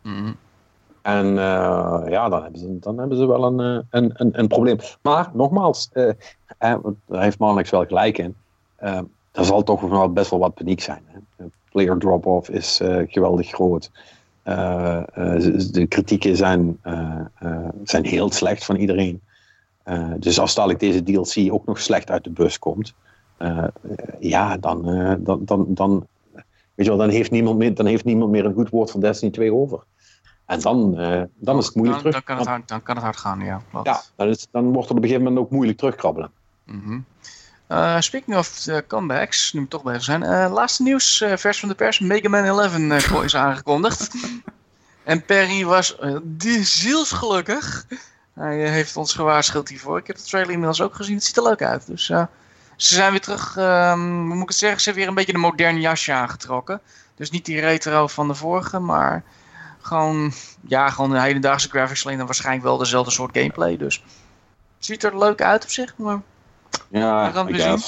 Mhm. 0.03 0.33
En 1.07 1.27
uh, 1.27 2.03
ja, 2.09 2.29
dan 2.29 2.43
hebben, 2.43 2.61
ze, 2.61 2.79
dan 2.79 2.99
hebben 2.99 3.17
ze 3.17 3.27
wel 3.27 3.45
een, 3.45 3.61
eh, 3.61 3.85
een, 3.91 4.13
een, 4.15 4.39
een 4.39 4.49
probleem. 4.49 4.79
Maar 5.03 5.31
nogmaals, 5.33 5.91
uh, 5.93 6.11
daar 6.59 6.81
heeft 7.23 7.39
Marnix 7.39 7.71
wel 7.71 7.85
gelijk 7.87 8.19
in. 8.19 8.37
Uh, 8.83 9.01
er 9.33 9.45
zal 9.45 9.63
toch 9.63 9.81
wel 9.81 10.13
best 10.13 10.31
wel 10.31 10.39
wat 10.39 10.55
paniek 10.55 10.81
zijn. 10.81 11.03
Hè? 11.07 11.45
Player 11.71 11.99
drop-off 11.99 12.49
is 12.49 12.81
geweldig 13.07 13.49
groot. 13.49 13.91
de 15.73 15.87
kritieken 15.89 16.37
zijn, 16.37 16.81
zijn 17.85 18.05
heel 18.05 18.33
slecht 18.33 18.65
van 18.65 18.77
iedereen. 18.77 19.21
dus 20.17 20.39
als 20.41 20.55
dadelijk 20.55 20.81
deze 20.81 21.03
DLC 21.03 21.53
ook 21.53 21.67
nog 21.67 21.81
slecht 21.81 22.11
uit 22.11 22.25
de 22.25 22.31
bus 22.31 22.59
komt, 22.59 22.95
uh, 23.39 23.65
ja, 24.21 24.57
dan, 24.57 24.89
uh, 24.89 25.15
dan, 25.19 25.45
dan, 25.45 25.67
dan, 25.69 26.07
weet 26.75 26.87
je 26.87 26.89
wel, 26.89 26.97
dan, 26.97 27.09
heeft 27.09 27.31
niemand 27.31 27.59
meer, 27.59 27.75
dan 27.75 27.87
heeft 27.87 28.05
niemand 28.05 28.31
meer 28.31 28.45
een 28.45 28.55
goed 28.55 28.71
woord 28.71 28.91
van 28.91 29.01
Destiny 29.01 29.31
2 29.31 29.55
over. 29.55 29.85
En 30.47 30.61
dan, 30.61 31.01
uh, 31.01 31.23
dan 31.35 31.59
is 31.59 31.67
het 31.67 31.75
moeilijk 31.75 32.03
dan, 32.03 32.11
terug. 32.11 32.13
Dan 32.13 32.23
kan 32.25 32.39
het, 32.39 32.47
hard, 32.47 32.69
dan 32.69 32.83
kan 32.83 32.95
het 32.95 33.05
hard 33.05 33.17
gaan, 33.17 33.41
ja. 33.41 33.61
Klopt. 33.71 33.87
Ja, 33.87 34.03
dan, 34.17 34.29
is, 34.29 34.47
dan 34.51 34.65
wordt 34.65 34.89
het 34.89 34.91
op 34.91 34.97
een 34.97 35.09
gegeven 35.09 35.25
moment 35.25 35.45
ook 35.45 35.51
moeilijk 35.51 35.79
terugkrabbelen. 35.79 36.31
Mm 36.65 37.05
-hmm. 37.69 38.03
speaking 38.03 38.37
of 38.37 38.67
comebacks, 38.87 39.53
nu 39.53 39.61
we 39.61 39.69
toch 39.69 39.83
bezig 39.83 40.03
zijn. 40.03 40.21
laatste 40.51 40.83
nieuws, 40.83 41.25
vers 41.35 41.61
van 41.61 41.69
de 41.69 41.75
pers, 41.75 41.99
Mega 41.99 42.29
Man 42.29 42.45
11 42.45 43.25
is 43.25 43.37
aangekondigd. 43.37 44.15
en 45.05 45.25
Perry 45.25 45.65
was 45.65 45.97
die 46.23 46.65
zielsgelukkig. 46.65 47.87
Hij 48.33 48.71
heeft 48.71 48.97
ons 48.97 49.15
gewaarschuwd 49.15 49.69
hiervoor. 49.69 49.99
Ik 49.99 50.07
heb 50.07 50.17
de 50.17 50.23
trailer 50.23 50.51
inmiddels 50.51 50.81
ook 50.81 50.95
gezien. 50.95 51.15
Het 51.15 51.25
ziet 51.25 51.37
er 51.37 51.43
leuk 51.43 51.63
uit. 51.63 51.87
Dus 51.87 52.13
ze 52.77 52.95
zijn 52.95 53.11
weer 53.11 53.21
terug, 53.21 53.57
um, 53.57 54.27
hoe 54.27 54.35
moet 54.35 54.43
ik 54.43 54.49
het 54.49 54.57
zeggen, 54.57 54.81
ze 54.81 54.85
hebben 54.85 55.03
weer 55.03 55.09
een 55.09 55.19
beetje 55.19 55.35
een 55.35 55.51
modern 55.51 55.81
jasje 55.81 56.13
aangetrokken. 56.13 56.81
Dus 57.15 57.31
niet 57.31 57.45
die 57.45 57.61
retro 57.61 58.07
van 58.07 58.29
de 58.29 58.35
vorige, 58.35 58.79
maar 58.79 59.25
gewoon, 59.81 60.33
ja, 60.67 60.91
gewoon 60.91 61.13
een 61.13 61.23
hedendaagse 61.23 61.69
graphics 61.69 62.05
alleen 62.05 62.17
dan 62.17 62.27
waarschijnlijk 62.27 62.65
wel 62.65 62.77
dezelfde 62.77 63.11
soort 63.11 63.39
gameplay. 63.39 63.77
Dus 63.77 64.03
het 64.77 64.85
ziet 64.85 65.05
er 65.05 65.19
leuk 65.19 65.43
uit 65.43 65.65
op 65.65 65.71
zich, 65.71 65.97
maar 65.97 66.21
ja, 66.89 67.31
gaan 67.31 67.53
het 67.53 67.83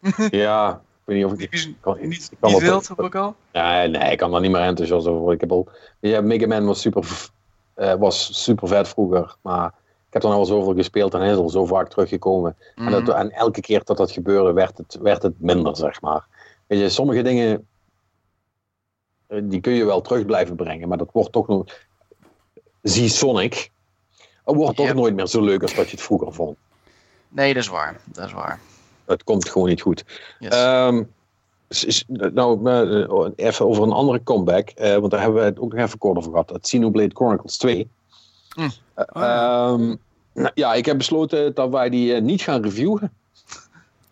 zien. 0.00 0.30
ja, 0.40 0.70
ik 0.70 1.02
weet 1.04 1.16
niet 1.16 1.26
of 1.26 1.32
ik... 1.32 1.52
Niet, 1.52 1.76
kan, 1.80 1.98
niet, 2.00 2.28
ik 2.30 2.38
kan 2.40 2.52
niet 2.52 2.60
wild, 2.60 2.88
heb 2.88 3.00
ik 3.00 3.14
al? 3.14 3.36
Nee, 3.52 3.88
nee, 3.88 4.12
ik 4.12 4.18
kan 4.18 4.30
daar 4.30 4.40
niet 4.40 4.50
meer 4.50 4.60
enthousiast 4.60 5.06
over. 5.06 5.32
Ik 5.32 5.40
heb 5.40 5.52
al... 5.52 5.68
Ja, 6.00 6.20
Mega 6.20 6.46
Man 6.46 6.66
was 6.66 6.80
super, 6.80 7.04
uh, 7.76 7.94
was 7.94 8.42
super 8.42 8.68
vet 8.68 8.88
vroeger, 8.88 9.36
maar 9.42 9.72
heb 10.14 10.22
er 10.22 10.30
al 10.30 10.44
zoveel 10.44 10.74
gespeeld 10.74 11.14
en 11.14 11.20
hij 11.20 11.30
is 11.30 11.36
al 11.36 11.48
zo 11.48 11.64
vaak 11.64 11.88
teruggekomen. 11.88 12.56
en, 12.74 12.90
dat, 12.90 13.02
mhm. 13.02 13.10
en, 13.10 13.30
elke 13.30 13.60
keer 13.60 13.84
dat 13.84 13.96
dat 13.96 14.10
gebeurde, 14.10 14.52
werd 14.52 14.78
het, 14.78 14.98
werd 15.02 15.22
het 15.22 15.40
minder, 15.40 15.76
zeg 15.76 16.00
maar. 16.00 16.26
Weet 16.66 16.80
je, 16.80 16.88
sommige 16.88 17.22
dingen, 17.22 17.66
eh, 19.26 19.40
die 19.42 19.60
kun 19.60 19.72
je 19.72 19.84
wel 19.84 20.00
terug 20.00 20.26
blijven 20.26 20.56
brengen, 20.56 20.88
maar 20.88 20.98
dat 20.98 21.12
wordt 21.12 21.32
toch 21.32 21.46
nog... 21.46 21.64
Zie 22.82 23.08
Sonic, 23.08 23.70
het 24.44 24.56
wordt 24.56 24.76
toch 24.76 24.94
nooit 24.94 25.14
meer 25.14 25.26
zo 25.26 25.40
leuk 25.40 25.62
als 25.62 25.74
dat 25.74 25.84
je 25.84 25.96
het 25.96 26.04
vroeger 26.04 26.32
vond. 26.32 26.56
Nee, 27.28 27.54
dat 27.54 27.62
is 27.62 27.68
waar. 27.68 28.00
Dat 28.04 28.26
is 28.26 28.32
waar. 28.32 28.60
Het 29.04 29.24
komt 29.24 29.48
gewoon 29.48 29.68
niet 29.68 29.82
goed. 29.82 30.04
Yes. 30.38 30.64
Um, 30.64 31.12
nou, 32.06 32.70
uh, 32.70 33.30
even 33.36 33.66
over 33.66 33.82
een 33.82 33.92
andere 33.92 34.22
comeback, 34.22 34.72
want 34.76 35.10
daar 35.10 35.20
hebben 35.20 35.40
we 35.40 35.46
het 35.46 35.58
ook 35.58 35.72
nog 35.72 35.86
even 35.86 35.98
kort 35.98 36.16
over 36.16 36.30
gehad. 36.30 36.50
Het 36.50 36.62
Xenoblade 36.62 37.14
Chronicles 37.14 37.56
2. 37.56 37.88
Mm. 38.54 38.70
Oh, 38.94 39.04
ja. 39.14 39.68
um, 39.68 39.98
Nou, 40.32 40.50
ja, 40.54 40.74
ik 40.74 40.86
heb 40.86 40.98
besloten 40.98 41.54
dat 41.54 41.70
wij 41.70 41.90
die 41.90 42.20
niet 42.20 42.42
gaan 42.42 42.62
reviewen. 42.62 43.12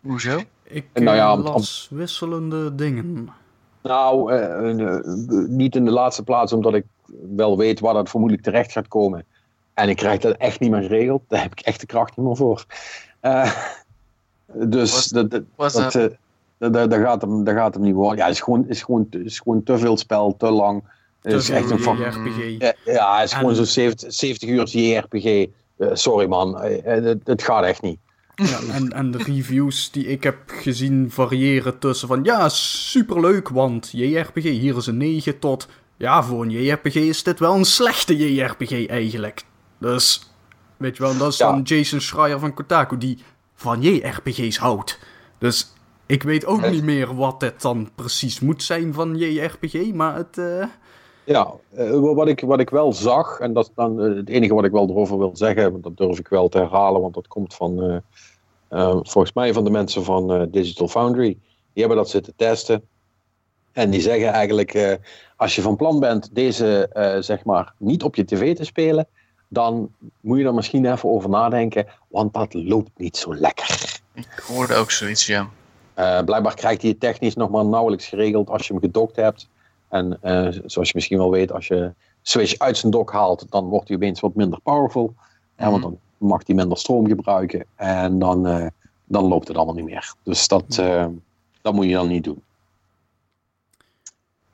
Hoezo? 0.01 0.41
Ik 0.63 0.87
Nou 0.95 1.17
ja, 1.17 1.27
eh, 1.27 1.33
om- 1.33 1.41
las 1.43 1.89
wisselende 1.91 2.75
dingen. 2.75 3.29
Nou, 3.83 4.33
eh, 4.33 4.71
eh, 4.97 5.05
niet 5.49 5.77
in 5.77 5.85
de 5.85 5.91
laatste 5.91 6.23
plaats 6.23 6.53
omdat 6.53 6.75
ik 6.75 6.85
wel 7.37 7.57
weet 7.57 7.81
waar 7.81 7.95
dat 7.95 8.11
vermoedelijk 8.11 8.47
terecht 8.47 8.73
gaat 8.73 8.89
komen. 8.89 9.25
En 9.75 9.89
ik 9.89 9.97
krijg 9.97 10.21
dat 10.21 10.37
echt 10.37 10.61
niet 10.61 10.71
meer 10.71 10.83
geregeld. 10.83 11.23
Daar 11.29 11.43
heb 11.43 11.53
ik 11.53 11.61
echt 11.61 11.81
de 11.81 11.87
kracht 11.87 12.17
niet 12.17 12.27
meer 12.27 12.37
voor. 12.37 12.65
Eh, 13.21 13.53
dus 14.53 14.93
Was- 14.93 15.07
dat, 15.09 15.31
dat, 15.31 15.43
Was 15.57 15.73
dat, 15.73 15.93
dat? 15.93 16.03
eh, 16.11 16.17
dat, 16.59 16.73
dat, 16.73 16.91
dat 16.91 17.01
gaat 17.01 17.21
hem, 17.23 17.45
dat 17.45 17.55
gaat 17.55 17.75
hem 17.75 17.83
niet 17.83 17.95
worden. 17.95 18.17
Ja, 18.19 18.25
het 18.25 18.35
is 18.35 18.41
gewoon, 18.41 18.69
is 18.69 18.83
gewoon, 18.83 19.07
is 19.11 19.39
gewoon 19.39 19.63
te 19.63 19.79
veel 19.79 19.97
spel, 19.97 20.37
te 20.37 20.51
lang. 20.51 20.83
Het 21.23 21.33
is 21.33 21.51
echt 21.51 21.71
een 21.71 21.79
JRPG. 21.79 22.59
Ja, 22.59 22.75
ja, 22.85 23.17
het 23.19 23.25
is 23.27 23.33
En- 23.33 23.39
gewoon 23.39 23.55
zo'n 23.55 23.65
70, 23.67 24.13
70 24.13 24.49
uur 24.49 24.65
JRPG. 24.69 25.47
Eh, 25.79 25.89
sorry 25.93 26.27
man, 26.27 26.61
Eh, 26.61 26.97
eh, 26.97 27.05
het, 27.05 27.21
het 27.25 27.43
gaat 27.43 27.65
echt 27.65 27.83
niet. 27.83 27.99
Ja, 28.35 28.59
en, 28.73 28.93
en 28.93 29.11
de 29.11 29.19
reviews 29.19 29.91
die 29.91 30.07
ik 30.07 30.23
heb 30.23 30.37
gezien 30.47 31.11
variëren 31.11 31.79
tussen 31.79 32.09
van 32.09 32.25
ja, 32.25 32.49
superleuk, 32.49 33.49
want 33.49 33.91
JRPG, 33.93 34.43
hier 34.43 34.77
is 34.77 34.87
een 34.87 34.97
9 34.97 35.39
tot 35.39 35.69
ja, 35.97 36.23
voor 36.23 36.43
een 36.43 36.51
JRPG 36.51 36.95
is 36.95 37.23
dit 37.23 37.39
wel 37.39 37.55
een 37.55 37.65
slechte 37.65 38.35
JRPG 38.35 38.87
eigenlijk. 38.87 39.45
Dus, 39.79 40.31
weet 40.77 40.97
je 40.97 41.03
wel, 41.03 41.17
dat 41.17 41.33
is 41.33 41.39
Ja. 41.39 41.51
dan 41.51 41.63
Jason 41.63 42.01
Schreier 42.01 42.39
van 42.39 42.55
Kotaku 42.55 42.99
die 42.99 43.19
van 43.55 43.83
JRPG's 43.83 44.57
houdt. 44.59 44.99
Dus 45.39 45.73
ik 46.07 46.23
weet 46.23 46.47
ook 46.47 46.69
niet 46.71 46.83
meer 46.85 47.15
wat 47.17 47.41
dit 47.41 47.63
dan 47.63 47.91
precies 47.95 48.41
moet 48.41 48.63
zijn 48.63 48.93
van 48.95 49.17
JRPG, 49.19 49.93
maar 49.93 50.15
het... 50.17 50.39
eh, 50.39 50.65
Ja, 51.25 51.53
eh, 51.75 51.99
wat, 52.01 52.29
ik, 52.29 52.41
wat 52.41 52.61
ik 52.61 52.71
wel 52.71 52.93
zag, 52.93 53.39
en 53.39 53.53
dat 53.53 53.65
is 53.67 53.73
dan 53.75 54.03
eh, 54.03 54.17
het 54.17 54.29
enige 54.29 54.55
wat 54.55 54.65
ik 54.65 54.71
wel 54.71 54.89
erover 54.89 55.19
wil 55.19 55.37
zeggen, 55.37 55.71
want 55.71 55.83
dat 55.83 55.97
durf 55.97 56.19
ik 56.19 56.29
wel 56.29 56.49
te 56.49 56.59
herhalen, 56.59 57.01
want 57.01 57.15
dat 57.15 57.29
komt 57.29 57.55
van, 57.55 58.03
eh, 58.69 58.97
volgens 59.03 59.33
mij 59.33 59.53
van 59.53 59.65
de 59.65 59.71
mensen 59.71 60.05
van 60.05 60.49
Digital 60.51 60.89
Foundry. 60.89 61.39
Die 61.73 61.83
hebben 61.85 61.97
dat 61.97 62.11
zitten 62.11 62.33
testen. 62.37 62.83
En 63.73 63.91
die 63.91 64.01
zeggen 64.01 64.29
eigenlijk, 64.29 64.99
als 65.37 65.55
je 65.55 65.63
van 65.63 65.77
plan 65.77 66.01
bent 66.01 66.35
deze 66.35 66.91
zeg 67.21 67.45
maar 67.45 67.75
niet 67.77 68.03
op 68.03 68.15
je 68.15 68.25
tv 68.25 68.57
te 68.57 68.65
spelen, 68.65 69.07
dan 69.49 69.91
moet 70.21 70.39
je 70.39 70.45
er 70.45 70.55
misschien 70.55 70.93
even 70.93 71.09
over 71.09 71.31
nadenken, 71.31 71.87
want 72.09 72.35
dat 72.35 72.55
loopt 72.55 72.91
niet 72.97 73.17
zo 73.17 73.35
lekker. 73.35 74.01
Ik 74.15 74.45
hoorde 74.47 74.75
ook 74.75 74.91
zoiets, 74.91 75.27
ja. 75.27 75.49
Blijkbaar 76.25 76.55
krijgt 76.55 76.83
hij 76.83 76.91
het 76.91 77.01
technisch 77.01 77.35
nog 77.35 77.51
maar 77.51 77.65
nauwelijks 77.65 78.07
geregeld 78.07 78.51
als 78.51 78.67
je 78.67 78.73
hem 78.73 78.83
gedokt 78.83 79.17
hebt. 79.17 79.49
En 79.93 80.19
eh, 80.23 80.49
zoals 80.65 80.89
je 80.89 80.93
misschien 80.95 81.19
wel 81.19 81.31
weet, 81.31 81.53
als 81.53 81.67
je 81.67 81.95
Switch 82.23 82.59
uit 82.59 82.77
zijn 82.77 82.93
dock 82.93 83.13
haalt, 83.13 83.47
dan 83.51 83.65
wordt 83.65 83.89
hij 83.89 83.97
opeens 83.97 84.21
wat 84.21 84.35
minder 84.35 84.61
powerful. 84.61 85.15
Ja, 85.57 85.71
want 85.71 85.83
dan 85.83 85.99
mag 86.19 86.41
hij 86.47 86.55
minder 86.55 86.79
stroom 86.79 87.07
gebruiken. 87.07 87.65
En 87.75 88.19
dan, 88.19 88.47
eh, 88.47 88.67
dan 89.05 89.25
loopt 89.25 89.49
het 89.49 89.57
allemaal 89.57 89.75
niet 89.75 89.85
meer. 89.85 90.15
Dus 90.23 90.49
dat, 90.49 90.79
eh, 90.79 91.07
dat 91.63 91.75
moet 91.75 91.85
je 91.87 91.93
dan 91.93 92.09
niet 92.09 92.25
doen. 92.25 92.43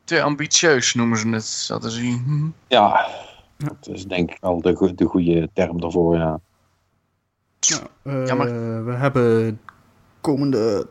Te 0.05 0.23
ambitieus 0.23 0.95
noemen 0.95 1.19
ze 1.19 1.29
het. 1.29 1.65
Dat 1.69 1.85
is 1.85 1.99
hm. 1.99 2.49
Ja, 2.69 3.09
dat 3.57 3.89
is 3.89 4.07
denk 4.07 4.31
ik 4.31 4.39
wel 4.41 4.61
de, 4.61 4.77
go- 4.77 4.95
de 4.95 5.05
goede 5.05 5.51
term 5.53 5.81
daarvoor. 5.81 6.17
Ja. 6.17 6.41
Ja, 7.61 7.79
eh, 8.03 8.27
Ja, 8.27 8.35
maar- 8.35 8.85
we 8.85 8.93
hebben 8.93 9.61
komende. 10.21 10.87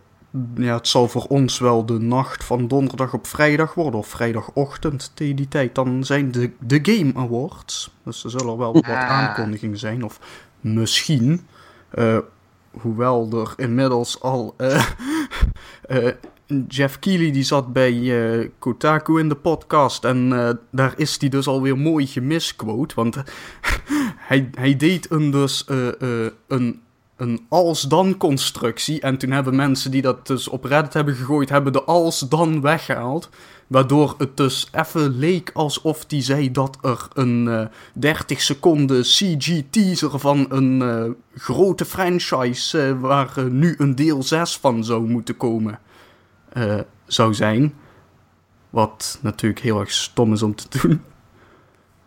Ja, 0.56 0.76
het 0.76 0.88
zal 0.88 1.08
voor 1.08 1.26
ons 1.28 1.60
wel 1.60 1.86
de 1.86 2.00
nacht 2.00 2.44
van 2.44 2.68
donderdag 2.68 3.14
op 3.14 3.28
vrijdag 3.28 3.74
worden, 3.74 4.00
of 4.00 4.08
vrijdagochtend 4.08 5.12
tegen 5.14 5.36
die 5.36 5.48
tijd. 5.48 5.76
Dan 5.76 6.04
zijn 6.04 6.32
de, 6.32 6.52
de 6.60 6.80
Game 6.82 7.12
Awards. 7.16 7.92
Dus 8.04 8.24
er 8.24 8.30
zullen 8.30 8.58
wel 8.58 8.74
wat 8.74 8.86
Ah. 8.86 9.10
aankondigingen 9.10 9.78
zijn, 9.78 10.04
of 10.04 10.20
misschien. 10.62 11.48
eh, 11.90 12.18
hoewel 12.82 13.30
er 13.32 13.54
inmiddels 13.58 14.22
al. 14.22 14.54
eh, 14.58 14.86
eh, 15.88 16.14
Jeff 16.68 17.00
Keighley 17.00 17.32
die 17.32 17.44
zat 17.44 17.74
bij 17.74 18.52
Kotaku 18.60 19.20
in 19.20 19.30
de 19.30 19.36
podcast. 19.36 20.04
En 20.06 20.30
daar 20.72 20.94
is 20.98 21.20
hij 21.20 21.30
dus 21.30 21.48
alweer 21.48 21.78
mooi 21.78 22.08
gemisquote. 22.08 22.96
Want 22.96 23.16
hij, 24.30 24.50
hij 24.54 24.76
deed 24.76 25.12
een 25.12 25.32
dus 25.32 25.66
een, 26.48 26.82
een 27.18 27.46
als-dan 27.50 28.18
constructie. 28.18 29.02
En 29.02 29.18
toen 29.18 29.32
hebben 29.32 29.56
mensen 29.56 29.92
die 29.92 30.02
dat 30.02 30.28
dus 30.28 30.48
op 30.48 30.64
Reddit 30.64 30.94
hebben 30.94 31.16
gegooid, 31.16 31.50
hebben 31.50 31.74
de 31.74 31.84
als-dan 31.84 32.62
weggehaald. 32.62 33.30
Waardoor 33.68 34.16
het 34.18 34.38
dus 34.38 34.68
even 34.72 35.18
leek 35.18 35.52
alsof 35.54 36.04
hij 36.08 36.22
zei 36.22 36.52
dat 36.52 36.78
er 36.82 37.08
een 37.14 37.48
eh 37.48 37.66
30 37.94 38.42
seconden 38.42 39.02
CG-teaser 39.02 40.20
van 40.20 40.46
een 40.50 40.82
eh, 40.82 41.12
grote 41.42 41.86
franchise, 41.86 42.82
eh, 42.82 43.00
waar 43.00 43.50
nu 43.50 43.76
een 43.78 43.96
deel 43.96 44.24
6 44.24 44.58
van 44.58 44.84
zou 44.84 45.08
moeten 45.08 45.38
komen, 45.38 45.80
zou 47.06 47.34
zijn. 47.34 47.74
Wat 48.70 49.20
natuurlijk 49.22 49.62
heel 49.62 49.80
erg 49.80 49.92
stom 49.92 50.34
is 50.34 50.42
om 50.42 50.56
te 50.56 50.68
doen. 50.80 51.02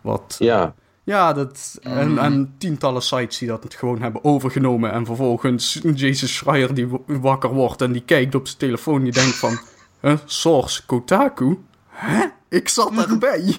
Wat 0.01 0.35
ja, 0.39 0.73
ja, 1.11 1.33
dat, 1.33 1.77
en, 1.81 2.17
en 2.17 2.53
tientallen 2.57 3.01
sites 3.01 3.37
die 3.37 3.47
dat 3.47 3.63
het 3.63 3.73
gewoon 3.75 4.01
hebben 4.01 4.23
overgenomen. 4.23 4.91
En 4.91 5.05
vervolgens 5.05 5.79
Jason 5.93 6.27
Schreier 6.27 6.73
die 6.73 6.87
wakker 7.05 7.49
wordt 7.49 7.81
en 7.81 7.91
die 7.91 8.03
kijkt 8.05 8.35
op 8.35 8.47
zijn 8.47 8.59
telefoon. 8.59 9.03
Die 9.03 9.13
denkt 9.13 9.35
van, 9.35 9.59
huh, 10.01 10.17
Source 10.25 10.85
Kotaku? 10.85 11.59
Hè? 11.87 12.25
Ik 12.49 12.69
zat 12.69 12.91
erbij. 13.09 13.57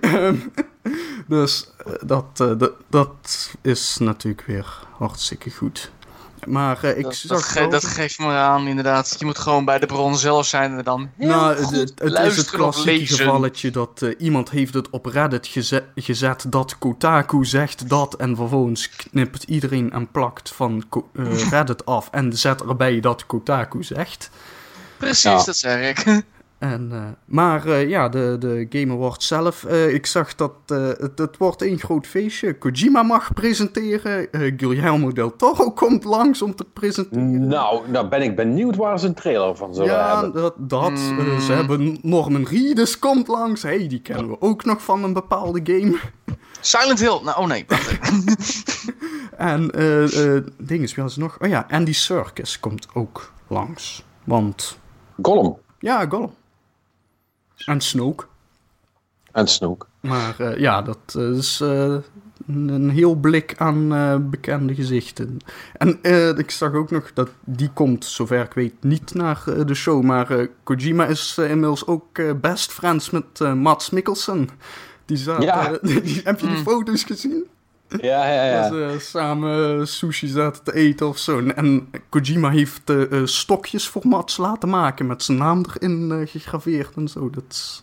Ehm, 0.00 0.36
dus 1.26 1.70
eh, 1.86 1.92
dat, 2.06 2.26
eh, 2.34 2.58
dat, 2.58 2.72
dat 2.88 3.50
is 3.62 3.96
natuurlijk 3.98 4.46
weer 4.46 4.86
hartstikke 4.96 5.50
goed. 5.50 5.90
Maar 6.46 6.84
eh, 6.84 6.96
ik 6.98 7.02
Dat, 7.02 7.14
zag 7.14 7.28
dat, 7.36 7.42
ge- 7.42 7.58
wel- 7.60 7.68
dat 7.68 7.84
geeft 7.84 8.18
me 8.18 8.26
aan, 8.26 8.66
inderdaad. 8.66 9.16
Je 9.18 9.24
moet 9.24 9.38
gewoon 9.38 9.64
bij 9.64 9.78
de 9.78 9.86
bron 9.86 10.16
zelf 10.16 10.46
zijn 10.46 10.76
en 10.78 10.84
dan 10.84 11.10
heel 11.16 11.28
nou, 11.28 11.54
het, 11.56 11.64
goed 11.64 11.76
het- 11.76 11.92
het 11.98 12.18
is 12.18 12.36
het 12.36 12.50
klassieke 12.50 13.06
gevalletje 13.14 13.70
dat 13.70 14.02
eh, 14.02 14.14
iemand 14.18 14.50
heeft 14.50 14.74
het 14.74 14.90
op 14.90 15.06
Reddit 15.06 15.46
geze- 15.46 15.84
gezet 15.94 16.44
dat 16.48 16.78
Kotaku 16.78 17.44
zegt 17.44 17.88
dat 17.88 18.14
en 18.14 18.36
vervolgens 18.36 18.88
knipt 18.90 19.42
iedereen 19.42 19.92
en 19.92 20.10
plakt 20.10 20.50
van 20.50 20.84
eh, 21.14 21.48
Reddit 21.50 21.86
af 21.86 22.08
en 22.10 22.32
zet 22.32 22.60
erbij 22.62 23.00
dat 23.00 23.26
Kotaku 23.26 23.82
zegt. 23.82 24.30
Precies, 24.96 25.22
Ja. 25.22 25.42
dat 25.44 25.56
zeg 25.56 25.88
ik. 26.06 26.22
En, 26.60 26.88
eh, 26.92 27.02
maar 27.24 27.66
eh, 27.66 27.88
ja, 27.88 28.08
de, 28.08 28.36
de 28.38 28.66
Game 28.68 28.92
Awards 28.92 29.26
zelf, 29.26 29.64
eh, 29.64 29.94
ik 29.94 30.06
zag 30.06 30.34
dat 30.34 30.52
eh, 30.66 30.86
het, 30.86 31.18
het 31.18 31.36
wordt 31.36 31.62
een 31.62 31.78
groot 31.78 32.06
feestje. 32.06 32.58
Kojima 32.58 33.02
mag 33.02 33.32
presenteren, 33.34 34.32
eh, 34.32 34.52
Guillermo 34.56 35.12
del 35.12 35.36
Toro 35.36 35.70
komt 35.70 36.04
langs 36.04 36.42
om 36.42 36.54
te 36.54 36.64
presenteren. 36.64 37.46
nou, 37.48 37.90
nou 37.90 38.08
ben 38.08 38.22
ik 38.22 38.36
benieuwd 38.36 38.76
waar 38.76 38.98
ze 38.98 39.06
een 39.06 39.14
trailer 39.14 39.56
van 39.56 39.74
zullen 39.74 39.90
Ja, 39.90 40.20
hebben. 40.20 40.42
dat. 40.42 40.54
dat 40.58 40.90
Mm. 40.90 41.40
ze 41.40 41.52
hebben 41.52 41.98
Norman 42.02 42.46
Reedus 42.46 42.98
komt 42.98 43.28
langs. 43.28 43.62
hey, 43.62 43.88
die 43.88 44.00
kennen 44.00 44.28
we 44.28 44.40
ook 44.40 44.64
nog 44.64 44.82
van 44.82 45.04
een 45.04 45.12
bepaalde 45.12 45.60
game. 45.64 45.96
Silent 46.60 46.98
Hill. 47.00 47.20
Nou, 47.24 47.38
oh 47.40 47.46
nee, 47.46 47.64
wacht. 47.68 47.98
En 49.36 49.70
eh 49.70 50.36
eh 50.36 50.44
ding 50.58 50.82
is, 50.82 50.94
wie 50.94 51.08
ze 51.10 51.18
nog? 51.20 51.36
Oh 51.40 51.48
ja, 51.48 51.66
Andy 51.70 51.92
Serkis 51.92 52.60
komt 52.60 52.86
ook 52.94 53.32
langs. 53.48 54.04
Want, 54.24 54.78
Gollum 55.22 55.56
ja, 55.78 56.06
Gollum. 56.08 56.30
En 57.66 57.80
Snoke. 57.80 58.24
en 59.32 59.46
Snook. 59.48 59.88
Maar 60.00 60.40
eh, 60.40 60.58
ja, 60.58 60.82
dat 60.82 60.98
eh, 61.16 61.28
is 61.30 61.60
eh, 61.60 61.96
een, 62.46 62.68
een 62.68 62.90
heel 62.90 63.14
blik 63.14 63.54
aan 63.56 63.94
eh, 63.94 64.16
bekende 64.20 64.74
gezichten. 64.74 65.36
En 65.72 65.98
eh, 66.02 66.38
ik 66.38 66.50
zag 66.50 66.72
ook 66.72 66.90
nog 66.90 67.12
dat 67.12 67.30
die 67.44 67.70
komt, 67.72 68.04
zover 68.04 68.44
ik 68.44 68.52
weet, 68.52 68.74
niet 68.82 69.14
naar 69.14 69.42
de 69.66 69.74
show. 69.74 70.02
Maar 70.02 70.30
eh, 70.30 70.46
Kojima 70.62 71.06
is 71.06 71.38
inmiddels 71.38 71.86
ook 71.86 72.18
eh, 72.18 72.32
best 72.40 72.72
friends 72.72 73.10
met 73.10 73.24
eh, 73.40 73.52
Mats 73.54 73.90
Mikkelsen. 73.90 74.48
Die 75.04 75.16
zaten, 75.16 75.42
Ja. 75.44 75.78
die, 75.82 76.20
heb 76.24 76.40
je 76.40 76.46
die 76.46 76.56
Mm. 76.56 76.62
foto's 76.62 77.04
gezien? 77.04 77.46
Ja, 78.00 78.26
ja, 78.32 78.44
ja. 78.44 78.60
Dat 78.60 78.70
ze 78.72 78.90
eh, 78.92 78.98
samen 78.98 79.88
sushi 79.88 80.26
zaten 80.28 80.62
te 80.64 80.74
eten 80.74 81.08
of 81.08 81.18
zo. 81.18 81.46
En 81.48 81.90
Kojima 82.08 82.50
heeft 82.50 82.90
eh, 82.90 83.12
eh, 83.20 83.26
stokjes 83.26 83.88
voor 83.88 84.02
Mats 84.06 84.36
laten 84.36 84.68
maken 84.68 85.06
met 85.06 85.22
zijn 85.22 85.38
naam 85.38 85.64
erin 85.74 86.12
eh, 86.12 86.28
gegraveerd 86.30 86.96
en 86.96 87.08
zo. 87.08 87.30
Dat, 87.30 87.44
is- 87.48 87.82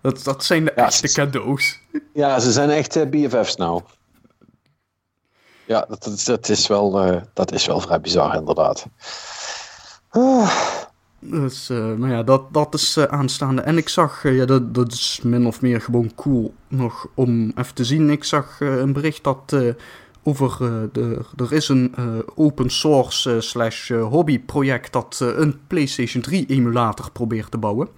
dat, 0.00 0.24
dat 0.24 0.44
zijn 0.44 0.64
de 0.64 0.72
Ja, 0.76 0.86
echte 0.86 1.12
cadeaus. 1.12 1.78
Ja, 2.12 2.38
ze 2.38 2.52
zijn 2.52 2.70
echt 2.70 2.96
eh, 2.96 3.08
BFF's 3.08 3.56
nou. 3.56 3.82
Ja, 5.66 5.84
dat, 5.88 6.04
dat, 6.04 6.22
dat 6.24 6.48
is 6.48 6.66
wel, 6.66 7.00
eh, 7.00 7.22
dat 7.34 7.52
is 7.52 7.66
wel 7.66 7.80
vrij 7.80 8.00
bizar 8.00 8.34
inderdaad. 8.34 8.86
Ah, 10.08 10.50
Dus, 11.20 11.70
eh, 11.70 11.94
maar 11.94 12.10
ja, 12.10 12.22
dat, 12.22 12.52
dat 12.52 12.74
is 12.74 12.96
eh, 12.96 13.04
aanstaande. 13.04 13.62
En 13.62 13.76
ik 13.76 13.88
zag, 13.88 14.24
eh, 14.24 14.36
ja, 14.36 14.44
dat, 14.44 14.74
dat 14.74 14.92
is 14.92 15.20
min 15.22 15.46
of 15.46 15.60
meer 15.60 15.80
gewoon 15.80 16.14
cool 16.14 16.54
nog 16.68 17.08
om 17.14 17.52
even 17.54 17.74
te 17.74 17.84
zien. 17.84 18.10
Ik 18.10 18.24
zag 18.24 18.60
een 18.60 18.92
bericht 18.92 19.24
dat 19.24 19.56
over, 20.22 20.58
de, 20.92 21.20
er 21.36 21.52
is 21.52 21.68
een 21.68 21.94
open 22.34 22.70
source 22.70 23.40
slash 23.40 23.90
hobby 23.90 24.40
project 24.40 24.92
dat 24.92 25.18
een 25.36 25.58
PlayStation 25.66 26.22
3 26.22 26.46
emulator 26.46 27.10
probeert 27.10 27.50
te 27.50 27.58
bouwen. 27.58 27.88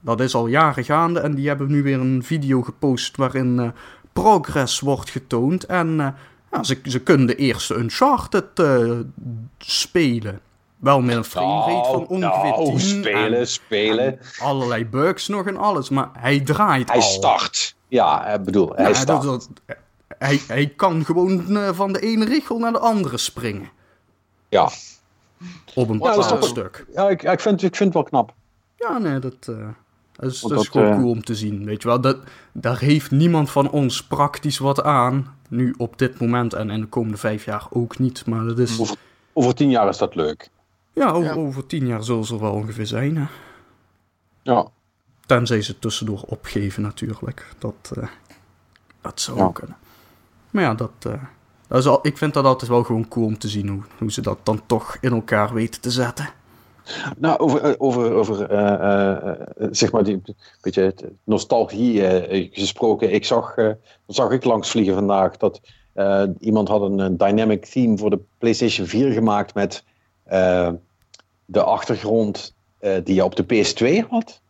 Dat 0.00 0.20
is 0.20 0.34
al 0.34 0.46
jaren 0.46 0.84
gaande 0.84 1.20
en 1.20 1.34
die 1.34 1.48
hebben 1.48 1.70
nu 1.70 1.82
weer 1.82 2.00
een 2.00 2.22
video 2.22 2.62
gepost 2.62 3.16
waarin 3.16 3.72
progress 4.12 4.80
wordt 4.80 5.10
getoond. 5.10 5.64
En 5.64 6.14
ze, 6.62 6.78
ze 6.82 7.00
kunnen 7.00 7.26
de 7.26 7.36
eerste 7.36 7.74
Uncharted 7.74 8.62
spelen. 9.58 10.40
Wel 10.78 11.00
met 11.00 11.16
een 11.16 11.24
framerate 11.24 11.88
van 11.90 12.06
ongeveer 12.06 12.18
nou, 12.50 12.64
10 12.64 12.80
spelen, 12.80 13.38
en- 13.38 13.48
spelen. 13.48 14.04
en 14.04 14.18
allerlei 14.38 14.86
bugs 14.86 15.28
nog 15.28 15.46
en 15.46 15.56
alles, 15.56 15.88
maar 15.88 16.08
hij 16.12 16.40
draait 16.40 16.88
Hij 16.88 16.96
al. 16.96 17.02
start. 17.02 17.76
Ja, 17.88 18.26
ik 18.26 18.42
bedoel, 18.44 18.72
hij 18.74 18.88
Ja, 18.88 18.94
start. 18.94 19.22
dat- 19.22 19.48
dat- 19.66 19.76
hij, 20.18 20.40
hij 20.46 20.66
kan 20.76 21.04
gewoon 21.04 21.56
eh, 21.56 21.68
van 21.72 21.92
de 21.92 22.00
ene 22.00 22.24
richel 22.24 22.58
naar 22.58 22.72
de 22.72 22.78
andere 22.78 23.16
springen. 23.18 23.70
Ja, 24.48 24.64
Op 25.74 25.88
een 25.88 25.94
is 25.94 26.00
bepaald 26.16 26.44
stuk. 26.44 26.86
ja 26.94 27.08
ik, 27.08 27.22
ik, 27.22 27.40
vind, 27.40 27.62
ik 27.62 27.76
vind 27.76 27.94
het 27.94 27.94
wel 27.94 28.02
knap. 28.02 28.32
Ja, 28.76 28.98
nee, 28.98 29.18
dat, 29.18 29.34
eh, 29.40 29.68
dat 30.12 30.30
is, 30.30 30.40
dat 30.40 30.66
gewoon 30.68 30.86
eh, 30.92 30.96
cool 30.98 31.10
om 31.10 31.24
te 31.24 31.34
zien. 31.34 31.64
Weet 31.64 31.82
je 31.82 31.88
wel, 31.88 32.00
dat, 32.00 32.16
daar 32.52 32.78
heeft 32.78 33.10
niemand 33.10 33.50
van 33.50 33.70
ons 33.70 34.04
praktisch 34.06 34.58
wat 34.58 34.82
aan. 34.82 35.36
Nu 35.48 35.74
op 35.78 35.98
dit 35.98 36.20
moment 36.20 36.52
en 36.54 36.70
in 36.70 36.80
de 36.80 36.86
komende 36.86 37.16
vijf 37.18 37.44
jaar 37.44 37.66
ook 37.70 37.98
niet. 37.98 38.26
Maar 38.26 38.44
dat 38.44 38.58
is. 38.58 38.80
Over, 38.80 38.96
over 39.32 39.54
tien 39.54 39.70
jaar 39.70 39.88
is 39.88 39.98
dat 39.98 40.14
leuk. 40.14 40.50
Ja, 40.98 41.10
over, 41.10 41.24
Ja. 41.28 41.34
over 41.34 41.66
tien 41.66 41.86
jaar 41.86 42.04
zullen 42.04 42.24
ze 42.24 42.34
er 42.34 42.40
wel 42.40 42.52
ongeveer 42.52 42.86
zijn. 42.86 43.16
Hè? 43.16 43.24
Ja, 44.42 44.66
Tenzij 45.26 45.62
ze 45.62 45.78
tussendoor 45.78 46.22
opgeven, 46.26 46.82
natuurlijk. 46.82 47.46
Dat, 47.58 47.92
eh, 47.96 48.08
dat 49.00 49.20
zou 49.20 49.36
Ja. 49.38 49.44
ook 49.44 49.54
kunnen. 49.54 49.76
Maar 50.50 50.62
ja, 50.62 50.74
dat, 50.74 50.90
eh, 51.02 51.22
dat 51.66 51.78
is 51.78 51.86
al, 51.86 51.98
ik 52.02 52.16
vind 52.18 52.34
dat 52.34 52.44
altijd 52.44 52.70
wel 52.70 52.82
gewoon 52.84 53.08
cool 53.08 53.26
om 53.26 53.38
te 53.38 53.48
zien 53.48 53.68
hoe, 53.68 53.82
hoe 53.98 54.12
ze 54.12 54.20
dat 54.20 54.38
dan 54.42 54.60
toch 54.66 54.96
in 55.00 55.12
elkaar 55.12 55.54
weten 55.54 55.80
te 55.80 55.90
zetten. 55.90 56.28
nou, 57.16 57.38
over, 57.38 57.60
eh, 57.62 57.74
over, 57.78 58.12
over 58.12 58.36
zeg 59.74 59.92
maar, 59.92 60.04
die 60.04 60.22
beetje 60.60 60.94
nostalgie 61.24 62.02
gesproken. 62.52 63.12
Ik 63.12 63.24
zag, 63.24 63.54
dat 63.54 63.78
zag 64.06 64.30
ik 64.30 64.44
langs 64.44 64.70
vliegen 64.70 64.94
vandaag, 64.94 65.36
dat 65.36 65.60
iemand 66.38 66.68
had 66.68 66.82
een, 66.82 66.98
een 66.98 67.16
dynamic 67.16 67.64
theme 67.66 67.98
voor 67.98 68.10
de 68.10 68.20
PlayStation 68.38 68.86
4 68.86 69.12
gemaakt 69.12 69.54
met 69.54 69.84
de 71.50 71.62
achtergrond 71.62 72.54
eh, 72.78 72.94
die 73.04 73.14
je 73.14 73.24
op 73.24 73.36
de 73.36 73.44
PS2 73.44 74.08
had. 74.08 74.40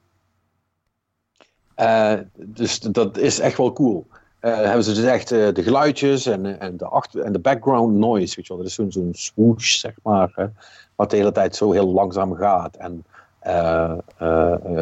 Eh, 1.74 2.14
dus 2.34 2.80
dat 2.80 3.18
is 3.18 3.38
echt 3.38 3.56
wel 3.56 3.72
cool. 3.72 4.06
Eh, 4.40 4.56
hebben 4.56 4.84
ze 4.84 4.94
dus 4.94 5.04
echt 5.04 5.28
de 5.28 5.62
geluidjes 5.62 6.26
en, 6.26 6.60
en, 6.60 6.76
de 6.76 6.84
achter, 6.84 7.20
en 7.20 7.32
de 7.32 7.38
background 7.38 7.94
noise, 7.94 8.36
weet 8.36 8.46
je 8.46 8.54
wel. 8.54 8.62
Dat 8.62 8.66
is 8.66 8.94
zo'n 8.94 9.08
swoosh, 9.12 9.78
zeg 9.78 9.94
maar. 10.02 10.52
wat 10.96 11.10
de 11.10 11.16
hele 11.16 11.32
tijd 11.32 11.56
zo 11.56 11.72
heel 11.72 11.88
langzaam 11.92 12.34
gaat. 12.34 12.76
En 12.76 13.04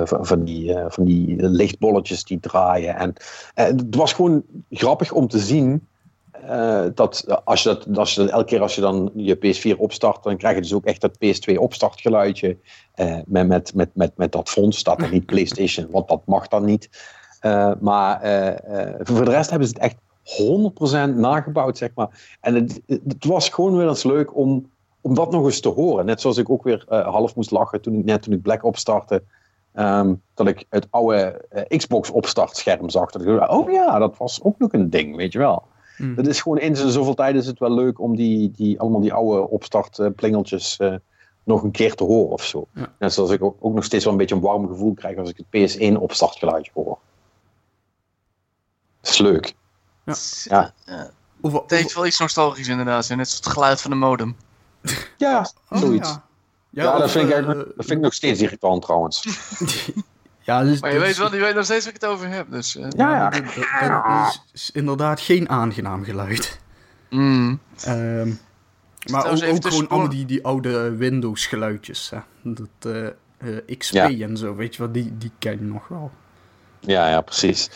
van, 0.05 0.45
die, 0.45 0.77
van 0.89 1.05
die 1.05 1.49
lichtbolletjes 1.49 2.25
die 2.25 2.41
draaien. 2.41 2.97
En 2.97 3.15
het 3.55 3.95
was 3.95 4.13
gewoon 4.13 4.43
grappig 4.71 5.13
om 5.13 5.29
te 5.29 5.39
zien. 5.39 5.87
Eh, 6.49 6.85
dat 6.95 7.43
als 7.45 7.63
je 7.63 7.69
dat, 7.69 7.99
als 7.99 8.15
je 8.15 8.31
elke 8.31 8.45
keer 8.45 8.61
als 8.61 8.75
je 8.75 8.81
dan 8.81 9.11
je 9.15 9.37
PS4 9.37 9.79
opstart, 9.79 10.23
dan 10.23 10.37
krijg 10.37 10.55
je 10.55 10.61
dus 10.63 10.75
ook 10.75 10.85
echt 10.85 11.01
dat 11.01 11.17
PS2 11.25 11.55
opstartgeluidje. 11.59 12.59
eh 12.95 13.17
met, 13.27 13.47
met, 13.49 13.75
met, 13.75 13.91
met, 13.95 14.17
met 14.17 14.33
dat 14.33 14.49
fonds 14.49 14.79
staat 14.79 15.03
er 15.03 15.11
niet 15.11 15.27
PlayStation, 15.33 15.91
want 15.91 16.09
dat 16.09 16.23
mag 16.27 16.49
dan 16.49 16.65
niet. 16.65 16.89
Eh, 17.41 17.73
maar 17.81 18.21
eh, 18.21 18.89
eh, 18.89 18.95
voor 19.03 19.25
de 19.25 19.31
rest 19.31 19.51
hebben 19.51 19.69
ze 19.69 19.75
het 19.75 19.83
echt 19.83 19.97
100% 21.13 21.15
nagebouwd, 21.15 21.79
zeg 21.79 21.91
maar. 21.95 22.37
En 22.41 22.55
het, 22.55 22.81
het 22.87 23.25
was 23.25 23.49
gewoon 23.49 23.77
weer 23.77 23.89
eens 23.89 24.03
leuk 24.05 24.37
om, 24.37 24.71
om 25.01 25.15
dat 25.15 25.31
nog 25.31 25.45
eens 25.45 25.61
te 25.61 25.69
horen. 25.69 26.07
Net 26.07 26.21
zoals 26.21 26.37
ik 26.37 26.51
ook 26.51 26.63
weer 26.63 26.85
eh, 26.89 27.07
half 27.09 27.35
moest 27.37 27.51
lachen 27.51 27.81
toen 27.83 27.99
ik 27.99 28.05
net 28.05 28.23
toen 28.23 28.33
ik 28.35 28.43
Black 28.43 28.65
opstartte. 28.65 29.23
ehm, 29.73 30.15
dat 30.35 30.47
ik 30.49 30.67
het 30.71 30.87
oude 30.91 31.45
eh, 31.51 31.79
Xbox 31.79 32.11
opstartscherm 32.11 32.91
zag. 32.91 33.11
Dat 33.11 33.23
ik 33.23 33.29
dacht, 33.29 33.51
oh 33.51 33.71
ja, 33.71 33.99
dat 33.99 34.17
was 34.17 34.43
ook 34.43 34.59
nog 34.59 34.73
een 34.73 34.91
ding, 34.91 35.17
weet 35.17 35.33
je 35.33 35.39
wel. 35.39 35.63
Mm. 35.97 36.15
Dat 36.15 36.27
is 36.27 36.41
gewoon 36.41 36.59
eens 36.59 36.81
in 36.81 36.91
zoveel 36.91 37.15
tijd 37.15 37.37
is 37.37 37.47
het 37.47 37.59
wel 37.59 37.75
leuk 37.75 38.01
om 38.01 38.17
die, 38.17 38.51
die, 38.51 38.81
allemaal 38.81 39.01
die 39.01 39.13
oude 39.13 39.49
opstartplingeltjes 39.49 40.77
eh 40.77 40.95
nog 41.47 41.63
een 41.63 41.71
keer 41.71 41.95
te 41.95 42.05
horen 42.05 42.33
of 42.33 42.45
zo. 42.45 42.67
Ja. 42.75 42.93
Net 42.99 43.13
zoals 43.13 43.31
ik 43.31 43.43
ook, 43.43 43.57
ook 43.61 43.75
nog 43.75 43.85
steeds 43.85 44.05
wel 44.05 44.13
een 44.13 44.19
beetje 44.19 44.35
een 44.35 44.41
warm 44.41 44.69
gevoel 44.69 44.95
krijg 44.95 45.17
als 45.17 45.31
ik 45.31 45.45
het 45.49 45.77
PS1 45.77 46.01
opstartgeluidje 46.01 46.71
hoor. 46.75 46.99
Dat 49.01 49.11
is 49.11 49.19
leuk. 49.19 49.55
Ja. 50.05 50.73
Ja, 50.85 51.13
het 51.41 51.71
heeft 51.71 51.95
wel 51.95 52.07
iets 52.07 52.19
nostalgisch 52.19 52.69
inderdaad. 52.69 53.09
Net 53.09 53.09
zoals 53.09 53.35
het 53.35 53.47
geluid 53.47 53.81
van 53.81 53.91
de 53.91 53.97
modem. 53.97 54.37
Ja, 55.17 55.39
oh, 55.71 55.79
zoiets. 55.79 56.09
ja. 56.09 56.25
Ja, 56.71 56.93
of, 56.93 56.99
dat, 56.99 57.11
vind 57.11 57.29
ik 57.29 57.35
eh, 57.35 57.47
dat 57.47 57.65
vind 57.77 57.91
ik 57.91 58.01
nog 58.01 58.15
steeds 58.15 58.41
irritant 58.41 58.83
trouwens. 58.83 59.25
ja, 60.47 60.63
dus, 60.63 60.81
Maar 60.81 60.93
je 60.93 60.99
dat 60.99 61.07
weet 61.07 61.17
wel, 61.17 61.35
je 61.35 61.41
weet 61.41 61.55
nog 61.55 61.65
steeds 61.65 61.85
waar 61.85 61.95
ik 61.95 62.01
het 62.01 62.11
over 62.11 62.29
heb. 62.29 62.51
Dus, 62.51 62.77
eh. 62.77 62.87
Ja, 62.97 63.11
ja. 63.17 63.31
dat- 63.31 63.45
dat- 63.45 64.05
dat 64.05 64.27
is, 64.29 64.43
is 64.53 64.71
inderdaad 64.71 65.21
geen 65.21 65.49
aangenaam 65.49 66.05
geluid. 66.05 66.59
Mm. 67.11 67.61
Ehm, 67.85 68.29
maar 69.11 69.27
ook, 69.31 69.39
gewoon 69.67 69.89
allemaal 69.89 70.09
die, 70.09 70.25
die 70.27 70.45
oude 70.45 70.97
Windows 70.97 71.47
geluidjes. 71.47 72.11
Hè. 72.11 72.19
Dat 72.43 72.69
eh, 72.95 73.07
eh, 73.39 73.77
XP 73.79 73.95
Ja. 73.95 74.11
en 74.11 74.37
zo, 74.37 74.55
weet 74.55 74.75
je 74.77 74.83
wat, 74.83 74.95
die, 74.95 75.19
die 75.19 75.31
ken 75.39 75.53
je 75.59 75.65
nog 75.65 75.89
wel. 75.89 76.11
Ja, 76.81 77.09
ja, 77.09 77.21
precies. 77.21 77.71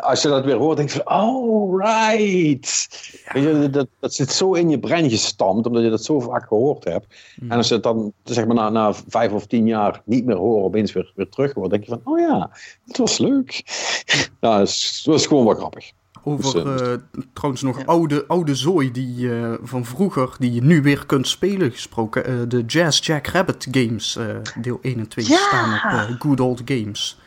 Als 0.00 0.22
je 0.22 0.28
dat 0.28 0.44
weer 0.44 0.56
hoort, 0.56 0.76
denk 0.76 0.90
je 0.90 1.02
van, 1.04 1.20
oh, 1.20 1.80
right. 1.80 2.88
Weet 3.32 3.42
je, 3.42 3.68
dat, 3.70 3.86
dat 4.00 4.14
zit 4.14 4.32
zo 4.32 4.52
in 4.52 4.68
je 4.70 4.78
brein 4.78 5.10
gestampt, 5.10 5.66
omdat 5.66 5.82
je 5.82 5.90
dat 5.90 6.04
zo 6.04 6.20
vaak 6.20 6.46
gehoord 6.48 6.84
hebt. 6.84 7.06
Mm. 7.40 7.50
En 7.50 7.56
als 7.56 7.68
je 7.68 7.74
het 7.74 7.82
dan, 7.82 8.12
zeg 8.24 8.46
maar, 8.46 8.54
na, 8.54 8.68
na 8.70 8.92
vijf 9.08 9.32
of 9.32 9.46
tien 9.46 9.66
jaar 9.66 10.02
niet 10.04 10.24
meer 10.24 10.36
hoort, 10.36 10.64
opeens 10.64 10.92
weer, 10.92 11.12
weer 11.14 11.28
terug 11.28 11.52
hoort, 11.52 11.70
denk 11.70 11.84
je 11.84 11.90
van, 11.90 12.00
oh 12.04 12.18
ja, 12.18 12.50
het 12.86 12.96
was 12.96 13.18
leuk. 13.18 13.62
ja, 14.40 14.58
het 14.58 15.02
was 15.04 15.26
gewoon 15.26 15.44
wel 15.44 15.54
grappig. 15.54 15.92
Over 16.26 16.52
Dus, 16.52 16.80
eh, 16.80 16.92
eh, 16.92 16.98
trouwens 17.32 17.62
nog 17.62 17.78
Ja. 17.78 17.84
oude, 17.84 18.24
oude 18.26 18.54
zooi 18.54 18.90
die, 18.90 19.32
eh, 19.40 19.52
van 19.62 19.84
vroeger, 19.84 20.36
die 20.38 20.52
je 20.52 20.62
nu 20.62 20.82
weer 20.82 21.06
kunt 21.06 21.28
spelen 21.28 21.70
gesproken. 21.70 22.24
eh, 22.24 22.34
de 22.48 22.64
Jazz 22.66 23.06
Jack 23.06 23.26
Rabbit 23.26 23.66
games, 23.70 24.16
eh, 24.16 24.26
deel 24.60 24.78
1 24.82 24.98
en 24.98 25.08
2, 25.08 25.26
Ja! 25.28 25.36
staan 25.36 25.74
op 25.74 25.80
eh, 26.08 26.20
Good 26.20 26.40
Old 26.40 26.62
Games. 26.64 27.18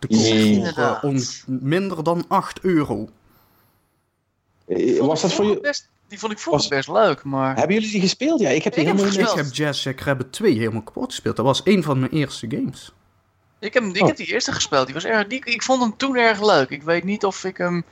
Koop 0.00 0.10
Ja, 0.10 0.74
voor 0.74 0.84
eh, 0.84 0.98
on- 1.04 1.22
minder 1.46 2.04
dan 2.04 2.24
8 2.28 2.60
euro. 2.60 3.08
Eh, 4.66 4.98
Was 5.00 5.20
dat 5.22 5.32
voor 5.32 5.44
je... 5.44 5.60
Best, 5.60 5.88
die 6.08 6.18
vond 6.18 6.32
ik 6.32 6.38
vroeger 6.38 6.60
Was- 6.62 6.70
best 6.70 6.88
leuk, 6.88 7.24
maar... 7.24 7.56
Hebben 7.56 7.74
jullie 7.74 7.90
die 7.90 8.00
gespeeld? 8.00 8.40
Ja, 8.40 8.48
ik 8.48 8.64
heb 8.64 8.72
die 8.74 8.82
Ik 8.82 8.88
heb 8.88 8.96
helemaal 8.96 9.18
niet. 9.18 9.30
Ik 9.30 9.36
heb 9.44 9.54
Jazz 9.54 9.84
Jack 9.84 10.00
Rabbit 10.00 10.32
2 10.32 10.58
helemaal 10.58 10.82
kapot 10.82 11.04
gespeeld. 11.10 11.36
Dat 11.36 11.44
was 11.44 11.60
een 11.64 11.82
van 11.82 11.98
mijn 12.00 12.12
eerste 12.12 12.46
games. 12.50 12.92
Ik 13.58 13.74
heb, 13.74 13.82
ik 13.82 14.00
Oh. 14.00 14.06
heb 14.06 14.16
die 14.16 14.26
eerste 14.32 14.52
gespeeld. 14.52 14.84
Die 14.86 14.94
was 14.94 15.04
erg, 15.04 15.26
die, 15.26 15.44
ik 15.44 15.62
vond 15.62 15.82
hem 15.82 15.96
toen 15.96 16.16
erg 16.16 16.46
leuk. 16.46 16.70
Ik 16.70 16.82
weet 16.82 17.04
niet 17.04 17.24
of 17.24 17.44
ik 17.44 17.56
hem, 17.56 17.84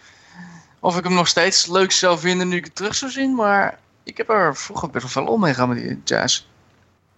of 0.81 0.99
ik 0.99 1.05
hem 1.05 1.15
nog 1.15 1.29
steeds 1.29 1.67
leuk 1.67 1.93
zou 1.93 2.19
vinden 2.19 2.49
nu 2.49 2.57
ik 2.57 2.65
het 2.65 2.75
terug 2.75 2.95
zou 2.95 3.11
zien. 3.11 3.35
Maar 3.35 3.79
ik 4.03 4.17
heb 4.17 4.29
er 4.29 4.57
vroeger 4.57 4.91
best 4.91 5.15
wel 5.15 5.25
veel 5.25 5.33
om 5.35 5.41
mee 5.41 5.67
met 5.67 5.77
die 5.79 6.01
jazz. 6.05 6.47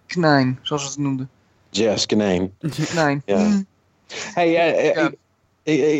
Knijn, 0.05 0.59
zoals 0.61 0.83
we 0.83 0.89
het 0.89 0.97
noemden. 0.99 1.29
Jazz 1.69 2.05
Knijn. 2.05 2.53
Knijn. 2.89 3.21
Ja. 3.25 3.37
Mm. 3.37 3.65
Hey, 4.33 4.55
eh, 4.55 4.89
eh, 4.89 4.95
Ja. 4.95 5.11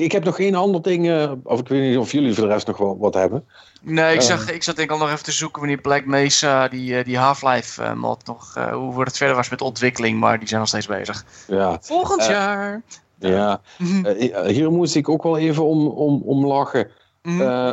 ik, 0.04 0.12
heb 0.12 0.24
nog 0.24 0.40
één 0.40 0.56
ander 0.56 0.82
ding, 0.82 1.10
eh, 1.10 1.32
of 1.44 1.60
ik 1.60 1.68
weet 1.68 1.90
niet 1.90 1.98
of 1.98 2.12
jullie 2.12 2.34
voor 2.34 2.48
de 2.48 2.54
rest 2.54 2.68
nog 2.68 2.78
wel 2.78 2.98
wat 2.98 3.14
hebben. 3.14 3.48
Nee, 3.82 4.14
ik, 4.14 4.22
zag, 4.22 4.52
ik 4.52 4.64
zat 4.64 4.76
denk 4.76 4.88
ik 4.90 4.94
al 4.96 5.02
nog 5.02 5.12
even 5.12 5.24
te 5.24 5.32
zoeken 5.32 5.60
wanneer 5.60 5.82
Black 5.82 6.06
Mesa, 6.06 6.68
die, 6.68 7.04
die 7.04 7.18
Half-Life 7.18 7.94
mod, 7.96 8.26
nog, 8.26 8.54
hoe 8.72 9.04
het 9.04 9.18
verder 9.18 9.36
was 9.36 9.50
met 9.50 9.60
de 9.60 9.66
ontwikkeling. 9.66 10.20
Maar 10.20 10.40
die 10.40 10.48
zijn 10.48 10.60
nog 10.60 10.70
steeds 10.70 10.86
bezig. 10.88 11.26
Ja, 11.48 11.78
Volgend 11.82 12.26
jaar. 12.26 12.82
ja. 13.20 13.62
Hier 14.48 14.72
moest 14.72 14.96
ik 14.96 15.10
ook 15.10 15.24
wel 15.24 15.38
even 15.38 15.64
om, 15.66 15.88
om, 15.88 16.22
om 16.26 16.46
lachen. 16.46 16.92
Eh, 17.22 17.72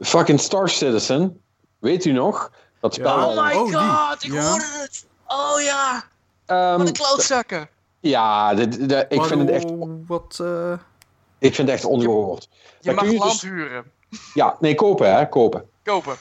fucking 0.00 0.40
Star 0.40 0.68
Citizen. 0.68 1.40
Weet 1.78 2.04
u 2.04 2.12
nog? 2.12 2.50
Dat 2.80 2.96
Ja. 2.96 3.02
spel. 3.10 3.28
oh 3.28 3.44
my 3.46 3.52
oh, 3.52 3.66
die. 3.66 3.76
god, 3.76 4.24
ik 4.24 4.32
Ja. 4.32 4.48
hoorde 4.48 4.64
het. 4.80 5.06
Oh 5.26 5.60
ja, 5.62 6.04
Ehm, 6.46 6.78
wat 6.78 6.86
een 6.86 6.92
klootzakken. 6.92 7.68
Ja, 8.08 8.54
dit, 8.54 8.88
dit- 8.88 9.06
ik, 9.08 9.22
vind 9.22 9.40
het 9.40 9.50
echt, 9.50 9.72
Wat, 10.06 10.38
eh, 10.42 10.72
ik 11.38 11.54
vind 11.54 11.68
het 11.68 11.76
echt 11.76 11.84
ongehoord. 11.84 12.48
Je 12.80 12.92
mag 12.92 13.04
kun 13.04 13.12
je 13.12 13.18
land 13.18 13.30
dus- 13.40 13.50
huren. 13.50 13.84
Ja, 14.34 14.56
nee, 14.60 14.74
kopen 14.74 15.16
hè, 15.16 15.28
kopen. 15.28 15.68
Kopen. 15.82 16.16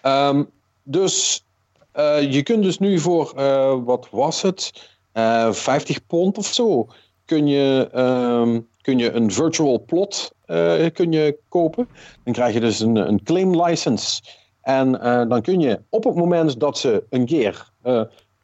Ehm, 0.00 0.44
dus 0.82 1.44
eh, 1.92 2.32
je 2.32 2.42
kunt 2.42 2.62
dus 2.62 2.78
nu 2.78 2.98
voor, 2.98 3.32
eh, 3.36 3.76
wat 3.84 4.08
was 4.10 4.42
het, 4.42 4.90
Eh 5.12 5.52
50 5.52 6.06
pond 6.06 6.38
of 6.38 6.46
zo, 6.46 6.88
kun 7.24 7.46
je, 7.46 7.88
ehm, 7.92 8.60
kun 8.80 8.98
je 8.98 9.12
een 9.12 9.32
virtual 9.32 9.84
plot 9.84 10.32
eh, 10.46 10.86
kun 10.92 11.12
je 11.12 11.38
kopen. 11.48 11.88
Dan 12.24 12.32
krijg 12.32 12.54
je 12.54 12.60
dus 12.60 12.80
een, 12.80 12.96
een 12.96 13.22
claim 13.22 13.62
license. 13.62 14.22
En 14.62 15.00
eh, 15.00 15.28
dan 15.28 15.42
kun 15.42 15.60
je 15.60 15.80
op 15.88 16.04
het 16.04 16.14
moment 16.14 16.60
dat 16.60 16.78
ze 16.78 17.04
een 17.10 17.26
keer 17.26 17.70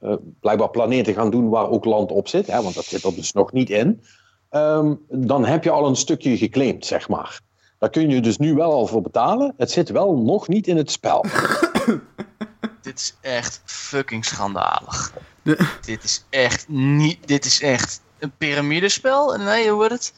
eh, 0.00 0.12
eh, 0.12 0.16
blijkbaar 0.40 0.70
planeten 0.70 1.14
gaan 1.14 1.30
doen 1.30 1.48
waar 1.48 1.68
ook 1.70 1.84
land 1.84 2.10
op 2.10 2.28
zit, 2.28 2.46
hè, 2.46 2.62
want 2.62 2.74
dat 2.74 2.84
zit 2.84 3.04
er 3.04 3.14
dus 3.14 3.32
nog 3.32 3.52
niet 3.52 3.70
in, 3.70 4.02
ehm, 4.50 4.94
dan 5.08 5.44
heb 5.44 5.64
je 5.64 5.70
al 5.70 5.86
een 5.86 5.96
stukje 5.96 6.36
geclaimd, 6.36 6.86
zeg 6.86 7.08
maar. 7.08 7.40
Daar 7.78 7.90
kun 7.90 8.10
je 8.10 8.20
dus 8.20 8.36
nu 8.38 8.54
wel 8.54 8.72
al 8.72 8.86
voor 8.86 9.02
betalen. 9.02 9.54
Het 9.56 9.70
zit 9.70 9.88
wel 9.88 10.16
nog 10.16 10.48
niet 10.48 10.66
in 10.66 10.76
het 10.76 10.90
spel. 10.90 11.24
Dit 12.82 12.98
is 13.00 13.16
echt 13.20 13.62
fucking 13.64 14.24
schandalig. 14.24 15.12
De- 15.42 15.68
Dit 15.80 16.04
is 16.04 16.24
echt 16.30 16.68
niet. 16.68 17.28
Dit 17.28 17.44
is 17.44 17.60
echt 17.60 18.00
een 18.18 18.32
piramidespel. 18.38 19.36
Nee, 19.36 19.68
hoe 19.68 19.76
wordt 19.76 19.92
het? 19.92 20.12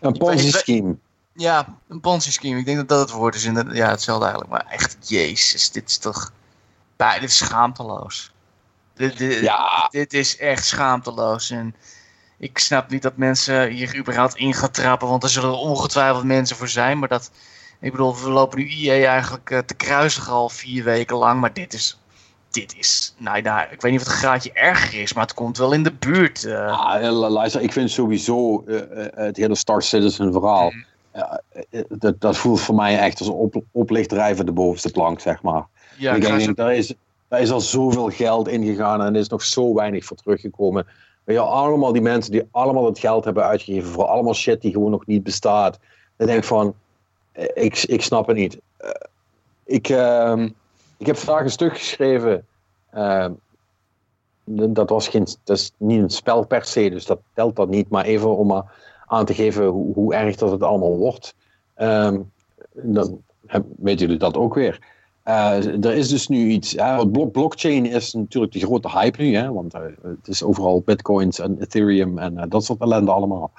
Een 0.00 0.12
Ponzi 0.18 0.44
weet- 0.44 0.54
scheme. 0.54 0.96
Ja, 1.34 1.76
een 1.88 2.00
Ponzi 2.00 2.32
scheme. 2.32 2.58
Ik 2.58 2.64
denk 2.64 2.76
dat 2.76 2.88
dat 2.88 3.00
het 3.00 3.10
woord 3.10 3.34
is. 3.34 3.44
In 3.44 3.68
ja, 3.72 3.90
hetzelfde 3.90 4.24
eigenlijk. 4.24 4.52
Maar 4.52 4.66
echt, 4.72 4.96
jezus, 5.08 5.70
dit 5.70 5.88
is 5.88 5.98
toch... 5.98 6.32
Dit 6.96 7.22
is 7.22 7.36
schaamteloos. 7.36 8.32
Dit, 9.00 9.18
dit, 9.18 9.40
Ja. 9.40 9.88
dit 9.90 10.12
is 10.12 10.36
echt 10.36 10.64
schaamteloos. 10.64 11.50
En 11.50 11.74
ik 12.38 12.58
snap 12.58 12.90
niet 12.90 13.02
dat 13.02 13.16
mensen 13.16 13.70
hier 13.70 13.96
überhaupt 13.96 14.36
in 14.36 14.54
gaan 14.54 14.70
trappen. 14.70 15.08
Want 15.08 15.22
er 15.22 15.28
zullen 15.28 15.58
ongetwijfeld 15.58 16.24
mensen 16.24 16.56
voor 16.56 16.68
zijn. 16.68 16.98
Maar 16.98 17.08
dat... 17.08 17.30
Ik 17.80 17.90
bedoel, 17.90 18.16
we 18.16 18.30
lopen 18.30 18.58
nu 18.58 18.68
IE 18.68 19.06
eigenlijk 19.06 19.50
eh, 19.50 19.58
te 19.58 19.74
kruisigen 19.74 20.32
al 20.32 20.48
vier 20.48 20.84
weken 20.84 21.16
lang. 21.16 21.40
Maar 21.40 21.52
dit 21.52 21.72
is... 21.72 21.98
Dit 22.50 22.76
is... 22.78 23.14
Nou 23.18 23.42
ja, 23.42 23.68
ik 23.68 23.80
weet 23.80 23.92
niet 23.92 24.00
of 24.00 24.06
het 24.06 24.16
een 24.16 24.22
graadje 24.22 24.52
erger 24.52 25.00
is. 25.00 25.12
Maar 25.12 25.24
het 25.24 25.34
komt 25.34 25.58
wel 25.58 25.72
in 25.72 25.82
de 25.82 25.92
buurt. 25.92 26.46
Ah, 26.46 27.30
luister, 27.30 27.60
ik 27.60 27.72
vind 27.72 27.90
sowieso 27.90 28.64
het 29.14 29.36
hele 29.36 29.54
Star 29.54 29.82
Citizen 29.82 30.32
verhaal. 30.32 30.70
Mhm. 30.70 31.82
dat, 31.88 32.20
dat 32.20 32.36
voelt 32.36 32.60
voor 32.60 32.74
mij 32.74 32.98
echt 32.98 33.18
als 33.18 33.28
een 33.28 33.34
op, 33.34 34.46
de 34.46 34.52
bovenste 34.52 34.90
plank, 34.90 35.20
zeg 35.20 35.42
maar. 35.42 35.66
ja, 35.96 36.14
ik 36.14 36.22
denk, 36.22 36.56
daar, 36.56 36.74
is, 36.74 36.94
daar 37.30 37.40
is 37.40 37.50
al 37.50 37.60
zoveel 37.60 38.08
geld 38.08 38.48
ingegaan 38.48 39.02
en 39.02 39.14
er 39.14 39.20
is 39.20 39.28
nog 39.28 39.42
zo 39.42 39.74
weinig 39.74 40.04
voor 40.04 40.16
teruggekomen. 40.16 40.86
Je, 41.24 41.38
allemaal 41.38 41.92
die 41.92 42.02
mensen 42.02 42.32
die 42.32 42.48
allemaal 42.50 42.84
het 42.86 42.98
geld 42.98 43.24
hebben 43.24 43.44
uitgegeven 43.44 43.90
voor 43.90 44.04
allemaal 44.04 44.34
shit 44.34 44.60
die 44.60 44.72
gewoon 44.72 44.90
nog 44.90 45.06
niet 45.06 45.22
bestaat. 45.22 45.78
Dan 46.16 46.26
denk 46.26 46.44
van, 46.44 46.74
eh, 47.32 47.64
ik, 47.64 47.82
ik 47.82 48.02
snap 48.02 48.26
het 48.26 48.36
niet. 48.36 48.60
Eh, 48.76 48.90
ik, 49.64 49.88
ehm, 49.88 50.48
ik 50.96 51.06
heb 51.06 51.16
vandaag 51.16 51.44
een 51.44 51.50
stuk 51.50 51.78
geschreven. 51.78 52.46
ehm, 52.90 53.32
dat, 54.44 54.90
was 54.90 55.08
geen, 55.08 55.26
dat 55.44 55.56
is 55.56 55.72
niet 55.76 56.02
een 56.02 56.10
spel 56.10 56.46
per 56.46 56.64
se, 56.64 56.90
dus 56.90 57.06
dat 57.06 57.20
telt 57.34 57.56
dat 57.56 57.68
niet. 57.68 57.88
Maar 57.88 58.04
even 58.04 58.36
om 58.36 58.46
maar 58.46 58.72
aan 59.06 59.24
te 59.24 59.34
geven 59.34 59.66
hoe, 59.66 59.94
hoe 59.94 60.14
erg 60.14 60.36
dat 60.36 60.50
het 60.50 60.62
allemaal 60.62 60.96
wordt. 60.96 61.34
Ehm, 61.74 62.20
dan 62.72 63.22
weten 63.76 64.06
jullie 64.06 64.18
dat 64.18 64.36
ook 64.36 64.54
weer. 64.54 64.78
Eh, 65.30 65.84
er 65.84 65.92
is 65.92 66.08
dus 66.08 66.28
nu 66.28 66.48
iets. 66.48 66.72
Hè, 66.72 67.08
blockchain 67.08 67.86
is 67.86 68.12
natuurlijk 68.12 68.52
de 68.52 68.60
grote 68.60 68.90
hype 68.90 69.22
nu, 69.22 69.36
hè, 69.36 69.52
want 69.52 69.74
eh, 69.74 69.80
het 70.02 70.28
is 70.28 70.42
overal 70.42 70.82
bitcoins 70.84 71.38
en 71.38 71.56
Ethereum 71.60 72.18
en 72.18 72.38
eh, 72.38 72.44
dat 72.48 72.64
soort 72.64 72.80
ellende 72.80 73.10
allemaal. 73.10 73.50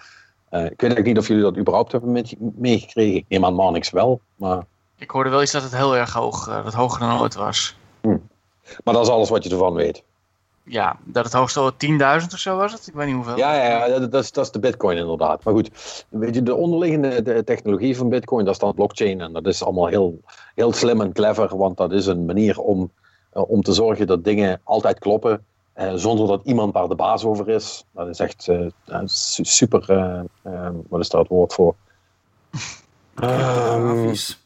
Ik 0.46 0.60
weet 0.60 0.70
eigenlijk 0.80 1.06
niet 1.06 1.18
of 1.18 1.28
jullie 1.28 1.44
dat 1.44 1.58
überhaupt 1.58 1.92
hebben 1.92 2.26
meegekregen. 2.56 3.16
Ik 3.16 3.26
neem 3.28 3.46
aan 3.46 3.56
Manix 3.56 3.90
wel, 3.90 4.22
maar, 4.36 4.66
Ik 4.98 5.10
hoorde 5.10 5.30
wel 5.30 5.42
iets 5.42 5.52
dat 5.52 5.64
het 5.64 5.76
heel 5.76 5.96
erg 5.96 6.14
hoog, 6.14 6.64
dat 6.64 6.74
hoger 6.74 7.00
dan 7.00 7.20
ooit 7.20 7.36
was. 7.36 7.78
maar 8.84 8.94
dat 8.94 9.04
is 9.04 9.10
alles 9.10 9.30
wat 9.30 9.44
je 9.44 9.50
ervan 9.50 9.74
weet. 9.74 10.04
Ja, 10.64 10.98
dat 11.04 11.24
het 11.24 11.34
hoogste 11.34 11.60
wel 11.60 11.72
10.000 12.22 12.28
of 12.34 12.40
zo 12.40 12.58
was 12.58 12.72
het? 12.72 12.88
Ik 12.88 12.94
weet 12.94 13.06
niet 13.06 13.16
hoeveel. 13.16 13.38
Ja, 13.38 13.54
ja, 13.54 13.86
ja 13.88 14.00
dat, 14.00 14.12
dat 14.12 14.24
is, 14.24 14.32
dat 14.32 14.46
is 14.46 14.52
de 14.52 14.60
bitcoin 14.60 14.98
inderdaad. 14.98 15.44
Maar 15.44 15.54
goed, 15.54 15.70
weet 16.10 16.36
je, 16.36 16.44
de 16.44 16.56
onderliggende 16.56 17.22
de 17.22 17.44
technologie 17.44 17.98
van 17.98 18.10
bitcoin, 18.10 18.46
dat 18.46 18.54
is 18.54 18.60
dan 18.60 18.74
blockchain. 18.74 19.22
En 19.22 19.34
dat 19.34 19.46
is 19.46 19.64
allemaal 19.64 19.88
heel, 19.88 20.20
heel 20.56 20.74
slim 20.74 21.02
en 21.02 21.14
clever, 21.14 21.58
want 21.58 21.78
dat 21.78 21.92
is 21.92 22.06
een 22.06 22.26
manier 22.26 22.60
om, 22.60 22.92
eh, 23.32 23.50
om 23.50 23.62
te 23.62 23.74
zorgen 23.74 24.08
dat 24.08 24.24
dingen 24.24 24.62
altijd 24.64 25.00
kloppen. 25.00 25.46
eh, 25.74 25.92
zonder 25.96 26.28
dat 26.28 26.42
iemand 26.44 26.74
daar 26.74 26.88
de 26.88 26.96
baas 26.96 27.24
over 27.26 27.50
is. 27.50 27.86
Dat 27.92 28.08
is 28.08 28.20
echt 28.20 28.48
eh, 28.48 29.00
su- 29.06 29.44
super. 29.44 29.86
wat 30.90 31.00
is 31.00 31.10
daar 31.10 31.22
het 31.22 31.30
woord 31.30 31.54
voor? 31.54 31.76
Ehm, 33.16 33.30
Grafisch. 33.30 34.41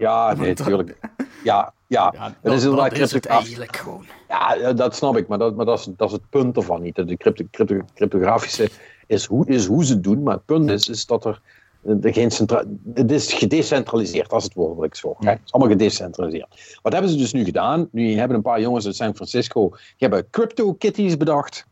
Ja, 0.00 0.32
nee, 0.38 0.48
natuurlijk. 0.48 0.98
Ja, 1.44 1.72
ja. 1.86 2.12
Ja, 2.16 2.34
het 2.42 2.52
is 2.52 2.62
inderdaad 2.62 2.90
dat 2.90 2.98
is 3.00 3.12
het 3.12 3.26
eigenlijk 3.26 3.76
gewoon. 3.76 4.04
Ja, 4.28 4.72
dat 4.72 4.96
snap 4.96 5.16
ik, 5.16 5.28
maar 5.28 5.38
dat, 5.38 5.56
maar 5.56 5.66
dat, 5.66 5.78
is, 5.78 5.88
dat 5.96 6.08
is 6.08 6.12
het 6.12 6.30
punt 6.30 6.56
ervan 6.56 6.82
niet. 6.82 6.94
De 6.94 7.16
crypto, 7.16 7.44
crypto, 7.50 7.80
cryptografische 7.94 8.70
is 9.06 9.26
hoe, 9.26 9.46
is 9.46 9.66
hoe 9.66 9.84
ze 9.84 9.92
het 9.92 10.04
doen, 10.04 10.22
maar 10.22 10.34
het 10.34 10.44
punt 10.44 10.70
is, 10.70 10.88
is 10.88 11.06
dat 11.06 11.24
er 11.24 11.40
eh, 11.82 11.94
geen 12.00 12.30
centra 12.30 12.64
het 12.94 13.10
is 13.10 13.32
gedecentraliseerd, 13.32 14.30
dat 14.30 14.38
is 14.38 14.44
het 14.44 14.54
woord 14.54 14.76
dat 14.76 14.84
ik 14.84 14.94
zocht. 14.94 15.24
hè. 15.24 15.30
Het 15.30 15.40
is 15.44 15.52
allemaal 15.52 15.72
gedecentraliseerd. 15.72 16.78
Wat 16.82 16.92
hebben 16.92 17.10
ze 17.10 17.16
dus 17.16 17.32
nu 17.32 17.44
gedaan? 17.44 17.88
Nu 17.92 18.14
hebben 18.14 18.36
een 18.36 18.42
paar 18.42 18.60
jongens 18.60 18.86
uit 18.86 18.96
San 18.96 19.14
Francisco, 19.14 19.68
die 19.68 19.78
hebben 20.08 20.30
crypto 20.30 20.72
kitties 20.74 21.16
bedacht. 21.16 21.66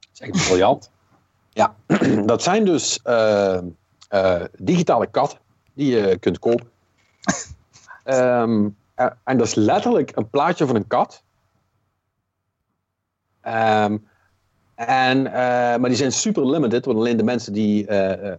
Dat 0.00 0.08
is 0.12 0.20
echt 0.20 0.44
briljant. 0.48 0.90
Ja, 1.52 1.74
dat 2.26 2.42
zijn 2.42 2.64
dus 2.64 3.00
eh, 3.02 3.58
eh, 4.08 4.44
digitale 4.58 5.06
katten 5.06 5.38
die 5.72 5.96
je 5.96 6.18
kunt 6.18 6.38
kopen. 6.38 6.68
Ehm, 8.04 8.68
eh, 8.94 9.06
en 9.24 9.38
dat 9.38 9.46
is 9.46 9.54
letterlijk 9.54 10.16
een 10.16 10.30
plaatje 10.30 10.66
van 10.66 10.76
een 10.76 10.86
kat. 10.86 11.22
Ehm, 13.40 13.96
en, 14.74 15.26
eh, 15.26 15.32
maar 15.78 15.88
die 15.88 15.94
zijn 15.94 16.12
super 16.12 16.46
limited, 16.46 16.84
want 16.84 16.98
alleen 16.98 17.16
de 17.16 17.22
mensen 17.22 17.52
die, 17.52 17.86
eh, 17.86 18.36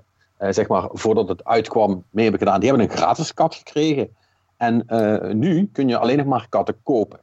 zeg 0.50 0.68
maar, 0.68 0.90
voordat 0.92 1.28
het 1.28 1.44
uitkwam, 1.44 2.04
mee 2.10 2.24
hebben 2.24 2.42
gedaan, 2.42 2.60
die 2.60 2.70
hebben 2.70 2.90
een 2.90 2.98
gratis 2.98 3.34
kat 3.34 3.56
gekregen. 3.56 4.16
En 4.58 4.86
nu 5.40 5.70
kun 5.74 5.88
je 5.88 5.98
alleen 5.98 6.18
nog 6.18 6.26
maar 6.26 6.46
katten 6.50 6.76
kopen. 6.84 7.20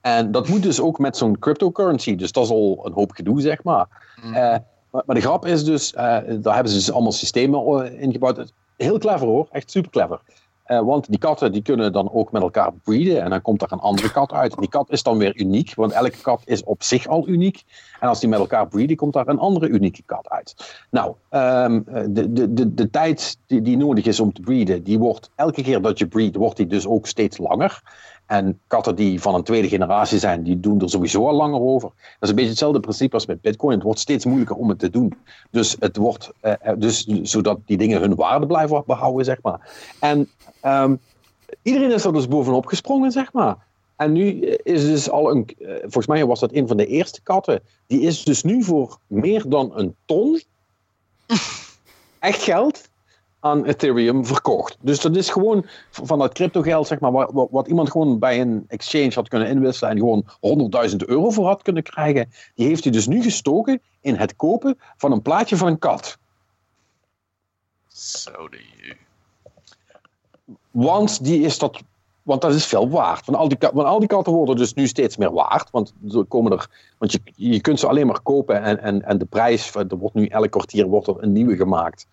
en 0.00 0.30
dat 0.32 0.48
moet 0.48 0.62
dus 0.62 0.80
ook 0.80 0.98
met 0.98 1.16
zo'n 1.16 1.38
cryptocurrency, 1.38 2.16
dus 2.16 2.32
dat 2.32 2.44
is 2.44 2.50
al 2.50 2.82
een 2.84 2.92
hoop 2.92 3.12
gedoe, 3.12 3.40
zeg 3.40 3.62
maar. 3.62 3.86
Mm. 4.22 4.32
Maar, 4.32 5.02
maar 5.06 5.14
de 5.14 5.20
grap 5.20 5.46
is 5.46 5.64
dus, 5.64 5.92
daar 5.92 6.54
hebben 6.54 6.68
ze 6.68 6.78
dus 6.78 6.92
allemaal 6.92 7.12
systemen 7.12 7.98
ingebouwd. 7.98 8.52
Heel 8.76 8.98
clever 8.98 9.26
hoor, 9.26 9.48
echt 9.50 9.70
super 9.70 9.90
clever. 9.90 10.20
Eh, 10.64 10.80
want 10.80 11.10
die 11.10 11.18
katten 11.18 11.52
die 11.52 11.62
kunnen 11.62 11.92
dan 11.92 12.12
ook 12.12 12.32
met 12.32 12.42
elkaar 12.42 12.72
breeden 12.72 13.22
en 13.22 13.30
dan 13.30 13.42
komt 13.42 13.62
er 13.62 13.72
een 13.72 13.78
andere 13.78 14.10
kat 14.10 14.32
uit. 14.32 14.58
Die 14.58 14.68
kat 14.68 14.90
is 14.90 15.02
dan 15.02 15.18
weer 15.18 15.36
uniek, 15.36 15.74
want 15.74 15.92
elke 15.92 16.20
kat 16.22 16.42
is 16.44 16.64
op 16.64 16.82
zich 16.82 17.06
al 17.06 17.28
uniek. 17.28 17.62
En 18.00 18.08
als 18.08 18.20
die 18.20 18.28
met 18.28 18.38
elkaar 18.38 18.68
breeden, 18.68 18.96
komt 18.96 19.12
daar 19.12 19.28
een 19.28 19.38
andere 19.38 19.68
unieke 19.68 20.02
kat 20.06 20.28
uit. 20.28 20.76
Nou, 20.90 21.14
ehm, 21.28 21.80
de, 22.08 22.32
de, 22.32 22.52
de, 22.52 22.74
de 22.74 22.90
tijd 22.90 23.38
die, 23.46 23.62
die 23.62 23.76
nodig 23.76 24.04
is 24.04 24.20
om 24.20 24.32
te 24.32 24.40
breeden, 24.40 24.82
die 24.82 24.98
wordt 24.98 25.30
elke 25.34 25.62
keer 25.62 25.82
dat 25.82 25.98
je 25.98 26.06
breedt, 26.06 26.36
wordt 26.36 26.56
die 26.56 26.66
dus 26.66 26.86
ook 26.86 27.06
steeds 27.06 27.38
langer. 27.38 27.82
En 28.34 28.60
katten 28.66 28.94
die 28.94 29.20
van 29.20 29.34
een 29.34 29.42
tweede 29.42 29.68
generatie 29.68 30.18
zijn, 30.18 30.42
die 30.42 30.60
doen 30.60 30.80
er 30.80 30.90
sowieso 30.90 31.26
al 31.26 31.34
langer 31.34 31.60
over. 31.60 31.88
Dat 31.88 32.16
is 32.20 32.28
een 32.28 32.34
beetje 32.34 32.50
hetzelfde 32.50 32.80
principe 32.80 33.14
als 33.14 33.26
met 33.26 33.40
Bitcoin. 33.40 33.74
Het 33.74 33.82
wordt 33.82 34.00
steeds 34.00 34.24
moeilijker 34.24 34.56
om 34.56 34.68
het 34.68 34.78
te 34.78 34.90
doen. 34.90 35.14
Dus, 35.50 35.76
het 35.78 35.96
wordt, 35.96 36.32
eh, 36.40 36.52
eh, 36.60 36.78
dus 36.78 37.04
zodat 37.22 37.58
die 37.64 37.76
dingen 37.76 38.00
hun 38.00 38.14
waarde 38.14 38.46
blijven 38.46 38.82
behouden, 38.86 39.24
zeg 39.24 39.38
maar. 39.42 39.70
En 40.00 40.30
ehm, 40.60 40.96
iedereen 41.62 41.92
is 41.92 42.04
er 42.04 42.12
dus 42.12 42.28
bovenop 42.28 42.66
gesprongen, 42.66 43.12
zeg 43.12 43.32
maar. 43.32 43.56
En 43.96 44.12
nu 44.12 44.40
is 44.46 44.84
dus 44.84 45.10
al 45.10 45.30
een, 45.30 45.48
eh, 45.58 45.74
volgens 45.80 46.06
mij 46.06 46.26
was 46.26 46.40
dat 46.40 46.52
een 46.52 46.68
van 46.68 46.76
de 46.76 46.86
eerste 46.86 47.22
katten, 47.22 47.60
die 47.86 48.00
is 48.00 48.24
dus 48.24 48.42
nu 48.42 48.62
voor 48.62 48.98
meer 49.06 49.48
dan 49.48 49.72
een 49.74 49.94
ton 50.04 50.42
echt 52.18 52.42
geld 52.42 52.88
aan 53.44 53.64
Ethereum 53.64 54.26
verkocht. 54.26 54.76
Dus 54.80 55.00
dat 55.00 55.16
is 55.16 55.30
gewoon 55.30 55.66
van 55.90 56.18
dat 56.18 56.32
crypto 56.32 56.62
geld, 56.62 56.86
zeg 56.86 57.00
maar, 57.00 57.12
wat, 57.12 57.48
wat, 57.50 57.68
iemand 57.68 57.90
gewoon 57.90 58.18
bij 58.18 58.40
een 58.40 58.64
exchange 58.68 59.10
had 59.14 59.28
kunnen 59.28 59.48
inwisselen 59.48 59.90
en 59.90 59.98
gewoon 59.98 60.24
100.000 60.90 60.96
euro 60.96 61.30
voor 61.30 61.46
had 61.46 61.62
kunnen 61.62 61.82
krijgen, 61.82 62.30
die 62.54 62.66
heeft 62.66 62.84
hij 62.84 62.92
dus 62.92 63.06
nu 63.06 63.22
gestoken 63.22 63.80
in 64.00 64.14
het 64.14 64.36
kopen 64.36 64.78
van 64.96 65.12
een 65.12 65.22
plaatje 65.22 65.56
van 65.56 65.68
een 65.68 65.78
kat. 65.78 66.18
Zo 67.88 68.48
ju. 68.50 68.96
Want 70.70 71.24
die 71.24 71.40
is 71.40 71.58
dat. 71.58 71.82
Want 72.22 72.40
dat 72.40 72.54
is 72.54 72.66
veel 72.66 72.88
waard. 72.88 73.26
Want 73.26 73.38
al, 73.38 73.48
die, 73.48 73.58
want 73.72 73.88
al 73.88 73.98
die 73.98 74.08
katten 74.08 74.32
worden 74.32 74.56
dus 74.56 74.74
nu 74.74 74.86
steeds 74.86 75.16
meer 75.16 75.32
waard. 75.32 75.70
Want 75.70 75.94
er 76.08 76.24
komen 76.24 76.52
er. 76.52 76.68
Want 76.98 77.12
je, 77.12 77.20
je 77.34 77.60
kunt 77.60 77.80
ze 77.80 77.86
alleen 77.86 78.06
maar 78.06 78.20
kopen. 78.20 78.62
En, 78.62 78.80
en, 78.80 79.02
en 79.02 79.18
de 79.18 79.24
prijs. 79.24 79.74
Er 79.74 79.96
wordt 79.96 80.14
nu 80.14 80.26
elk 80.26 80.50
kwartier 80.50 80.86
wordt 80.86 81.06
er 81.06 81.22
een 81.22 81.32
nieuwe 81.32 81.56
gemaakt. 81.56 82.06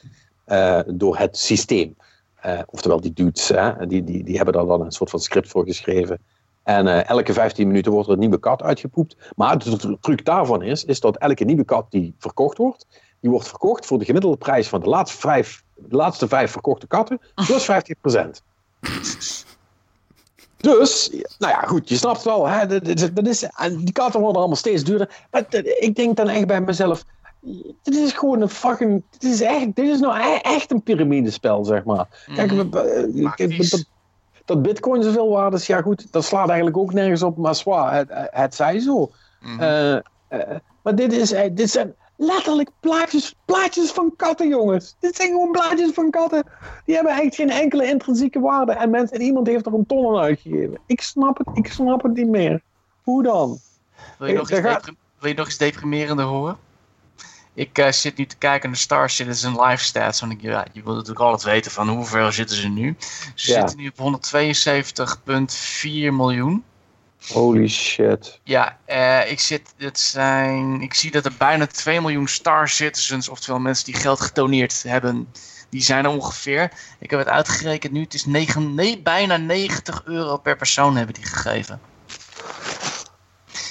Eh, 0.52 0.80
door 0.88 1.18
het 1.18 1.38
systeem. 1.38 1.96
Eh, 2.36 2.60
oftewel 2.66 3.02
die 3.02 3.14
dudes. 3.14 3.48
Hè, 3.48 3.88
die, 3.88 4.04
die, 4.04 4.24
die 4.24 4.36
hebben 4.36 4.54
daar 4.54 4.66
dan 4.66 4.82
een 4.82 4.92
soort 4.92 5.10
van 5.10 5.20
script 5.20 5.50
voor 5.50 5.66
geschreven. 5.66 6.20
En 6.64 6.88
eh, 6.88 7.10
elke 7.10 7.34
15 7.34 7.68
minuten 7.68 7.92
wordt 7.92 8.08
er 8.08 8.14
een 8.14 8.20
nieuwe 8.20 8.40
kat 8.40 8.64
uitgepoept. 8.64 9.16
Maar 9.36 9.58
de 9.58 9.78
tr- 9.78 9.94
truc 10.00 10.26
daarvan 10.26 10.62
is, 10.62 10.86
is 10.86 11.00
dat 11.00 11.18
elke 11.18 11.44
nieuwe 11.44 11.64
kat 11.64 11.86
die 11.90 12.16
verkocht 12.18 12.58
wordt, 12.58 12.88
die 13.20 13.30
wordt 13.30 13.48
verkocht 13.48 13.86
voor 13.86 14.00
de 14.00 14.06
gemiddelde 14.06 14.38
prijs 14.38 14.68
van 14.68 14.80
de 14.80 14.90
laatste 14.90 15.20
vijf, 15.20 15.64
de 15.76 15.96
laatste 15.96 16.28
vijf 16.28 16.52
verkochte 16.52 16.88
katten, 16.88 17.20
plus 17.36 17.72
50%. 17.72 17.74
Dus, 20.58 21.10
nou 21.40 21.54
ja, 21.54 21.62
goed, 21.62 21.90
je 21.90 21.96
snapt 21.96 22.24
wel, 22.24 22.48
hè, 22.48 22.68
dat, 23.14 23.28
is, 23.28 23.44
en 23.44 23.78
die 23.78 23.94
katten 23.94 24.20
worden 24.20 24.38
allemaal 24.38 24.58
steeds 24.58 24.84
duurder. 24.84 25.28
Maar 25.32 25.46
ik 25.80 25.96
denk 25.96 26.16
dan 26.16 26.30
echt 26.30 26.48
bij 26.48 26.62
mezelf, 26.62 27.04
dit 27.82 27.96
is 27.96 28.12
gewoon 28.14 28.42
een 28.42 28.50
fucking, 28.50 29.04
dit 29.10 29.24
is 29.32 29.42
echt, 29.42 29.76
dit 29.76 29.88
is 29.90 30.00
nou 30.00 30.20
e- 30.20 30.36
echt 30.42 30.72
een 30.72 30.84
piramidespel, 30.84 31.66
zeg 31.66 31.84
maar. 31.84 32.26
Kijk, 32.36 32.52
Mhm. 32.52 32.70
we- 32.70 33.10
we- 33.14 33.22
Maar 33.22 33.36
kijk, 33.36 33.58
is- 33.58 33.70
dat, 33.70 33.86
dat 34.46 34.62
bitcoin 34.62 35.04
zoveel 35.04 35.30
waard 35.30 35.54
is, 35.54 35.68
ja 35.68 35.82
goed, 35.82 36.12
dat 36.12 36.24
slaat 36.26 36.48
eigenlijk 36.48 36.78
ook 36.78 36.94
nergens 36.94 37.24
op, 37.24 37.38
maar 37.38 37.56
zwaar, 37.56 37.96
het, 37.96 38.08
het 38.32 38.56
zij 38.56 38.80
zo. 38.80 39.12
Mhm. 39.42 39.60
Eh, 39.60 39.96
eh, 39.96 40.02
maar 40.84 40.96
dit, 40.96 41.14
is, 41.14 41.32
eh, 41.32 41.50
dit 41.54 41.70
zijn 41.70 41.96
letterlijk 42.16 42.70
plaatjes, 42.80 43.36
plaatjes 43.46 43.92
van 43.92 44.14
katten, 44.16 44.48
jongens. 44.48 44.96
Dit 45.00 45.16
zijn 45.16 45.30
gewoon 45.30 45.52
plaatjes 45.52 45.92
van 45.94 46.10
katten. 46.10 46.44
Die 46.86 46.96
hebben 46.96 47.14
echt 47.18 47.36
geen 47.36 47.50
enkele 47.50 47.86
intrinsieke 47.86 48.40
waarde. 48.40 48.72
En, 48.72 48.90
mensen, 48.90 49.18
en 49.18 49.24
iemand 49.24 49.48
heeft 49.48 49.66
er 49.66 49.74
een 49.74 49.86
ton 49.86 50.16
aan 50.16 50.22
uitgegeven. 50.24 50.78
Ik 50.86 51.02
snap 51.02 51.38
het, 51.38 51.48
ik 51.54 51.68
snap 51.72 52.04
het 52.04 52.14
niet 52.14 52.28
meer. 52.30 52.62
Hoe 53.04 53.24
dan? 53.24 53.58
wil, 54.18 54.28
je 54.28 54.34
nog 54.34 54.52
iets 54.52 54.60
gaat- 54.60 54.74
deprim- 54.74 54.98
wil 55.20 55.30
je 55.30 55.36
nog 55.36 55.48
iets 55.48 55.58
deprimerender 55.58 56.26
horen? 56.26 56.58
Ik 57.54 57.78
uh, 57.78 57.92
zit 57.92 58.18
nu 58.18 58.26
te 58.26 58.38
kijken 58.38 58.70
naar 58.70 58.78
Star 58.78 59.10
Citizen 59.10 59.62
live 59.62 59.84
stats. 59.84 60.20
Want 60.20 60.32
ik, 60.32 60.42
ja, 60.42 60.66
je 60.72 60.84
wilt 60.84 60.96
natuurlijk 60.96 61.26
altijd 61.26 61.54
weten 61.54 61.72
van 61.72 61.90
hoeveel 61.90 62.32
zitten 62.32 62.58
ze 62.58 62.68
nu. 62.68 62.96
Ze 63.36 63.52
ja. 63.52 63.60
zitten 63.60 63.78
nu 63.78 63.92
op 63.96 64.20
172,4 66.12 66.14
miljoen. 66.14 66.64
Holy 67.28 67.68
shit. 67.68 68.40
Ja, 68.44 68.78
uh, 68.88 69.32
ik, 69.32 69.40
zit, 69.40 69.74
het 69.78 70.00
zijn, 70.00 70.82
ik 70.82 70.94
zie 70.94 71.12
dat 71.12 71.26
er 71.26 71.34
bijna 71.38 71.68
2 71.68 72.02
miljoen 72.02 72.28
Star 72.28 72.70
Citizens, 72.70 73.30
oftewel 73.30 73.60
mensen 73.60 73.86
die 73.86 73.96
geld 73.96 74.22
getoneerd 74.22 74.84
hebben, 74.84 75.28
die 75.70 75.82
zijn 75.82 76.06
er 76.06 76.12
ongeveer. 76.12 76.72
Ik 77.00 77.10
heb 77.10 77.20
het 77.20 77.28
uitgerekend 77.28 77.94
nu, 77.94 78.02
het 78.02 78.14
is 78.14 78.26
9, 78.26 78.76
nee, 78.76 79.02
bijna 79.02 79.38
90 79.38 80.02
euro 80.06 80.38
per 80.38 80.58
persoon 80.58 80.96
hebben 80.96 81.16
die 81.16 81.26
gegeven. 81.26 81.82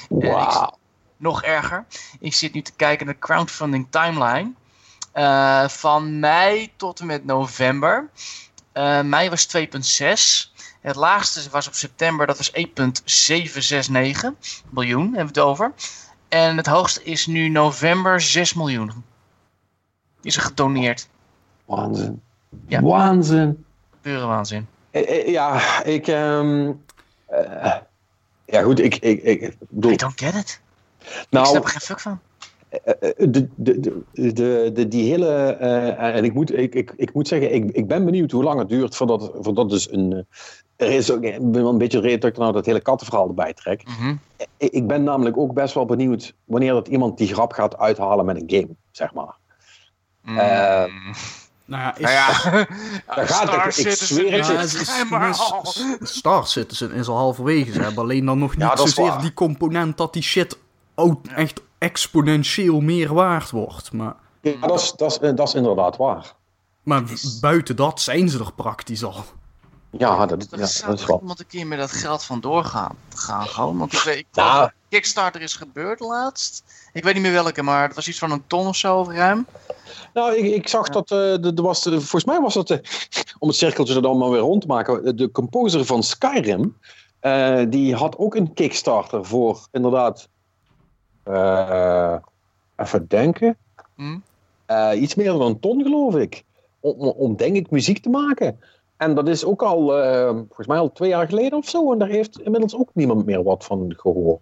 Wauw. 0.08 0.78
Nog 1.20 1.42
erger, 1.42 1.84
ik 2.20 2.34
zit 2.34 2.52
nu 2.52 2.62
te 2.62 2.72
kijken 2.76 3.06
naar 3.06 3.14
de 3.14 3.20
crowdfunding 3.20 3.86
timeline. 3.90 4.52
Uh, 5.14 5.68
van 5.68 6.18
mei 6.18 6.72
tot 6.76 7.00
en 7.00 7.06
met 7.06 7.24
november. 7.24 8.10
Uh, 8.74 9.02
mei 9.02 9.30
was 9.30 9.48
2,6. 9.56 9.60
Het 10.80 10.96
laagste 10.96 11.50
was 11.50 11.66
op 11.66 11.74
september, 11.74 12.26
dat 12.26 12.36
was 12.36 12.50
1,769 12.50 14.62
miljoen, 14.70 15.04
hebben 15.04 15.34
we 15.34 15.38
het 15.38 15.38
over. 15.38 15.72
En 16.28 16.56
het 16.56 16.66
hoogste 16.66 17.02
is 17.02 17.26
nu 17.26 17.48
november 17.48 18.20
6 18.20 18.54
miljoen. 18.54 19.04
Is 20.22 20.36
er 20.36 20.42
gedoneerd. 20.42 21.08
Waanzin. 21.64 22.22
Ja. 22.66 22.82
Waanzin. 22.82 23.64
Pure 24.00 24.26
waanzin. 24.26 24.66
Ja, 25.26 25.82
ik... 25.84 26.06
Um, 26.06 26.84
uh, 27.30 27.76
ja 28.44 28.62
goed, 28.62 28.80
ik... 28.80 28.96
ik, 28.96 29.22
ik 29.22 29.56
bedoel... 29.58 29.90
I 29.90 29.96
don't 29.96 30.20
get 30.20 30.34
it. 30.34 30.60
Nou, 31.30 31.44
ik 31.44 31.50
snap 31.50 31.64
er 31.64 31.70
geen 31.70 31.80
fuck 31.80 32.00
van. 32.00 32.20
De, 33.16 33.48
de, 33.56 34.02
de, 34.12 34.70
de, 34.72 34.88
die 34.88 35.10
hele. 35.10 35.58
Uh, 35.60 36.16
en 36.16 36.24
ik 36.24 36.34
moet, 36.34 36.58
ik, 36.58 36.74
ik, 36.74 36.92
ik 36.96 37.14
moet 37.14 37.28
zeggen, 37.28 37.54
ik, 37.54 37.70
ik 37.70 37.88
ben 37.88 38.04
benieuwd 38.04 38.30
hoe 38.30 38.42
lang 38.42 38.58
het 38.58 38.68
duurt 38.68 38.96
voordat, 38.96 39.30
voordat 39.34 39.70
dus 39.70 39.92
een, 39.92 40.26
er 40.80 40.90
is 40.90 41.10
ook 41.10 41.22
ik 41.22 41.50
ben 41.50 41.62
wel 41.62 41.70
een 41.70 41.78
beetje 41.78 42.00
de 42.00 42.06
reden 42.06 42.20
dat 42.20 42.30
ik 42.30 42.36
nou 42.36 42.52
dat 42.52 42.66
hele 42.66 42.80
kattenverhaal 42.80 43.28
erbij 43.28 43.52
trek. 43.52 43.86
Mm 43.86 43.94
-hmm. 43.94 44.20
ik, 44.56 44.72
ik, 44.72 44.86
ben 44.86 45.02
namelijk 45.02 45.36
ook 45.36 45.54
best 45.54 45.74
wel 45.74 45.84
benieuwd 45.84 46.34
wanneer 46.44 46.72
dat 46.72 46.88
iemand 46.88 47.18
die 47.18 47.28
grap 47.28 47.52
gaat 47.52 47.78
uithalen 47.78 48.24
met 48.24 48.36
een 48.36 48.50
game, 48.58 48.76
zeg 48.90 49.14
maar. 49.14 49.36
Mm. 50.22 50.38
Uh, 50.38 50.84
nou 51.64 51.82
ja, 51.82 51.96
is, 51.96 52.00
nou 52.00 52.12
ja, 52.12 52.26
daar 53.16 53.28
gaat 53.28 53.78
ik, 53.78 53.86
ik 53.86 53.92
zweer 53.92 54.32
het 54.32 54.46
ja, 54.46 54.52
je. 54.52 54.58
is, 54.58 54.74
is, 54.74 55.02
is, 56.00 56.16
Star 56.16 56.46
Citizen 56.46 56.92
is 56.92 57.08
al 57.08 57.16
halverwege. 57.16 57.72
Ze 57.72 57.82
hebben 57.82 58.02
alleen 58.02 58.26
dan 58.26 58.38
nog 58.38 58.56
niet 58.56 58.68
Ja, 58.68 58.76
zozeer 58.76 59.04
waar. 59.04 59.20
die 59.20 59.34
component 59.34 59.96
dat 59.96 60.12
die 60.12 60.22
shit 60.22 60.58
ook 60.94 61.26
echt 61.26 61.60
exponentieel 61.78 62.80
meer 62.80 63.14
waard 63.14 63.50
wordt. 63.50 63.92
Maar, 63.92 64.14
Ja, 64.40 64.66
dat 64.66 64.80
is, 64.80 64.92
dat, 64.96 65.10
is, 65.22 65.34
dat 65.34 65.48
is 65.48 65.54
inderdaad 65.54 65.96
waar. 65.96 66.32
maar 66.82 67.02
buiten 67.40 67.76
dat 67.76 68.00
zijn 68.00 68.28
ze 68.28 68.38
er 68.38 68.52
praktisch 68.52 69.04
al. 69.04 69.24
Ja, 69.90 70.26
dat, 70.26 70.46
ja, 70.50 70.56
dat 70.56 70.68
is 70.98 71.06
wel. 71.06 71.18
iemand 71.20 71.40
een 71.40 71.46
keer 71.46 71.66
met 71.66 71.78
dat 71.78 71.90
geld 71.92 72.24
vandoor 72.24 72.64
gaan. 72.64 72.96
gaan 73.14 73.46
gewoon. 73.46 73.78
Want 73.78 73.92
ik 73.92 74.00
weet, 74.02 74.18
ik. 74.18 74.72
Kickstarter 74.88 75.40
is 75.40 75.54
gebeurd 75.56 76.00
laatst. 76.00 76.64
Ik 76.92 77.04
weet 77.04 77.14
niet 77.14 77.22
meer 77.22 77.32
welke, 77.32 77.62
maar 77.62 77.82
het 77.86 77.94
was 77.94 78.08
iets 78.08 78.18
van 78.18 78.30
een 78.30 78.42
ton 78.46 78.66
of 78.66 78.76
zo 78.76 79.06
ruim. 79.08 79.46
Nou, 80.14 80.36
ik, 80.36 80.54
ik 80.54 80.68
zag 80.68 80.88
dat. 80.88 81.10
eh 81.10 81.16
de, 81.18 81.52
de 81.54 81.62
was, 81.62 81.82
volgens 81.82 82.24
mij 82.24 82.40
was 82.40 82.54
dat. 82.54 82.68
de- 82.68 82.82
om 83.38 83.48
het 83.48 83.56
cirkeltje 83.56 83.94
er 83.94 84.02
dan 84.02 84.18
maar 84.18 84.30
weer 84.30 84.40
rond 84.40 84.60
te 84.60 84.66
maken. 84.66 85.16
De, 85.16 85.30
composer 85.30 85.84
van 85.84 86.02
Skyrim. 86.02 86.76
eh, 87.20 87.62
die 87.68 87.94
had 87.94 88.18
ook 88.18 88.34
een 88.34 88.52
Kickstarter 88.54 89.24
voor 89.24 89.66
inderdaad. 89.72 90.28
Eh, 91.34 92.16
even 92.76 93.08
denken. 93.08 93.56
Hm? 93.96 94.18
Eh, 94.66 94.90
iets 95.00 95.14
meer 95.14 95.26
dan 95.32 95.40
een 95.40 95.60
ton, 95.60 95.82
geloof 95.82 96.16
ik. 96.16 96.44
Om, 96.80 96.94
om, 97.08 97.36
denk 97.36 97.56
ik 97.56 97.70
muziek 97.70 98.02
te 98.02 98.08
maken. 98.08 98.60
En 98.96 99.14
dat 99.14 99.28
is 99.28 99.44
ook 99.44 99.62
al, 99.62 99.98
eh, 99.98 100.28
volgens 100.28 100.66
mij 100.66 100.78
al 100.78 100.92
twee 100.92 101.08
jaar 101.08 101.28
geleden 101.28 101.58
of 101.58 101.68
zo. 101.68 101.92
En 101.92 101.98
daar 101.98 102.08
heeft 102.08 102.40
inmiddels 102.40 102.76
ook 102.76 102.88
niemand 102.92 103.26
meer 103.26 103.42
wat 103.42 103.64
van 103.64 103.94
gehoord. 103.96 104.40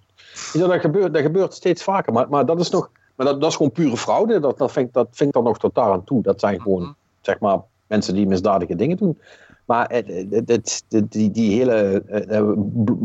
Ja, 0.52 0.66
dat, 0.66 0.81
gebeurt, 0.81 1.12
dat 1.15 1.23
gebeurt 1.23 1.55
steeds 1.55 1.82
vaker. 1.82 2.12
Maar, 2.12 2.28
maar 2.28 2.47
dat 2.47 2.60
is 2.60 2.70
nog. 2.70 2.90
Maar 3.16 3.27
dat, 3.27 3.40
dat 3.40 3.51
is 3.51 3.56
gewoon 3.56 3.73
pure 3.73 3.97
fraude. 3.97 4.40
Dat, 4.40 4.59
dat, 4.59 4.73
vind, 4.73 4.86
ik- 4.86 4.93
dat 4.93 5.09
vind 5.10 5.28
ik 5.28 5.35
dan 5.35 5.44
nog 5.44 5.59
tot 5.59 5.74
daar 5.74 5.93
aan 5.93 6.05
toe. 6.05 6.23
Dat 6.23 6.40
zijn 6.40 6.60
gewoon, 6.60 6.82
Mhm. 6.82 6.93
zeg 7.20 7.39
maar, 7.40 7.60
mensen 7.86 8.15
die 8.15 8.27
misdadige 8.27 8.74
dingen 8.77 8.97
doen. 8.97 9.19
Maar 9.65 9.89
het, 9.90 10.27
het, 10.47 10.85
die, 11.09 11.31
die 11.31 11.59
hele 11.59 12.02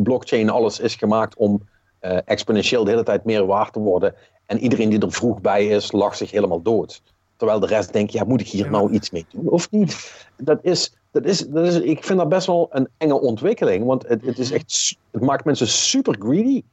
blockchain, 0.04 0.50
alles 0.50 0.80
is 0.80 0.96
gemaakt 0.96 1.36
om 1.36 1.62
eh, 2.04 2.18
exponentieel 2.26 2.84
de 2.84 2.90
hele 2.90 3.04
tijd 3.04 3.24
meer 3.24 3.46
waard 3.46 3.74
te 3.74 3.80
worden. 3.80 4.16
En 4.46 4.60
iedereen 4.60 4.90
die 4.90 5.00
er 5.00 5.12
vroeg 5.12 5.42
bij 5.42 5.68
is, 5.68 5.92
lacht 5.92 6.18
zich 6.18 6.32
helemaal 6.32 6.62
dood. 6.62 7.02
Terwijl 7.38 7.60
de 7.60 7.68
rest 7.68 7.94
denkt, 7.94 8.12
ja, 8.12 8.24
moet 8.24 8.42
ik 8.42 8.48
hier 8.48 8.70
nou 8.70 8.92
iets 8.92 9.12
mee 9.12 9.26
doen 9.30 9.50
of 9.50 9.72
niet? 9.72 10.26
Dat 10.38 10.60
is, 10.62 10.94
dat 11.12 11.26
is, 11.26 11.48
dat 11.48 11.66
is, 11.66 11.80
ik 11.80 12.04
vind 12.04 12.20
dat 12.20 12.30
best 12.30 12.48
wel 12.48 12.68
een 12.72 12.88
enge 12.98 13.20
ontwikkeling. 13.20 13.86
Want 13.86 14.08
het, 14.08 14.26
het, 14.26 14.40
is 14.40 14.52
echt, 14.52 14.72
su- 14.72 14.96
het 15.12 15.22
maakt 15.22 15.46
mensen 15.46 15.68
super 15.68 16.16
greedy. 16.20 16.64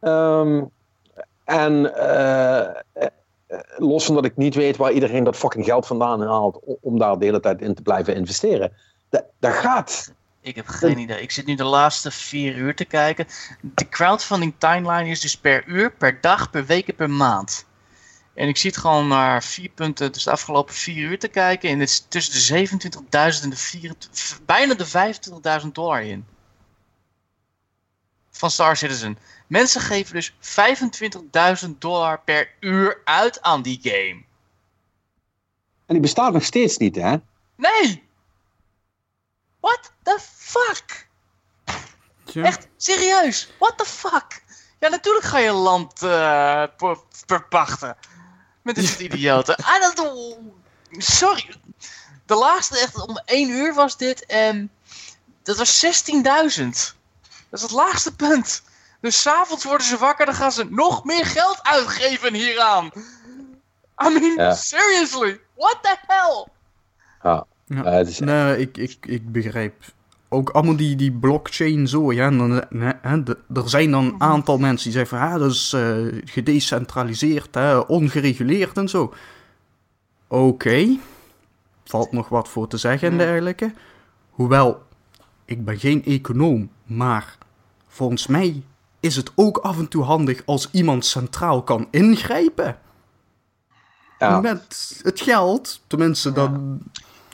Ehm, 0.00 0.64
en 1.44 1.94
eh, 1.94 2.66
eh, 2.92 3.08
los 3.76 4.04
van 4.04 4.14
dat 4.14 4.24
ik 4.24 4.36
niet 4.36 4.54
weet 4.54 4.76
waar 4.76 4.92
iedereen 4.92 5.24
dat 5.24 5.36
fucking 5.36 5.64
geld 5.64 5.86
vandaan 5.86 6.22
haalt 6.22 6.60
om 6.80 6.98
daar 6.98 7.18
de 7.18 7.24
hele 7.24 7.40
tijd 7.40 7.60
in 7.60 7.74
te 7.74 7.82
blijven 7.82 8.16
investeren. 8.16 8.72
Dat, 9.08 9.24
dat 9.38 9.52
gaat. 9.52 10.12
Ik 10.46 10.54
heb 10.54 10.68
geen 10.68 10.98
idee. 10.98 11.20
Ik 11.20 11.30
zit 11.30 11.46
nu 11.46 11.54
de 11.54 11.64
laatste 11.64 12.10
vier 12.10 12.54
uur 12.56 12.74
te 12.74 12.84
kijken. 12.84 13.26
De 13.60 13.88
crowdfunding 13.88 14.54
timeline 14.58 15.10
is 15.10 15.20
dus 15.20 15.38
per 15.38 15.66
uur, 15.66 15.92
per 15.92 16.20
dag, 16.20 16.50
per 16.50 16.66
week 16.66 16.88
en 16.88 16.94
per 16.94 17.10
maand. 17.10 17.66
En 18.34 18.48
ik 18.48 18.56
zit 18.56 18.76
gewoon 18.76 19.08
naar 19.08 19.42
vier 19.42 19.68
punten, 19.68 20.12
dus 20.12 20.24
de 20.24 20.30
afgelopen 20.30 20.74
vier 20.74 21.10
uur 21.10 21.18
te 21.18 21.28
kijken. 21.28 21.70
En 21.70 21.78
het 21.78 21.88
is 21.88 22.06
tussen 22.08 22.32
de 22.32 22.68
27.000 22.68 23.42
en 23.42 23.50
de 23.50 23.56
24, 23.56 24.40
bijna 24.44 24.74
de 24.74 25.14
25.000 25.62 25.72
dollar 25.72 26.02
in. 26.02 26.26
Van 28.30 28.50
Star 28.50 28.76
Citizen. 28.76 29.18
Mensen 29.46 29.80
geven 29.80 30.14
dus 30.14 30.32
25.000 31.64 31.70
dollar 31.78 32.20
per 32.20 32.54
uur 32.60 33.00
uit 33.04 33.42
aan 33.42 33.62
die 33.62 33.78
game. 33.82 34.24
En 35.86 35.94
die 35.94 36.00
bestaat 36.00 36.32
nog 36.32 36.44
steeds 36.44 36.76
niet, 36.76 36.96
hè? 36.96 37.16
Nee! 37.56 38.04
What 39.60 39.94
the 40.06 40.18
fuck? 40.36 41.06
Tja. 42.24 42.42
Echt, 42.44 42.66
serieus? 42.76 43.48
What 43.58 43.78
the 43.78 43.84
fuck? 43.84 44.42
Ja, 44.78 44.88
natuurlijk 44.88 45.24
ga 45.24 45.38
je 45.38 45.52
land 45.52 46.02
eh, 46.02 46.62
per- 46.76 46.98
verpachten. 47.26 47.96
Met 48.62 48.74
dit 48.74 48.86
soort 48.86 49.00
idioten. 49.12 49.56
Ah, 49.56 49.80
dat, 49.80 50.12
sorry. 50.90 51.54
De 52.26 52.34
laatste, 52.34 52.78
echt 52.78 53.06
om 53.06 53.18
één 53.24 53.50
uur 53.50 53.74
was 53.74 53.96
dit. 53.96 54.26
En 54.26 54.70
dat 55.42 55.56
was 55.56 55.84
16.000. 55.84 56.20
Dat 56.22 57.58
is 57.58 57.62
het 57.62 57.70
laagste 57.70 58.14
punt. 58.16 58.62
Dus 59.00 59.22
s'avonds 59.22 59.64
worden 59.64 59.86
ze 59.86 59.96
wakker, 59.98 60.26
dan 60.26 60.34
gaan 60.34 60.52
ze 60.52 60.64
nog 60.70 61.04
meer 61.04 61.26
geld 61.26 61.62
uitgeven 61.62 62.34
hieraan. 62.34 62.90
I 64.04 64.08
mean, 64.08 64.34
Ja. 64.36 64.54
seriously, 64.54 65.40
what 65.56 65.78
the 65.82 65.96
hell? 66.06 66.46
Ja. 67.22 67.46
Het 67.84 68.08
is- 68.08 68.18
Nee, 68.18 68.58
ik, 68.58 68.76
ik, 68.76 68.96
ik 69.06 69.32
begrijp. 69.32 69.84
Ook 70.28 70.50
allemaal 70.50 70.76
die, 70.76 70.96
die 70.96 71.12
blockchain 71.12 71.88
zo, 71.88 72.12
ja. 72.12 72.26
En 72.26 72.38
dan, 72.38 72.64
hè, 73.02 73.22
de- 73.22 73.38
er 73.54 73.68
zijn 73.68 73.90
dan 73.90 74.04
een 74.04 74.20
aantal 74.20 74.58
mensen 74.58 74.90
die 74.90 74.98
zeggen 74.98 75.18
van... 75.18 75.28
Ja, 75.28 75.38
dat 75.38 75.50
is 75.50 75.72
eh, 75.72 75.96
gedecentraliseerd, 76.24 77.54
hè, 77.54 77.78
ongereguleerd 77.78 78.76
en 78.76 78.88
zo. 78.88 79.14
Oké. 80.28 80.96
Valt 81.84 82.12
nog 82.12 82.28
wat 82.28 82.48
voor 82.48 82.68
te 82.68 82.76
zeggen 82.76 83.10
en 83.10 83.18
dergelijke. 83.18 83.72
Hoewel, 84.30 84.82
ik 85.44 85.64
ben 85.64 85.78
geen 85.78 86.04
econoom, 86.04 86.70
maar 86.84 87.38
volgens 87.88 88.26
mij 88.26 88.62
is 89.00 89.16
het 89.16 89.32
ook 89.34 89.58
af 89.58 89.78
en 89.78 89.88
toe 89.88 90.02
handig 90.04 90.42
als 90.46 90.68
iemand 90.70 91.04
centraal 91.04 91.62
kan 91.62 91.88
ingrijpen. 91.90 92.78
ja. 94.18 94.40
Met 94.40 95.00
het 95.02 95.20
geld, 95.20 95.80
tenminste, 95.86 96.32
dan... 96.32 96.78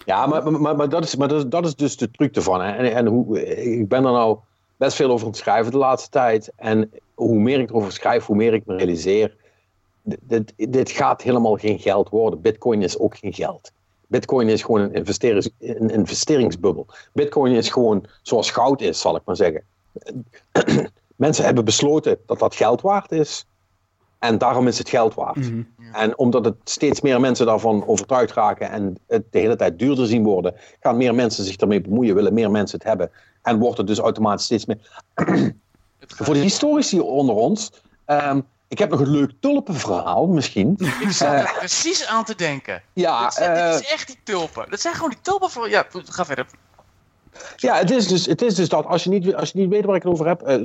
Ja, 0.04 0.26
maar, 0.26 0.52
maar, 0.52 0.76
maar, 0.76 0.88
dat, 0.88 1.04
is, 1.04 1.16
maar 1.16 1.28
dat, 1.28 1.50
dat 1.50 1.66
is 1.66 1.74
dus 1.74 1.96
de 1.96 2.10
truc 2.10 2.36
ervan. 2.36 2.62
Hè. 2.62 2.72
En, 2.72 2.94
en 2.94 3.06
hoe, 3.06 3.54
ik 3.80 3.88
ben 3.88 4.04
er 4.04 4.12
nou 4.12 4.38
best 4.76 4.96
veel 4.96 5.10
over 5.10 5.24
aan 5.26 5.32
het 5.32 5.40
schrijven 5.40 5.72
de 5.72 5.78
laatste 5.78 6.10
tijd. 6.10 6.52
En 6.56 6.90
hoe 7.14 7.38
meer 7.38 7.60
ik 7.60 7.70
erover 7.70 7.92
schrijf, 7.92 8.24
hoe 8.24 8.36
meer 8.36 8.54
ik 8.54 8.66
me 8.66 8.76
realiseer. 8.76 9.36
Dit, 10.02 10.52
dit, 10.56 10.90
gaat 10.90 11.22
helemaal 11.22 11.56
geen 11.56 11.78
geld 11.78 12.08
worden. 12.08 12.40
Bitcoin 12.40 12.82
is 12.82 12.98
ook 12.98 13.16
geen 13.16 13.32
geld. 13.32 13.72
Bitcoin 14.06 14.48
is 14.48 14.62
gewoon 14.62 14.80
een, 14.80 15.06
een 15.58 15.90
investeringsbubbel. 15.90 16.86
Bitcoin 17.12 17.52
is 17.52 17.68
gewoon 17.68 18.06
zoals 18.22 18.50
goud 18.50 18.80
is, 18.80 19.00
zal 19.00 19.16
ik 19.16 19.22
maar 19.24 19.36
zeggen. 19.36 19.64
Mensen 21.16 21.44
hebben 21.44 21.64
besloten 21.64 22.18
dat 22.26 22.38
dat 22.38 22.54
geld 22.54 22.80
waard 22.80 23.12
is. 23.12 23.46
En 24.22 24.38
daarom 24.38 24.66
is 24.68 24.78
het 24.78 24.88
geld 24.88 25.14
waard. 25.14 25.36
Mhm. 25.36 25.62
En 25.92 26.18
omdat 26.18 26.44
het 26.44 26.54
steeds 26.64 27.00
meer 27.00 27.20
mensen 27.20 27.46
daarvan 27.46 27.86
overtuigd 27.86 28.32
raken 28.32 28.70
en 28.70 28.96
het 29.06 29.22
de 29.30 29.38
hele 29.38 29.56
tijd 29.56 29.78
duurder 29.78 30.06
zien 30.06 30.22
worden, 30.24 30.54
gaan 30.80 30.96
meer 30.96 31.14
mensen 31.14 31.44
zich 31.44 31.56
ermee 31.56 31.80
bemoeien, 31.80 32.14
willen 32.14 32.34
meer 32.34 32.50
mensen 32.50 32.78
het 32.78 32.86
hebben. 32.86 33.10
En 33.42 33.58
wordt 33.58 33.78
het 33.78 33.86
dus 33.86 33.98
automatisch 33.98 34.44
steeds 34.44 34.66
meer. 34.66 34.78
Voor 36.06 36.34
de 36.34 36.40
historici 36.40 37.00
onder 37.00 37.34
ons, 37.34 37.70
ehm, 38.04 38.40
ik 38.68 38.78
heb 38.78 38.90
nog 38.90 39.00
een 39.00 39.10
leuk 39.10 39.30
tulpenverhaal 39.40 40.26
misschien. 40.26 40.76
Ik 41.00 41.10
zat 41.10 41.32
er 41.32 41.54
precies 41.58 42.06
aan 42.06 42.24
te 42.24 42.34
denken. 42.34 42.82
Ja, 42.92 43.22
dit, 43.24 43.32
zijn- 43.34 43.56
eh, 43.56 43.72
dit 43.72 43.80
is 43.80 43.92
echt 43.92 44.06
die 44.06 44.18
tulpen. 44.24 44.66
Dat 44.70 44.80
zijn 44.80 44.94
gewoon 44.94 45.10
die 45.10 45.20
tulpen 45.22 45.50
van... 45.50 45.70
Ja, 45.70 45.86
ga 45.90 46.24
verder. 46.24 46.46
Ja, 47.56 47.76
het 47.76 47.90
is, 47.90 48.08
dus, 48.08 48.26
het 48.26 48.42
is 48.42 48.54
dus 48.54 48.68
dat 48.68 48.86
als 48.86 49.04
je 49.04 49.10
niet, 49.10 49.34
als 49.34 49.50
je 49.52 49.58
niet 49.58 49.68
weet 49.70 49.84
waar 49.84 49.96
ik 49.96 50.02
het 50.02 50.12
over 50.12 50.26
heb, 50.26 50.42
eh, 50.42 50.56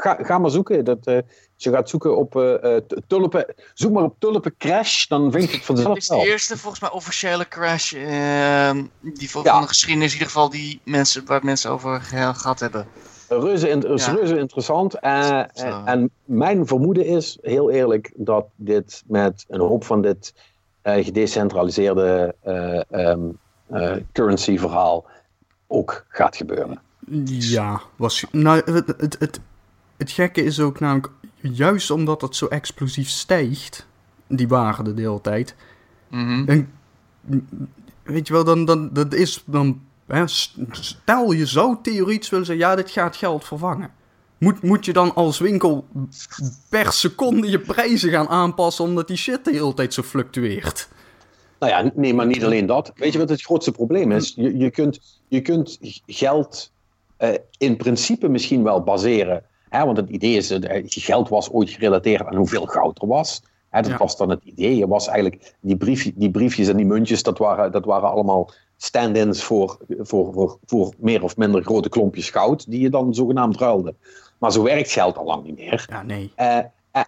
ga, 0.00 0.18
ga 0.20 0.38
maar 0.38 0.50
zoeken. 0.50 0.84
Dat, 0.84 0.98
eh, 1.06 1.14
als 1.14 1.64
je 1.64 1.70
gaat 1.70 1.88
zoeken 1.88 2.16
op 2.16 2.36
eh, 2.36 2.76
eh, 2.76 2.82
tulpen, 3.06 3.54
zoek 3.74 3.92
maar 3.92 4.02
op 4.02 4.14
tulpen 4.18 4.56
crash, 4.58 5.06
dan 5.06 5.20
vind 5.32 5.34
je 5.44 5.48
het 5.48 5.56
Het 5.56 5.64
vanzelf 5.64 5.96
is 5.96 6.06
de 6.08 6.14
wel. 6.14 6.24
eerste, 6.24 6.58
volgens 6.58 6.80
mij, 6.82 6.90
officiële 6.90 7.48
crash 7.48 7.92
ehm, 7.94 8.84
die 9.00 9.30
van 9.30 9.42
Ja. 9.42 9.60
de 9.60 9.66
geschiedenis, 9.66 10.06
in 10.08 10.12
ieder 10.12 10.26
geval, 10.32 10.50
die 10.50 10.80
mensen, 10.84 11.26
waar 11.26 11.44
mensen 11.44 11.70
over 11.70 12.00
ge- 12.00 12.32
gehad 12.34 12.60
hebben. 12.60 12.86
Reuze, 13.28 13.68
in- 13.68 13.82
is 13.82 14.06
Ja. 14.06 14.12
reuze 14.12 14.38
interessant. 14.38 14.94
En, 14.98 15.50
en 15.84 16.10
mijn 16.24 16.66
vermoeden 16.66 17.04
is, 17.06 17.38
heel 17.40 17.70
eerlijk, 17.70 18.12
dat 18.16 18.46
dit 18.56 19.02
met 19.06 19.44
een 19.48 19.60
hoop 19.60 19.84
van 19.84 20.02
dit 20.02 20.34
eh, 20.82 21.04
gedecentraliseerde 21.04 22.34
eh, 22.42 22.80
ehm, 22.90 23.20
eh, 23.66 23.96
currency 24.12 24.58
verhaal 24.58 25.06
ook 25.66 26.04
gaat 26.08 26.36
gebeuren. 26.36 26.80
Ja, 27.24 27.80
was, 27.96 28.24
nou, 28.30 28.62
het, 28.72 28.86
het, 29.00 29.16
het, 29.18 29.40
het 29.98 30.10
gekke 30.10 30.42
is 30.42 30.60
ook 30.60 30.80
namelijk, 30.80 31.10
juist 31.40 31.90
omdat 31.90 32.20
het 32.20 32.36
zo 32.36 32.46
explosief 32.46 33.08
stijgt, 33.08 33.86
die 34.26 34.48
waarde 34.48 34.94
de 34.94 35.00
hele 35.02 35.20
tijd, 35.20 35.54
Mhm. 36.08 36.44
dan, 36.44 36.68
weet 38.02 38.26
je 38.26 38.32
wel, 38.32 38.44
dan, 38.44 38.64
dan, 38.64 38.90
dat 38.92 39.14
is 39.14 39.42
dan, 39.46 39.80
hè, 40.06 40.22
stel 40.70 41.32
je 41.32 41.46
zou 41.46 41.76
theoretisch 41.82 42.30
willen 42.30 42.46
zeggen, 42.46 42.66
ja, 42.66 42.74
dit 42.74 42.90
gaat 42.90 43.16
geld 43.16 43.44
vervangen. 43.44 43.90
Moet, 44.38 44.62
moet 44.62 44.84
je 44.84 44.92
dan 44.92 45.14
als 45.14 45.38
winkel 45.38 45.86
per 46.68 46.92
seconde 46.92 47.50
je 47.50 47.58
prijzen 47.60 48.10
gaan 48.10 48.28
aanpassen 48.28 48.84
omdat 48.84 49.06
die 49.08 49.16
shit 49.16 49.44
de 49.44 49.52
hele 49.52 49.74
tijd 49.74 49.94
zo 49.94 50.02
fluctueert? 50.02 50.88
Nou 51.58 51.72
ja, 51.72 51.90
nee, 51.94 52.14
maar 52.14 52.26
niet 52.26 52.44
alleen 52.44 52.66
dat. 52.66 52.92
Weet 52.94 53.12
je 53.12 53.18
wat 53.18 53.28
het 53.28 53.42
grootste 53.42 53.72
probleem 53.72 54.12
is? 54.12 54.32
Je, 54.36 54.56
je, 54.56 54.70
kunt, 54.70 55.20
je 55.28 55.40
kunt 55.40 55.78
geld 56.06 56.72
eh, 57.16 57.30
in 57.58 57.76
principe 57.76 58.28
misschien 58.28 58.62
wel 58.62 58.82
baseren. 58.82 59.44
Hè, 59.70 59.84
want 59.84 59.96
het 59.96 60.08
idee 60.08 60.36
is, 60.36 60.50
eh, 60.50 60.82
geld 60.86 61.28
was 61.28 61.50
ooit 61.50 61.70
gerelateerd 61.70 62.26
aan 62.26 62.36
hoeveel 62.36 62.66
goud 62.66 63.02
er 63.02 63.08
was. 63.08 63.42
Hè, 63.70 63.82
dat 63.82 63.90
Ja. 63.90 63.96
was 63.96 64.16
dan 64.16 64.30
het 64.30 64.44
idee. 64.44 64.76
Je 64.76 64.86
was 64.88 65.06
eigenlijk, 65.06 65.54
die, 65.60 65.76
brief, 65.76 66.12
die 66.14 66.30
briefjes 66.30 66.68
en 66.68 66.76
die 66.76 66.86
muntjes, 66.86 67.22
dat 67.22 67.38
waren, 67.38 67.72
dat 67.72 67.84
waren 67.84 68.10
allemaal 68.10 68.50
stand-ins 68.76 69.42
voor, 69.42 69.78
voor, 69.98 70.32
voor, 70.32 70.58
voor 70.66 70.92
meer 70.98 71.22
of 71.22 71.36
minder 71.36 71.62
grote 71.62 71.88
klompjes 71.88 72.30
goud, 72.30 72.70
die 72.70 72.80
je 72.80 72.90
dan 72.90 73.14
zogenaamd 73.14 73.56
ruilde. 73.56 73.94
Maar 74.38 74.52
zo 74.52 74.62
werkt 74.62 74.90
geld 74.90 75.16
al 75.16 75.24
lang 75.24 75.44
niet 75.44 75.56
meer. 75.58 75.86
Ja, 75.90 76.02
nee. 76.02 76.32
Eh, 76.34 76.58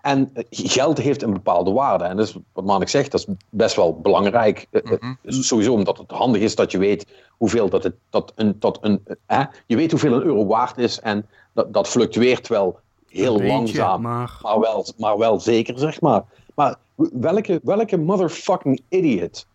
en 0.03 0.33
geld 0.51 0.99
heeft 0.99 1.23
een 1.23 1.33
bepaalde 1.33 1.71
waarde. 1.73 2.05
En 2.05 2.17
dat 2.17 2.27
is 2.29 2.37
wat 2.53 2.65
Manik 2.65 2.89
zegt, 2.89 3.11
dat 3.11 3.21
is 3.21 3.35
best 3.49 3.77
wel 3.77 4.01
belangrijk. 4.01 4.67
Eh, 4.71 4.93
eh, 4.93 5.01
Mhm. 5.01 5.13
Sowieso 5.43 5.73
omdat 5.73 5.99
het 5.99 6.11
handig 6.11 6.43
is 6.43 6.55
dat 6.55 6.71
je 6.71 6.79
weet 6.79 7.07
hoeveel 7.29 7.69
dat 7.69 7.83
het, 7.83 7.95
dat 8.11 8.33
een, 8.37 8.57
dat 8.59 8.79
een, 8.81 9.01
eh, 9.27 9.45
je 9.67 9.77
weet 9.77 9.91
hoeveel 9.91 10.13
een 10.13 10.23
euro 10.23 10.47
waard 10.47 10.79
is. 10.79 11.01
En 11.01 11.27
dat, 11.53 11.73
dat 11.73 11.89
fluctueert 11.89 12.49
wel 12.49 12.79
heel 13.09 13.37
beetje, 13.37 13.53
langzaam, 13.53 14.01
maar- 14.03 14.39
maar 14.43 14.61
wel, 14.61 14.87
maar 14.99 15.19
wel 15.19 15.41
zeker, 15.41 15.79
zeg 15.79 16.01
maar. 16.01 16.23
Maar 16.55 16.77
welke, 17.13 17.61
welke 17.63 17.97
motherfucking 17.97 18.81
idiot 18.89 19.47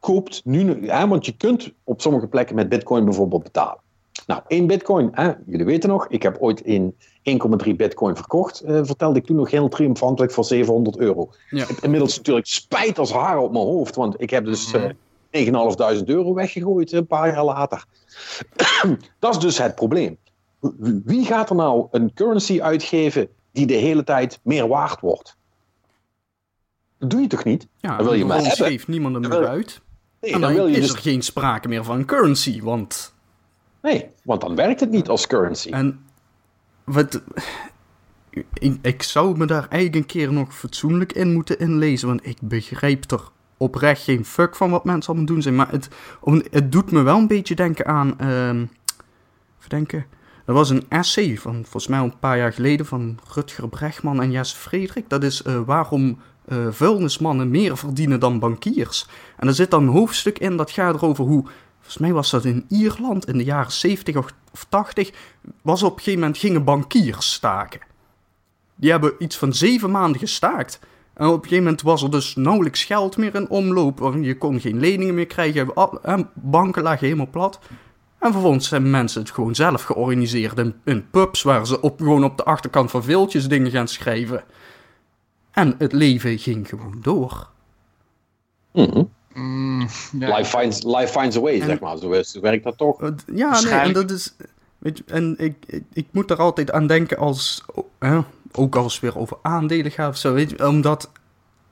koopt 0.00 0.40
nu... 0.44 0.88
Hè, 0.88 1.08
want 1.08 1.26
je 1.26 1.36
kunt 1.36 1.72
op 1.84 2.00
sommige 2.00 2.26
plekken 2.26 2.54
met 2.56 2.68
bitcoin 2.68 3.04
bijvoorbeeld 3.04 3.42
betalen. 3.42 3.78
Nou, 4.26 4.40
één 4.46 4.66
bitcoin, 4.66 5.08
hè, 5.12 5.32
jullie 5.46 5.64
weten 5.66 5.88
nog, 5.88 6.06
ik 6.08 6.22
heb 6.22 6.36
ooit 6.40 6.60
in 6.60 6.96
1,3 7.30 7.76
bitcoin 7.76 8.16
verkocht. 8.16 8.60
eh, 8.60 8.80
vertelde 8.84 9.18
ik 9.18 9.26
toen 9.26 9.36
nog 9.36 9.50
heel 9.50 9.68
triomfantelijk 9.68 10.32
voor 10.32 10.44
700 10.44 10.98
euro. 10.98 11.30
Ja. 11.50 11.62
Ik 11.62 11.68
heb 11.68 11.78
inmiddels 11.78 12.16
natuurlijk 12.16 12.46
spijt 12.46 12.98
als 12.98 13.12
haar 13.12 13.38
op 13.38 13.52
mijn 13.52 13.64
hoofd, 13.64 13.94
want 13.94 14.20
ik 14.20 14.30
heb 14.30 14.44
dus 14.44 14.72
Mhm. 14.72 14.84
eh 14.84 14.90
9.500 15.30 16.08
euro 16.08 16.34
weggegooid 16.34 16.92
een 16.92 17.06
paar 17.06 17.28
jaar 17.34 17.44
later. 17.44 17.84
Dat 19.18 19.34
is 19.34 19.40
dus 19.40 19.58
het 19.58 19.74
probleem. 19.74 20.18
Wie 21.04 21.24
gaat 21.24 21.50
er 21.50 21.56
nou 21.56 21.86
een 21.90 22.14
currency 22.14 22.60
uitgeven 22.62 23.28
die 23.52 23.66
de 23.66 23.74
hele 23.74 24.04
tijd 24.04 24.40
meer 24.42 24.68
waard 24.68 25.00
wordt? 25.00 25.36
Dat 26.98 27.10
doe 27.10 27.20
je 27.20 27.26
toch 27.26 27.44
niet? 27.44 27.66
Ja, 27.76 27.96
Dan 27.96 28.04
wil 28.04 28.14
je 28.14 28.24
maar 28.24 28.36
hebben. 28.36 28.66
geeft 28.66 28.88
niemand 28.88 29.14
hem 29.14 29.28
meer 29.28 29.46
uit. 29.48 29.80
Nee, 30.20 30.32
en 30.32 30.40
dan 30.40 30.48
dan, 30.54 30.58
wil 30.58 30.66
je 30.66 30.76
is 30.76 30.80
dus, 30.86 30.92
er 30.92 30.98
geen 31.02 31.22
sprake 31.22 31.68
meer 31.68 31.84
van 31.84 32.04
currency, 32.04 32.62
want... 32.62 33.14
nee, 33.82 34.06
want 34.22 34.40
dan 34.40 34.54
werkt 34.54 34.80
het 34.80 34.90
niet 34.90 35.08
als 35.08 35.26
currency. 35.26 35.70
En 35.70 36.04
wat... 36.86 37.22
Ik, 38.82 39.02
zou 39.02 39.38
me 39.38 39.46
daar 39.46 39.68
eigenlijk 39.68 39.94
een 39.94 40.06
keer 40.06 40.32
nog 40.32 40.56
fatsoenlijk 40.56 41.12
in 41.12 41.32
moeten 41.32 41.58
inlezen, 41.58 42.08
want 42.08 42.26
ik 42.26 42.36
begrijp 42.40 43.10
er 43.10 43.20
oprecht 43.56 44.02
geen 44.02 44.24
fuck 44.24 44.56
van 44.56 44.70
wat 44.70 44.84
mensen 44.84 45.08
allemaal 45.12 45.32
doen 45.32 45.42
zijn. 45.42 45.54
Maar 45.54 45.70
het, 45.70 45.88
het 46.50 46.72
doet 46.72 46.90
me 46.90 47.02
wel 47.02 47.18
een 47.18 47.26
beetje 47.26 47.54
denken 47.54 47.86
aan... 47.86 48.18
ehm 48.18 48.66
even 49.58 49.68
denken... 49.68 50.06
Er 50.46 50.54
was 50.54 50.70
een 50.70 50.84
essay 50.88 51.38
van 51.38 51.54
volgens 51.54 51.86
mij 51.86 51.98
een 51.98 52.18
paar 52.18 52.36
jaar 52.36 52.52
geleden 52.52 52.86
van 52.86 53.18
Rutger 53.34 53.68
Bregman 53.68 54.22
en 54.22 54.30
Jesse 54.30 54.56
Frederik. 54.56 55.08
Dat 55.08 55.22
is 55.22 55.42
eh, 55.42 55.60
waarom 55.66 56.18
eh, 56.44 56.66
vuilnismannen 56.70 57.50
meer 57.50 57.76
verdienen 57.76 58.20
dan 58.20 58.38
bankiers. 58.38 59.06
En 59.36 59.48
er 59.48 59.54
zit 59.54 59.70
dan 59.70 59.82
een 59.82 59.92
hoofdstuk 59.92 60.38
in 60.38 60.56
dat 60.56 60.70
gaat 60.70 60.94
erover 60.94 61.24
hoe. 61.24 61.44
Volgens 61.86 62.06
mij 62.06 62.12
was 62.12 62.30
dat 62.30 62.44
in 62.44 62.64
Ierland 62.68 63.28
in 63.28 63.38
de 63.38 63.44
jaren 63.44 63.72
70 63.72 64.16
of, 64.16 64.34
of 64.52 64.66
80. 64.68 65.10
Was 65.62 65.82
op 65.82 65.92
een 65.92 65.98
gegeven 65.98 66.20
moment 66.20 66.38
gingen 66.38 66.64
bankiers 66.64 67.32
staken. 67.32 67.80
Die 68.74 68.90
hebben 68.90 69.12
iets 69.18 69.36
van 69.36 69.52
zeven 69.52 69.90
maanden 69.90 70.20
gestaakt. 70.20 70.78
En 71.14 71.26
op 71.26 71.34
een 71.34 71.42
gegeven 71.42 71.64
moment 71.64 71.82
was 71.82 72.02
er 72.02 72.10
dus 72.10 72.34
nauwelijks 72.34 72.84
geld 72.84 73.16
meer 73.16 73.34
in 73.34 73.48
omloop. 73.48 74.16
Je 74.20 74.38
kon 74.38 74.60
geen 74.60 74.80
leningen 74.80 75.14
meer 75.14 75.26
krijgen. 75.26 75.72
Banken 76.34 76.82
lagen 76.82 77.04
helemaal 77.04 77.30
plat. 77.30 77.58
En 78.18 78.32
vervolgens 78.32 78.70
hebben 78.70 78.90
mensen 78.90 79.20
het 79.20 79.30
gewoon 79.30 79.54
zelf 79.54 79.82
georganiseerd 79.82 80.72
in, 80.84 81.10
pubs 81.10 81.42
waar 81.42 81.66
ze 81.66 81.80
op, 81.80 81.98
gewoon 81.98 82.24
op 82.24 82.36
de 82.36 82.44
achterkant 82.44 82.90
van 82.90 83.02
veeltjes 83.02 83.48
dingen 83.48 83.70
gaan 83.70 83.88
schrijven. 83.88 84.44
En 85.50 85.74
het 85.78 85.92
leven 85.92 86.38
ging 86.38 86.68
gewoon 86.68 86.98
door. 87.02 87.48
Mhm. 88.72 89.02
Mm, 89.36 89.80
ja. 90.18 90.36
life, 90.36 90.58
finds, 90.58 90.82
life 90.82 91.20
finds 91.20 91.36
a 91.36 91.40
way, 91.40 91.60
En- 91.60 91.66
zeg 91.66 91.80
maar. 91.80 91.96
Zo, 91.98 92.10
is- 92.10 92.30
zo 92.30 92.40
werkt 92.40 92.64
dat 92.64 92.76
toch? 92.78 93.10
Ja, 93.34 93.60
nee, 93.60 93.72
en 93.72 93.92
dat 93.92 94.10
is. 94.10 94.34
Weet 94.78 94.98
je, 94.98 95.04
en 95.06 95.34
ik, 95.38 95.56
ik, 95.66 95.82
ik 95.92 96.06
moet 96.10 96.30
er 96.30 96.36
altijd 96.36 96.70
aan 96.72 96.86
denken 96.86 97.16
als. 97.18 97.64
Hè, 97.98 98.18
ook 98.52 98.76
als 98.76 98.92
het 98.92 99.02
weer 99.02 99.18
over 99.18 99.36
aandelen 99.42 99.90
gaat 99.90 100.08
of 100.08 100.16
zo. 100.16 100.32
Weet 100.32 100.50
je, 100.50 100.68
omdat. 100.68 101.10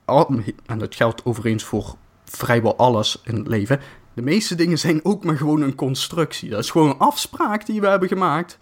al- 0.05 0.29
En 0.65 0.79
dat 0.79 0.95
geldt 0.95 1.25
overigens 1.25 1.63
voor 1.63 1.95
vrijwel 2.25 2.75
alles 2.77 3.21
in 3.23 3.35
het 3.35 3.47
leven. 3.47 3.79
De 4.13 4.21
meeste 4.21 4.55
dingen 4.55 4.77
zijn 4.79 5.05
ook 5.05 5.23
maar 5.23 5.37
gewoon 5.37 5.61
een 5.61 5.75
constructie. 5.75 6.49
Dat 6.49 6.59
is 6.59 6.69
gewoon 6.71 6.89
een 6.89 6.97
afspraak 6.99 7.65
die 7.65 7.81
we 7.81 7.87
hebben 7.87 8.07
gemaakt. 8.07 8.57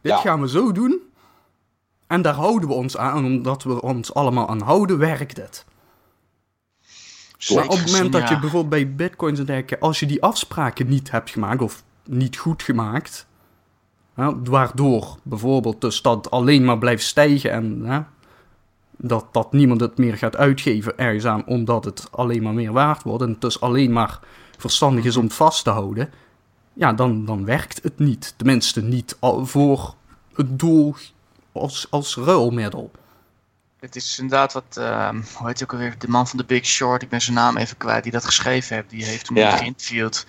Dit 0.00 0.12
Ja. 0.12 0.18
gaan 0.18 0.40
we 0.40 0.48
zo 0.48 0.72
doen. 0.72 1.00
En 2.06 2.22
daar 2.22 2.34
houden 2.34 2.68
we 2.68 2.74
ons 2.74 2.96
aan. 2.96 3.16
En 3.16 3.24
omdat 3.24 3.62
we 3.62 3.82
ons 3.82 4.14
allemaal 4.14 4.48
aan 4.48 4.60
houden, 4.60 4.98
werkt 4.98 5.36
het. 5.36 5.64
Maar 7.48 7.64
op 7.64 7.70
het 7.70 7.92
moment 7.92 8.12
dat 8.12 8.28
je 8.28 8.38
bijvoorbeeld 8.38 8.68
bij 8.68 8.94
bitcoins 8.94 9.38
en 9.38 9.44
dergelijke, 9.44 9.78
als 9.78 10.00
je 10.00 10.06
die 10.06 10.22
afspraken 10.22 10.88
niet 10.88 11.10
hebt 11.10 11.30
gemaakt 11.30 11.62
of 11.62 11.82
niet 12.04 12.36
goed 12.36 12.62
gemaakt, 12.62 13.26
hè, 14.14 14.42
waardoor 14.42 15.18
bijvoorbeeld 15.22 15.80
dus 15.80 16.02
dat 16.02 16.30
alleen 16.30 16.64
maar 16.64 16.78
blijft 16.78 17.04
stijgen 17.04 17.52
en 17.52 17.80
hè, 17.84 18.00
dat, 18.96 19.26
dat 19.32 19.52
niemand 19.52 19.80
het 19.80 19.98
meer 19.98 20.16
gaat 20.16 20.36
uitgeven 20.36 20.98
ergens 20.98 21.24
aan 21.24 21.46
omdat 21.46 21.84
het 21.84 22.08
alleen 22.10 22.42
maar 22.42 22.54
meer 22.54 22.72
waard 22.72 23.02
wordt 23.02 23.22
en 23.22 23.30
het 23.30 23.40
dus 23.40 23.60
alleen 23.60 23.92
maar 23.92 24.20
verstandig 24.58 25.04
is 25.04 25.16
om 25.16 25.24
het 25.24 25.34
vast 25.34 25.64
te 25.64 25.70
houden, 25.70 26.10
ja, 26.72 26.92
dan, 26.92 27.24
dan 27.24 27.44
werkt 27.44 27.82
het 27.82 27.98
niet. 27.98 28.34
Tenminste 28.36 28.82
niet 28.82 29.16
voor 29.42 29.94
het 30.34 30.58
doel 30.58 30.94
als, 31.52 31.86
als 31.90 32.16
ruilmiddel. 32.16 32.90
Het 33.82 33.96
is 33.96 34.18
inderdaad 34.18 34.52
wat, 34.52 34.76
ehm, 34.76 35.14
hoe 35.34 35.46
heet 35.46 35.58
hij 35.58 35.62
ook 35.62 35.72
alweer, 35.72 35.94
de 35.98 36.08
man 36.08 36.28
van 36.28 36.38
The 36.38 36.44
Big 36.44 36.64
Short, 36.66 37.02
ik 37.02 37.08
ben 37.08 37.20
zijn 37.20 37.36
naam 37.36 37.56
even 37.56 37.76
kwijt, 37.76 38.02
die 38.02 38.12
dat 38.12 38.24
geschreven 38.24 38.76
heeft. 38.76 38.90
Die 38.90 39.04
heeft 39.04 39.28
hem 39.28 39.36
Ja. 39.36 39.56
geïnterviewd. 39.56 40.26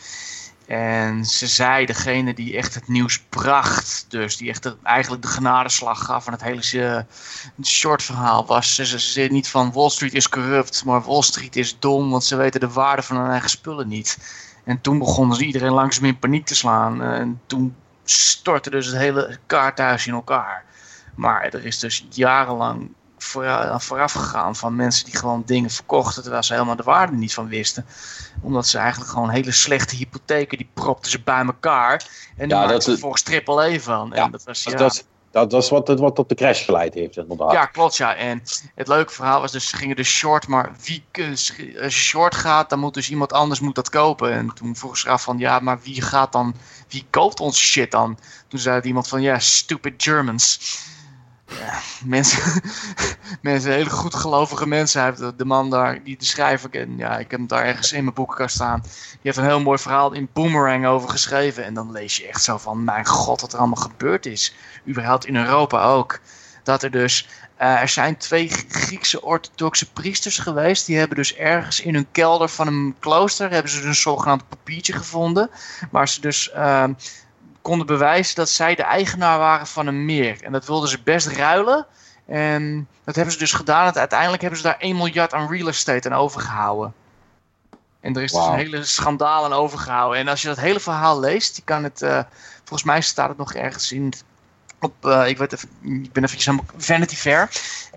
En 0.68 1.26
ze 1.26 1.48
zei, 1.48 1.86
degene 1.86 2.34
die 2.34 2.58
echt 2.58 2.74
het 2.74 2.88
nieuws 2.88 3.20
bracht, 3.30 4.06
dus 4.08 4.38
die 4.38 4.50
echt 4.50 4.64
de- 4.64 4.76
eigenlijk 4.84 5.22
de 5.22 5.28
genadeslag 5.28 6.06
gaf 6.06 6.28
aan 6.28 6.34
het 6.34 6.44
hele 6.44 6.62
eh, 6.98 7.04
short 7.66 8.04
verhaal, 8.04 8.46
was 8.46 8.76
ze, 8.76 8.86
ze 8.86 9.00
zei 9.00 9.30
niet 9.30 9.48
van 9.48 9.72
Wall 9.72 9.90
Street 9.90 10.14
is 10.14 10.30
corrupt, 10.30 10.86
maar 10.86 11.02
Wall 11.04 11.22
Street 11.22 11.56
is 11.56 11.80
dom, 11.80 12.10
want 12.10 12.24
ze 12.24 12.36
weten 12.36 12.60
de 12.60 12.70
waarde 12.70 13.02
van 13.02 13.18
hun 13.18 13.30
eigen 13.32 13.50
spullen 13.50 13.88
niet. 13.88 14.18
En 14.64 14.82
toen 14.82 14.98
begonnen 15.00 15.38
ze 15.38 15.46
iedereen 15.46 15.72
langzaam 15.74 16.06
in 16.06 16.20
paniek 16.20 16.46
te 16.46 16.56
slaan. 16.56 17.02
eh, 17.02 17.20
En 17.20 17.42
toen 17.46 17.76
stortte 18.04 18.70
dus 18.70 18.86
het 18.86 18.96
hele 18.96 19.38
kaarthuis 19.46 20.08
in 20.08 20.14
elkaar. 20.14 20.64
Maar 21.16 21.42
er 21.44 21.66
is 21.66 21.80
dus 21.80 22.06
jarenlang 22.10 22.92
vooraf, 23.24 23.84
vooraf 23.84 24.12
gegaan 24.12 24.56
van 24.56 24.76
mensen 24.76 25.06
die 25.06 25.16
gewoon 25.16 25.44
dingen 25.46 25.70
verkochten 25.70 26.22
terwijl 26.22 26.44
ze 26.44 26.54
helemaal 26.54 26.76
de 26.76 26.84
waarde 26.84 27.16
niet 27.16 27.34
van 27.34 27.48
wisten. 27.48 27.86
Omdat 28.42 28.68
ze 28.68 28.78
eigenlijk 28.78 29.12
gewoon 29.12 29.30
hele 29.30 29.52
slechte 29.52 29.96
hypotheken, 29.96 30.58
die 30.58 30.70
propten 30.74 31.12
ze 31.12 31.22
bij 31.22 31.46
elkaar. 31.46 32.08
En 32.38 32.48
die 32.48 32.58
Ja, 32.58 32.64
maakten 32.64 32.82
ze 32.82 32.90
vervolgens 32.90 33.22
triple 33.22 33.66
E 33.66 33.80
van. 33.80 34.12
Ja, 34.14 34.24
en 34.24 34.32
dat 34.32 34.44
was, 34.44 34.64
ja, 34.64 34.78
Dat, 34.78 35.52
dat, 35.52 35.64
is 35.64 35.70
wat, 35.70 35.88
wat 35.88 36.16
tot 36.16 36.30
de 36.30 36.36
crash 36.36 36.66
geleid 36.66 36.94
heeft, 36.94 37.18
inderdaad. 37.18 37.52
Ja, 37.52 37.66
klopt, 37.66 37.98
ja. 37.98 38.16
En 38.16 38.44
het 38.76 38.88
leuke 38.88 39.14
verhaal 39.14 39.42
was 39.42 39.52
dus, 39.52 39.70
ze 39.70 39.76
gingen 39.76 39.96
dus 39.96 40.10
short, 40.10 40.48
maar 40.48 40.72
wie, 40.84 41.06
als 41.32 41.54
je 41.58 41.90
short 41.90 42.36
gaat, 42.36 42.70
dan 42.70 42.80
moet 42.80 42.94
dus 42.94 43.10
iemand 43.10 43.34
anders 43.34 43.60
moet 43.60 43.76
dat 43.76 43.90
kopen. 43.90 44.32
En 44.32 44.54
toen 44.54 44.76
vroeg 44.76 44.98
ze 44.98 45.10
af 45.10 45.24
van, 45.24 45.38
ja, 45.38 45.60
maar 45.60 45.80
wie 45.84 46.02
gaat 46.02 46.32
dan, 46.32 46.56
wie 46.88 47.06
koopt 47.10 47.40
ons 47.40 47.60
shit 47.60 47.92
dan? 47.92 48.18
Toen 48.48 48.60
zei 48.60 48.82
iemand 48.82 49.08
van, 49.08 49.22
ja, 49.22 49.40
stupid 49.40 50.04
Germans. 50.04 50.60
Ja, 51.48 51.80
mensen, 52.06 52.62
mensen, 53.42 53.72
hele 53.72 53.90
goed 53.90 54.16
gelovige 54.16 54.68
mensen. 54.68 55.02
Hij 55.02 55.10
heeft 55.10 55.38
de 55.38 55.46
man 55.46 55.70
daar, 55.70 56.04
die 56.04 56.18
de 56.18 56.26
schrijver, 56.26 56.70
en 56.76 56.98
ja, 56.98 57.18
ik 57.18 57.32
heb 57.32 57.40
hem 57.40 57.48
daar 57.48 57.64
ergens 57.66 57.92
in 57.92 58.04
mijn 58.04 58.16
boekenkast 58.16 58.56
staan. 58.56 58.82
Die 58.82 59.20
heeft 59.22 59.38
een 59.38 59.44
heel 59.44 59.62
mooi 59.62 59.78
verhaal 59.78 60.12
in 60.12 60.30
Boomerang 60.34 60.86
over 60.86 61.10
geschreven. 61.10 61.64
En 61.64 61.74
dan 61.74 61.92
lees 61.92 62.18
je 62.18 62.28
echt 62.28 62.44
zo 62.44 62.58
van, 62.58 62.84
mijn 62.84 63.06
god, 63.06 63.42
wat 63.42 63.54
er 63.54 63.60
allemaal 63.60 63.84
gebeurd 63.84 64.26
is. 64.26 64.56
Überhaupt 64.88 65.26
in 65.26 65.36
Europa 65.36 65.84
ook. 65.84 66.20
Dat 66.64 66.84
er 66.84 66.92
dus, 66.92 67.28
uh, 67.62 67.82
er 67.82 67.90
zijn 67.90 68.18
twee 68.18 68.50
Griekse 68.70 69.22
orthodoxe 69.22 69.92
priesters 69.92 70.38
geweest. 70.38 70.86
Die 70.86 70.98
hebben 70.98 71.18
dus 71.18 71.36
ergens 71.36 71.82
in 71.82 71.94
hun 71.94 72.08
kelder 72.12 72.50
van 72.50 72.68
een 72.68 72.96
klooster, 73.00 73.50
hebben 73.50 73.72
ze 73.72 73.78
dus 73.78 73.86
een 73.86 73.96
zogenaamd 73.96 74.50
papiertje 74.50 74.94
gevonden. 74.94 75.50
Waar 75.92 76.08
ze 76.08 76.22
dus... 76.22 76.52
Uh, 76.56 76.84
konden 77.64 77.88
bewijzen 77.88 78.36
dat 78.36 78.50
zij 78.50 78.76
de 78.76 78.84
eigenaar 78.84 79.38
waren 79.38 79.68
van 79.68 79.88
een 79.88 80.06
meer. 80.06 80.44
En 80.44 80.52
dat 80.52 80.66
wilden 80.66 80.90
ze 80.90 81.00
best 81.04 81.28
ruilen. 81.28 81.86
En 82.26 82.88
dat 83.04 83.16
hebben 83.16 83.34
ze 83.34 83.40
dus 83.40 83.54
gedaan. 83.54 83.88
En 83.88 83.94
uiteindelijk 83.94 84.42
hebben 84.42 84.60
ze 84.60 84.66
daar 84.66 84.78
1 84.80 84.96
miljard 84.96 85.34
aan 85.34 85.50
real 85.50 85.68
estate 85.68 86.10
aan 86.10 86.20
overgehouden. 86.20 86.94
En 88.00 88.16
er 88.16 88.24
is 88.24 88.32
wow. 88.32 88.42
dus 88.42 88.52
een 88.52 88.58
hele 88.58 88.84
schandaal 88.84 89.44
aan 89.44 89.54
overgehouden. 89.54 90.20
En 90.20 90.28
als 90.28 90.42
je 90.42 90.48
dat 90.48 90.60
hele 90.60 90.80
verhaal 90.80 91.20
leest, 91.20 91.56
je 91.56 91.62
kan 91.62 91.84
het, 91.84 92.02
uh, 92.02 92.20
volgens 92.58 92.84
mij 92.84 93.02
staat 93.02 93.30
het 93.30 93.38
nog 93.38 93.54
ergens 93.54 93.92
in, 93.92 94.14
op, 94.80 94.94
uh, 95.06 95.28
ik, 95.28 95.38
weet 95.38 95.54
even, 95.54 95.70
ik 95.82 96.12
ben 96.12 96.24
eventjes 96.24 96.50
aan 96.50 96.60
Vanity 96.78 97.16
Fair. 97.16 97.50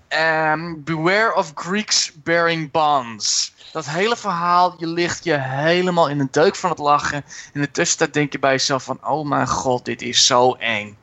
Um, 0.08 0.84
beware 0.84 1.34
of 1.34 1.52
Greeks 1.54 2.12
bearing 2.22 2.70
bonds 2.70 3.54
dat 3.76 3.86
hele 3.86 4.16
verhaal, 4.16 4.74
je 4.78 4.86
ligt 4.86 5.24
je 5.24 5.38
helemaal 5.40 6.08
in 6.08 6.20
een 6.20 6.28
deuk 6.30 6.56
van 6.56 6.70
het 6.70 6.78
lachen. 6.78 7.24
In 7.52 7.60
de 7.60 7.70
tussentijd 7.70 8.14
denk 8.14 8.32
je 8.32 8.38
bij 8.38 8.50
jezelf 8.50 8.84
van, 8.84 9.06
oh 9.06 9.28
mijn 9.28 9.48
god, 9.48 9.84
dit 9.84 10.02
is 10.02 10.26
zo 10.26 10.52
eng. 10.52 10.96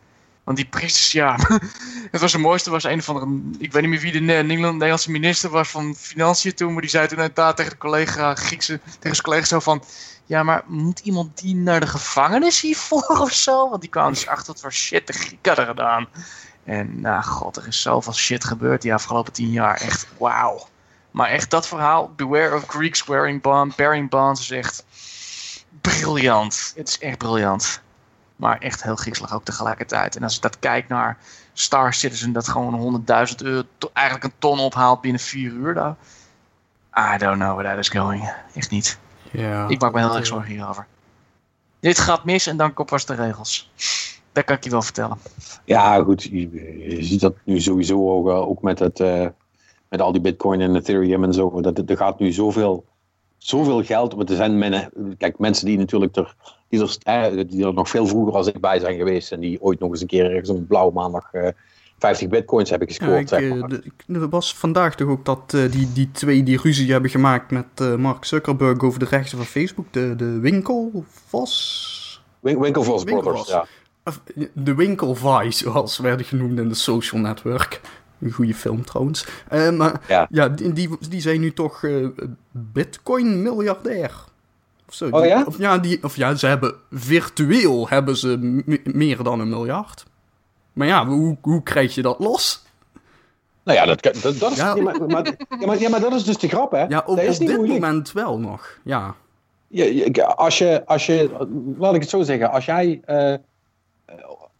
Want 0.43 0.57
die 0.57 0.65
priesters, 0.65 1.11
ja, 1.11 1.38
het 2.11 2.21
was 2.21 2.34
het 2.34 2.41
mooiste, 2.41 2.69
was 2.69 2.84
een 2.84 3.03
van 3.03 3.15
de, 3.15 3.63
ik 3.63 3.71
weet 3.71 3.81
niet 3.81 3.91
meer 3.91 3.99
wie 3.99 4.11
de 4.11 4.19
Nederlandse 4.19 5.11
minister 5.11 5.49
was 5.49 5.69
van 5.69 5.95
Financiën 5.95 6.53
toen, 6.53 6.73
maar 6.73 6.81
die 6.81 6.89
zei 6.89 7.07
toen 7.07 7.17
inderdaad 7.17 7.55
tegen 7.55 7.71
de 7.71 7.77
collega 7.77 8.35
Griekse, 8.35 8.80
tegen 8.84 8.99
zijn 8.99 9.21
collega 9.21 9.45
zo 9.45 9.59
van, 9.59 9.84
ja, 10.25 10.43
maar 10.43 10.63
moet 10.67 10.99
iemand 10.99 11.41
die 11.41 11.55
naar 11.55 11.80
de 11.80 11.88
gevangenis 11.88 12.61
hiervoor 12.61 13.19
of 13.27 13.31
zo? 13.31 13.69
Want 13.69 13.81
die 13.81 13.89
kwamen 13.89 14.13
dus 14.13 14.27
achter 14.27 14.47
wat 14.47 14.61
voor 14.61 14.73
shit 14.73 15.07
de 15.07 15.13
Grieken 15.13 15.39
hadden 15.43 15.65
gedaan. 15.65 16.07
En 16.64 17.02
nou 17.02 17.23
god, 17.23 17.57
er 17.57 17.68
is 17.68 17.81
zoveel 17.81 18.14
shit 18.14 18.44
gebeurd 18.44 18.81
die 18.81 18.94
afgelopen 18.94 19.34
tien 19.34 19.52
jaar. 19.52 19.76
Echt 19.76 20.07
wauw. 20.18 20.68
Maar 21.11 21.30
echt 21.30 21.49
dat 21.49 21.68
verhaal, 21.68 22.11
Beware 22.15 22.56
of 22.56 22.68
Greeks 22.68 23.06
wearing 23.06 23.41
bond, 23.41 23.76
bearing 23.76 24.10
bonds, 24.10 24.41
is 24.41 24.52
echt 24.52 24.85
briljant. 25.81 26.73
Het 26.76 26.88
is 26.88 26.99
echt 26.99 27.18
briljant. 27.18 27.81
Maar 28.35 28.57
echt 28.57 28.84
heel 28.84 28.95
griezelig 28.95 29.34
ook 29.34 29.44
tegelijkertijd. 29.44 30.15
En 30.15 30.23
als 30.23 30.35
ik 30.35 30.41
dat 30.41 30.60
kijk 30.60 30.88
naar 30.88 31.18
Star 31.53 31.94
Citizen, 31.94 32.31
dat 32.31 32.48
gewoon 32.48 33.03
100.000 33.30 33.35
euro, 33.35 33.68
eigenlijk 33.94 34.26
een 34.26 34.40
ton 34.40 34.60
ophaalt 34.60 35.02
binnen 35.02 35.22
vier 35.22 35.52
uur. 35.52 35.95
I 36.98 37.18
don't 37.18 37.38
know 37.38 37.56
where 37.56 37.69
that 37.69 37.77
is 37.77 37.90
going. 37.90 38.34
Echt 38.53 38.69
niet. 38.69 38.98
Ja, 39.31 39.68
ik 39.68 39.81
maak 39.81 39.94
me 39.94 39.99
heel 39.99 40.15
erg 40.15 40.26
zorgen 40.26 40.52
hierover. 40.52 40.85
Dit 41.80 41.99
gaat 41.99 42.23
mis 42.23 42.48
en 42.48 42.57
dan 42.57 42.73
komt 42.73 42.90
pas 42.90 43.06
de 43.06 43.15
regels. 43.15 43.72
Dat 44.34 44.43
kan 44.43 44.55
ik 44.55 44.64
je 44.64 44.69
wel 44.69 44.81
vertellen. 44.81 45.18
Ja, 45.65 46.03
goed. 46.03 46.23
Je, 46.23 46.49
je 46.89 47.03
ziet 47.03 47.22
dat 47.22 47.35
nu 47.43 47.60
sowieso 47.60 48.11
ook, 48.11 48.27
ook 48.27 48.61
met 48.61 48.80
het... 48.80 48.99
Uh 48.99 49.27
met 49.93 50.01
al 50.01 50.11
die 50.11 50.22
bitcoin 50.22 50.61
en 50.61 50.76
ethereum 50.76 51.23
en 51.23 51.34
zo. 51.34 51.61
Dat, 51.61 51.89
er 51.89 51.97
gaat 51.97 52.19
nu 52.19 52.31
zoveel, 52.31 52.85
zoveel 53.38 53.84
geld. 53.84 54.14
Want 54.14 54.30
er 54.30 54.35
zijn 54.35 54.57
men, 54.57 54.91
kijk, 55.18 55.39
mensen 55.39 55.65
die 55.65 55.77
natuurlijk 55.77 56.15
er, 56.15 56.35
die 56.69 56.88
er, 57.03 57.47
die 57.47 57.65
er 57.65 57.73
nog 57.73 57.89
veel 57.89 58.07
vroeger 58.07 58.34
als 58.34 58.47
ik 58.47 58.60
bij 58.60 58.80
zijn 58.80 58.97
geweest. 58.97 59.31
En 59.31 59.39
die 59.39 59.61
ooit 59.61 59.80
nog 59.80 59.91
eens 59.91 60.01
een 60.01 60.07
keer 60.07 60.31
ergens 60.31 60.49
op 60.49 60.57
een 60.57 60.68
blauwe 60.68 60.93
maandag 60.93 61.34
uh, 61.34 61.47
50 61.99 62.27
bitcoins 62.27 62.69
hebben 62.69 62.88
gescoord. 62.88 63.30
Ja, 63.30 63.38
ik, 63.38 63.93
was 64.30 64.55
vandaag 64.55 64.95
toch 64.95 65.10
ook 65.10 65.26
dat 65.26 65.53
uh, 65.55 65.72
die, 65.72 65.93
die 65.93 66.11
twee 66.11 66.43
die 66.43 66.61
ruzie 66.61 66.91
hebben 66.91 67.10
gemaakt 67.10 67.51
met 67.51 67.65
uh, 67.81 67.95
Mark 67.95 68.26
Zuckerberg 68.26 68.81
over 68.81 68.99
de 68.99 69.05
rechten 69.05 69.38
van 69.38 69.45
Facebook. 69.45 69.85
De, 69.91 70.15
de 70.15 70.39
Winkelvos? 70.39 72.23
Win 72.39 72.60
Winkelvos 72.60 73.03
Brothers, 73.03 73.47
ja. 73.47 73.65
De 74.53 74.75
Winkelvice, 74.75 75.57
zoals 75.63 75.97
werden 75.97 76.25
genoemd 76.25 76.59
in 76.59 76.69
de 76.69 76.75
social 76.75 77.21
network. 77.21 77.81
Een 78.19 78.31
goede 78.31 78.53
film 78.53 78.85
trouwens. 78.85 79.25
Uh, 79.53 79.69
maar 79.69 80.01
ja, 80.07 80.27
ja 80.30 80.49
die, 80.49 80.73
die, 80.73 80.89
die, 81.09 81.21
zijn 81.21 81.39
nu 81.39 81.53
toch 81.53 81.81
uh, 81.81 82.07
bitcoin-miljardair. 82.51 84.11
Of 84.88 84.93
zo. 84.93 85.07
Oh 85.09 85.25
ja? 85.25 85.43
Of 85.43 85.57
ja, 85.57 85.77
die, 85.77 86.03
of 86.03 86.15
ja, 86.15 86.35
ze 86.35 86.47
hebben 86.47 86.75
virtueel 86.91 87.89
hebben 87.89 88.17
ze 88.17 88.61
meer 88.84 89.23
dan 89.23 89.39
een 89.39 89.49
miljard. 89.49 90.05
Maar 90.73 90.88
ja, 90.88 91.05
hoe, 91.05 91.38
hoe 91.41 91.63
krijg 91.63 91.95
je 91.95 92.01
dat 92.01 92.19
los? 92.19 92.63
Nou 93.63 93.77
ja, 93.77 93.85
dat, 93.85 94.03
dat, 94.03 94.39
dat 94.39 94.51
is, 94.51 94.57
ja. 94.57 94.75
maar, 94.75 95.05
maar, 95.07 95.25
ja, 95.59 95.65
maar, 95.65 95.80
ja, 95.80 95.89
maar 95.89 95.99
dat 95.99 96.13
is 96.13 96.23
dus 96.23 96.38
de 96.38 96.47
grap, 96.47 96.71
hè? 96.71 96.84
Ja, 96.84 97.03
op, 97.05 97.15
dat 97.15 97.25
is 97.25 97.39
op 97.39 97.47
dit 97.47 97.55
moeilijk. 97.55 97.80
moment 97.80 98.11
wel 98.11 98.39
nog, 98.39 98.80
ja. 98.84 99.15
ja. 99.67 100.23
als, 100.23 100.57
je, 100.57 100.85
als 100.85 101.05
je, 101.05 101.47
laat 101.77 101.95
ik 101.95 102.01
het 102.01 102.09
zo 102.09 102.21
zeggen, 102.21 102.51
als 102.51 102.65
jij 102.65 103.01
uh, 103.07 103.34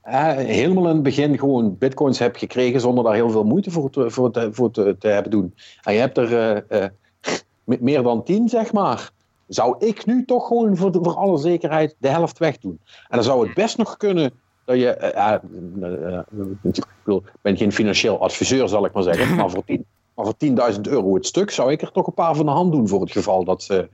helemaal 0.04 0.88
in 0.88 0.94
het 0.94 1.04
begin 1.04 1.40
gewoon 1.40 1.78
bitcoins 1.78 2.20
hebt 2.20 2.38
gekregen 2.38 2.82
zonder 2.82 3.04
daar 3.04 3.14
heel 3.14 3.30
veel 3.30 3.44
moeite 3.44 3.72
voor 3.72 3.90
te, 3.90 4.10
voor 4.10 4.32
te, 4.32 4.50
voor 4.52 4.72
te, 4.72 4.96
hebben 5.00 5.32
doen. 5.32 5.54
En 5.84 5.94
je 5.94 6.00
hebt 6.00 6.18
er 6.18 6.62
uh, 6.72 6.82
uh, 7.66 7.78
meer 7.80 8.04
dan 8.04 8.24
tien, 8.24 8.50
zeg 8.50 8.74
maar. 8.74 9.12
Zou 9.48 9.76
ik 9.86 10.06
nu 10.06 10.26
toch 10.26 10.48
gewoon 10.48 10.78
voor, 10.78 10.92
voor 10.92 11.16
alle 11.16 11.38
zekerheid 11.38 11.96
de 11.98 12.08
helft 12.08 12.38
wegdoen. 12.38 12.80
En 12.84 13.16
dan 13.18 13.24
zou 13.24 13.46
het 13.46 13.56
best 13.56 13.78
nog 13.78 13.98
kunnen 13.98 14.32
dat 14.66 14.78
je. 14.78 15.14
Uh, 15.16 16.74
ik 17.06 17.42
ben 17.42 17.58
geen 17.58 17.72
financieel 17.72 18.20
adviseur, 18.20 18.68
zal 18.68 18.86
ik 18.86 18.94
maar 18.94 19.04
zeggen. 19.04 19.36
Maar 19.36 19.50
voor, 19.50 19.64
10, 19.66 19.86
maar 20.16 20.26
voor 20.26 20.36
10.000 20.74 20.82
euro 20.82 21.16
het 21.16 21.26
stuk 21.26 21.52
zou 21.52 21.72
ik 21.72 21.82
er 21.82 21.92
toch 21.92 22.08
een 22.08 22.14
paar 22.14 22.36
van 22.36 22.46
de 22.46 22.52
hand 22.52 22.72
doen 22.72 22.88
voor 22.88 23.02
het 23.02 23.12
geval 23.12 23.44
dat 23.44 23.64
ze, 23.64 23.90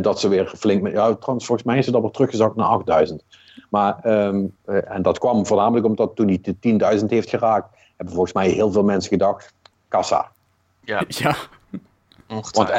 dat 0.00 0.20
ze 0.20 0.28
weer 0.28 0.52
flink. 0.56 0.88
Ja, 0.88 1.14
trouwens, 1.14 1.46
volgens 1.46 1.66
mij 1.66 1.78
is 1.78 1.86
het 1.86 2.00
weer 2.00 2.10
teruggezakt 2.10 2.56
naar 2.56 2.66
8000. 2.66 3.24
Maar, 3.70 4.06
um, 4.06 4.56
en 4.64 5.02
dat 5.02 5.18
kwam 5.18 5.46
voornamelijk 5.46 5.86
omdat 5.86 6.16
toen 6.16 6.28
hij 6.28 6.38
de 6.42 6.98
10.000 7.00 7.06
heeft 7.06 7.28
geraakt, 7.28 7.76
hebben 7.96 8.14
volgens 8.14 8.34
mij 8.34 8.48
heel 8.48 8.72
veel 8.72 8.84
mensen 8.84 9.10
gedacht, 9.10 9.54
kassa. 9.88 10.30
Ja. 10.80 11.04
ja. 11.08 11.36
Want 12.28 12.70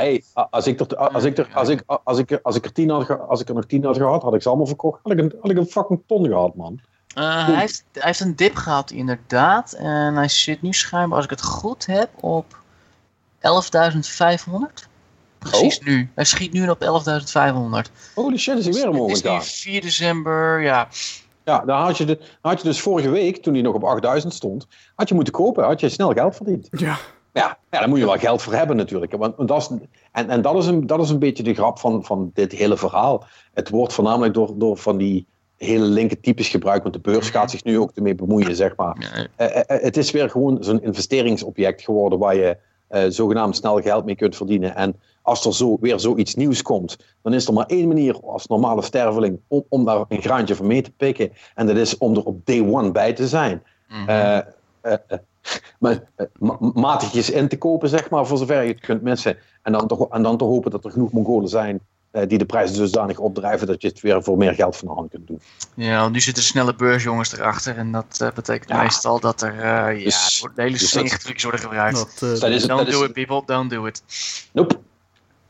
als 0.49 0.67
ik 0.67 0.79
er, 0.79 0.97
als 0.97 1.23
ik 1.23 1.37
er, 1.37 1.49
als 1.53 1.69
ik, 1.69 1.83
als 2.03 2.17
ik, 2.17 2.39
als 2.43 2.55
ik 2.55 2.65
er 2.65 2.71
tien 2.71 2.89
had, 2.89 3.19
als 3.27 3.41
ik 3.41 3.49
er 3.49 3.55
nog 3.55 3.65
tien 3.65 3.83
had 3.83 3.97
gehad, 3.97 4.21
had 4.21 4.33
ik 4.33 4.41
ze 4.41 4.47
allemaal 4.47 4.67
verkocht. 4.67 4.99
Had 5.03 5.11
ik 5.11 5.19
een, 5.19 5.33
had 5.41 5.51
ik 5.51 5.57
een 5.57 5.65
fucking 5.65 6.01
ton 6.05 6.25
gehad, 6.25 6.55
man. 6.55 6.79
Uh, 7.17 7.45
hij, 7.45 7.55
heeft, 7.55 7.83
hij 7.91 8.01
heeft 8.05 8.19
een 8.19 8.35
dip 8.35 8.55
gehad, 8.55 8.91
inderdaad. 8.91 9.73
En 9.73 10.15
hij 10.15 10.27
zit 10.27 10.61
nu 10.61 10.73
schijnbaar, 10.73 11.15
als 11.15 11.25
ik 11.25 11.31
het 11.31 11.43
goed 11.43 11.85
heb, 11.85 12.09
op 12.23 12.57
11.500. 13.35 14.88
Precies 15.39 15.79
oh? 15.79 15.85
nu. 15.85 16.09
Hij 16.15 16.25
schiet 16.25 16.53
nu 16.53 16.69
op 16.69 16.83
11.500. 16.83 17.91
Holy 18.15 18.37
shit, 18.37 18.57
is 18.57 18.65
hij 18.65 18.73
weer 18.73 18.89
omhoog 18.89 19.11
gegaan. 19.11 19.43
4 19.43 19.81
december, 19.81 20.61
ja. 20.61 20.87
Ja, 21.45 21.59
dan 21.65 21.81
had, 21.81 21.97
je 21.97 22.05
de, 22.05 22.19
had 22.41 22.61
je 22.61 22.67
dus 22.67 22.81
vorige 22.81 23.09
week, 23.09 23.43
toen 23.43 23.53
hij 23.53 23.61
nog 23.61 23.75
op 23.75 23.83
8000 23.83 24.33
stond, 24.33 24.67
had 24.95 25.09
je 25.09 25.15
moeten 25.15 25.33
kopen. 25.33 25.63
Had 25.63 25.79
je 25.79 25.89
snel 25.89 26.13
geld 26.13 26.35
verdiend. 26.35 26.67
Ja. 26.71 26.97
Ja, 27.33 27.57
ja 27.69 27.79
daar 27.79 27.89
moet 27.89 27.99
je 27.99 28.05
wel 28.05 28.17
geld 28.17 28.41
voor 28.41 28.53
hebben 28.53 28.75
natuurlijk. 28.75 29.11
Want, 29.17 29.35
want 29.35 29.49
dat 29.49 29.61
is, 29.61 29.69
en 30.11 30.29
en 30.29 30.41
dat, 30.41 30.55
is 30.55 30.65
een, 30.65 30.87
dat 30.87 30.99
is 30.99 31.09
een 31.09 31.19
beetje 31.19 31.43
de 31.43 31.53
grap 31.53 31.79
van, 31.79 32.05
van 32.05 32.31
dit 32.33 32.51
hele 32.51 32.77
verhaal. 32.77 33.23
Het 33.53 33.69
wordt 33.69 33.93
voornamelijk 33.93 34.33
door, 34.33 34.53
door 34.55 34.77
van 34.77 34.97
die 34.97 35.27
hele 35.57 35.85
linker 35.85 36.19
types 36.19 36.47
gebruikt, 36.47 36.81
want 36.81 36.95
de 36.95 37.11
beurs 37.11 37.29
mhm. 37.29 37.37
gaat 37.37 37.51
zich 37.51 37.63
nu 37.63 37.79
ook 37.79 37.91
ermee 37.95 38.15
bemoeien, 38.15 38.55
zeg 38.55 38.75
maar. 38.75 38.95
Ja. 39.37 39.47
Uh, 39.47 39.55
uh, 39.55 39.61
het 39.65 39.97
is 39.97 40.11
weer 40.11 40.29
gewoon 40.29 40.57
zo'n 40.63 40.83
investeringsobject 40.83 41.81
geworden 41.81 42.19
waar 42.19 42.35
je 42.35 42.57
uh, 42.91 43.03
zogenaamd 43.07 43.55
snel 43.55 43.81
geld 43.81 44.05
mee 44.05 44.15
kunt 44.15 44.35
verdienen. 44.35 44.75
En 44.75 44.95
als 45.29 45.45
er 45.45 45.53
zo, 45.53 45.77
weer 45.81 45.99
zoiets 45.99 46.35
nieuws 46.35 46.61
komt, 46.61 46.97
dan 47.21 47.33
is 47.33 47.47
er 47.47 47.53
maar 47.53 47.65
één 47.65 47.87
manier 47.87 48.19
als 48.19 48.47
normale 48.47 48.81
sterveling 48.81 49.39
om, 49.47 49.63
om 49.69 49.85
daar 49.85 50.05
een 50.07 50.21
graantje 50.21 50.55
van 50.55 50.67
mee 50.67 50.81
te 50.81 50.91
pikken. 50.91 51.31
En 51.55 51.67
dat 51.67 51.75
is 51.75 51.97
om 51.97 52.15
er 52.15 52.23
op 52.23 52.45
day 52.45 52.61
one 52.61 52.91
bij 52.91 53.13
te 53.13 53.27
zijn. 53.27 53.63
Mm 53.87 54.07
-hmm. 54.07 54.43
uh, 54.83 54.93
uh, 55.79 55.97
matigjes 56.73 57.29
in 57.29 57.47
te 57.47 57.57
kopen, 57.57 57.89
zeg 57.89 58.09
maar, 58.09 58.27
voor 58.27 58.37
zover 58.37 58.61
je 58.61 58.71
het 58.71 58.79
kunt 58.79 59.01
missen. 59.01 59.37
En 59.61 59.71
dan 59.71 59.87
toch, 59.87 60.09
en 60.09 60.23
dan 60.23 60.37
te 60.37 60.43
hopen 60.43 60.71
dat 60.71 60.85
er 60.85 60.91
genoeg 60.91 61.11
Mongolen 61.11 61.49
zijn 61.49 61.81
die 62.11 62.37
de 62.37 62.45
prijzen 62.45 62.77
dusdanig 62.77 63.17
opdrijven 63.17 63.67
dat 63.67 63.81
je 63.81 63.87
het 63.87 64.01
weer 64.01 64.23
voor 64.23 64.37
meer 64.37 64.53
geld 64.53 64.77
van 64.77 64.87
de 64.87 64.93
hand 64.93 65.09
kunt 65.09 65.27
doen. 65.27 65.41
Ja, 65.73 66.09
nu 66.09 66.19
zitten 66.19 66.43
snelle 66.43 66.75
beursjongens 66.75 67.33
erachter 67.33 67.77
en 67.77 67.91
dat 67.91 68.19
uh, 68.21 68.31
betekent 68.31 68.69
ja. 68.69 68.81
meestal 68.81 69.19
dat 69.19 69.41
er 69.41 69.55
uh, 69.55 70.03
dus, 70.03 70.39
ja, 70.39 70.51
de 70.55 70.61
hele 70.61 70.77
dus 70.77 71.19
trucs 71.19 71.43
worden 71.43 71.61
gebruikt. 71.61 71.97
Dat, 71.97 72.31
uh, 72.31 72.39
dat 72.39 72.49
is, 72.49 72.65
don't 72.65 72.85
dat 72.85 72.91
do 72.91 73.01
is, 73.01 73.07
it 73.07 73.13
people, 73.13 73.41
don't 73.45 73.69
do 73.69 73.85
it. 73.85 74.03
Nope. 74.51 74.79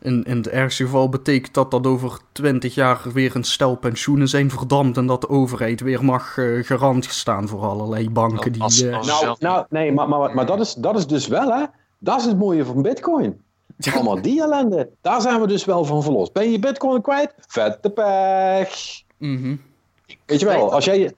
In, 0.02 0.24
in 0.24 0.38
het 0.38 0.48
ergste 0.48 0.84
geval 0.84 1.10
betekent 1.10 1.54
dat 1.54 1.72
dat 1.72 1.88
over 1.88 2.20
twintig 2.32 2.76
jaar 2.76 3.02
weer 3.14 3.36
een 3.36 3.44
stel 3.44 3.76
pensioenen 3.76 4.28
zijn 4.28 4.50
verdampt 4.50 4.98
en 4.98 5.06
dat 5.06 5.22
de 5.22 5.30
overheid 5.30 5.82
weer 5.82 6.06
mag 6.06 6.38
uh, 6.38 6.66
garant 6.66 7.06
staan 7.06 7.48
voor 7.48 7.62
allerlei 7.62 8.10
banken 8.10 8.52
die... 8.52 8.62
Als, 8.62 8.92
als 8.92 9.08
nou, 9.08 9.36
nou, 9.40 9.66
nee, 9.70 9.92
maar, 9.92 10.10
maar, 10.10 10.36
maar 10.36 10.46
dat, 10.46 10.60
is, 10.60 10.74
dat 10.74 10.98
is 10.98 11.08
dus 11.08 11.28
wel, 11.28 11.54
hè. 11.54 11.66
Dat 12.00 12.20
is 12.20 12.26
het 12.26 12.38
mooie 12.38 12.66
van 12.66 12.82
bitcoin. 12.82 13.42
Allemaal 13.94 14.22
die 14.22 14.42
ellende. 14.42 14.90
Daar 15.02 15.22
zijn 15.22 15.42
we 15.42 15.48
dus 15.48 15.66
wel 15.66 15.86
van 15.86 16.04
verlost. 16.04 16.34
Ben 16.34 16.52
je 16.52 16.60
bitcoin 16.60 17.02
kwijt? 17.02 17.34
Vette 17.48 17.90
pech. 17.90 19.02
Mm 19.18 19.62
Weet 20.26 20.40
je 20.40 20.46
wel, 20.46 20.74
als 20.74 20.86
jij... 20.86 21.14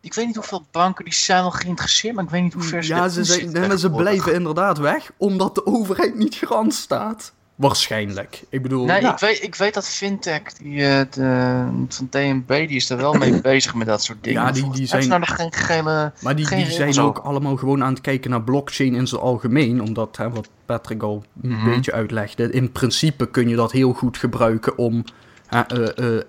Ik 0.00 0.14
weet 0.14 0.26
niet 0.26 0.34
hoeveel 0.34 0.66
banken 0.70 1.04
die 1.04 1.14
zijn 1.14 1.40
wel 1.40 1.50
geïnteresseerd, 1.50 2.14
maar 2.14 2.24
ik 2.24 2.30
weet 2.30 2.42
niet 2.42 2.52
hoe 2.52 2.62
ver 2.62 2.84
ze 2.84 2.94
Ja, 2.94 3.08
ze, 3.08 3.24
zijn, 3.24 3.78
ze 3.78 3.90
blijven 3.90 4.34
inderdaad 4.34 4.78
weg, 4.78 5.10
omdat 5.16 5.54
de 5.54 5.66
overheid 5.66 6.14
niet 6.14 6.34
garant 6.34 6.74
staat. 6.74 7.32
Waarschijnlijk. 7.56 8.42
Ik 8.48 8.62
bedoel... 8.62 8.84
Nee, 8.84 9.00
ik, 9.00 9.18
weet, 9.18 9.42
ik 9.42 9.54
weet 9.54 9.74
dat 9.74 9.88
Fintech 9.88 10.42
die, 10.42 10.72
uh, 10.72 11.00
de, 11.10 11.66
van 11.88 12.08
DNB, 12.10 12.48
die 12.48 12.76
is 12.76 12.90
er 12.90 12.96
wel 12.96 13.12
mee 13.12 13.40
bezig 13.52 13.74
met 13.74 13.86
dat 13.86 14.02
soort 14.02 14.24
dingen. 14.24 14.42
Ja, 14.42 14.52
die, 14.52 14.70
die 14.70 14.86
zijn... 14.86 15.08
nou 15.08 15.20
nog 15.20 15.34
geen 15.36 15.52
gele... 15.52 16.12
Maar 16.22 16.36
die, 16.36 16.48
die 16.48 16.70
zijn 16.70 16.98
ook 16.98 17.18
allemaal 17.18 17.56
gewoon 17.56 17.84
aan 17.84 17.92
het 17.92 18.00
kijken 18.00 18.30
naar 18.30 18.42
blockchain 18.42 18.94
in 18.94 19.06
zijn 19.06 19.20
algemeen. 19.20 19.82
Omdat, 19.82 20.16
hè, 20.16 20.30
wat 20.30 20.48
Patrick 20.66 21.02
al 21.02 21.24
een 21.42 21.48
mm 21.48 21.60
-hmm. 21.60 21.74
beetje 21.74 21.92
uitlegde, 21.92 22.50
in 22.50 22.72
principe 22.72 23.30
kun 23.30 23.48
je 23.48 23.56
dat 23.56 23.72
heel 23.72 23.92
goed 23.92 24.16
gebruiken 24.16 24.78
om 24.78 25.04
uh, 25.50 25.88
uh, 25.96 26.20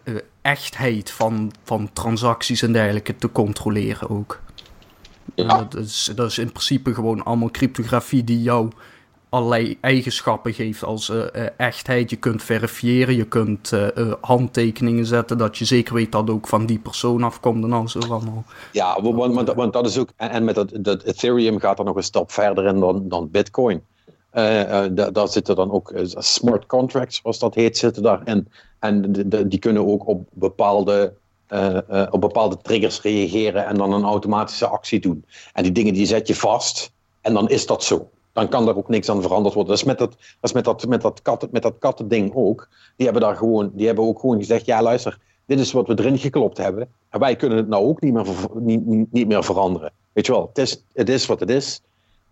echtheid 0.41 1.11
van, 1.11 1.51
van 1.63 1.89
transacties 1.93 2.61
en 2.61 2.71
dergelijke 2.71 3.15
te 3.15 3.31
controleren 3.31 4.09
ook. 4.09 4.39
Ja. 5.35 5.47
Dat, 5.47 5.75
is, 5.75 6.11
dat 6.15 6.29
is 6.29 6.37
in 6.37 6.51
principe 6.51 6.93
gewoon 6.93 7.23
allemaal 7.23 7.51
cryptografie 7.51 8.23
die 8.23 8.41
jou 8.41 8.69
allerlei 9.29 9.77
eigenschappen 9.81 10.53
geeft 10.53 10.83
als 10.83 11.09
uh, 11.09 11.17
uh, 11.17 11.45
echtheid. 11.57 12.09
Je 12.09 12.15
kunt 12.15 12.43
verifiëren, 12.43 13.15
je 13.15 13.25
kunt 13.25 13.71
uh, 13.71 14.13
handtekeningen 14.21 15.05
zetten, 15.05 15.37
dat 15.37 15.57
je 15.57 15.65
zeker 15.65 15.93
weet 15.93 16.11
dat 16.11 16.29
ook 16.29 16.47
van 16.47 16.65
die 16.65 16.79
persoon 16.79 17.23
afkomt 17.23 17.63
en 17.63 17.73
al 17.73 17.87
zo 17.87 17.99
allemaal. 17.99 18.43
Ja, 18.71 19.01
want, 19.01 19.33
want, 19.33 19.53
want, 19.53 19.73
dat 19.73 19.87
is 19.87 19.97
ook, 19.97 20.09
en 20.15 20.43
met 20.43 20.65
dat, 20.73 21.03
Ethereum 21.03 21.59
gaat 21.59 21.79
er 21.79 21.85
nog 21.85 21.95
een 21.95 22.03
stap 22.03 22.31
verder 22.31 22.65
in 22.65 22.79
dan, 22.79 23.09
dan 23.09 23.31
Bitcoin. 23.31 23.81
daar, 24.91 25.27
zitten 25.27 25.55
dan 25.55 25.71
ook 25.71 25.93
smart 26.17 26.65
contracts, 26.65 27.19
zoals 27.21 27.39
dat 27.39 27.55
heet, 27.55 27.77
zitten 27.77 28.03
daarin. 28.03 28.47
En 28.79 29.11
de, 29.11 29.47
die 29.47 29.59
kunnen 29.59 29.87
ook 29.87 30.07
op 30.07 30.27
bepaalde 30.31 31.13
op 32.09 32.21
bepaalde 32.21 32.57
triggers 32.61 33.01
reageren 33.01 33.65
en 33.65 33.77
dan 33.77 33.93
een 33.93 34.03
automatische 34.03 34.67
actie 34.67 34.99
doen. 34.99 35.25
En 35.53 35.63
die 35.63 35.71
dingen 35.71 35.93
die 35.93 36.05
zet 36.05 36.27
je 36.27 36.35
vast 36.35 36.91
en 37.21 37.33
dan 37.33 37.49
is 37.49 37.65
dat 37.65 37.83
zo 37.83 38.09
dan 38.37 38.49
kan 38.49 38.65
daar 38.65 38.75
ook 38.75 38.89
niks 38.89 39.09
aan 39.09 39.21
veranderd 39.21 39.53
worden. 39.53 39.71
Dat 39.71 39.81
is 39.81 39.87
met 39.87 39.97
dat, 39.97 40.11
dat, 40.11 40.19
is 40.41 40.51
met 40.51 40.63
dat, 40.63 40.85
met 40.87 41.01
dat, 41.01 41.21
katten, 41.21 41.49
met 41.51 41.61
dat 41.61 41.77
kattending 41.79 42.31
ook. 42.35 42.69
Die 42.95 43.05
hebben, 43.05 43.23
daar 43.23 43.35
gewoon, 43.35 43.71
die 43.73 43.85
hebben 43.85 44.05
ook 44.05 44.19
gewoon 44.19 44.37
gezegd, 44.37 44.65
ja 44.65 44.81
luister, 44.81 45.19
dit 45.45 45.59
is 45.59 45.71
wat 45.71 45.87
we 45.87 45.99
erin 45.99 46.17
geklopt 46.17 46.57
hebben. 46.57 46.89
En 47.09 47.19
wij 47.19 47.35
kunnen 47.35 47.57
het 47.57 47.67
nou 47.67 47.85
ook 47.85 48.01
niet 48.01 48.13
meer, 48.13 48.25
niet, 48.53 48.85
niet, 48.85 49.11
niet 49.11 49.27
meer 49.27 49.43
veranderen. 49.43 49.91
Weet 50.13 50.25
je 50.25 50.31
wel, 50.31 50.47
het 50.47 50.57
is, 50.57 50.83
het 50.93 51.09
is 51.09 51.25
wat 51.25 51.39
het 51.39 51.49
is. 51.49 51.81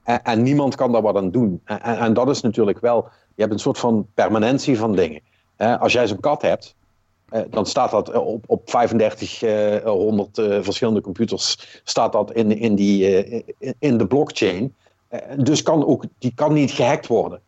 En, 0.04 0.24
en 0.24 0.44
niemand 0.44 0.76
kan 0.76 0.92
daar 0.92 1.02
wat 1.02 1.16
aan 1.16 1.32
doen. 1.32 1.62
En, 1.64 1.82
en, 1.82 2.14
dat 2.14 2.30
is 2.30 2.42
natuurlijk 2.42 2.80
wel, 2.80 3.08
je 3.36 3.42
hebt 3.42 3.54
een 3.54 3.60
soort 3.60 3.78
van 3.78 4.08
permanentie 4.14 4.78
van 4.78 4.96
dingen. 4.96 5.22
als 5.58 5.94
jij 5.94 6.08
zo'n 6.08 6.20
kat 6.20 6.42
hebt, 6.42 6.76
dan 7.50 7.66
staat 7.66 7.92
dat 7.92 8.14
op, 8.14 8.44
op 8.48 8.66
3500 8.66 10.38
uh, 10.38 10.58
verschillende 10.62 11.02
computers, 11.02 11.80
staat 11.84 12.12
dat 12.12 12.32
in, 12.32 12.58
in, 12.58 12.76
die, 12.76 13.44
in 13.80 13.98
de 13.98 14.08
blockchain. 14.08 14.74
Eh, 15.08 15.20
dus 15.38 15.64
kan 15.64 15.86
ook, 15.86 16.04
die 16.18 16.32
kan 16.36 16.54
niet 16.54 16.72
gehackt 16.72 17.08
worden. 17.08 17.40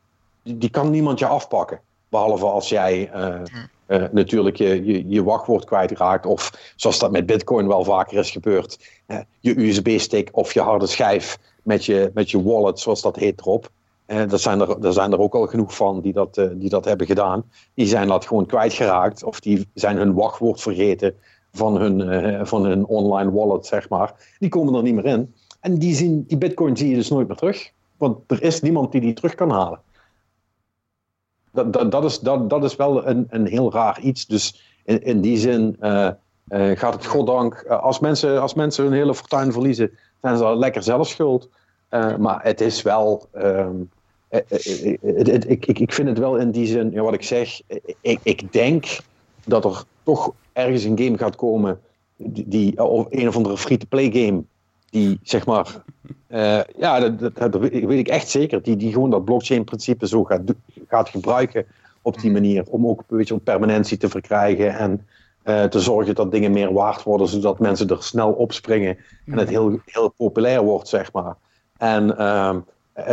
Die, 0.44 0.58
die 0.58 0.70
kan 0.70 0.90
niemand 0.90 1.20
je 1.20 1.26
afpakken. 1.26 1.80
Behalve 2.10 2.46
als 2.46 2.70
jij 2.70 3.12
uh, 3.16 3.42
uh, 3.88 4.04
natuurlijk 4.12 4.56
je, 4.56 4.86
je, 4.86 5.08
je, 5.08 5.24
wachtwoord 5.24 5.66
kwijtraakt. 5.66 6.26
Of 6.26 6.74
zoals 6.76 7.00
dat 7.00 7.12
met 7.12 7.26
Bitcoin 7.26 7.68
wel 7.68 7.84
vaker 7.84 8.18
is 8.18 8.32
gebeurd. 8.32 8.80
Uh, 9.08 9.18
je 9.40 9.62
USB-stick 9.62 10.30
of 10.32 10.54
je 10.54 10.62
harde 10.62 10.88
schijf 10.88 11.38
met 11.64 11.86
je, 11.86 12.12
met 12.14 12.32
je 12.32 12.44
wallet, 12.44 12.80
zoals 12.80 13.02
dat 13.02 13.16
heet, 13.16 13.40
erop. 13.40 13.70
er, 14.06 14.40
zijn 14.40 14.62
er, 14.62 14.86
er 14.86 14.94
zijn 14.94 15.12
er 15.12 15.20
ook 15.20 15.36
al 15.36 15.48
genoeg 15.48 15.76
van 15.76 16.02
die 16.02 16.14
dat, 16.14 16.34
die 16.54 16.70
dat 16.70 16.86
hebben 16.86 17.08
gedaan. 17.08 17.44
Die 17.74 17.88
zijn 17.88 18.08
dat 18.08 18.26
gewoon 18.26 18.46
kwijtgeraakt. 18.46 19.24
Of 19.24 19.40
die 19.40 19.68
zijn 19.74 19.98
hun 19.98 20.14
wachtwoord 20.14 20.62
vergeten 20.62 21.16
van 21.52 21.78
hun, 21.78 22.48
van 22.48 22.66
hun 22.66 22.86
online 22.86 23.32
wallet, 23.32 23.66
zeg 23.66 23.90
maar. 23.90 24.14
Die 24.40 24.50
komen 24.50 24.76
er 24.76 24.84
niet 24.84 24.96
meer 24.96 25.06
in. 25.06 25.34
En 25.60 25.78
die, 25.78 26.26
die 26.28 26.38
bitcoin 26.38 26.78
zie 26.78 26.90
je 26.90 26.96
dus 26.96 27.10
nooit 27.10 27.28
meer 27.28 27.38
terug. 27.38 27.72
Want 27.98 28.32
er 28.32 28.44
is 28.44 28.62
niemand 28.62 28.92
die 28.92 29.02
die 29.02 29.14
terug 29.14 29.36
kan 29.36 29.50
halen. 29.50 29.80
Dat, 31.52 31.74
dat, 31.74 31.92
dat, 31.92 32.04
is, 32.04 32.20
dat, 32.20 32.50
dat 32.50 32.64
is 32.64 32.76
wel 32.76 33.08
een, 33.08 33.28
een 33.30 33.48
heel 33.48 33.72
raar 33.72 34.00
iets. 34.02 34.26
Dus 34.26 34.76
in, 34.84 35.04
in 35.04 35.22
die 35.22 35.38
zin 35.38 35.78
uh, 35.82 36.10
uh, 36.50 36.78
gaat 36.78 36.94
het 36.94 37.06
goddank... 37.06 37.64
Uh, 37.68 37.84
als, 37.84 38.00
mensen, 38.00 38.42
als 38.42 38.54
mensen 38.54 38.84
hun 38.84 38.94
hele 38.94 39.16
fortuin 39.16 39.52
verliezen, 39.52 39.92
zijn 40.22 40.38
ze 40.38 40.58
lekker 40.58 40.84
zelf 40.84 41.08
schuld. 41.08 41.50
maar 42.20 42.44
het 42.44 42.62
is 42.62 42.82
wel... 42.82 43.28
Um, 43.36 43.90
ik, 44.30 45.66
ik, 45.66 45.80
ik 45.80 45.94
vind 45.94 46.08
het 46.08 46.18
wel 46.18 46.38
in 46.38 46.52
die 46.52 46.68
zin, 46.68 46.92
ja, 46.92 47.02
wat 47.02 47.14
ik 47.14 47.24
zeg, 47.24 47.62
ik, 48.02 48.20
ik 48.24 48.54
denk 48.54 49.00
dat 49.46 49.66
er 49.66 49.84
toch 50.04 50.34
ergens 50.54 50.84
een 50.84 51.00
game 51.00 51.18
gaat 51.18 51.36
komen, 51.36 51.80
die, 52.16 52.48
die 52.48 52.84
of 52.84 53.06
een 53.10 53.28
of 53.28 53.36
andere 53.36 53.58
free-to-play 53.58 54.12
game, 54.12 54.44
die 54.90 55.20
zeg 55.24 55.46
maar, 55.46 55.84
uh, 56.30 56.62
ja, 56.78 57.00
dat, 57.00 57.20
dat, 57.20 57.52
dat, 57.52 57.62
weet 57.62 58.00
ik 58.00 58.08
echt 58.08 58.30
zeker, 58.30 58.62
die, 58.62 58.76
die 58.76 58.92
gewoon 58.92 59.10
dat 59.10 59.26
blockchain-principe 59.26 60.08
zo 60.08 60.24
gaat, 60.24 60.42
gaat 60.88 61.10
gebruiken 61.10 61.66
op 62.02 62.22
die 62.22 62.32
manier, 62.32 62.64
om 62.70 62.88
ook 62.88 63.04
een 63.08 63.18
beetje 63.18 63.38
permanentie 63.38 63.98
te 63.98 64.10
verkrijgen 64.10 64.78
en 64.78 65.08
uh, 65.44 65.64
te 65.64 65.80
zorgen 65.80 66.16
dat 66.16 66.32
dingen 66.32 66.52
meer 66.52 66.74
waard 66.74 67.04
worden, 67.04 67.28
zodat 67.28 67.60
mensen 67.60 67.88
er 67.88 68.04
snel 68.04 68.32
op 68.32 68.54
springen 68.54 68.98
en 69.26 69.38
het 69.38 69.50
heel, 69.50 69.80
heel 69.86 70.10
populair 70.10 70.62
wordt, 70.62 70.88
zeg 70.88 71.12
maar. 71.12 71.36
En 71.78 72.16
uh, 72.18 72.56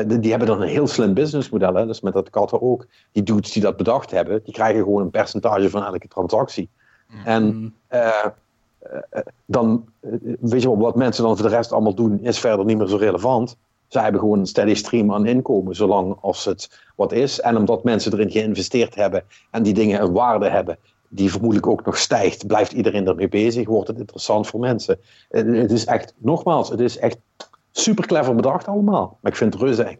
die 0.06 0.30
hebben 0.30 0.48
dan 0.48 0.62
een 0.62 0.68
heel 0.68 0.86
slim 0.86 1.14
businessmodel, 1.14 1.74
hè? 1.74 1.86
dus 1.86 2.00
met 2.00 2.12
dat 2.12 2.30
katten 2.30 2.62
ook. 2.62 2.86
Die 3.12 3.22
dudes 3.22 3.52
die 3.52 3.62
dat 3.62 3.76
bedacht 3.76 4.10
hebben, 4.10 4.40
die 4.44 4.54
krijgen 4.54 4.82
gewoon 4.82 5.02
een 5.02 5.10
percentage 5.10 5.70
van 5.70 5.84
elke 5.84 6.08
transactie. 6.08 6.68
En 7.24 7.74
dan, 9.46 9.84
weet 10.40 10.62
je 10.62 10.68
wel, 10.68 10.78
wat 10.78 10.96
mensen 10.96 11.24
dan 11.24 11.36
voor 11.36 11.48
de 11.48 11.56
rest 11.56 11.72
allemaal 11.72 11.94
doen, 11.94 12.20
is 12.22 12.38
verder 12.38 12.64
niet 12.64 12.78
meer 12.78 12.86
zo 12.86 12.96
relevant. 12.96 13.56
Zij 13.88 14.02
hebben 14.02 14.20
gewoon 14.20 14.38
een 14.38 14.46
steady 14.46 14.74
stream 14.74 15.12
aan 15.12 15.26
inkomen, 15.26 15.76
zolang 15.76 16.16
als 16.20 16.44
het 16.44 16.80
wat 16.96 17.12
is. 17.12 17.40
En 17.40 17.56
omdat 17.56 17.84
mensen 17.84 18.12
erin 18.12 18.30
geïnvesteerd 18.30 18.94
hebben 18.94 19.24
en 19.50 19.62
die 19.62 19.74
dingen 19.74 20.02
een 20.02 20.12
waarde 20.12 20.48
hebben, 20.48 20.78
die 21.08 21.30
vermoedelijk 21.30 21.66
ook 21.66 21.84
nog 21.84 21.98
stijgt, 21.98 22.46
blijft 22.46 22.72
iedereen 22.72 23.06
ermee 23.06 23.28
bezig, 23.28 23.68
wordt 23.68 23.88
het 23.88 23.98
interessant 23.98 24.46
voor 24.46 24.60
mensen. 24.60 24.98
Het 25.28 25.70
is 25.70 25.84
echt, 25.84 26.14
nogmaals, 26.18 26.68
het 26.68 26.80
is 26.80 26.98
echt 26.98 27.18
super 27.72 28.06
clever 28.06 28.34
bedacht 28.34 28.66
allemaal. 28.66 29.18
Maar 29.20 29.32
ik 29.32 29.38
vind 29.38 29.52
het 29.52 29.62
reuze 29.62 29.82
eng. 29.82 29.98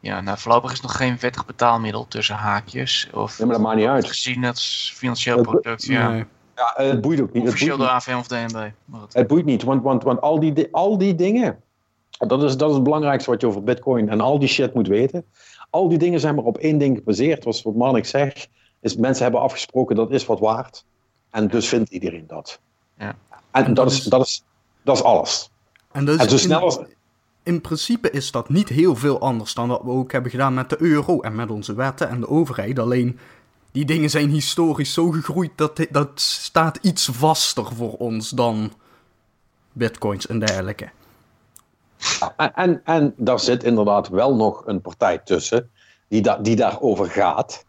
Ja, 0.00 0.20
nou 0.20 0.38
voorlopig 0.38 0.72
is 0.72 0.80
nog 0.80 0.96
geen 0.96 1.18
vettig 1.18 1.46
betaalmiddel 1.46 2.06
tussen 2.08 2.34
haakjes. 2.34 3.08
Of 3.14 3.38
ja, 3.38 3.44
maar 3.44 3.54
dat 3.54 3.64
maakt 3.64 3.76
niet 3.76 3.86
uit. 3.86 4.06
Gezien 4.06 4.44
als 4.44 4.92
financieel 4.96 5.40
product, 5.40 5.84
ja. 5.84 6.08
Nee. 6.10 6.24
Ja, 6.58 6.84
het 6.84 7.00
boeit 7.00 7.20
ook 7.20 7.32
niet. 7.32 7.46
Officieel 7.46 7.76
door 7.76 7.86
AFM 7.86 8.16
of 8.16 8.26
DNB. 8.26 8.70
Het 9.12 9.26
boeit 9.26 9.44
niet, 9.44 9.62
want, 9.62 9.82
want, 9.82 10.02
want 10.02 10.20
al, 10.20 10.40
die, 10.40 10.68
al 10.70 10.98
die 10.98 11.14
dingen, 11.14 11.62
dat 12.10 12.42
is, 12.42 12.56
dat 12.56 12.68
is 12.68 12.74
het 12.74 12.84
belangrijkste 12.84 13.30
wat 13.30 13.40
je 13.40 13.46
over 13.46 13.62
bitcoin 13.62 14.08
en 14.08 14.20
al 14.20 14.38
die 14.38 14.48
shit 14.48 14.74
moet 14.74 14.88
weten. 14.88 15.24
Al 15.70 15.88
die 15.88 15.98
dingen 15.98 16.20
zijn 16.20 16.34
maar 16.34 16.44
op 16.44 16.58
één 16.58 16.78
ding 16.78 16.96
gebaseerd, 16.96 17.42
zoals 17.42 17.62
wat 17.62 17.74
Marnik 17.74 18.06
zegt, 18.06 18.48
is 18.80 18.96
mensen 18.96 19.22
hebben 19.22 19.40
afgesproken 19.40 19.96
dat 19.96 20.10
is 20.10 20.26
wat 20.26 20.40
waard. 20.40 20.84
En 21.30 21.48
dus 21.48 21.68
vindt 21.68 21.90
iedereen 21.90 22.24
dat. 22.26 22.60
Ja. 22.98 23.16
En, 23.50 23.64
en 23.64 23.74
dat, 23.74 23.90
is, 23.90 24.02
dat, 24.02 24.20
is, 24.20 24.44
dat 24.82 24.96
is 24.96 25.02
alles. 25.02 25.50
En, 25.92 26.04
dus 26.04 26.16
en 26.16 26.30
zo 26.30 26.36
snel 26.36 26.60
als... 26.60 26.80
In 27.42 27.60
principe 27.60 28.10
is 28.10 28.30
dat 28.30 28.48
niet 28.48 28.68
heel 28.68 28.96
veel 28.96 29.20
anders 29.20 29.54
dan 29.54 29.68
wat 29.68 29.82
we 29.82 29.90
ook 29.90 30.12
hebben 30.12 30.30
gedaan 30.30 30.54
met 30.54 30.70
de 30.70 30.76
euro 30.82 31.20
en 31.20 31.34
met 31.34 31.50
onze 31.50 31.74
wetten 31.74 32.08
en 32.08 32.20
de 32.20 32.28
overheid. 32.28 32.78
Alleen 32.78 33.18
die 33.72 33.84
dingen 33.84 34.10
zijn 34.10 34.30
historisch 34.30 34.92
zo 34.92 35.10
gegroeid 35.10 35.50
dat 35.54 35.86
dat 35.90 36.20
staat 36.20 36.78
iets 36.82 37.08
vaster 37.12 37.74
voor 37.74 37.92
ons 37.92 38.30
dan 38.30 38.72
bitcoins 39.72 40.26
en 40.26 40.38
dergelijke. 40.38 40.90
En, 42.36 42.54
en, 42.54 42.80
en 42.84 43.14
daar 43.16 43.40
zit 43.40 43.64
inderdaad 43.64 44.08
wel 44.08 44.36
nog 44.36 44.66
een 44.66 44.80
partij 44.80 45.18
tussen 45.18 45.70
die, 46.08 46.22
da 46.22 46.36
die 46.36 46.56
daarover 46.56 47.06
gaat. 47.10 47.64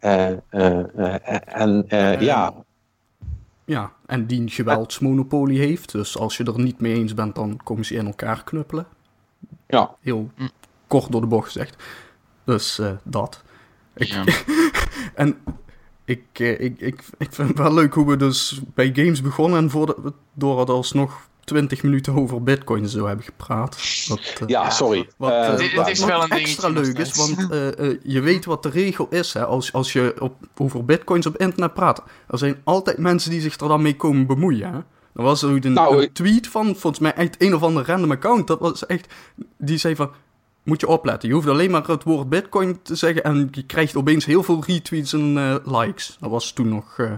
Uh, 0.00 0.30
uh, 0.50 1.58
en 1.58 1.86
ja. 2.20 2.54
Ja, 3.64 3.92
en 4.06 4.26
die 4.26 4.40
een 4.40 4.50
geweldsmonopolie 4.50 5.58
heeft. 5.58 5.92
Dus 5.92 6.18
als 6.18 6.36
je 6.36 6.44
er 6.44 6.60
niet 6.60 6.80
mee 6.80 6.94
eens 6.94 7.14
bent, 7.14 7.34
dan 7.34 7.60
komen 7.64 7.84
ze 7.84 7.94
in 7.94 8.06
elkaar 8.06 8.44
knuppelen. 8.44 8.86
Ja. 9.66 9.94
Heel 10.00 10.30
kort 10.86 11.12
door 11.12 11.20
de 11.20 11.26
bocht 11.26 11.46
gezegd. 11.46 11.82
Dus 12.44 12.80
dat. 13.02 13.42
Ik, 13.96 14.06
ja. 14.06 14.24
en 15.14 15.36
ik, 16.04 16.22
ik, 16.38 16.80
ik, 16.80 17.02
ik 17.18 17.32
vind 17.32 17.48
het 17.48 17.58
wel 17.58 17.74
leuk 17.74 17.94
hoe 17.94 18.06
we 18.06 18.16
dus 18.16 18.60
bij 18.74 18.90
games 18.94 19.20
begonnen 19.20 19.58
en 19.58 19.70
voordat 19.70 19.96
we 20.02 20.12
door 20.32 20.60
het 20.60 20.68
alsnog 20.68 21.28
20 21.44 21.82
minuten 21.82 22.14
over 22.14 22.42
bitcoin 22.42 22.88
zo 22.88 23.06
hebben 23.06 23.24
gepraat. 23.24 23.76
Wat, 24.08 24.20
uh, 24.42 24.48
ja, 24.48 24.70
sorry. 24.70 25.08
Wat, 25.16 25.32
uh, 25.32 25.56
dit, 25.56 25.74
dit 25.74 25.88
is 25.88 26.04
wel 26.04 26.22
een 26.22 26.30
extra 26.30 26.68
leuk 26.68 26.98
is, 26.98 27.16
want 27.16 27.38
uh, 27.38 27.96
je 28.14 28.20
weet 28.20 28.44
wat 28.44 28.62
de 28.62 28.68
regel 28.68 29.06
is 29.10 29.32
hè, 29.32 29.44
als, 29.44 29.72
als 29.72 29.92
je 29.92 30.14
op, 30.18 30.34
over 30.56 30.84
bitcoins 30.84 31.26
op 31.26 31.36
internet 31.36 31.74
praat. 31.74 32.02
Er 32.28 32.38
zijn 32.38 32.60
altijd 32.64 32.98
mensen 32.98 33.30
die 33.30 33.40
zich 33.40 33.60
er 33.60 33.68
dan 33.68 33.82
mee 33.82 33.96
komen 33.96 34.26
bemoeien. 34.26 34.72
Hè? 34.72 34.78
Er 35.14 35.22
was 35.22 35.44
ook 35.44 35.64
een, 35.64 35.72
nou, 35.72 36.02
een 36.02 36.12
tweet 36.12 36.48
van, 36.48 36.64
volgens 36.64 36.98
mij 36.98 37.14
echt 37.14 37.42
een 37.42 37.54
of 37.54 37.62
ander 37.62 37.86
random 37.86 38.10
account. 38.10 38.46
Dat 38.46 38.60
was 38.60 38.86
echt, 38.86 39.14
die 39.58 39.78
zei 39.78 39.96
van, 39.96 40.10
moet 40.64 40.80
je 40.80 40.88
opletten. 40.88 41.28
Je 41.28 41.34
hoeft 41.34 41.48
alleen 41.48 41.70
maar 41.70 41.86
het 41.86 42.02
woord 42.02 42.28
bitcoin 42.28 42.82
te 42.82 42.94
zeggen 42.94 43.24
en 43.24 43.48
je 43.50 43.66
krijgt 43.66 43.96
opeens 43.96 44.24
heel 44.24 44.42
veel 44.42 44.64
retweets 44.66 45.12
en 45.12 45.36
uh, 45.36 45.56
likes. 45.64 46.16
Dat 46.20 46.30
was 46.30 46.52
toen 46.52 46.68
nog, 46.68 46.98
uh, 46.98 47.12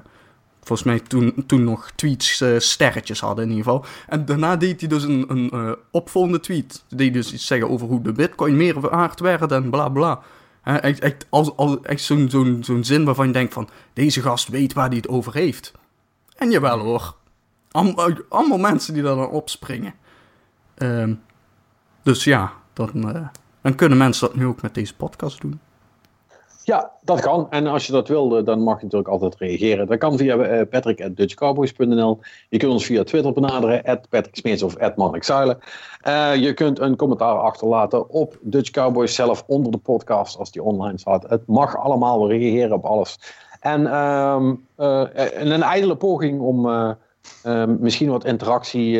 volgens 0.62 0.88
mij 0.88 1.00
toen, 1.00 1.44
toen 1.46 1.64
nog 1.64 1.90
tweets 1.94 2.40
uh, 2.40 2.58
sterretjes 2.58 3.20
hadden 3.20 3.44
in 3.44 3.50
ieder 3.50 3.64
geval. 3.64 3.84
En 4.08 4.24
daarna 4.24 4.56
deed 4.56 4.80
hij 4.80 4.88
dus 4.88 5.02
een, 5.02 5.24
een 5.28 5.76
opvolgende 5.90 6.40
tweet. 6.40 6.84
Deed 6.88 7.12
dus 7.12 7.32
iets 7.32 7.46
zeggen 7.46 7.70
over 7.70 7.86
hoe 7.86 8.02
de 8.02 8.12
bitcoin 8.12 8.56
meer 8.56 8.80
waard 8.80 9.20
werd 9.20 9.52
en 9.52 9.70
bla 9.70 9.88
bla. 9.88 10.20
echt 10.62 11.26
als, 11.28 11.56
als, 11.56 11.76
echt 11.82 12.02
zo'n 12.02 12.30
zo'n 12.30 12.58
zo'n 12.64 12.84
zin 12.84 13.04
waarvan 13.04 13.26
je 13.26 13.32
denkt 13.32 13.52
van, 13.52 13.68
deze 13.92 14.22
gast 14.22 14.48
weet 14.48 14.72
waar 14.72 14.88
hij 14.88 14.96
het 14.96 15.08
over 15.08 15.34
heeft. 15.34 15.72
En 16.36 16.50
jawel 16.50 16.78
hoor, 16.78 17.14
allemaal 18.28 18.58
mensen 18.58 18.94
die 18.94 19.02
daar 19.02 19.16
dan 19.16 19.28
opspringen. 19.28 19.94
Um, 20.78 21.20
dus 22.02 22.24
ja, 22.24 22.52
dan, 22.76 23.16
uh, 23.16 23.28
dan 23.60 23.74
kunnen 23.74 23.98
mensen 23.98 24.26
dat 24.26 24.36
nu 24.36 24.46
ook 24.46 24.62
met 24.62 24.74
deze 24.74 24.94
podcast 24.94 25.40
doen. 25.40 25.60
Ja, 26.64 26.90
dat 27.02 27.20
kan. 27.20 27.46
En 27.50 27.66
als 27.66 27.86
je 27.86 27.92
dat 27.92 28.08
wil, 28.08 28.44
dan 28.44 28.62
mag 28.62 28.76
je 28.76 28.84
natuurlijk 28.84 29.10
altijd 29.10 29.36
reageren. 29.38 29.86
Dat 29.86 29.98
kan 29.98 30.16
via 30.16 30.36
uh, 30.36 30.68
patrick.dutchcowboys.nl. 30.70 32.20
Je 32.48 32.58
kunt 32.58 32.72
ons 32.72 32.84
via 32.84 33.04
Twitter 33.04 33.32
benaderen, 33.32 33.82
at 33.82 34.08
Patrick 34.08 34.36
Smeets 34.36 34.62
of 34.62 34.76
at 34.76 34.96
uh, 34.96 36.34
je 36.34 36.52
kunt 36.54 36.78
een 36.78 36.96
commentaar 36.96 37.34
achterlaten 37.34 38.08
op 38.08 38.38
Dutch 38.40 38.70
Cowboys 38.70 39.14
zelf 39.14 39.44
onder 39.46 39.72
de 39.72 39.78
podcast 39.78 40.38
als 40.38 40.50
die 40.50 40.62
online 40.62 40.98
staat. 40.98 41.28
Het 41.28 41.46
mag 41.46 41.76
allemaal 41.76 42.28
reageren 42.28 42.72
op 42.72 42.84
alles. 42.84 43.18
En 43.60 43.96
um, 43.96 44.66
uh, 44.78 45.04
een 45.34 45.62
ijdele 45.62 45.96
poging 45.96 46.40
om 46.40 46.70
misschien 47.78 48.10
wat 48.10 48.24
interactie 48.24 48.92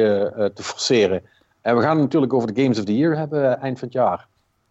te 0.55 0.63
forceren. 0.63 1.23
En 1.67 1.77
we 1.77 1.83
gaan 1.83 1.91
het 1.91 2.01
natuurlijk 2.01 2.33
over 2.33 2.55
de 2.55 2.63
Games 2.63 2.79
of 2.79 2.85
the 2.85 2.97
Year 2.97 3.17
hebben 3.17 3.61
eind 3.61 3.79
van 3.79 3.89
het 3.89 3.97
jaar. 3.97 4.27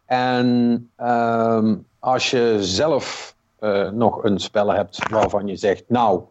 En 0.05 0.89
um, 0.99 1.85
als 1.99 2.29
je 2.31 2.57
zelf 2.59 3.35
uh, 3.59 3.89
nog 3.89 4.23
een 4.23 4.39
spel 4.39 4.73
hebt 4.73 5.09
waarvan 5.09 5.47
je 5.47 5.55
zegt, 5.55 5.83
nou, 5.87 6.21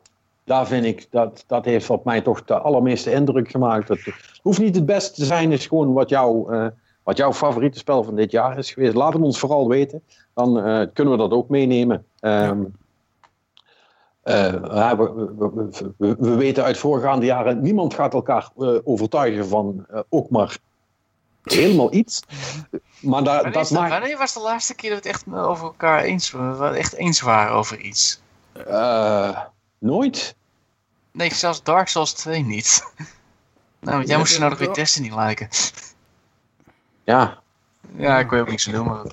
daar 0.45 0.67
vind 0.67 0.85
ik, 0.85 1.07
dat, 1.11 1.45
dat 1.47 1.65
heeft 1.65 1.91
op 1.91 2.05
mij 2.05 2.21
toch 2.21 2.45
de 2.45 2.59
allermeeste 2.59 3.13
indruk 3.13 3.51
gemaakt. 3.51 3.89
Het 3.89 4.01
hoeft 4.43 4.61
niet 4.61 4.75
het 4.75 4.87
beste 4.87 5.15
te 5.15 5.25
zijn, 5.25 5.53
is 5.53 5.67
gewoon 5.67 5.93
wat, 5.93 6.09
jou, 6.09 6.55
uh, 6.55 6.67
wat 7.03 7.17
jouw 7.17 7.33
favoriete 7.33 7.79
spel 7.79 8.05
van 8.05 8.15
dit 8.15 8.31
jaar 8.31 8.59
is 8.59 8.73
geweest. 8.73 8.95
Laat 8.95 9.13
het 9.13 9.23
ons 9.23 9.39
vooral 9.39 9.69
weten, 9.69 10.03
dan 10.35 10.53
kunnen 10.93 11.13
we 11.13 11.19
dat 11.19 11.33
ook 11.33 11.49
meenemen. 11.49 12.05
Um, 12.21 12.75
ja. 14.25 14.97
We, 14.97 15.13
we, 15.37 15.95
we, 15.97 16.17
we, 16.19 16.35
weten 16.35 16.65
uit 16.65 16.79
voorgaande 16.79 17.27
jaren, 17.27 17.61
niemand 17.61 17.95
gaat 17.95 18.15
elkaar 18.15 18.51
overtuigen 18.85 19.49
van 19.49 19.87
ook 20.09 20.31
maar 20.31 20.59
helemaal 21.43 21.93
iets. 21.95 22.21
Maar 23.01 23.25
da, 23.25 23.35
wanneer, 23.35 23.53
dat 23.53 23.71
maakt... 23.71 23.91
wanneer 23.91 24.19
was 24.19 24.35
de 24.35 24.41
laatste 24.41 24.75
keer 24.75 24.91
dat 24.91 25.03
we 25.03 25.09
het 25.09 25.17
echt 25.17 25.37
over 25.37 25.65
elkaar 25.65 26.01
eens, 26.01 26.35
echt 26.75 26.93
eens 26.93 27.21
waren 27.21 27.53
over 27.53 27.81
iets? 27.81 28.21
Uh, 28.69 29.39
nooit. 29.79 30.37
Nee, 31.13 31.35
zelfs 31.35 31.63
Dark 31.63 31.89
Souls 31.89 32.13
2 32.13 32.45
niet. 32.45 32.83
nou, 33.81 33.99
jij 33.99 34.07
ja, 34.07 34.19
moest 34.19 34.33
je 34.33 34.39
nou 34.39 34.51
nog 34.51 34.59
weer 34.59 34.75
Destiny 34.75 35.19
liken. 35.19 35.49
Ja. 37.05 37.39
Ja, 37.97 38.19
ik 38.19 38.31
weet 38.31 38.41
ook 38.41 38.49
niks 38.49 38.67
aan 38.67 38.73
doen, 38.73 38.87
maar... 38.87 39.05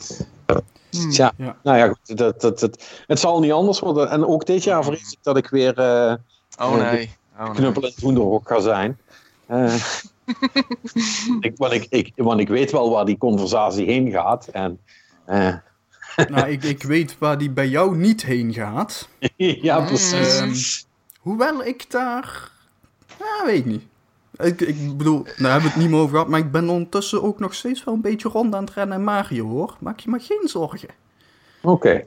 Hmm. 0.91 1.11
Ja, 1.11 1.33
ja, 1.37 1.57
nou 1.63 1.77
ja, 1.77 1.87
goed, 1.87 2.17
dat, 2.17 2.41
dat, 2.41 2.59
dat, 2.59 2.83
het 3.07 3.19
zal 3.19 3.39
niet 3.39 3.51
anders 3.51 3.79
worden. 3.79 4.09
En 4.09 4.25
ook 4.25 4.45
dit 4.45 4.63
jaar 4.63 4.83
vrees 4.83 5.11
ik 5.11 5.17
dat 5.21 5.37
ik 5.37 5.49
weer 5.49 5.79
uh, 5.79 6.13
oh, 6.59 6.91
nee. 6.91 7.15
oh, 7.39 7.49
knuppel 7.49 7.83
en 7.83 7.93
hoenderhok 8.01 8.47
ga 8.47 8.59
zijn. 8.59 8.97
Uh, 9.49 9.75
ik, 11.39 11.53
want, 11.55 11.73
ik, 11.73 11.85
ik, 11.89 12.11
want 12.15 12.39
ik 12.39 12.47
weet 12.47 12.71
wel 12.71 12.89
waar 12.89 13.05
die 13.05 13.17
conversatie 13.17 13.85
heen 13.85 14.11
gaat. 14.11 14.47
En, 14.47 14.79
uh. 15.29 15.55
nou, 16.29 16.49
ik, 16.49 16.63
ik 16.63 16.83
weet 16.83 17.17
waar 17.17 17.37
die 17.37 17.51
bij 17.51 17.67
jou 17.67 17.97
niet 17.97 18.25
heen 18.25 18.53
gaat. 18.53 19.09
ja, 19.67 19.85
precies. 19.85 20.39
Um, 20.39 20.53
hoewel 21.19 21.65
ik 21.65 21.91
daar... 21.91 22.51
Ja, 23.19 23.45
weet 23.45 23.57
ik 23.57 23.65
niet. 23.65 23.83
Ik, 24.41 24.61
ik 24.61 24.97
bedoel, 24.97 25.23
daar 25.23 25.51
hebben 25.51 25.61
we 25.61 25.67
het 25.67 25.75
niet 25.75 25.89
meer 25.89 25.99
over 25.99 26.11
gehad, 26.11 26.27
maar 26.27 26.39
ik 26.39 26.51
ben 26.51 26.69
ondertussen 26.69 27.23
ook 27.23 27.39
nog 27.39 27.53
steeds 27.53 27.83
wel 27.83 27.93
een 27.93 28.01
beetje 28.01 28.29
rond 28.29 28.55
aan 28.55 28.63
het 28.63 28.73
rennen 28.73 28.97
in 28.97 29.03
Mario, 29.03 29.47
hoor. 29.47 29.75
Maak 29.79 29.99
je 29.99 30.09
maar 30.09 30.21
geen 30.21 30.47
zorgen. 30.47 30.89
Oké. 31.61 31.73
Okay. 31.73 32.05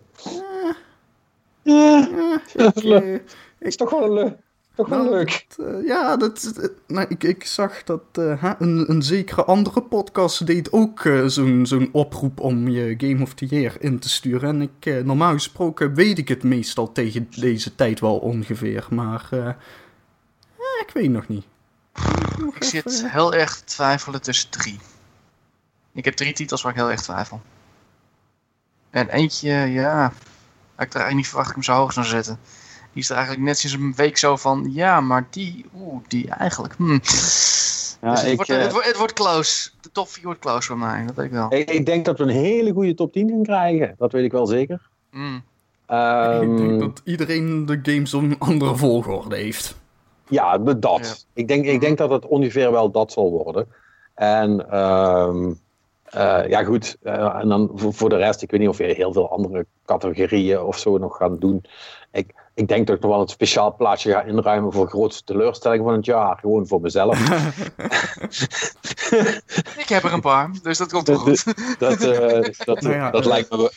Ja, 1.63 2.09
ja, 2.55 2.73
ik, 2.75 2.83
uh, 2.83 3.19
is 3.59 3.77
toch 3.77 3.91
wel 3.91 4.19
een 4.19 4.37
toch 4.75 4.89
wel 4.89 4.99
nou, 4.99 5.11
leuk. 5.11 5.45
Dat, 5.57 5.67
uh, 5.67 5.87
ja, 5.87 6.17
dat, 6.17 6.53
nou, 6.87 7.07
ik, 7.09 7.25
ik 7.25 7.45
zag 7.45 7.85
dat 7.85 8.03
uh, 8.19 8.53
een, 8.59 8.91
een 8.91 9.03
zekere 9.03 9.45
andere 9.45 9.83
podcast 9.83 10.47
deed 10.47 10.73
ook 10.73 11.05
uh, 11.05 11.27
zo'n 11.27 11.67
zo'n 11.67 11.89
oproep 11.93 12.41
om 12.41 12.69
je 12.69 12.95
Game 12.97 13.23
of 13.23 13.35
the 13.35 13.47
Year 13.47 13.77
in 13.79 13.99
te 13.99 14.09
sturen. 14.09 14.49
En 14.49 14.71
ik, 14.81 15.05
normaal 15.05 15.33
gesproken 15.33 15.95
weet 15.95 16.19
ik 16.19 16.29
het 16.29 16.43
meestal 16.43 16.93
tegen 16.93 17.29
deze 17.37 17.75
tijd 17.75 18.01
wel 18.01 18.19
ongeveer. 18.19 18.87
Maar 18.91 19.29
ik 20.87 20.91
weet 20.93 21.11
nog 21.11 21.29
niet. 21.29 21.45
Ik, 22.55 22.65
zit 22.65 23.11
heel 23.11 23.35
erg 23.35 23.57
te 23.57 23.65
twijfelen 23.65 24.23
tussen 24.23 24.51
drie. 24.51 24.79
Ik 25.93 26.05
heb 26.05 26.15
drie 26.15 26.33
titels 26.33 26.63
waar 26.63 26.73
ik 26.73 26.79
heel 26.79 26.91
erg 26.91 27.03
twijfel. 27.03 27.41
En 28.91 29.09
eentje, 29.09 29.51
ja, 29.51 30.07
ik 30.07 30.13
er 30.75 30.79
eigenlijk 30.79 31.15
niet 31.15 31.29
verwacht 31.29 31.49
dat 31.49 31.57
ik 31.57 31.65
hem 31.65 31.75
zo 31.75 31.81
hoog 31.81 31.93
zou 31.93 32.07
zetten. 32.07 32.39
Die 32.93 33.03
is 33.03 33.11
er 33.11 33.17
eigenlijk 33.17 33.47
net 33.47 33.59
sinds 33.59 33.77
een 33.77 33.95
week 33.95 34.17
zo 34.17 34.37
van, 34.37 34.71
ja, 34.73 35.01
maar 35.01 35.27
die, 35.31 35.65
oeh, 35.75 36.03
die 36.09 36.29
eigenlijk, 36.29 36.75
hmm. 36.75 37.01
Ja, 38.05 38.11
dus 38.11 38.21
het, 38.21 38.31
ik, 38.31 38.37
wordt, 38.37 38.51
uh, 38.51 38.59
het, 38.59 38.73
wordt, 38.73 38.87
het, 38.87 38.97
wordt, 38.97 39.13
close. 39.13 39.71
De 39.81 39.91
top 39.93 40.09
4 40.09 40.25
wordt 40.25 40.41
close 40.41 40.67
voor 40.67 40.79
mij, 40.79 41.07
dat 41.07 41.15
weet 41.15 41.27
ik 41.27 41.33
wel. 41.33 41.55
Ik, 41.55 41.71
ik, 41.71 41.87
denk 41.87 42.05
dat 42.05 42.19
we 42.19 42.25
een 42.25 42.31
hele 42.31 42.73
goede 42.73 42.95
top 42.95 43.13
10 43.13 43.29
gaan 43.29 43.43
krijgen. 43.43 43.95
Dat 43.99 44.13
weet 44.13 44.25
ik 44.25 44.33
wel 44.33 44.47
zeker. 44.47 44.89
Mm. 45.11 45.43
Um, 45.91 46.53
ik 46.53 46.57
denk 46.57 46.81
dat 46.81 47.01
iedereen 47.05 47.67
de 47.67 47.79
games 47.83 48.15
op 48.15 48.23
een 48.23 48.39
andere 48.39 48.77
volgorde 48.77 49.37
heeft. 49.37 49.77
Ja, 50.29 50.59
dat. 50.59 50.81
Ja. 50.81 51.15
Ik, 51.33 51.49
denk, 51.49 51.65
ik 51.65 51.81
denk 51.81 51.99
dat 51.99 52.11
het 52.11 52.27
ongeveer 52.27 52.73
wel 52.73 52.91
dat 52.91 53.13
zal 53.13 53.31
worden. 53.31 53.67
En 54.15 54.79
um, 54.81 55.61
uh, 56.17 56.49
ja, 56.49 56.65
goed. 56.65 56.97
Uh, 57.03 57.35
en 57.41 57.49
dan 57.49 57.71
voor, 57.75 57.95
voor, 57.95 58.09
de 58.09 58.17
rest, 58.17 58.43
ik 58.43 58.51
weet 58.51 58.61
niet 58.61 58.69
of 58.69 58.79
je 58.79 58.85
heel 58.85 59.13
veel 59.13 59.31
andere 59.31 59.67
categorieën 59.87 60.61
of 60.61 60.79
zo 60.79 60.99
nog 60.99 61.17
gaat 61.17 61.41
doen. 61.41 61.65
Ik, 62.13 62.35
ik 62.55 62.69
denk 62.69 62.87
dat 62.87 62.97
ik 62.97 63.03
nog 63.03 63.11
wel 63.11 63.21
een 63.21 63.29
speciaal 63.29 63.75
plaatsje 63.75 64.11
ga 64.11 64.23
inruimen 64.23 64.73
voor 64.73 64.85
de 64.85 64.91
grootste 64.91 65.25
teleurstelling 65.25 65.85
van 65.85 65.93
het 65.93 66.05
jaar. 66.05 66.39
Gewoon 66.39 66.67
voor 66.67 66.81
mezelf. 66.81 67.19
ik 69.83 69.89
heb 69.89 70.03
er 70.03 70.13
een 70.13 70.21
paar, 70.21 70.51
dus 70.63 70.79
dat 70.79 70.93
komt 70.93 71.09
wel 71.09 71.17
goed. 71.17 71.45
dat, 71.79 72.05
uh, 72.05 72.43
dat, 72.65 72.81
nou 72.81 72.95
ja, 72.95 73.11
dat 73.11 73.25
lijkt 73.25 73.51
me... 73.51 73.73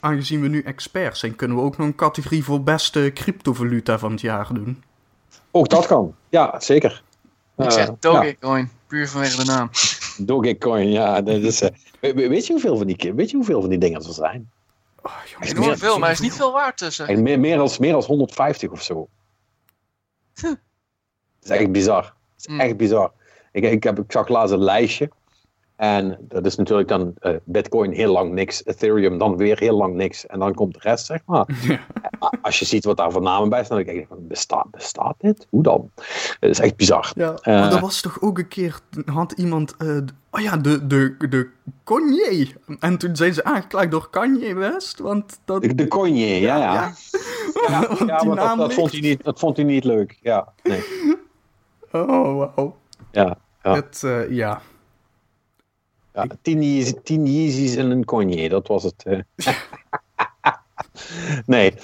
Aangezien 0.00 0.40
we 0.40 0.48
nu 0.48 0.62
experts 0.62 1.20
zijn, 1.20 1.36
kunnen 1.36 1.56
we 1.56 1.62
ook 1.62 1.76
nog 1.76 1.86
een 1.86 1.94
categorie 1.94 2.44
voor 2.44 2.62
beste 2.62 3.10
cryptovaluta 3.14 3.98
van 3.98 4.10
het 4.10 4.20
jaar 4.20 4.48
doen. 4.52 4.82
Ook 5.56 5.68
dat 5.68 5.86
kan, 5.86 6.14
ja, 6.28 6.60
zeker. 6.60 7.02
Ik 7.56 7.70
zeg 7.70 7.90
Dogecoin, 7.98 8.62
ja. 8.62 8.68
puur 8.86 9.08
vanwege 9.08 9.36
de 9.36 9.44
naam. 9.44 9.70
Dogecoin, 10.26 10.90
ja. 10.90 11.22
Dat 11.22 11.42
is, 11.42 11.62
uh, 11.62 11.68
weet, 12.00 12.46
je 12.46 12.52
hoeveel 12.52 12.76
van 12.76 12.86
die, 12.86 13.12
weet 13.14 13.30
je 13.30 13.36
hoeveel 13.36 13.60
van 13.60 13.70
die 13.70 13.78
dingen 13.78 14.04
er 14.04 14.12
zijn? 14.12 14.50
Oh, 15.02 15.12
jongens, 15.30 15.50
enorm 15.50 15.76
veel, 15.76 15.98
maar 15.98 16.10
is 16.10 16.20
niet 16.20 16.34
veel 16.34 16.52
waard 16.52 16.76
tussen. 16.76 17.06
En 17.06 17.22
meer, 17.22 17.40
meer, 17.40 17.58
als, 17.58 17.78
meer 17.78 17.94
als 17.94 18.06
150 18.06 18.70
of 18.70 18.82
zo. 18.82 19.08
Dat 20.34 20.56
is 21.42 21.50
echt 21.50 21.72
bizar. 21.72 22.02
Dat 22.02 22.12
is 22.38 22.46
Hmm. 22.46 22.60
echt 22.60 22.76
bizar. 22.76 23.12
Ik, 23.52 23.64
ik, 23.64 23.82
heb, 23.82 23.98
ik 23.98 24.12
zag 24.12 24.28
laatst 24.28 24.52
een 24.52 24.62
lijstje. 24.62 25.10
En 25.76 26.18
dat 26.20 26.46
is 26.46 26.56
natuurlijk 26.56 26.88
dan 26.88 27.14
uh, 27.20 27.32
Bitcoin 27.44 27.92
heel 27.92 28.12
lang 28.12 28.32
niks, 28.32 28.64
Ethereum 28.64 29.18
dan 29.18 29.36
weer 29.36 29.58
heel 29.58 29.76
lang 29.76 29.94
niks. 29.94 30.26
En 30.26 30.38
dan 30.38 30.54
komt 30.54 30.74
de 30.74 30.80
rest, 30.82 31.06
zeg 31.06 31.20
maar. 31.26 31.46
Als 32.42 32.58
je 32.58 32.64
ziet 32.64 32.84
wat 32.84 32.96
daar 32.96 33.12
voor 33.12 33.22
namen 33.22 33.48
bij 33.48 33.64
staan, 33.64 33.76
dan 33.76 33.86
denk 33.86 33.98
ik, 33.98 34.06
van, 34.08 34.26
bestaat, 34.26 34.70
bestaat 34.70 35.14
dit? 35.18 35.46
Hoe 35.50 35.62
dan? 35.62 35.90
Dat 36.40 36.50
is 36.50 36.60
echt 36.60 36.76
bizar. 36.76 37.12
Ja, 37.14 37.30
uh, 37.30 37.44
maar 37.44 37.72
er 37.72 37.80
was 37.80 38.00
toch 38.00 38.20
ook 38.20 38.38
een 38.38 38.48
keer, 38.48 38.80
had 39.04 39.32
iemand, 39.32 39.74
uh, 39.78 39.96
oh 40.30 40.40
ja, 40.40 40.56
de, 40.56 40.86
de, 40.86 41.16
de 41.28 41.48
Kanye. 41.84 42.48
En 42.78 42.98
toen 42.98 43.16
zijn 43.16 43.34
ze 43.34 43.44
aangeklaagd 43.44 43.90
door 43.90 44.10
Kanye 44.10 44.54
West, 44.54 44.98
want 44.98 45.38
dat... 45.44 45.62
De, 45.62 45.74
de 45.74 45.88
Kanye, 45.88 46.40
ja, 46.40 46.56
ja. 46.56 46.72
ja. 46.74 46.92
ja, 47.68 47.88
ja 48.06 48.24
maar 48.24 48.36
dat, 48.36 48.56
dat, 48.56 48.74
vond 48.74 48.92
hij 48.92 49.00
niet, 49.00 49.24
dat 49.24 49.38
vond 49.38 49.56
hij 49.56 49.66
niet 49.66 49.84
leuk, 49.84 50.18
ja. 50.22 50.52
Nee. 50.62 50.82
Oh, 51.92 52.36
wauw. 52.36 52.76
Ja, 53.10 53.36
ja. 53.62 53.74
Het, 53.74 54.02
uh, 54.04 54.30
ja. 54.30 54.60
Ja, 56.14 56.26
tien, 56.42 56.62
Yeezy, 56.62 56.94
tien 57.02 57.26
Yeezys 57.26 57.76
en 57.76 57.90
een 57.90 58.04
Kanye, 58.04 58.48
dat 58.48 58.66
was 58.68 58.82
het. 58.82 59.04
Nee. 61.46 61.74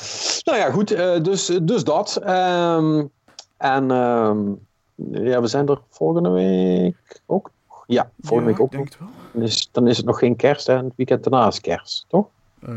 Nou 0.44 0.58
ja, 0.58 0.70
goed, 0.70 0.92
uh, 0.92 1.20
dus, 1.22 1.46
dus 1.62 1.84
dat. 1.84 2.20
Um, 2.28 3.10
en 3.56 3.90
um, 3.90 4.66
ja, 5.12 5.40
we 5.40 5.46
zijn 5.46 5.68
er 5.68 5.80
volgende 5.88 6.30
week 6.30 7.20
ook. 7.26 7.50
Ja, 7.86 8.10
volgende 8.20 8.50
Ja, 8.50 8.56
week 8.56 8.64
ook. 8.64 8.72
ik 8.72 8.78
denk 8.78 8.98
nog. 8.98 9.08
het 9.08 9.22
wel. 9.32 9.42
Dus 9.42 9.68
dan 9.72 9.88
is 9.88 9.96
het 9.96 10.06
nog 10.06 10.18
geen 10.18 10.36
kerst 10.36 10.68
en 10.68 10.84
het 10.84 10.92
weekend 10.96 11.22
daarna 11.22 11.46
is 11.46 11.60
kerst, 11.60 12.04
toch? 12.08 12.26
Eh, 12.66 12.72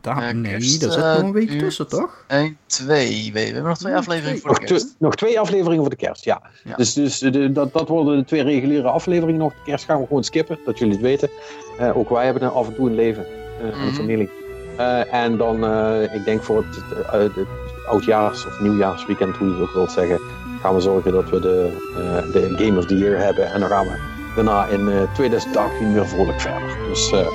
daar, 0.00 0.34
nee, 0.34 0.52
kerst, 0.52 0.80
daar 0.80 0.92
zit 0.92 1.02
eh, 1.02 1.12
nog 1.14 1.22
een 1.22 1.32
week 1.32 1.50
tussen, 1.58 1.88
toch? 1.88 2.24
1, 2.28 2.56
2. 2.66 3.30
We 3.32 3.40
hebben 3.40 3.62
nog 3.62 3.78
twee 3.78 3.92
Nog 3.92 4.00
afleveringen 4.00 4.40
twee. 4.40 4.40
voor 4.40 4.50
Nog, 4.50 4.58
de 4.60 4.66
twee, 4.66 4.78
kerst. 4.78 4.94
nog 4.98 5.14
twee 5.14 5.40
afleveringen 5.40 5.80
voor 5.80 5.90
de 5.90 5.96
kerst, 5.96 6.24
ja. 6.24 6.42
Ja. 6.64 6.76
Dus, 6.76 6.92
dus 6.92 7.18
de, 7.18 7.52
dat, 7.52 7.72
dat 7.72 7.88
worden 7.88 8.16
de 8.18 8.24
twee 8.24 8.42
reguliere 8.42 8.88
afleveringen 8.88 9.40
nog. 9.40 9.52
De 9.52 9.58
kerst 9.64 9.84
gaan 9.84 10.00
we 10.00 10.06
gewoon 10.06 10.24
skippen, 10.24 10.58
dat 10.64 10.78
jullie 10.78 10.92
het 10.94 11.02
weten. 11.02 11.30
Eh, 11.78 11.96
ook 11.96 12.08
wij 12.08 12.24
hebben 12.24 12.42
een, 12.42 12.50
af 12.50 12.66
en 12.66 12.74
toe 12.74 12.88
een 12.88 12.94
leven, 12.94 13.24
eh, 13.60 13.64
een 13.66 13.86
Mhm. 13.86 13.94
familie. 13.94 14.30
Eh, 14.76 15.14
en 15.14 15.36
dan, 15.36 15.64
eh, 15.64 16.14
ik 16.14 16.24
denk 16.24 16.42
voor 16.42 16.56
het, 16.56 16.76
het, 16.76 17.10
het, 17.10 17.34
het 17.34 17.46
oudjaars- 17.88 18.46
of 18.46 18.60
nieuwjaarsweekend, 18.60 19.36
hoe 19.36 19.46
je 19.48 19.52
het 19.54 19.62
ook 19.62 19.74
wilt 19.74 19.92
zeggen, 19.92 20.20
gaan 20.60 20.74
we 20.74 20.80
zorgen 20.80 21.12
dat 21.12 21.30
we 21.30 21.40
de, 21.40 21.70
eh, 21.96 22.32
de 22.32 22.54
Game 22.64 22.78
of 22.78 22.86
the 22.86 22.98
Year 22.98 23.18
hebben. 23.18 23.52
En 23.52 23.60
dan 23.60 23.68
gaan 23.68 23.84
we 23.86 23.98
daarna 24.36 24.66
in 24.66 24.88
eh 24.88 25.02
2018 25.14 25.92
weer 25.92 26.08
vrolijk 26.08 26.40
verder. 26.40 26.76
Dus 26.88 27.12
eh 27.12 27.26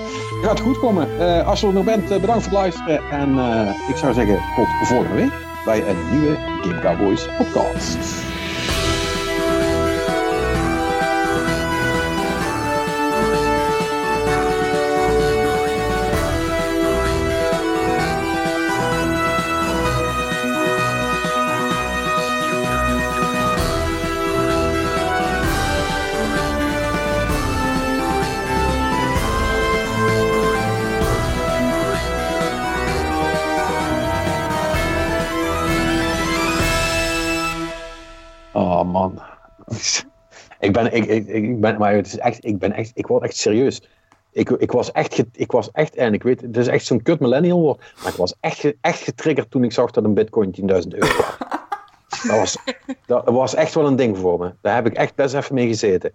het 0.42 0.50
gaat 0.50 0.60
goed 0.60 0.80
komen. 0.80 1.20
Eh, 1.20 1.48
als 1.48 1.62
je 1.62 1.68
er 1.68 1.74
nog 1.74 1.86
bent, 1.86 2.12
eh, 2.12 2.20
bedankt 2.20 2.44
voor 2.44 2.52
het 2.52 2.62
luisteren. 2.62 3.02
En 3.12 3.40
eh, 3.40 3.90
ik 3.90 3.96
zou 3.98 4.14
zeggen, 4.14 4.40
tot 4.56 4.68
volgende 4.84 5.16
week 5.16 5.32
bij 5.66 5.88
een 5.90 6.10
nieuwe 6.12 6.36
Game 6.62 6.80
Cowboys 6.80 7.28
podcast. 7.38 8.31
Ik 40.60 40.74
ben, 40.74 40.94
ik, 40.94 41.06
ik, 41.06 41.28
ik 41.28 41.60
ben, 41.60 41.78
maar 41.78 41.94
het 41.94 42.08
is 42.08 42.18
echt, 42.18 42.46
ik 42.46 42.60
ben 42.60 42.72
echt, 42.72 42.92
ik 42.94 43.08
word 43.08 43.24
echt 43.24 43.36
serieus. 43.36 43.82
Ik, 44.32 44.50
ik 44.50 44.72
was 44.72 44.92
echt, 44.92 45.24
ik 45.32 45.52
was 45.52 45.72
echt, 45.72 45.96
en 45.96 46.14
ik 46.14 46.24
weet, 46.24 46.42
het 46.42 46.58
is 46.58 46.68
echt 46.68 46.86
zo'n 46.86 47.02
kut 47.02 47.20
millennial 47.20 47.60
woord, 47.60 47.94
maar 48.04 48.12
ik 48.12 48.18
was 48.18 48.36
echt, 48.40 48.74
echt 48.82 49.02
getriggerd 49.02 49.52
toen 49.52 49.64
ik 49.64 49.72
zag 49.72 49.92
dat 49.92 50.04
een 50.04 50.14
bitcoin 50.14 50.56
10.000 50.62 50.66
euro 50.68 51.16
was. 51.18 51.38
Dat 52.28 52.38
was, 52.38 52.58
dat 53.06 53.26
was 53.26 53.56
echt 53.56 53.74
wel 53.74 53.88
een 53.88 53.96
ding 53.96 54.18
voor 54.18 54.40
me. 54.40 54.54
Daar 54.62 54.76
heb 54.76 54.86
ik 54.86 54.94
echt 54.94 55.16
best 55.16 55.34
even 55.34 55.56
mee 55.56 55.68
gezeten. 55.68 56.12